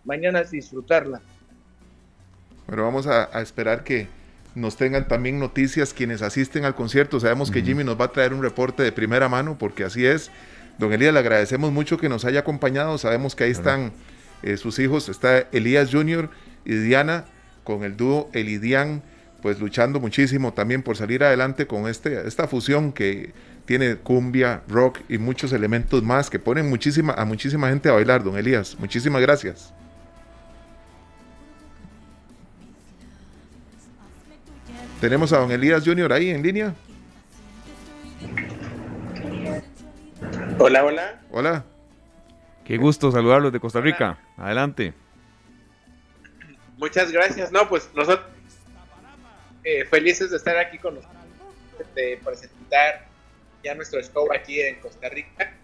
Mañana 0.04 0.40
es 0.40 0.50
disfrutarla. 0.50 1.22
Pero 2.66 2.84
vamos 2.84 3.06
a 3.06 3.40
esperar 3.40 3.82
que 3.82 4.06
nos 4.54 4.76
tengan 4.76 5.06
también 5.06 5.38
noticias 5.38 5.94
quienes 5.94 6.22
asisten 6.22 6.64
al 6.64 6.74
concierto. 6.74 7.20
Sabemos 7.20 7.50
que 7.50 7.62
Jimmy 7.62 7.84
nos 7.84 8.00
va 8.00 8.06
a 8.06 8.12
traer 8.12 8.34
un 8.34 8.42
reporte 8.42 8.82
de 8.82 8.92
primera 8.92 9.28
mano, 9.28 9.56
porque 9.58 9.84
así 9.84 10.04
es. 10.04 10.30
Don 10.78 10.92
Elías, 10.92 11.12
le 11.12 11.20
agradecemos 11.20 11.72
mucho 11.72 11.98
que 11.98 12.08
nos 12.08 12.24
haya 12.24 12.40
acompañado. 12.40 12.98
Sabemos 12.98 13.34
que 13.34 13.44
ahí 13.44 13.50
están 13.50 13.92
eh, 14.42 14.56
sus 14.56 14.78
hijos. 14.78 15.08
Está 15.08 15.46
Elías 15.52 15.90
Jr. 15.92 16.30
y 16.64 16.74
Diana 16.74 17.26
con 17.64 17.84
el 17.84 17.96
dúo 17.96 18.30
Elidian, 18.32 19.02
pues 19.42 19.60
luchando 19.60 20.00
muchísimo 20.00 20.52
también 20.52 20.82
por 20.82 20.96
salir 20.96 21.22
adelante 21.22 21.66
con 21.66 21.88
este, 21.88 22.26
esta 22.26 22.48
fusión 22.48 22.92
que 22.92 23.32
tiene 23.66 23.96
cumbia, 23.96 24.62
rock 24.68 24.98
y 25.08 25.18
muchos 25.18 25.52
elementos 25.52 26.02
más 26.02 26.30
que 26.30 26.38
ponen 26.38 26.68
muchísima, 26.68 27.12
a 27.12 27.24
muchísima 27.24 27.68
gente 27.68 27.88
a 27.88 27.92
bailar, 27.92 28.24
don 28.24 28.36
Elías. 28.36 28.76
Muchísimas 28.78 29.22
gracias. 29.22 29.72
Tenemos 35.00 35.32
a 35.32 35.38
don 35.38 35.50
Elías 35.50 35.82
Junior 35.82 36.12
ahí 36.12 36.28
en 36.28 36.42
línea. 36.42 36.74
Hola, 40.58 40.84
hola. 40.84 41.22
Hola. 41.30 41.64
Qué 42.66 42.76
gusto 42.76 43.10
saludarlos 43.10 43.50
de 43.50 43.60
Costa 43.60 43.80
Rica. 43.80 44.18
Adelante. 44.36 44.92
Muchas 46.76 47.10
gracias. 47.10 47.50
No, 47.50 47.66
pues 47.66 47.88
nosotros 47.94 48.26
eh, 49.64 49.86
felices 49.86 50.30
de 50.30 50.36
estar 50.36 50.58
aquí 50.58 50.76
con 50.76 50.96
nosotros, 50.96 51.16
de 51.94 52.20
presentar 52.22 53.06
ya 53.64 53.74
nuestro 53.74 54.02
show 54.02 54.30
aquí 54.32 54.60
en 54.60 54.80
Costa 54.80 55.08
Rica. 55.08 55.54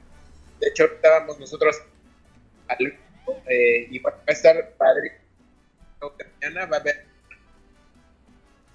De 0.60 0.68
hecho, 0.68 0.84
estábamos 0.84 1.38
nosotros 1.38 1.76
al, 2.68 2.86
eh, 3.48 3.86
y 3.90 3.98
va 3.98 4.14
a 4.26 4.32
estar 4.32 4.72
padre. 4.78 5.20
Mañana 6.40 6.66
va 6.66 6.78
a 6.78 6.80
haber 6.80 7.05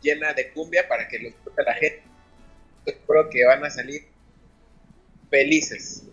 llena 0.01 0.33
de 0.33 0.51
cumbia 0.51 0.87
para 0.87 1.07
que 1.07 1.19
los 1.19 1.33
disfrute 1.33 1.63
la 1.63 1.73
gente. 1.73 2.03
Espero 2.85 3.29
que 3.29 3.45
van 3.45 3.63
a 3.63 3.69
salir 3.69 4.03
felices. 5.29 6.03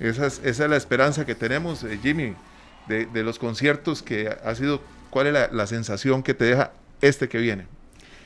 Esa 0.00 0.26
es, 0.26 0.40
esa 0.44 0.64
es 0.64 0.70
la 0.70 0.76
esperanza 0.76 1.24
que 1.24 1.34
tenemos, 1.34 1.84
eh, 1.84 1.98
Jimmy, 2.02 2.34
de, 2.88 3.06
de, 3.06 3.22
los 3.22 3.38
conciertos 3.38 4.02
que 4.02 4.28
ha 4.28 4.54
sido, 4.54 4.80
¿cuál 5.10 5.28
es 5.28 5.32
la, 5.32 5.48
la, 5.48 5.66
sensación 5.66 6.22
que 6.22 6.34
te 6.34 6.44
deja 6.44 6.72
este 7.00 7.28
que 7.28 7.38
viene? 7.38 7.66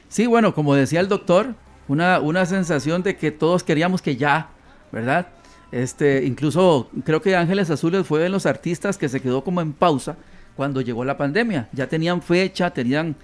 Sí, 0.09 0.27
bueno, 0.27 0.55
como 0.55 0.75
decía 0.75 1.01
el 1.01 1.09
doctor, 1.09 1.55
una, 1.87 2.21
una 2.21 2.47
sensación 2.47 3.03
de 3.03 3.17
que 3.17 3.31
todos 3.31 3.63
queríamos 3.63 4.03
que 4.03 4.17
ya, 4.17 4.51
¿verdad? 4.93 5.29
Este, 5.73 6.25
incluso 6.25 6.91
creo 7.05 7.23
que 7.23 7.37
Ángeles 7.37 7.71
Azules 7.71 8.07
fue 8.07 8.21
de 8.21 8.29
los 8.29 8.47
artistas 8.47 8.99
que 8.99 9.09
se 9.09 9.21
quedó 9.21 9.45
como 9.45 9.61
en 9.61 9.73
pausa 9.73 10.17
cuando 10.57 10.81
llegó 10.81 11.05
la 11.05 11.17
pandemia. 11.17 11.69
Ya 11.73 11.87
tenían 11.87 12.23
fecha, 12.23 12.71
tenían, 12.71 13.17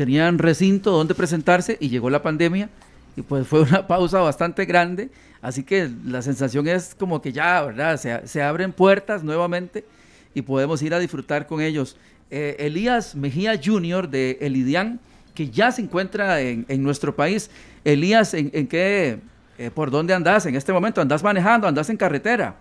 tenían 0.00 0.38
recinto 0.38 0.92
donde 0.92 1.14
presentarse 1.14 1.76
y 1.78 1.90
llegó 1.90 2.08
la 2.08 2.22
pandemia 2.22 2.70
y 3.16 3.20
pues 3.20 3.46
fue 3.50 3.60
una 3.60 3.86
pausa 3.86 4.20
bastante 4.20 4.64
grande. 4.64 5.10
Así 5.42 5.62
que 5.62 5.90
la 6.06 6.22
sensación 6.22 6.66
es 6.68 6.94
como 6.98 7.20
que 7.20 7.32
ya, 7.32 7.60
¿verdad? 7.60 7.98
Se, 7.98 8.26
se 8.26 8.42
abren 8.42 8.72
puertas 8.72 9.22
nuevamente 9.22 9.84
y 10.32 10.40
podemos 10.40 10.80
ir 10.80 10.94
a 10.94 10.98
disfrutar 10.98 11.46
con 11.46 11.60
ellos. 11.60 11.98
Eh, 12.30 12.56
Elías 12.60 13.14
Mejía 13.14 13.60
Jr. 13.62 14.08
de 14.08 14.38
Elidian, 14.40 15.00
que 15.34 15.50
ya 15.50 15.70
se 15.70 15.82
encuentra 15.82 16.40
en, 16.40 16.64
en 16.70 16.82
nuestro 16.82 17.14
país. 17.14 17.50
Elías, 17.84 18.32
¿en, 18.32 18.50
en 18.54 18.68
qué, 18.68 19.18
eh, 19.58 19.70
por 19.70 19.90
dónde 19.90 20.14
andas 20.14 20.46
en 20.46 20.56
este 20.56 20.72
momento? 20.72 21.02
¿Andas 21.02 21.22
manejando? 21.22 21.68
¿Andas 21.68 21.90
en 21.90 21.98
carretera? 21.98 22.56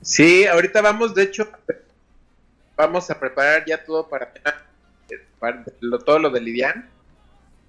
Sí, 0.00 0.46
ahorita 0.46 0.80
vamos, 0.80 1.12
de 1.12 1.24
hecho, 1.24 1.48
vamos 2.76 3.10
a 3.10 3.18
preparar 3.18 3.64
ya 3.66 3.82
todo 3.84 4.08
para, 4.08 4.32
lo, 5.80 5.98
todo 5.98 6.18
lo 6.18 6.30
de 6.30 6.40
Lidian. 6.40 6.90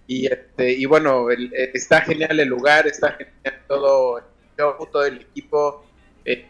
Y, 0.08 0.28
este, 0.28 0.72
y 0.72 0.86
bueno, 0.86 1.30
el, 1.30 1.52
está 1.54 2.02
genial 2.02 2.40
el 2.40 2.48
lugar, 2.48 2.88
está 2.88 3.12
genial 3.12 3.62
todo, 3.68 4.22
todo 4.56 5.06
el 5.06 5.22
equipo, 5.22 5.86
eh, 6.24 6.48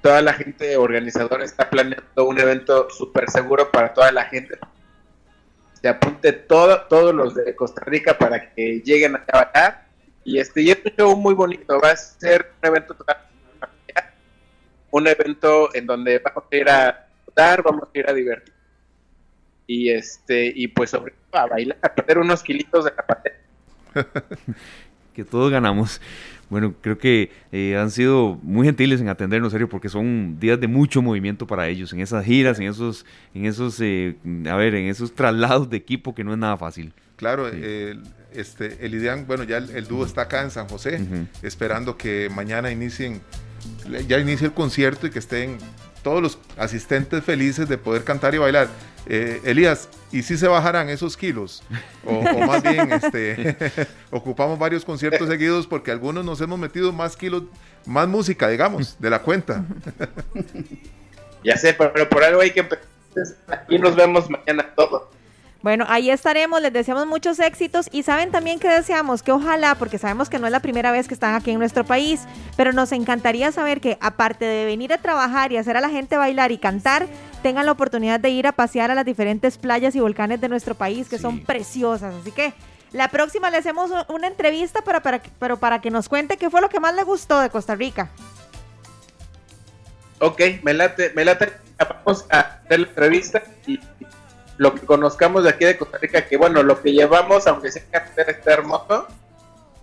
toda 0.00 0.22
la 0.22 0.32
gente 0.32 0.76
organizadora 0.76 1.44
está 1.44 1.68
planeando 1.68 2.24
un 2.24 2.40
evento 2.40 2.88
súper 2.90 3.30
seguro 3.30 3.70
para 3.70 3.92
toda 3.92 4.10
la 4.12 4.24
gente. 4.24 4.58
Se 5.74 5.88
apunte 5.88 6.32
todo, 6.32 6.80
todos 6.88 7.14
los 7.14 7.34
de 7.34 7.54
Costa 7.54 7.82
Rica 7.84 8.16
para 8.16 8.54
que 8.54 8.80
lleguen 8.84 9.16
a 9.16 9.24
bailar. 9.32 9.86
Y 10.24 10.38
este 10.38 10.62
y 10.62 10.70
es 10.70 10.78
un 10.84 10.92
show 10.96 11.16
muy 11.16 11.34
bonito, 11.34 11.78
va 11.80 11.90
a 11.90 11.96
ser 11.96 12.52
un 12.60 12.68
evento 12.68 12.96
familiar, 12.96 14.14
un 14.90 15.06
evento 15.06 15.72
en 15.72 15.86
donde 15.86 16.18
vamos 16.18 16.44
a 16.50 16.56
ir 16.56 16.68
a 16.68 17.08
disfrutar, 17.14 17.62
vamos 17.62 17.88
a 17.94 17.98
ir 17.98 18.10
a 18.10 18.12
divertir 18.12 18.55
y 19.66 19.90
este 19.90 20.52
y 20.54 20.68
pues 20.68 20.90
sobre 20.90 21.14
todo 21.30 21.42
a 21.42 21.46
bailar, 21.46 21.78
a 21.82 21.94
perder 21.94 22.18
unos 22.18 22.42
kilitos 22.42 22.84
de 22.84 22.92
la 22.96 23.06
pandemia. 23.06 23.36
que 25.14 25.24
todos 25.24 25.50
ganamos. 25.50 26.00
Bueno, 26.48 26.74
creo 26.80 26.96
que 26.96 27.32
eh, 27.50 27.76
han 27.76 27.90
sido 27.90 28.38
muy 28.42 28.66
gentiles 28.66 29.00
en 29.00 29.08
atendernos, 29.08 29.50
serio, 29.50 29.68
porque 29.68 29.88
son 29.88 30.38
días 30.38 30.60
de 30.60 30.68
mucho 30.68 31.02
movimiento 31.02 31.46
para 31.46 31.66
ellos, 31.66 31.92
en 31.92 32.00
esas 32.00 32.24
giras, 32.24 32.60
en 32.60 32.68
esos, 32.68 33.04
en 33.34 33.46
esos, 33.46 33.80
eh, 33.80 34.16
a 34.48 34.54
ver, 34.54 34.76
en 34.76 34.86
esos 34.86 35.12
traslados 35.12 35.68
de 35.68 35.76
equipo 35.76 36.14
que 36.14 36.22
no 36.22 36.32
es 36.32 36.38
nada 36.38 36.56
fácil. 36.56 36.92
Claro, 37.16 37.50
sí. 37.50 37.58
eh, 37.60 37.96
este, 38.32 38.84
el 38.86 38.94
Idean, 38.94 39.26
bueno, 39.26 39.42
ya 39.42 39.56
el, 39.56 39.70
el, 39.70 39.88
dúo 39.88 40.04
está 40.04 40.22
acá 40.22 40.42
en 40.42 40.50
San 40.50 40.68
José, 40.68 41.00
uh 41.00 41.14
-huh. 41.14 41.26
esperando 41.42 41.96
que 41.96 42.28
mañana 42.32 42.70
inicien, 42.70 43.20
ya 44.06 44.20
inicie 44.20 44.46
el 44.46 44.52
concierto 44.52 45.08
y 45.08 45.10
que 45.10 45.18
estén 45.18 45.58
todos 46.04 46.22
los 46.22 46.38
asistentes 46.56 47.24
felices 47.24 47.68
de 47.68 47.78
poder 47.78 48.04
cantar 48.04 48.34
y 48.36 48.38
bailar. 48.38 48.68
Eh, 49.08 49.40
Elías, 49.44 49.88
¿y 50.10 50.22
si 50.22 50.36
se 50.36 50.48
bajarán 50.48 50.88
esos 50.88 51.16
kilos? 51.16 51.62
O, 52.04 52.16
o 52.16 52.46
más 52.46 52.62
bien, 52.62 52.92
este, 52.92 53.56
ocupamos 54.10 54.58
varios 54.58 54.84
conciertos 54.84 55.28
seguidos 55.28 55.66
porque 55.66 55.90
algunos 55.90 56.24
nos 56.24 56.40
hemos 56.40 56.58
metido 56.58 56.92
más 56.92 57.16
kilos, 57.16 57.44
más 57.84 58.08
música, 58.08 58.48
digamos, 58.48 58.98
de 58.98 59.10
la 59.10 59.20
cuenta. 59.22 59.64
ya 61.44 61.56
sé, 61.56 61.74
pero 61.74 62.08
por 62.08 62.24
algo 62.24 62.40
hay 62.40 62.50
que 62.50 62.60
empezar. 62.60 62.84
Aquí 63.48 63.78
nos 63.78 63.94
vemos 63.94 64.28
mañana 64.28 64.72
todos. 64.74 65.04
Bueno, 65.62 65.84
ahí 65.88 66.10
estaremos, 66.10 66.60
les 66.62 66.72
deseamos 66.72 67.06
muchos 67.06 67.40
éxitos 67.40 67.88
y 67.90 68.04
saben 68.04 68.30
también 68.30 68.60
que 68.60 68.68
deseamos 68.68 69.22
que 69.24 69.32
ojalá, 69.32 69.74
porque 69.74 69.98
sabemos 69.98 70.30
que 70.30 70.38
no 70.38 70.46
es 70.46 70.52
la 70.52 70.60
primera 70.60 70.92
vez 70.92 71.08
que 71.08 71.14
están 71.14 71.34
aquí 71.34 71.50
en 71.50 71.58
nuestro 71.58 71.82
país, 71.84 72.20
pero 72.56 72.72
nos 72.72 72.92
encantaría 72.92 73.50
saber 73.50 73.80
que 73.80 73.98
aparte 74.00 74.44
de 74.44 74.64
venir 74.64 74.92
a 74.92 74.98
trabajar 74.98 75.50
y 75.50 75.56
hacer 75.56 75.76
a 75.76 75.80
la 75.80 75.88
gente 75.88 76.16
bailar 76.16 76.52
y 76.52 76.58
cantar, 76.58 77.08
tengan 77.46 77.64
la 77.64 77.70
oportunidad 77.70 78.18
de 78.18 78.30
ir 78.30 78.48
a 78.48 78.50
pasear 78.50 78.90
a 78.90 78.96
las 78.96 79.04
diferentes 79.04 79.56
playas 79.56 79.94
y 79.94 80.00
volcanes 80.00 80.40
de 80.40 80.48
nuestro 80.48 80.74
país, 80.74 81.08
que 81.08 81.14
sí. 81.14 81.22
son 81.22 81.44
preciosas. 81.44 82.12
Así 82.12 82.32
que 82.32 82.52
la 82.90 83.06
próxima 83.06 83.50
le 83.50 83.58
hacemos 83.58 83.92
una 84.08 84.26
entrevista 84.26 84.82
para, 84.82 85.00
para, 85.00 85.22
pero 85.38 85.56
para 85.56 85.80
que 85.80 85.92
nos 85.92 86.08
cuente 86.08 86.38
qué 86.38 86.50
fue 86.50 86.60
lo 86.60 86.68
que 86.68 86.80
más 86.80 86.92
le 86.96 87.04
gustó 87.04 87.38
de 87.38 87.48
Costa 87.48 87.76
Rica. 87.76 88.10
Ok, 90.18 90.40
me 90.64 90.74
late, 90.74 91.12
me 91.14 91.24
late. 91.24 91.52
Vamos 91.78 92.26
a 92.30 92.40
hacer 92.40 92.80
la 92.80 92.86
entrevista 92.88 93.44
y 93.64 93.78
lo 94.56 94.74
que 94.74 94.80
conozcamos 94.80 95.44
de 95.44 95.50
aquí 95.50 95.66
de 95.66 95.78
Costa 95.78 95.98
Rica, 95.98 96.26
que 96.26 96.36
bueno, 96.36 96.64
lo 96.64 96.82
que 96.82 96.90
llevamos, 96.90 97.46
aunque 97.46 97.70
sea 97.70 97.84
carretera, 97.88 98.32
está 98.32 98.54
hermoso, 98.54 99.06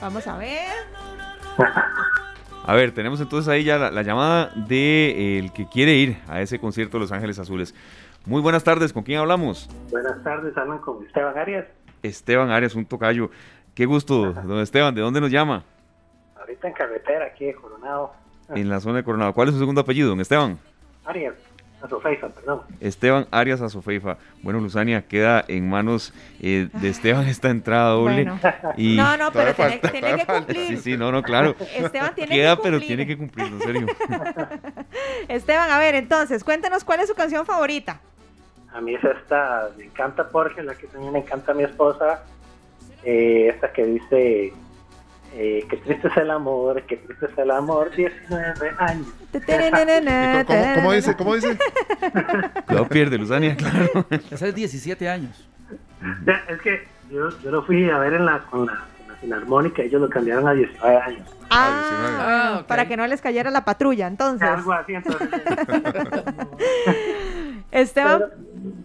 Vamos 0.00 0.26
a 0.26 0.36
ver. 0.36 0.68
A 2.64 2.74
ver, 2.74 2.92
tenemos 2.92 3.20
entonces 3.20 3.48
ahí 3.48 3.64
ya 3.64 3.76
la, 3.76 3.90
la 3.90 4.02
llamada 4.02 4.52
de 4.54 5.10
eh, 5.10 5.38
el 5.40 5.52
que 5.52 5.66
quiere 5.66 5.96
ir 5.96 6.18
a 6.28 6.40
ese 6.40 6.60
concierto 6.60 6.96
de 6.96 7.00
Los 7.00 7.12
Ángeles 7.12 7.38
Azules. 7.40 7.74
Muy 8.24 8.40
buenas 8.40 8.62
tardes, 8.62 8.92
¿con 8.92 9.02
quién 9.02 9.18
hablamos? 9.18 9.68
Buenas 9.90 10.22
tardes, 10.22 10.56
hablan 10.56 10.78
con 10.78 11.04
Esteban 11.04 11.36
Arias. 11.36 11.66
Esteban 12.02 12.50
Arias, 12.50 12.74
un 12.74 12.86
tocayo. 12.86 13.30
Qué 13.74 13.84
gusto, 13.86 14.32
don 14.32 14.60
Esteban, 14.60 14.94
¿de 14.94 15.00
dónde 15.00 15.20
nos 15.20 15.30
llama? 15.30 15.64
Ahorita 16.38 16.68
en 16.68 16.74
carretera, 16.74 17.26
aquí 17.26 17.46
de 17.46 17.54
Coronado. 17.54 18.12
En 18.54 18.68
la 18.68 18.80
zona 18.80 18.98
de 18.98 19.04
Coronado. 19.04 19.32
¿Cuál 19.32 19.48
es 19.48 19.54
su 19.54 19.60
segundo 19.60 19.80
apellido, 19.80 20.10
don 20.10 20.20
Esteban? 20.20 20.58
Arias, 21.04 21.34
a 21.82 21.88
Sofeifa, 21.88 22.28
perdón. 22.28 22.60
Esteban 22.80 23.26
Arias 23.32 23.60
Azofeifa. 23.60 24.18
Bueno, 24.42 24.60
Luzania, 24.60 25.02
queda 25.02 25.44
en 25.48 25.68
manos 25.68 26.12
eh, 26.40 26.68
de 26.72 26.88
Esteban 26.88 27.26
esta 27.26 27.50
entrada 27.50 27.90
doble. 27.90 28.24
Bueno. 28.24 28.38
Y... 28.76 28.96
No, 28.96 29.16
no, 29.16 29.32
pero 29.32 29.52
tiene, 29.54 29.70
falta, 29.78 29.88
tiene 29.90 30.16
que 30.16 30.26
cumplir. 30.26 30.66
Sí, 30.68 30.76
sí, 30.76 30.96
no, 30.96 31.10
no, 31.10 31.22
claro. 31.22 31.56
Esteban 31.58 32.14
tiene 32.14 32.36
Queda, 32.36 32.56
que 32.56 32.62
pero 32.62 32.78
cumplir. 32.78 32.86
tiene 32.86 33.06
que 33.06 33.16
cumplirlo, 33.18 33.56
en 33.56 33.62
serio. 33.62 33.86
Esteban, 35.28 35.70
a 35.70 35.78
ver, 35.78 35.96
entonces, 35.96 36.44
cuéntenos 36.44 36.84
cuál 36.84 37.00
es 37.00 37.08
su 37.08 37.14
canción 37.14 37.44
favorita. 37.46 38.00
A 38.74 38.80
mí 38.80 38.94
es 38.94 39.04
esta, 39.04 39.68
me 39.76 39.84
encanta 39.84 40.26
Jorge, 40.32 40.62
la 40.62 40.74
que 40.74 40.86
también 40.86 41.12
me 41.12 41.18
encanta 41.20 41.52
a 41.52 41.54
mi 41.54 41.64
esposa. 41.64 42.22
eh, 43.04 43.48
esta 43.52 43.72
que 43.72 43.84
dice, 43.84 44.52
eh, 45.34 45.66
que 45.68 45.76
triste 45.78 46.06
es 46.08 46.16
el 46.16 46.30
amor, 46.30 46.82
que 46.82 46.96
triste 46.98 47.26
es 47.26 47.36
el 47.38 47.50
amor, 47.50 47.90
19 47.94 48.70
años. 48.78 49.06
¿Y 49.32 50.44
cómo, 50.44 50.74
cómo- 50.76 50.92
dice? 50.92 51.16
¿Cómo 51.16 51.34
dice? 51.34 51.58
Cuidado, 52.66 52.88
pierde, 52.88 53.18
Luzania, 53.18 53.56
claro. 53.56 54.06
Esa 54.30 54.46
es 54.48 54.54
17 54.54 55.08
años. 55.08 55.48
Ya, 56.26 56.42
Es 56.48 56.60
que 56.62 56.86
yo, 57.10 57.28
yo 57.42 57.50
lo 57.50 57.62
fui 57.64 57.88
a 57.90 57.98
ver 57.98 58.14
en 58.14 58.24
la, 58.26 58.38
con 58.40 58.66
la, 58.66 58.72
con 58.98 59.08
la 59.08 59.14
Filarmónica, 59.16 59.82
ellos 59.82 60.00
lo 60.00 60.08
cambiaron 60.08 60.46
a 60.48 60.52
19 60.54 60.96
años. 60.96 61.28
Ah, 61.50 61.88
Ah, 62.54 62.58
ok. 62.60 62.66
para 62.66 62.88
que 62.88 62.96
no 62.96 63.06
les 63.06 63.20
cayera 63.20 63.50
la 63.50 63.64
patrulla, 63.64 64.06
entonces. 64.06 64.48
Algo 64.48 64.72
así, 64.72 64.94
entonces. 64.94 65.28
Esteban, 67.72 68.22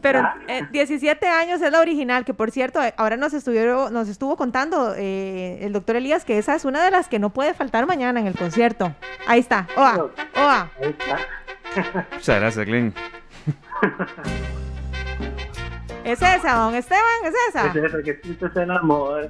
pero 0.02 0.20
Ah. 0.22 0.36
eh, 0.48 0.66
17 0.72 1.28
años 1.28 1.62
es 1.62 1.72
la 1.72 1.80
original, 1.82 2.26
que 2.26 2.34
por 2.34 2.52
cierto, 2.52 2.82
eh, 2.82 2.94
ahora 2.98 3.18
nos, 3.18 3.34
estuvieron, 3.34 3.94
nos 3.94 4.08
estuvo 4.10 4.36
contando 4.38 4.94
eh, 4.98 5.60
el 5.62 5.74
doctor 5.74 5.98
Elías 5.98 6.26
que 6.26 6.38
esa 6.38 6.56
es 6.56 6.66
una 6.66 6.84
de 6.84 6.90
las 6.92 7.08
que 7.10 7.20
no 7.20 7.30
puede 7.32 7.54
faltar 7.54 7.86
mañana 7.86 8.20
en 8.20 8.28
el 8.28 8.36
concierto. 8.36 8.96
Ahí 9.28 9.40
está, 9.42 9.68
Oa, 9.76 10.10
Oa. 10.36 10.72
Ahí 10.82 10.96
está. 10.98 12.06
Muchas 12.14 12.40
gracias, 12.40 12.66
Glenn. 12.66 12.94
Es 16.04 16.22
esa, 16.22 16.56
don 16.56 16.74
Esteban, 16.74 17.04
es 17.26 17.34
esa. 17.50 17.68
Es 17.68 17.76
eso, 17.76 17.98
que 18.02 18.12
es 18.12 18.56
el 18.56 18.72
amor. 18.72 19.30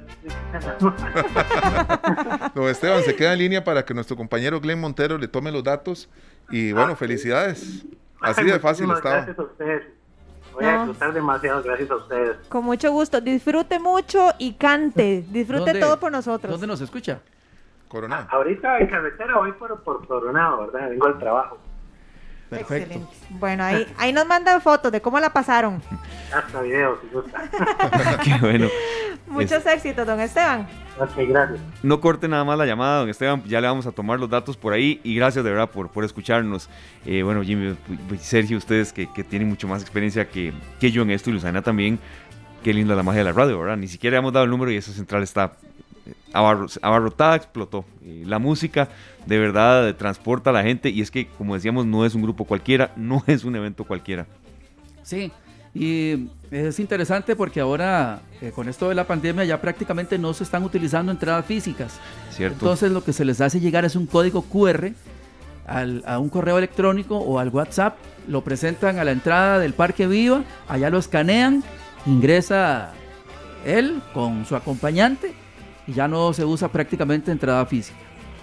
Don 2.54 2.68
Esteban, 2.68 3.02
se 3.02 3.16
queda 3.16 3.32
en 3.32 3.40
línea 3.40 3.64
para 3.64 3.84
que 3.84 3.92
nuestro 3.94 4.16
compañero 4.16 4.60
Glenn 4.60 4.80
Montero 4.80 5.18
le 5.18 5.26
tome 5.26 5.50
los 5.50 5.64
datos. 5.64 6.08
Y 6.50 6.70
bueno, 6.72 6.94
felicidades. 6.94 7.84
Así 8.20 8.44
de 8.44 8.58
fácil 8.58 8.90
estaba. 8.90 9.16
Gracias 9.16 9.38
a 9.38 9.42
ustedes. 9.42 9.82
Voy 10.54 10.64
a 10.64 10.78
disfrutar 10.78 11.12
demasiado 11.12 11.62
gracias 11.62 11.90
a 11.90 11.96
ustedes. 11.96 12.36
Con 12.48 12.64
mucho 12.64 12.90
gusto. 12.90 13.20
Disfrute 13.20 13.78
mucho 13.78 14.30
y 14.38 14.54
cante. 14.54 15.24
Disfrute 15.28 15.64
¿Dónde- 15.72 15.80
todo 15.80 16.00
por 16.00 16.10
nosotros. 16.10 16.50
¿Dónde 16.50 16.66
nos 16.66 16.80
escucha? 16.80 17.20
Coronado. 17.88 18.26
Ahorita 18.30 18.78
en 18.80 18.86
carretera 18.88 19.38
voy 19.38 19.52
por, 19.52 19.80
por 19.82 20.06
Coronado, 20.06 20.66
¿verdad? 20.66 20.90
Vengo 20.90 21.06
al 21.06 21.18
trabajo. 21.18 21.58
Perfecto. 22.48 22.94
Excelente. 22.94 23.16
Bueno, 23.30 23.64
ahí, 23.64 23.86
ahí 23.98 24.12
nos 24.12 24.26
mandan 24.26 24.60
fotos 24.60 24.90
de 24.90 25.00
cómo 25.00 25.20
la 25.20 25.32
pasaron. 25.32 25.82
Hasta 26.34 26.60
videos, 26.62 26.98
si 27.02 27.14
gusta. 27.14 27.42
Qué 28.24 28.34
bueno. 28.40 28.68
Muchos 29.26 29.64
éxitos, 29.66 30.06
don 30.06 30.20
Esteban. 30.20 30.66
ok, 30.98 31.10
gracias. 31.28 31.60
No 31.82 32.00
corte 32.00 32.28
nada 32.28 32.44
más 32.44 32.56
la 32.56 32.64
llamada, 32.64 33.00
don 33.00 33.08
Esteban. 33.10 33.42
Ya 33.44 33.60
le 33.60 33.66
vamos 33.66 33.86
a 33.86 33.92
tomar 33.92 34.18
los 34.18 34.30
datos 34.30 34.56
por 34.56 34.72
ahí. 34.72 35.00
Y 35.04 35.14
gracias 35.16 35.44
de 35.44 35.50
verdad 35.50 35.70
por, 35.70 35.90
por 35.90 36.04
escucharnos. 36.04 36.70
Eh, 37.04 37.22
bueno, 37.22 37.42
Jimmy, 37.42 37.76
Sergio, 38.20 38.56
ustedes 38.56 38.92
que, 38.92 39.10
que 39.12 39.22
tienen 39.24 39.48
mucho 39.48 39.68
más 39.68 39.82
experiencia 39.82 40.28
que, 40.28 40.52
que 40.80 40.90
yo 40.90 41.02
en 41.02 41.10
esto 41.10 41.28
y 41.28 41.34
Luzana 41.34 41.60
también. 41.62 41.98
Qué 42.64 42.72
linda 42.72 42.96
la 42.96 43.02
magia 43.02 43.18
de 43.20 43.24
la 43.24 43.32
radio, 43.32 43.60
¿verdad? 43.60 43.76
Ni 43.76 43.86
siquiera 43.86 44.18
hemos 44.18 44.32
dado 44.32 44.44
el 44.44 44.50
número 44.50 44.70
y 44.72 44.76
esa 44.76 44.92
central 44.92 45.22
está 45.22 45.52
abarrotada, 46.32 47.36
explotó. 47.36 47.84
La 48.24 48.38
música 48.38 48.88
de 49.26 49.38
verdad 49.38 49.94
transporta 49.96 50.50
a 50.50 50.52
la 50.52 50.62
gente 50.62 50.90
y 50.90 51.00
es 51.00 51.10
que, 51.10 51.26
como 51.26 51.54
decíamos, 51.54 51.86
no 51.86 52.04
es 52.06 52.14
un 52.14 52.22
grupo 52.22 52.44
cualquiera, 52.44 52.92
no 52.96 53.22
es 53.26 53.44
un 53.44 53.56
evento 53.56 53.84
cualquiera. 53.84 54.26
Sí, 55.02 55.30
y 55.74 56.28
es 56.50 56.78
interesante 56.80 57.36
porque 57.36 57.60
ahora 57.60 58.20
eh, 58.40 58.52
con 58.54 58.68
esto 58.68 58.88
de 58.88 58.94
la 58.94 59.06
pandemia 59.06 59.44
ya 59.44 59.60
prácticamente 59.60 60.18
no 60.18 60.32
se 60.34 60.44
están 60.44 60.64
utilizando 60.64 61.12
entradas 61.12 61.44
físicas. 61.46 61.98
¿Cierto? 62.30 62.54
Entonces 62.56 62.90
lo 62.90 63.04
que 63.04 63.12
se 63.12 63.24
les 63.24 63.40
hace 63.40 63.60
llegar 63.60 63.84
es 63.84 63.96
un 63.96 64.06
código 64.06 64.42
QR 64.42 64.92
al- 65.66 66.02
a 66.06 66.18
un 66.18 66.28
correo 66.30 66.56
electrónico 66.58 67.18
o 67.18 67.38
al 67.38 67.48
WhatsApp, 67.50 67.96
lo 68.26 68.42
presentan 68.42 68.98
a 68.98 69.04
la 69.04 69.12
entrada 69.12 69.58
del 69.58 69.74
Parque 69.74 70.06
Viva, 70.06 70.42
allá 70.68 70.88
lo 70.90 70.98
escanean, 70.98 71.62
ingresa 72.06 72.92
él 73.66 74.00
con 74.14 74.46
su 74.46 74.56
acompañante 74.56 75.34
ya 75.92 76.08
no 76.08 76.32
se 76.32 76.44
usa 76.44 76.68
prácticamente 76.70 77.30
entrada 77.30 77.64
física. 77.66 77.98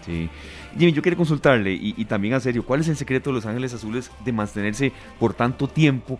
Sí. 0.05 0.29
Jimmy, 0.77 0.91
yo 0.91 1.01
quería 1.01 1.17
consultarle 1.17 1.73
y, 1.73 1.95
y 1.97 2.05
también 2.05 2.33
a 2.33 2.39
serio, 2.39 2.65
¿cuál 2.65 2.81
es 2.81 2.87
el 2.89 2.97
secreto 2.97 3.29
de 3.29 3.35
Los 3.35 3.45
Ángeles 3.45 3.73
Azules 3.73 4.11
de 4.23 4.31
mantenerse 4.31 4.91
por 5.19 5.33
tanto 5.33 5.67
tiempo? 5.67 6.19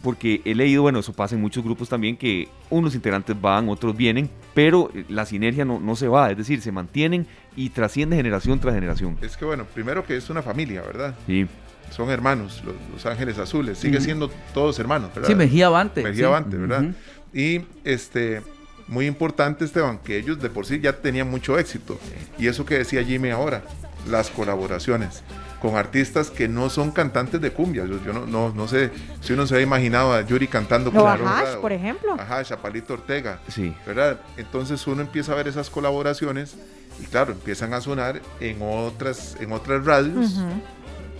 Porque 0.00 0.40
he 0.44 0.54
leído, 0.54 0.82
bueno, 0.82 1.00
eso 1.00 1.12
pasa 1.12 1.34
en 1.34 1.40
muchos 1.40 1.64
grupos 1.64 1.88
también, 1.88 2.16
que 2.16 2.48
unos 2.70 2.94
integrantes 2.94 3.38
van, 3.40 3.68
otros 3.68 3.96
vienen, 3.96 4.30
pero 4.54 4.90
eh, 4.94 5.04
la 5.08 5.26
sinergia 5.26 5.64
no, 5.64 5.80
no 5.80 5.96
se 5.96 6.06
va, 6.06 6.30
es 6.30 6.36
decir, 6.36 6.60
se 6.60 6.70
mantienen 6.70 7.26
y 7.56 7.70
trasciende 7.70 8.14
generación 8.14 8.60
tras 8.60 8.74
generación. 8.76 9.18
Es 9.20 9.36
que 9.36 9.44
bueno, 9.44 9.64
primero 9.74 10.04
que 10.04 10.16
es 10.16 10.30
una 10.30 10.40
familia, 10.40 10.82
¿verdad? 10.82 11.16
Sí, 11.26 11.48
Son 11.90 12.10
hermanos, 12.10 12.62
los, 12.64 12.76
los 12.92 13.06
Ángeles 13.06 13.38
Azules. 13.38 13.78
Sigue 13.78 14.00
siendo 14.00 14.30
todos 14.54 14.78
hermanos, 14.78 15.10
¿verdad? 15.12 15.28
Sí, 15.28 15.34
Mejía 15.34 15.66
Avante. 15.66 16.04
Mejía 16.04 16.18
sí. 16.18 16.24
Avante, 16.24 16.56
¿verdad? 16.56 16.94
Y 17.34 17.62
este, 17.82 18.42
muy 18.88 19.06
importante, 19.06 19.64
Esteban, 19.64 19.98
que 19.98 20.16
ellos 20.16 20.40
de 20.40 20.48
por 20.50 20.66
sí 20.66 20.80
ya 20.80 20.94
tenían 20.94 21.30
mucho 21.30 21.58
éxito. 21.58 21.98
Y 22.38 22.48
eso 22.48 22.64
que 22.64 22.78
decía 22.78 23.04
Jimmy 23.04 23.30
ahora, 23.30 23.62
las 24.08 24.30
colaboraciones 24.30 25.22
con 25.60 25.76
artistas 25.76 26.30
que 26.30 26.48
no 26.48 26.70
son 26.70 26.90
cantantes 26.90 27.40
de 27.40 27.50
cumbia. 27.50 27.84
Yo, 27.84 28.02
yo 28.04 28.12
no, 28.12 28.26
no, 28.26 28.52
no 28.54 28.68
sé 28.68 28.90
si 29.20 29.32
uno 29.32 29.46
se 29.46 29.56
ha 29.56 29.60
imaginado 29.60 30.12
a 30.12 30.22
Yuri 30.22 30.46
cantando 30.48 30.92
con. 30.92 31.06
Hash, 31.06 31.56
por 31.60 31.72
ejemplo. 31.72 32.14
Ajá, 32.18 32.42
Chapalito 32.44 32.94
Ortega, 32.94 33.40
sí. 33.48 33.74
¿verdad? 33.86 34.20
Entonces 34.36 34.86
uno 34.86 35.02
empieza 35.02 35.32
a 35.32 35.34
ver 35.34 35.48
esas 35.48 35.68
colaboraciones 35.70 36.56
y 37.00 37.04
claro, 37.06 37.32
empiezan 37.32 37.74
a 37.74 37.80
sonar 37.80 38.20
en 38.40 38.58
otras, 38.60 39.36
en 39.40 39.52
otras 39.52 39.84
radios 39.84 40.36
Ujú. 40.36 40.62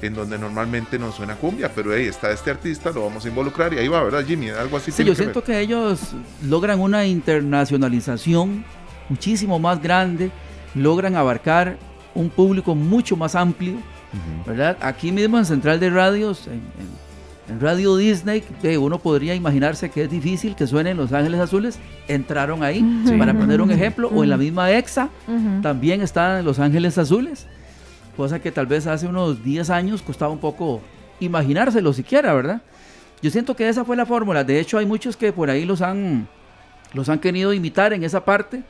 En 0.03 0.15
donde 0.15 0.39
normalmente 0.39 0.99
no 0.99 1.11
suena 1.13 1.35
cumbia, 1.35 1.71
pero 1.75 1.93
ahí 1.93 2.05
está 2.07 2.31
este 2.31 2.51
artista, 2.51 2.91
lo 2.93 3.05
vamos 3.05 3.25
a 3.25 3.29
involucrar 3.29 3.73
y 3.75 3.79
ahí 3.79 3.89
va, 3.89 4.03
¿verdad, 4.03 4.25
Jimmy? 4.27 4.51
Algo 4.51 4.77
así. 4.77 4.91
Sí, 4.93 5.05
yo 5.05 5.13
que 5.13 5.17
siento 5.17 5.41
ver. 5.41 5.45
que 5.47 5.61
ellos 5.61 6.01
logran 6.47 6.81
una 6.81 7.05
internacionalización 7.07 8.65
muchísimo 9.09 9.59
más 9.59 9.81
grande, 9.83 10.31
logran 10.75 11.17
abarcar 11.17 11.77
un 12.15 12.31
público 12.31 12.75
mucho 12.75 13.17
más 13.17 13.35
amplio. 13.35 13.75
¿verdad? 14.47 14.77
Aquí 14.81 15.13
mismo 15.13 15.39
en 15.39 15.45
Central 15.45 15.79
de 15.81 15.91
Radios, 15.91 16.47
en, 16.47 16.55
en- 16.55 17.09
En 17.51 17.61
Radio 17.61 17.97
Disney, 17.97 18.45
eh, 18.63 18.77
uno 18.77 18.99
podría 18.99 19.35
imaginarse 19.35 19.91
que 19.91 20.03
es 20.05 20.11
difícil 20.11 20.55
que 20.55 20.67
suenen 20.67 20.99
Los 20.99 21.15
Ángeles 21.15 21.41
Azules. 21.41 21.79
Entraron 22.07 22.63
ahí, 22.63 22.85
Sí. 23.07 23.17
para 23.17 23.33
poner 23.33 23.63
un 23.63 23.71
ejemplo. 23.71 24.09
O 24.15 24.23
en 24.23 24.29
la 24.29 24.37
misma 24.37 24.71
EXA, 24.71 25.09
también 25.63 26.03
están 26.03 26.45
Los 26.45 26.59
Ángeles 26.59 26.99
Azules. 26.99 27.47
Cosa 28.19 28.41
que 28.41 28.51
tal 28.51 28.67
vez 28.67 28.89
hace 28.89 29.07
unos 29.07 29.45
10 29.45 29.71
años 29.71 30.03
costaba 30.03 30.33
un 30.33 30.41
poco 30.41 30.81
imaginárselo 31.21 31.93
siquiera, 31.93 32.35
¿verdad? 32.35 32.63
Yo 33.23 33.31
siento 33.31 33.55
que 33.55 33.69
esa 33.69 33.85
fue 33.85 33.95
la 33.95 34.07
fórmula. 34.07 34.43
De 34.43 34.59
hecho, 34.59 34.77
hay 34.77 34.87
muchos 34.87 35.17
que 35.17 35.33
por 35.33 35.51
ahí 35.51 35.65
los 35.65 35.83
han, 35.83 36.27
los 36.95 37.09
han 37.09 37.21
querido 37.21 37.53
imitar 37.53 37.93
en 37.93 38.03
esa 38.03 38.25
parte. 38.25 38.65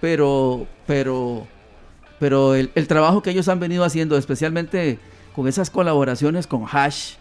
Pero, 0.00 0.66
pero, 0.88 1.46
pero 2.18 2.56
el, 2.56 2.72
el 2.74 2.88
trabajo 2.88 3.22
que 3.22 3.30
ellos 3.30 3.46
han 3.46 3.60
venido 3.60 3.84
haciendo, 3.84 4.18
especialmente 4.18 4.98
con 5.36 5.46
esas 5.46 5.70
colaboraciones 5.70 6.48
con 6.48 6.64
Hash, 6.68 7.12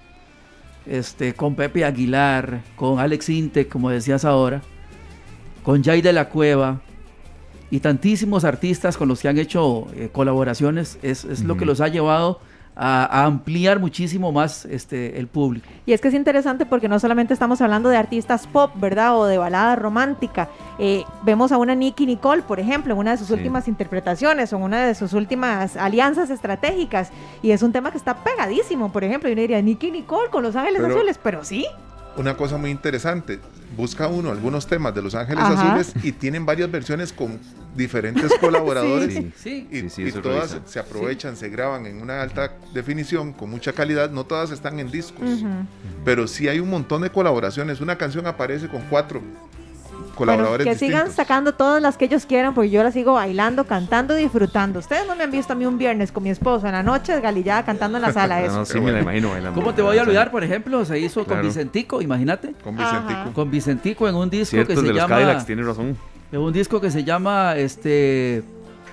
este, 0.88 1.36
con 1.36 1.54
Pepe 1.54 1.86
Aguilar, 1.86 2.64
con 2.76 2.98
Alex 2.98 3.30
Inte, 3.30 3.68
como 3.68 3.92
decías 3.92 4.26
ahora, 4.26 4.64
con 5.62 5.84
Jay 5.84 6.02
de 6.02 6.14
la 6.14 6.30
Cueva 6.30 6.82
y 7.72 7.80
tantísimos 7.80 8.44
artistas 8.46 8.98
con 8.98 9.08
los 9.08 9.22
que 9.22 9.28
han 9.30 9.38
hecho 9.38 9.88
eh, 9.96 10.10
colaboraciones, 10.12 10.98
es, 11.02 11.26
es 11.26 11.44
lo 11.44 11.58
que 11.58 11.66
los 11.66 11.82
ha 11.82 11.88
llevado 11.88 12.40
a, 12.82 13.04
a 13.04 13.26
ampliar 13.26 13.80
muchísimo 13.80 14.32
más 14.32 14.64
este, 14.64 15.20
el 15.20 15.28
público. 15.28 15.68
Y 15.86 15.92
es 15.92 16.00
que 16.00 16.08
es 16.08 16.14
interesante 16.14 16.66
porque 16.66 16.88
no 16.88 16.98
solamente 16.98 17.34
estamos 17.34 17.60
hablando 17.60 17.90
de 17.90 17.98
artistas 17.98 18.48
pop, 18.48 18.72
¿verdad? 18.76 19.18
O 19.20 19.26
de 19.26 19.38
balada 19.38 19.76
romántica. 19.76 20.48
Eh, 20.78 21.04
vemos 21.24 21.52
a 21.52 21.58
una 21.58 21.76
Nicky 21.76 22.06
Nicole, 22.06 22.42
por 22.44 22.58
ejemplo, 22.60 22.94
en 22.94 23.00
una 23.00 23.12
de 23.12 23.18
sus 23.18 23.28
Sí. 23.28 23.34
últimas 23.34 23.68
interpretaciones 23.68 24.54
o 24.54 24.56
en 24.58 24.62
una 24.64 24.86
de 24.86 24.96
sus 24.96 25.12
últimas 25.12 25.76
alianzas 25.76 26.30
estratégicas. 26.30 27.12
Y 27.42 27.52
es 27.52 27.62
un 27.64 27.74
tema 27.74 27.92
que 27.92 27.98
está 27.98 28.16
pegadísimo, 28.24 28.92
por 28.94 29.04
ejemplo. 29.04 29.30
Y 29.30 29.34
uno 29.34 29.42
diría, 29.42 29.62
Nicky 29.62 29.92
Nicole 29.92 30.30
con 30.30 30.42
Los 30.44 30.56
Ángeles 30.56 30.82
Pero- 30.82 30.96
Azules, 30.96 31.20
pero 31.22 31.44
sí. 31.44 31.66
Una 32.20 32.36
cosa 32.36 32.58
muy 32.58 32.70
interesante, 32.70 33.40
busca 33.78 34.08
uno 34.08 34.30
algunos 34.30 34.68
temas 34.68 34.94
de 34.94 35.02
Los 35.02 35.16
Ángeles 35.16 35.42
Ajá. 35.42 35.78
Azules 35.78 35.94
y 36.04 36.12
tienen 36.12 36.46
varias 36.46 36.70
versiones 36.70 37.14
con 37.14 37.40
diferentes 37.78 38.30
colaboradores. 38.42 39.14
Sí. 39.14 39.32
Sí, 39.38 39.68
Y, 39.72 39.80
Sí, 39.82 39.90
sí, 39.90 40.02
y 40.10 40.12
todas 40.12 40.52
revisa. 40.52 40.70
se 40.70 40.80
aprovechan, 40.80 41.38
se 41.38 41.48
graban 41.48 41.86
en 41.86 42.02
una 42.02 42.22
alta 42.22 42.52
definición, 42.74 43.32
con 43.32 43.50
mucha 43.50 43.72
calidad. 43.72 44.10
No 44.12 44.26
todas 44.26 44.52
están 44.52 44.80
en 44.82 44.92
discos, 44.92 45.30
pero 46.04 46.28
sí 46.28 46.50
hay 46.50 46.60
un 46.60 46.70
montón 46.70 47.04
de 47.04 47.10
colaboraciones. 47.10 47.80
Una 47.80 47.98
canción 47.98 48.28
aparece 48.28 48.68
con 48.68 48.82
cuatro 48.90 49.22
Bueno, 50.20 50.34
colaboradores 50.34 50.68
que 50.68 50.76
sigan 50.76 51.12
sacando 51.12 51.54
todas 51.54 51.82
las 51.82 51.98
que 51.98 52.06
ellos 52.06 52.26
quieran, 52.26 52.54
porque 52.54 52.70
yo 52.70 52.84
las 52.84 52.94
sigo 52.94 53.14
bailando, 53.14 53.64
cantando, 53.66 54.14
disfrutando. 54.16 54.80
Ustedes 54.80 55.08
no 55.08 55.16
me 55.16 55.24
han 55.24 55.32
visto 55.32 55.54
a 55.54 55.56
mí 55.56 55.66
un 55.66 55.78
viernes 55.78 56.12
con 56.12 56.24
mi 56.24 56.30
esposo 56.30 56.66
en 56.68 56.74
la 56.74 56.84
noche 56.84 57.14
desgalillada 57.14 57.64
cantando 57.66 57.98
en 57.98 58.02
la 58.04 58.14
sala 58.14 58.40
No, 58.40 58.46
eso. 58.48 58.56
no, 58.60 58.66
sí 58.66 58.80
me 58.80 58.92
la 58.92 59.02
imagino 59.02 59.30
bailando. 59.32 59.60
¿Cómo 59.60 59.74
te 59.74 59.82
voy 59.82 59.98
a 59.98 60.04
olvidar, 60.04 60.30
por 60.32 60.44
ejemplo? 60.44 60.84
Se 60.86 61.00
hizo 61.00 61.24
Claro. 61.24 61.42
con 61.42 61.48
Vicentico, 61.48 62.02
imagínate. 62.02 62.54
Con 62.64 62.80
Ajá. 62.80 63.00
Vicentico. 63.00 63.34
Con 63.34 63.52
Vicentico 63.52 64.08
en 64.08 64.16
un 64.16 64.30
disco 64.30 64.52
Cierto, 64.52 64.68
que 64.68 64.76
de 64.76 64.82
se 64.82 64.88
los 64.88 64.96
llama... 64.96 65.16
Cadillacs, 65.16 65.46
tienes 65.46 65.66
razón. 65.66 65.98
En 66.32 66.40
un 66.40 66.54
disco 66.54 66.80
que 66.80 66.92
se 66.92 67.04
llama 67.04 67.56
este 67.56 68.44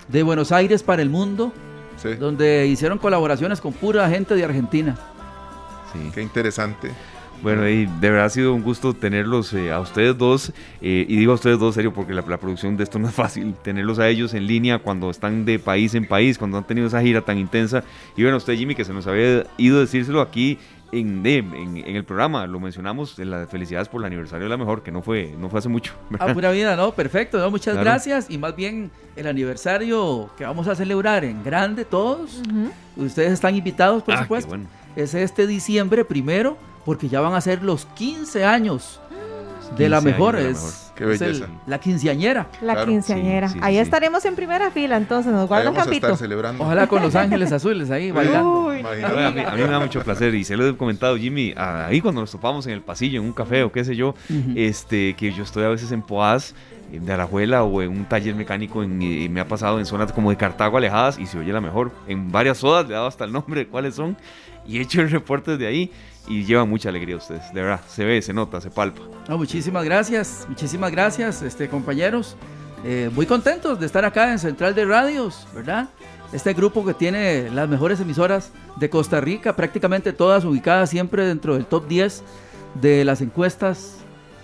De 0.08 0.22
Buenos 0.22 0.52
Aires 0.52 0.82
para 0.82 1.02
el 1.02 1.10
Mundo, 1.10 1.52
Sí, 2.02 2.14
donde 2.14 2.66
hicieron 2.66 2.98
colaboraciones 2.98 3.60
con 3.60 3.72
pura 3.72 4.08
gente 4.08 4.34
de 4.34 4.44
Argentina. 4.44 4.96
Sí. 5.92 6.10
qué 6.14 6.20
interesante. 6.22 6.90
Bueno, 7.42 7.68
y 7.68 7.86
de 7.86 8.10
verdad 8.10 8.26
ha 8.26 8.30
sido 8.30 8.54
un 8.54 8.62
gusto 8.62 8.92
tenerlos 8.94 9.52
eh, 9.52 9.70
a 9.70 9.78
ustedes 9.80 10.16
dos, 10.18 10.52
eh, 10.80 11.04
y 11.08 11.16
digo 11.16 11.32
a 11.32 11.34
ustedes 11.36 11.58
dos 11.58 11.74
serio 11.74 11.92
porque 11.92 12.12
la, 12.14 12.22
la 12.26 12.38
producción 12.38 12.76
de 12.76 12.84
esto 12.84 12.98
no 12.98 13.08
es 13.08 13.14
fácil, 13.14 13.54
tenerlos 13.62 13.98
a 13.98 14.08
ellos 14.08 14.34
en 14.34 14.46
línea 14.46 14.78
cuando 14.78 15.10
están 15.10 15.44
de 15.44 15.58
país 15.58 15.94
en 15.94 16.06
país, 16.06 16.38
cuando 16.38 16.58
han 16.58 16.66
tenido 16.66 16.86
esa 16.88 17.00
gira 17.02 17.20
tan 17.20 17.38
intensa. 17.38 17.84
Y 18.16 18.22
bueno, 18.22 18.38
usted 18.38 18.54
Jimmy, 18.56 18.74
que 18.74 18.84
se 18.84 18.92
nos 18.92 19.06
había 19.06 19.44
ido 19.58 19.76
a 19.78 19.80
decírselo 19.80 20.20
aquí 20.22 20.58
en, 20.92 21.24
en, 21.26 21.54
en 21.76 21.96
el 21.96 22.04
programa, 22.04 22.46
lo 22.46 22.58
mencionamos, 22.58 23.18
en 23.18 23.30
las 23.30 23.48
felicidades 23.50 23.88
por 23.88 24.00
el 24.00 24.06
aniversario 24.06 24.44
de 24.44 24.50
la 24.50 24.56
mejor, 24.56 24.82
que 24.82 24.90
no 24.90 25.02
fue, 25.02 25.34
no 25.38 25.48
fue 25.50 25.58
hace 25.58 25.68
mucho. 25.68 25.92
Ah, 26.18 26.32
pura 26.32 26.50
vida, 26.52 26.74
¿no? 26.74 26.92
Perfecto, 26.92 27.38
¿no? 27.38 27.50
Muchas 27.50 27.74
Claro. 27.74 27.84
gracias. 27.84 28.30
Y 28.30 28.38
más 28.38 28.56
bien 28.56 28.90
el 29.14 29.26
aniversario 29.26 30.30
que 30.38 30.44
vamos 30.44 30.68
a 30.68 30.74
celebrar 30.74 31.24
en 31.24 31.44
grande 31.44 31.84
todos. 31.84 32.40
Ustedes 32.96 33.32
están 33.32 33.54
invitados, 33.56 34.02
por 34.02 34.14
Ah, 34.14 34.18
qué 34.18 34.22
supuesto. 34.24 34.48
bueno. 34.48 34.64
Es 34.96 35.14
este 35.14 35.46
diciembre 35.46 36.04
primero, 36.04 36.56
porque 36.84 37.08
ya 37.08 37.20
van 37.20 37.34
a 37.34 37.40
ser 37.40 37.62
los 37.62 37.84
15 37.94 38.44
años 38.44 39.00
de 39.76 39.88
la 39.88 39.98
15 39.98 40.12
mejor. 40.12 40.36
años 40.36 40.44
de 40.44 40.50
la 40.52 40.58
Es, 40.58 40.62
mejor. 40.64 40.86
Qué 40.96 41.12
es 41.12 41.20
el- 41.20 41.32
belleza. 41.32 41.46
la 41.66 41.78
quinceañera. 41.78 42.46
La 42.62 42.72
Claro, 42.72 42.90
quinceañera. 42.90 43.48
sí, 43.48 43.54
sí, 43.54 43.60
Ahí 43.62 43.74
sí. 43.74 43.80
estaremos 43.80 44.24
en 44.24 44.34
primera 44.34 44.70
fila, 44.70 44.96
entonces 44.96 45.30
nos 45.30 45.42
Ahí 45.42 45.48
guarda 45.48 45.68
un 45.70 45.76
vamos 45.76 45.92
a 45.92 45.94
estar 45.94 46.16
celebrando. 46.16 46.64
Ojalá 46.64 46.86
con 46.86 47.02
los 47.02 47.14
ángeles 47.14 47.52
azules 47.52 47.90
ahí 47.90 48.10
bailando. 48.12 48.68
Uy. 48.68 48.80
A 48.80 49.30
mí, 49.30 49.40
a 49.42 49.50
mí 49.50 49.60
me 49.62 49.68
da 49.68 49.78
mucho 49.80 50.00
placer 50.02 50.34
y 50.34 50.44
se 50.44 50.56
lo 50.56 50.66
he 50.66 50.74
comentado 50.76 51.16
Jimmy 51.18 51.52
ahí 51.56 52.00
cuando 52.00 52.22
nos 52.22 52.30
topamos 52.30 52.66
en 52.66 52.72
el 52.72 52.80
pasillo 52.80 53.20
en 53.20 53.26
un 53.26 53.32
café 53.34 53.62
o 53.64 53.70
qué 53.72 53.84
sé 53.84 53.94
yo 53.94 54.10
Ujú. 54.30 54.52
este 54.56 55.14
que 55.14 55.30
yo 55.32 55.42
estoy 55.42 55.64
a 55.64 55.68
veces 55.68 55.92
en 55.92 56.00
Poás 56.00 56.54
eh, 56.92 57.00
de 57.00 57.12
Alajuela 57.12 57.64
o 57.64 57.82
en 57.82 57.90
un 57.90 58.04
taller 58.06 58.34
mecánico 58.34 58.82
en- 58.82 59.02
y 59.02 59.28
me 59.28 59.40
ha 59.40 59.48
pasado 59.48 59.78
en 59.80 59.84
zonas 59.84 60.12
como 60.12 60.30
de 60.30 60.36
Cartago 60.36 60.78
alejadas 60.78 61.18
y 61.18 61.26
se 61.26 61.36
oye 61.38 61.52
la 61.52 61.60
mejor 61.60 61.90
en 62.06 62.30
varias 62.32 62.58
sodas 62.58 62.86
le 62.86 62.92
he 62.92 62.94
dado 62.94 63.08
hasta 63.08 63.24
el 63.24 63.32
nombre 63.32 63.60
de 63.64 63.66
cuáles 63.66 63.96
son 63.96 64.16
y 64.66 64.78
he 64.78 64.82
hecho 64.82 65.00
el 65.00 65.10
reporte 65.10 65.52
desde 65.52 65.66
ahí 65.66 65.92
y 66.28 66.44
lleva 66.44 66.64
mucha 66.64 66.88
alegría 66.88 67.14
a 67.14 67.18
ustedes 67.18 67.52
de 67.52 67.62
verdad 67.62 67.80
se 67.88 68.04
ve 68.04 68.20
se 68.20 68.32
nota 68.32 68.60
se 68.60 68.70
palpa 68.70 69.02
No, 69.28 69.38
muchísimas 69.38 69.84
gracias, 69.84 70.46
muchísimas 70.48 70.90
gracias, 70.92 71.42
este, 71.42 71.68
compañeros. 71.68 72.36
Eh, 72.84 73.10
muy 73.14 73.26
contentos 73.26 73.80
de 73.80 73.86
estar 73.86 74.04
acá 74.04 74.30
en 74.30 74.38
Central 74.38 74.74
de 74.74 74.84
Radios, 74.84 75.46
¿verdad? 75.54 75.88
Este 76.32 76.52
grupo 76.52 76.84
que 76.84 76.94
tiene 76.94 77.50
las 77.50 77.68
mejores 77.68 77.98
emisoras 78.00 78.52
de 78.76 78.90
Costa 78.90 79.20
Rica, 79.20 79.56
prácticamente 79.56 80.12
todas 80.12 80.44
ubicadas 80.44 80.90
siempre 80.90 81.26
dentro 81.26 81.54
del 81.54 81.66
top 81.66 81.88
10 81.88 82.22
de 82.80 83.04
las 83.04 83.20
encuestas 83.22 83.96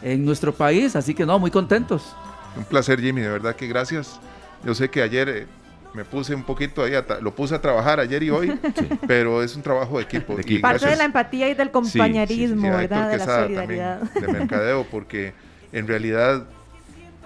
en 0.02 0.24
nuestro 0.24 0.52
país, 0.52 0.96
así 0.96 1.14
que 1.14 1.26
no, 1.26 1.38
muy 1.38 1.50
contentos. 1.50 2.16
Un 2.56 2.64
placer, 2.64 3.00
Jimmy, 3.00 3.20
de 3.20 3.28
verdad 3.28 3.54
que 3.54 3.66
gracias. 3.66 4.18
Yo 4.64 4.74
sé 4.74 4.88
que 4.90 5.02
ayer 5.02 5.28
eh, 5.28 5.46
me 5.94 6.04
puse 6.04 6.34
un 6.34 6.42
poquito 6.44 6.82
ahí, 6.82 6.92
lo 7.20 7.34
puse 7.34 7.54
a 7.54 7.60
trabajar 7.60 8.00
ayer 8.00 8.22
y 8.22 8.30
hoy, 8.30 8.58
pero 9.06 9.42
es 9.42 9.54
un 9.56 9.62
trabajo 9.62 9.98
de 9.98 10.04
equipo. 10.04 10.34
De 10.34 10.40
y 10.40 10.44
equipo. 10.44 10.62
Parte 10.62 10.78
de 10.78 10.80
gracias 10.80 10.98
la 10.98 11.04
empatía 11.04 11.48
y 11.48 11.54
del 11.54 11.70
compañerismo, 11.70 12.62
sí, 12.62 12.66
a 12.68 12.76
¿verdad? 12.76 13.10
De 13.10 13.16
la 13.18 13.24
solidaridad. 13.42 13.98
también, 14.00 14.26
de 14.26 14.32
mercadeo, 14.40 14.86
porque 14.90 15.32
en 15.72 15.86
realidad 15.86 16.44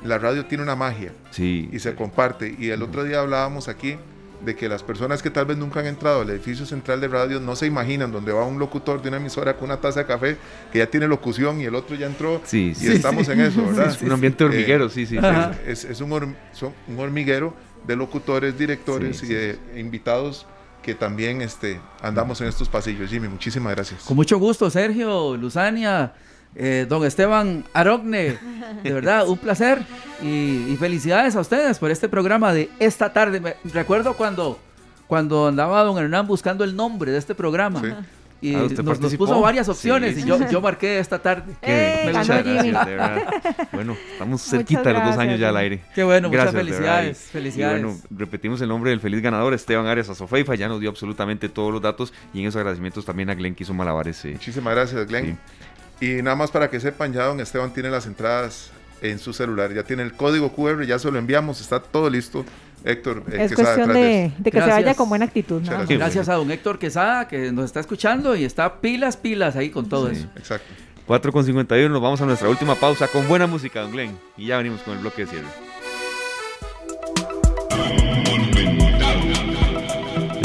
la 0.04 0.18
radio 0.18 0.44
tiene 0.46 0.62
una 0.62 0.76
magia 0.76 1.12
sí 1.30 1.68
y 1.72 1.78
se 1.78 1.94
comparte. 1.94 2.54
Y 2.58 2.70
el 2.70 2.82
otro 2.82 3.04
día 3.04 3.20
hablábamos 3.20 3.68
aquí 3.68 3.96
de 4.44 4.54
que 4.54 4.68
las 4.68 4.82
personas 4.82 5.22
que 5.22 5.30
tal 5.30 5.46
vez 5.46 5.56
nunca 5.56 5.80
han 5.80 5.86
entrado 5.86 6.20
al 6.20 6.28
edificio 6.30 6.66
central 6.66 7.00
de 7.00 7.08
radio 7.08 7.40
no 7.40 7.56
se 7.56 7.66
imaginan 7.66 8.12
donde 8.12 8.32
va 8.32 8.44
un 8.44 8.58
locutor 8.58 9.00
de 9.00 9.08
una 9.08 9.16
emisora 9.16 9.54
con 9.56 9.64
una 9.70 9.80
taza 9.80 10.00
de 10.00 10.06
café 10.06 10.36
que 10.70 10.78
ya 10.80 10.86
tiene 10.86 11.08
locución 11.08 11.58
y 11.60 11.64
el 11.64 11.74
otro 11.74 11.96
ya 11.96 12.06
entró 12.06 12.42
sí, 12.44 12.68
y 12.72 12.74
sí, 12.74 12.92
estamos 12.92 13.26
en 13.30 13.40
eso, 13.40 13.64
¿verdad? 13.64 13.88
es 13.88 14.02
un 14.02 14.12
ambiente 14.12 14.44
Eh, 14.44 14.46
hormiguero 14.46 14.90
sí 14.90 15.06
sí, 15.06 15.16
sí. 15.18 15.26
Es, 15.66 15.84
es 15.84 16.00
un, 16.02 16.10
horm- 16.10 16.34
son 16.52 16.74
un 16.86 16.98
hormiguero 17.00 17.54
de 17.86 17.96
locutores, 17.96 18.58
directores 18.58 19.18
Sí, 19.18 19.26
y 19.26 19.28
de 19.28 19.58
invitados 19.76 20.46
que 20.82 20.94
también 20.94 21.42
este, 21.42 21.80
andamos 22.00 22.40
en 22.40 22.46
estos 22.46 22.68
pasillos. 22.68 23.10
Jimmy, 23.10 23.28
muchísimas 23.28 23.74
gracias. 23.74 24.04
Con 24.04 24.16
mucho 24.16 24.38
gusto, 24.38 24.70
Sergio, 24.70 25.36
Luzania, 25.36 26.12
eh, 26.54 26.86
don 26.88 27.04
Esteban 27.04 27.64
Arogne, 27.72 28.38
de 28.82 28.92
verdad, 28.92 29.28
un 29.28 29.36
placer 29.36 29.82
y, 30.22 30.68
y 30.68 30.76
felicidades 30.78 31.34
a 31.34 31.40
ustedes 31.40 31.78
por 31.78 31.90
este 31.90 32.08
programa 32.08 32.52
de 32.52 32.70
esta 32.78 33.12
tarde. 33.12 33.40
Me, 33.40 33.56
recuerdo 33.74 34.14
cuando, 34.14 34.58
cuando 35.08 35.48
andaba 35.48 35.82
don 35.82 35.98
Hernán 35.98 36.26
buscando 36.26 36.62
el 36.62 36.76
nombre 36.76 37.10
de 37.10 37.18
este 37.18 37.34
programa. 37.34 37.80
Sí. 37.80 37.88
Y 38.40 38.54
Ah, 38.54 38.64
¿usted 38.64 38.82
nos, 38.84 38.98
puso 39.16 39.40
varias 39.40 39.68
opciones 39.68 40.14
Sí, 40.14 40.20
y 40.20 40.24
yo, 40.24 40.36
sí. 40.38 40.44
yo 40.50 40.60
marqué 40.60 40.98
esta 40.98 41.18
tarde. 41.18 41.52
¡Eh, 41.62 42.02
Qué- 42.04 42.12
muchas 42.12 42.28
gracias, 42.44 42.86
de 42.86 42.94
verdad. 42.96 43.22
Bueno, 43.72 43.96
estamos 44.12 44.42
cerquita 44.42 44.82
de 44.82 44.92
los 44.92 45.04
dos 45.04 45.16
años 45.18 45.40
ya 45.40 45.48
al 45.48 45.56
aire. 45.56 45.82
Qué 45.94 46.04
bueno, 46.04 46.28
Gracias, 46.30 46.52
muchas 46.54 46.66
felicidades. 46.68 47.18
Felicidades. 47.32 47.80
Y 47.80 47.84
bueno, 47.84 48.00
repetimos 48.10 48.60
el 48.60 48.68
nombre 48.68 48.90
del 48.90 49.00
feliz 49.00 49.22
ganador, 49.22 49.54
Esteban 49.54 49.86
Arias 49.86 50.08
Azofeifa, 50.10 50.54
ya 50.54 50.68
nos 50.68 50.80
dio 50.80 50.90
absolutamente 50.90 51.48
todos 51.48 51.72
los 51.72 51.80
datos 51.80 52.12
y 52.34 52.40
en 52.40 52.46
esos 52.48 52.56
agradecimientos 52.56 53.04
también 53.06 53.30
a 53.30 53.34
Glenn 53.34 53.54
que 53.54 53.64
hizo 53.64 53.72
malabares. 53.74 54.22
eh. 54.26 54.32
Muchísimas 54.32 54.74
gracias, 54.74 55.06
Glenn. 55.06 55.38
Y 56.00 56.22
nada 56.22 56.36
más 56.36 56.50
para 56.50 56.68
que 56.68 56.78
sepan, 56.78 57.14
ya 57.14 57.24
don 57.24 57.40
Esteban 57.40 57.72
tiene 57.72 57.88
las 57.88 58.06
entradas 58.06 58.70
en 59.02 59.18
su 59.18 59.32
celular, 59.32 59.72
ya 59.74 59.82
tiene 59.82 60.02
el 60.02 60.12
código 60.14 60.52
QR, 60.52 60.84
ya 60.86 60.98
se 60.98 61.10
lo 61.10 61.18
enviamos, 61.18 61.60
está 61.60 61.80
todo 61.80 62.08
listo. 62.10 62.44
Héctor, 62.84 63.24
eh, 63.32 63.36
Es 63.44 63.48
que 63.54 63.62
está 63.62 63.64
cuestión 63.64 63.92
de, 63.94 64.24
eso. 64.26 64.34
de 64.38 64.50
que 64.52 64.60
se 64.60 64.66
vaya 64.68 64.94
con 64.94 65.08
buena 65.08 65.24
actitud. 65.24 65.60
Gracias 65.88 66.28
a 66.28 66.34
don 66.34 66.50
Héctor 66.50 66.78
Quesada 66.78 67.26
que 67.26 67.50
nos 67.50 67.64
está 67.64 67.80
escuchando 67.80 68.36
y 68.36 68.44
está 68.44 68.80
pilas, 68.80 69.16
pilas 69.16 69.56
ahí 69.56 69.70
con 69.70 69.88
todo 69.88 70.08
Sí. 70.10 70.16
eso. 70.16 70.28
Exacto. 70.36 70.72
4 71.06 71.32
con 71.32 71.44
51, 71.44 71.92
nos 71.92 72.02
vamos 72.02 72.20
a 72.20 72.26
nuestra 72.26 72.48
última 72.48 72.74
pausa 72.74 73.08
con 73.08 73.26
buena 73.28 73.46
música, 73.46 73.80
don 73.80 73.92
Glenn. 73.92 74.16
Y 74.36 74.46
ya 74.46 74.56
venimos 74.58 74.82
con 74.82 74.94
el 74.94 75.00
bloque 75.00 75.24
de 75.24 75.30
cierre. 75.30 75.46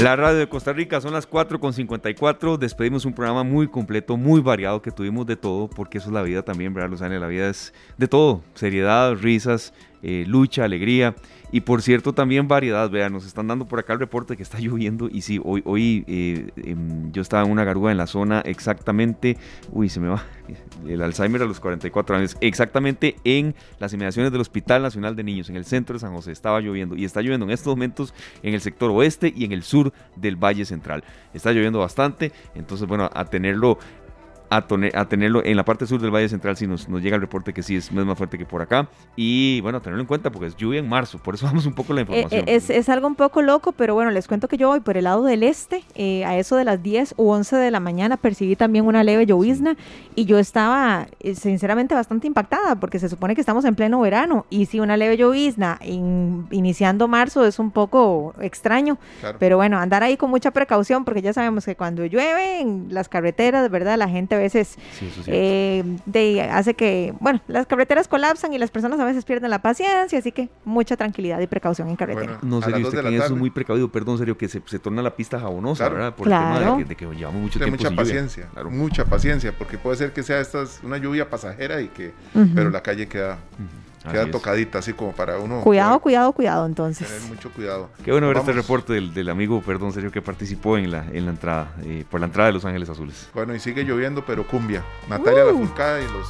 La 0.02 0.16
radio 0.16 0.40
de 0.40 0.50
Costa 0.50 0.74
Rica 0.74 1.00
son 1.00 1.14
las 1.14 1.28
4 1.28 1.60
con 1.60 1.74
54. 1.74 2.58
Despedimos 2.58 3.06
un 3.06 3.14
programa 3.14 3.44
muy 3.44 3.68
completo, 3.68 4.18
muy 4.18 4.42
variado, 4.42 4.82
que 4.82 4.90
tuvimos 4.90 5.28
de 5.28 5.36
todo, 5.36 5.70
porque 5.70 6.00
eso 6.00 6.08
es 6.08 6.14
la 6.14 6.24
vida 6.24 6.42
también, 6.42 6.74
¿verdad, 6.74 6.90
Luzania? 6.90 7.20
La 7.20 7.28
vida 7.28 7.48
es 7.48 7.72
de 8.00 8.08
todo: 8.08 8.42
seriedad, 8.56 9.14
risas, 9.14 9.76
eh, 10.02 10.24
lucha, 10.28 10.64
alegría. 10.64 11.14
Y 11.52 11.62
por 11.62 11.82
cierto, 11.82 12.14
también 12.14 12.48
variedad, 12.48 12.90
vean, 12.90 13.12
nos 13.12 13.26
están 13.26 13.48
dando 13.48 13.66
por 13.66 13.80
acá 13.80 13.94
el 13.94 14.00
reporte 14.00 14.38
que 14.38 14.44
está 14.44 14.60
lloviendo. 14.60 15.10
Y 15.12 15.22
sí, 15.22 15.40
hoy, 15.44 15.62
hoy 15.66 16.06
eh, 16.08 16.50
em, 16.56 17.12
yo 17.12 17.22
estaba 17.22 17.44
en 17.44 17.52
una 17.52 17.64
garúa 17.64 17.92
en 17.92 17.98
la 17.98 18.08
zona 18.08 18.42
exactamente, 18.42 19.38
uy, 19.72 19.90
se 19.90 20.00
me 20.00 20.08
va 20.08 20.24
el 20.88 21.02
Alzheimer 21.02 21.42
a 21.42 21.46
los 21.46 21.60
44 21.60 22.16
años, 22.16 22.38
exactamente 22.40 23.16
en 23.24 23.54
las 23.80 23.94
inmediaciones 23.94 24.32
del 24.32 24.42
Hospital 24.42 24.82
Nacional 24.82 25.16
de 25.16 25.24
Niños, 25.24 25.50
en 25.50 25.58
el 25.58 25.66
centro 25.66 25.94
de 25.94 26.00
San 26.00 26.14
José. 26.14 26.32
Estaba 26.32 26.62
lloviendo 26.62 26.96
y 26.96 27.04
está 27.04 27.22
lloviendo 27.22 27.46
en 27.46 27.52
estos 27.52 27.74
momentos 27.74 28.14
en 28.44 28.54
el 28.54 28.62
sector 28.62 28.90
oeste 28.92 29.34
y 29.36 29.44
en 29.44 29.52
el 29.52 29.64
sur 29.64 29.92
del 30.16 30.38
Valle 30.38 30.66
Central. 30.66 31.04
Está 31.34 31.52
lloviendo 31.52 31.80
bastante, 31.80 32.32
entonces, 32.56 32.88
bueno, 32.88 33.10
a 33.14 33.26
tenerlo 33.26 33.78
a, 34.52 35.06
tenerlo 35.08 35.44
en 35.46 35.56
la 35.56 35.64
parte 35.64 35.88
sur 35.88 36.02
del 36.02 36.12
Valle 36.12 36.28
Central, 36.28 36.58
si 36.58 36.68
nos, 36.68 36.90
nos 36.90 37.02
llega 37.02 37.16
el 37.16 37.22
reporte 37.22 37.54
que 37.54 37.64
sí 37.64 37.78
es, 37.78 37.92
más 37.92 38.18
fuerte 38.18 38.38
que 38.38 38.46
por 38.46 38.62
acá. 38.62 38.90
Y 39.16 39.62
bueno, 39.62 39.82
tenerlo 39.82 40.02
en 40.02 40.08
cuenta 40.08 40.30
porque 40.30 40.48
es 40.48 40.58
lluvia 40.58 40.80
en 40.80 40.90
marzo, 40.90 41.20
por 41.20 41.36
eso 41.36 41.46
vamos 41.52 41.66
un 41.66 41.74
poco 41.74 41.94
la 41.94 42.02
eh, 42.02 42.04
información. 42.04 42.44
es, 42.48 42.70
es, 42.70 42.90
algo 42.90 43.08
un 43.08 43.16
poco 43.16 43.42
loco, 43.42 43.72
pero 43.72 43.94
bueno, 43.94 44.12
les 44.12 44.28
cuento 44.28 44.50
que 44.50 44.58
yo 44.58 44.68
voy 44.68 44.82
por 44.82 44.98
el 44.98 45.06
lado 45.06 45.24
del 45.24 45.44
este, 45.44 45.84
eh, 45.96 46.26
a 46.26 46.38
eso 46.38 46.58
de 46.58 46.66
las 46.66 46.84
10 46.84 47.16
u 47.18 47.30
11 47.30 47.56
de 47.56 47.72
la 47.72 47.80
mañana 47.80 48.18
percibí 48.18 48.58
también 48.58 48.86
una 48.86 49.04
leve 49.04 49.26
llovizna 49.26 49.78
y 50.16 50.26
yo 50.26 50.38
estaba 50.38 51.08
eh, 51.22 51.34
sinceramente 51.36 51.96
bastante 51.96 52.28
impactada 52.28 52.76
porque 52.76 53.00
se 53.00 53.08
supone 53.08 53.36
que 53.36 53.42
estamos 53.42 53.64
en 53.64 53.76
pleno 53.76 54.02
verano 54.02 54.46
y 54.50 54.66
si 54.66 54.82
una 54.82 54.98
leve 54.98 55.16
llovizna 55.16 55.80
iniciando 55.82 57.08
marzo 57.08 57.46
es 57.46 57.58
un 57.58 57.72
poco 57.72 58.34
extraño, 58.42 58.98
pero 59.40 59.56
bueno, 59.56 59.78
andar 59.78 60.04
ahí 60.04 60.18
con 60.18 60.30
mucha 60.30 60.52
precaución 60.52 61.06
porque 61.06 61.22
ya 61.22 61.32
sabemos 61.32 61.66
que 61.66 61.78
cuando 61.78 62.06
llueve 62.06 62.60
en 62.60 62.88
las 62.90 63.08
carreteras, 63.08 63.70
¿verdad? 63.70 63.98
La 63.98 64.10
gente 64.10 64.41
veces 64.42 64.78
eh, 65.28 65.84
de, 66.06 66.42
hace 66.42 66.74
que, 66.74 67.14
bueno, 67.20 67.42
las 67.48 67.68
carreteras 67.68 68.08
colapsan 68.08 68.54
y 68.54 68.58
las 68.58 68.72
personas 68.72 69.00
a 69.00 69.06
veces 69.06 69.26
pierden 69.26 69.50
la 69.50 69.62
paciencia, 69.62 70.20
así 70.20 70.32
que 70.32 70.50
mucha 70.66 70.98
tranquilidad 70.98 71.40
y 71.40 71.48
precaución 71.48 71.90
en 71.90 71.96
carretera. 71.96 72.40
no 72.42 72.62
sé, 72.62 72.74
usted 72.74 73.04
que 73.04 73.18
es 73.18 73.32
muy 73.32 73.50
precavido, 73.50 73.92
perdón, 73.92 74.18
serio, 74.18 74.38
que 74.38 74.48
se, 74.48 74.62
se 74.66 74.80
torna 74.80 75.02
la 75.02 75.16
pista 75.16 75.40
jabonosa, 75.40 75.90
¿verdad? 75.90 76.16
Por 76.16 76.28
el 76.28 76.34
tema 76.34 76.78
de 76.78 76.96
que, 76.96 77.06
llevamos 77.06 77.42
mucho 77.42 77.60
tiempo. 77.60 77.78
Mucha 77.78 77.96
paciencia, 77.96 78.50
mucha 78.70 79.06
paciencia, 79.06 79.54
porque 79.58 79.78
puede 79.78 79.98
ser 79.98 80.14
que 80.14 80.24
sea 80.24 80.40
esta 80.40 80.62
una 80.84 80.98
lluvia 80.98 81.30
pasajera 81.30 81.82
y 81.82 81.88
que, 81.88 82.14
pero 82.56 82.70
la 82.70 82.82
calle 82.82 83.08
queda... 83.08 83.40
Queda 84.10 84.30
tocadita, 84.32 84.80
así 84.80 84.94
como 84.94 85.12
para 85.12 85.38
uno. 85.38 85.62
Cuidado, 85.62 86.00
cuidado, 86.00 86.32
cuidado, 86.32 86.66
entonces. 86.66 87.08
Tener 87.08 87.22
mucho 87.30 87.52
cuidado. 87.52 87.90
Qué 88.04 88.12
bueno 88.12 88.28
ver 88.28 88.38
este 88.38 88.54
reporte 88.54 88.94
del, 88.94 89.14
del, 89.14 89.30
amigo, 89.30 89.62
perdón, 89.62 89.94
serio, 89.94 90.12
que 90.12 90.22
participó 90.22 90.78
en 90.78 90.92
la, 90.92 91.06
en 91.12 91.26
la 91.26 91.32
entrada, 91.32 91.74
eh, 91.84 92.04
por 92.10 92.20
la 92.20 92.26
entrada 92.26 92.48
de 92.48 92.54
Los 92.54 92.66
Ángeles 92.66 92.90
Azules. 92.90 93.30
Bueno, 93.34 93.54
y 93.54 93.60
sigue 93.60 93.84
lloviendo, 93.84 94.26
pero 94.26 94.48
cumbia. 94.48 94.84
Natalia 95.08 95.44
La 95.46 95.54
Furcada 95.54 96.00
y 96.00 96.06
Los 96.06 96.28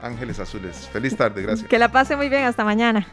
Ángeles 0.00 0.38
Azules. 0.38 0.88
Feliz 0.92 1.16
tarde, 1.16 1.42
gracias. 1.42 1.68
Que 1.68 1.78
la 1.78 1.92
pase 1.92 2.16
muy 2.16 2.28
bien, 2.28 2.44
hasta 2.44 2.64
mañana. 2.64 3.06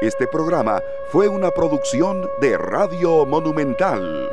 Este 0.00 0.26
programa 0.26 0.80
fue 1.10 1.28
una 1.28 1.50
producción 1.50 2.28
de 2.40 2.58
Radio 2.58 3.24
Monumental. 3.26 4.28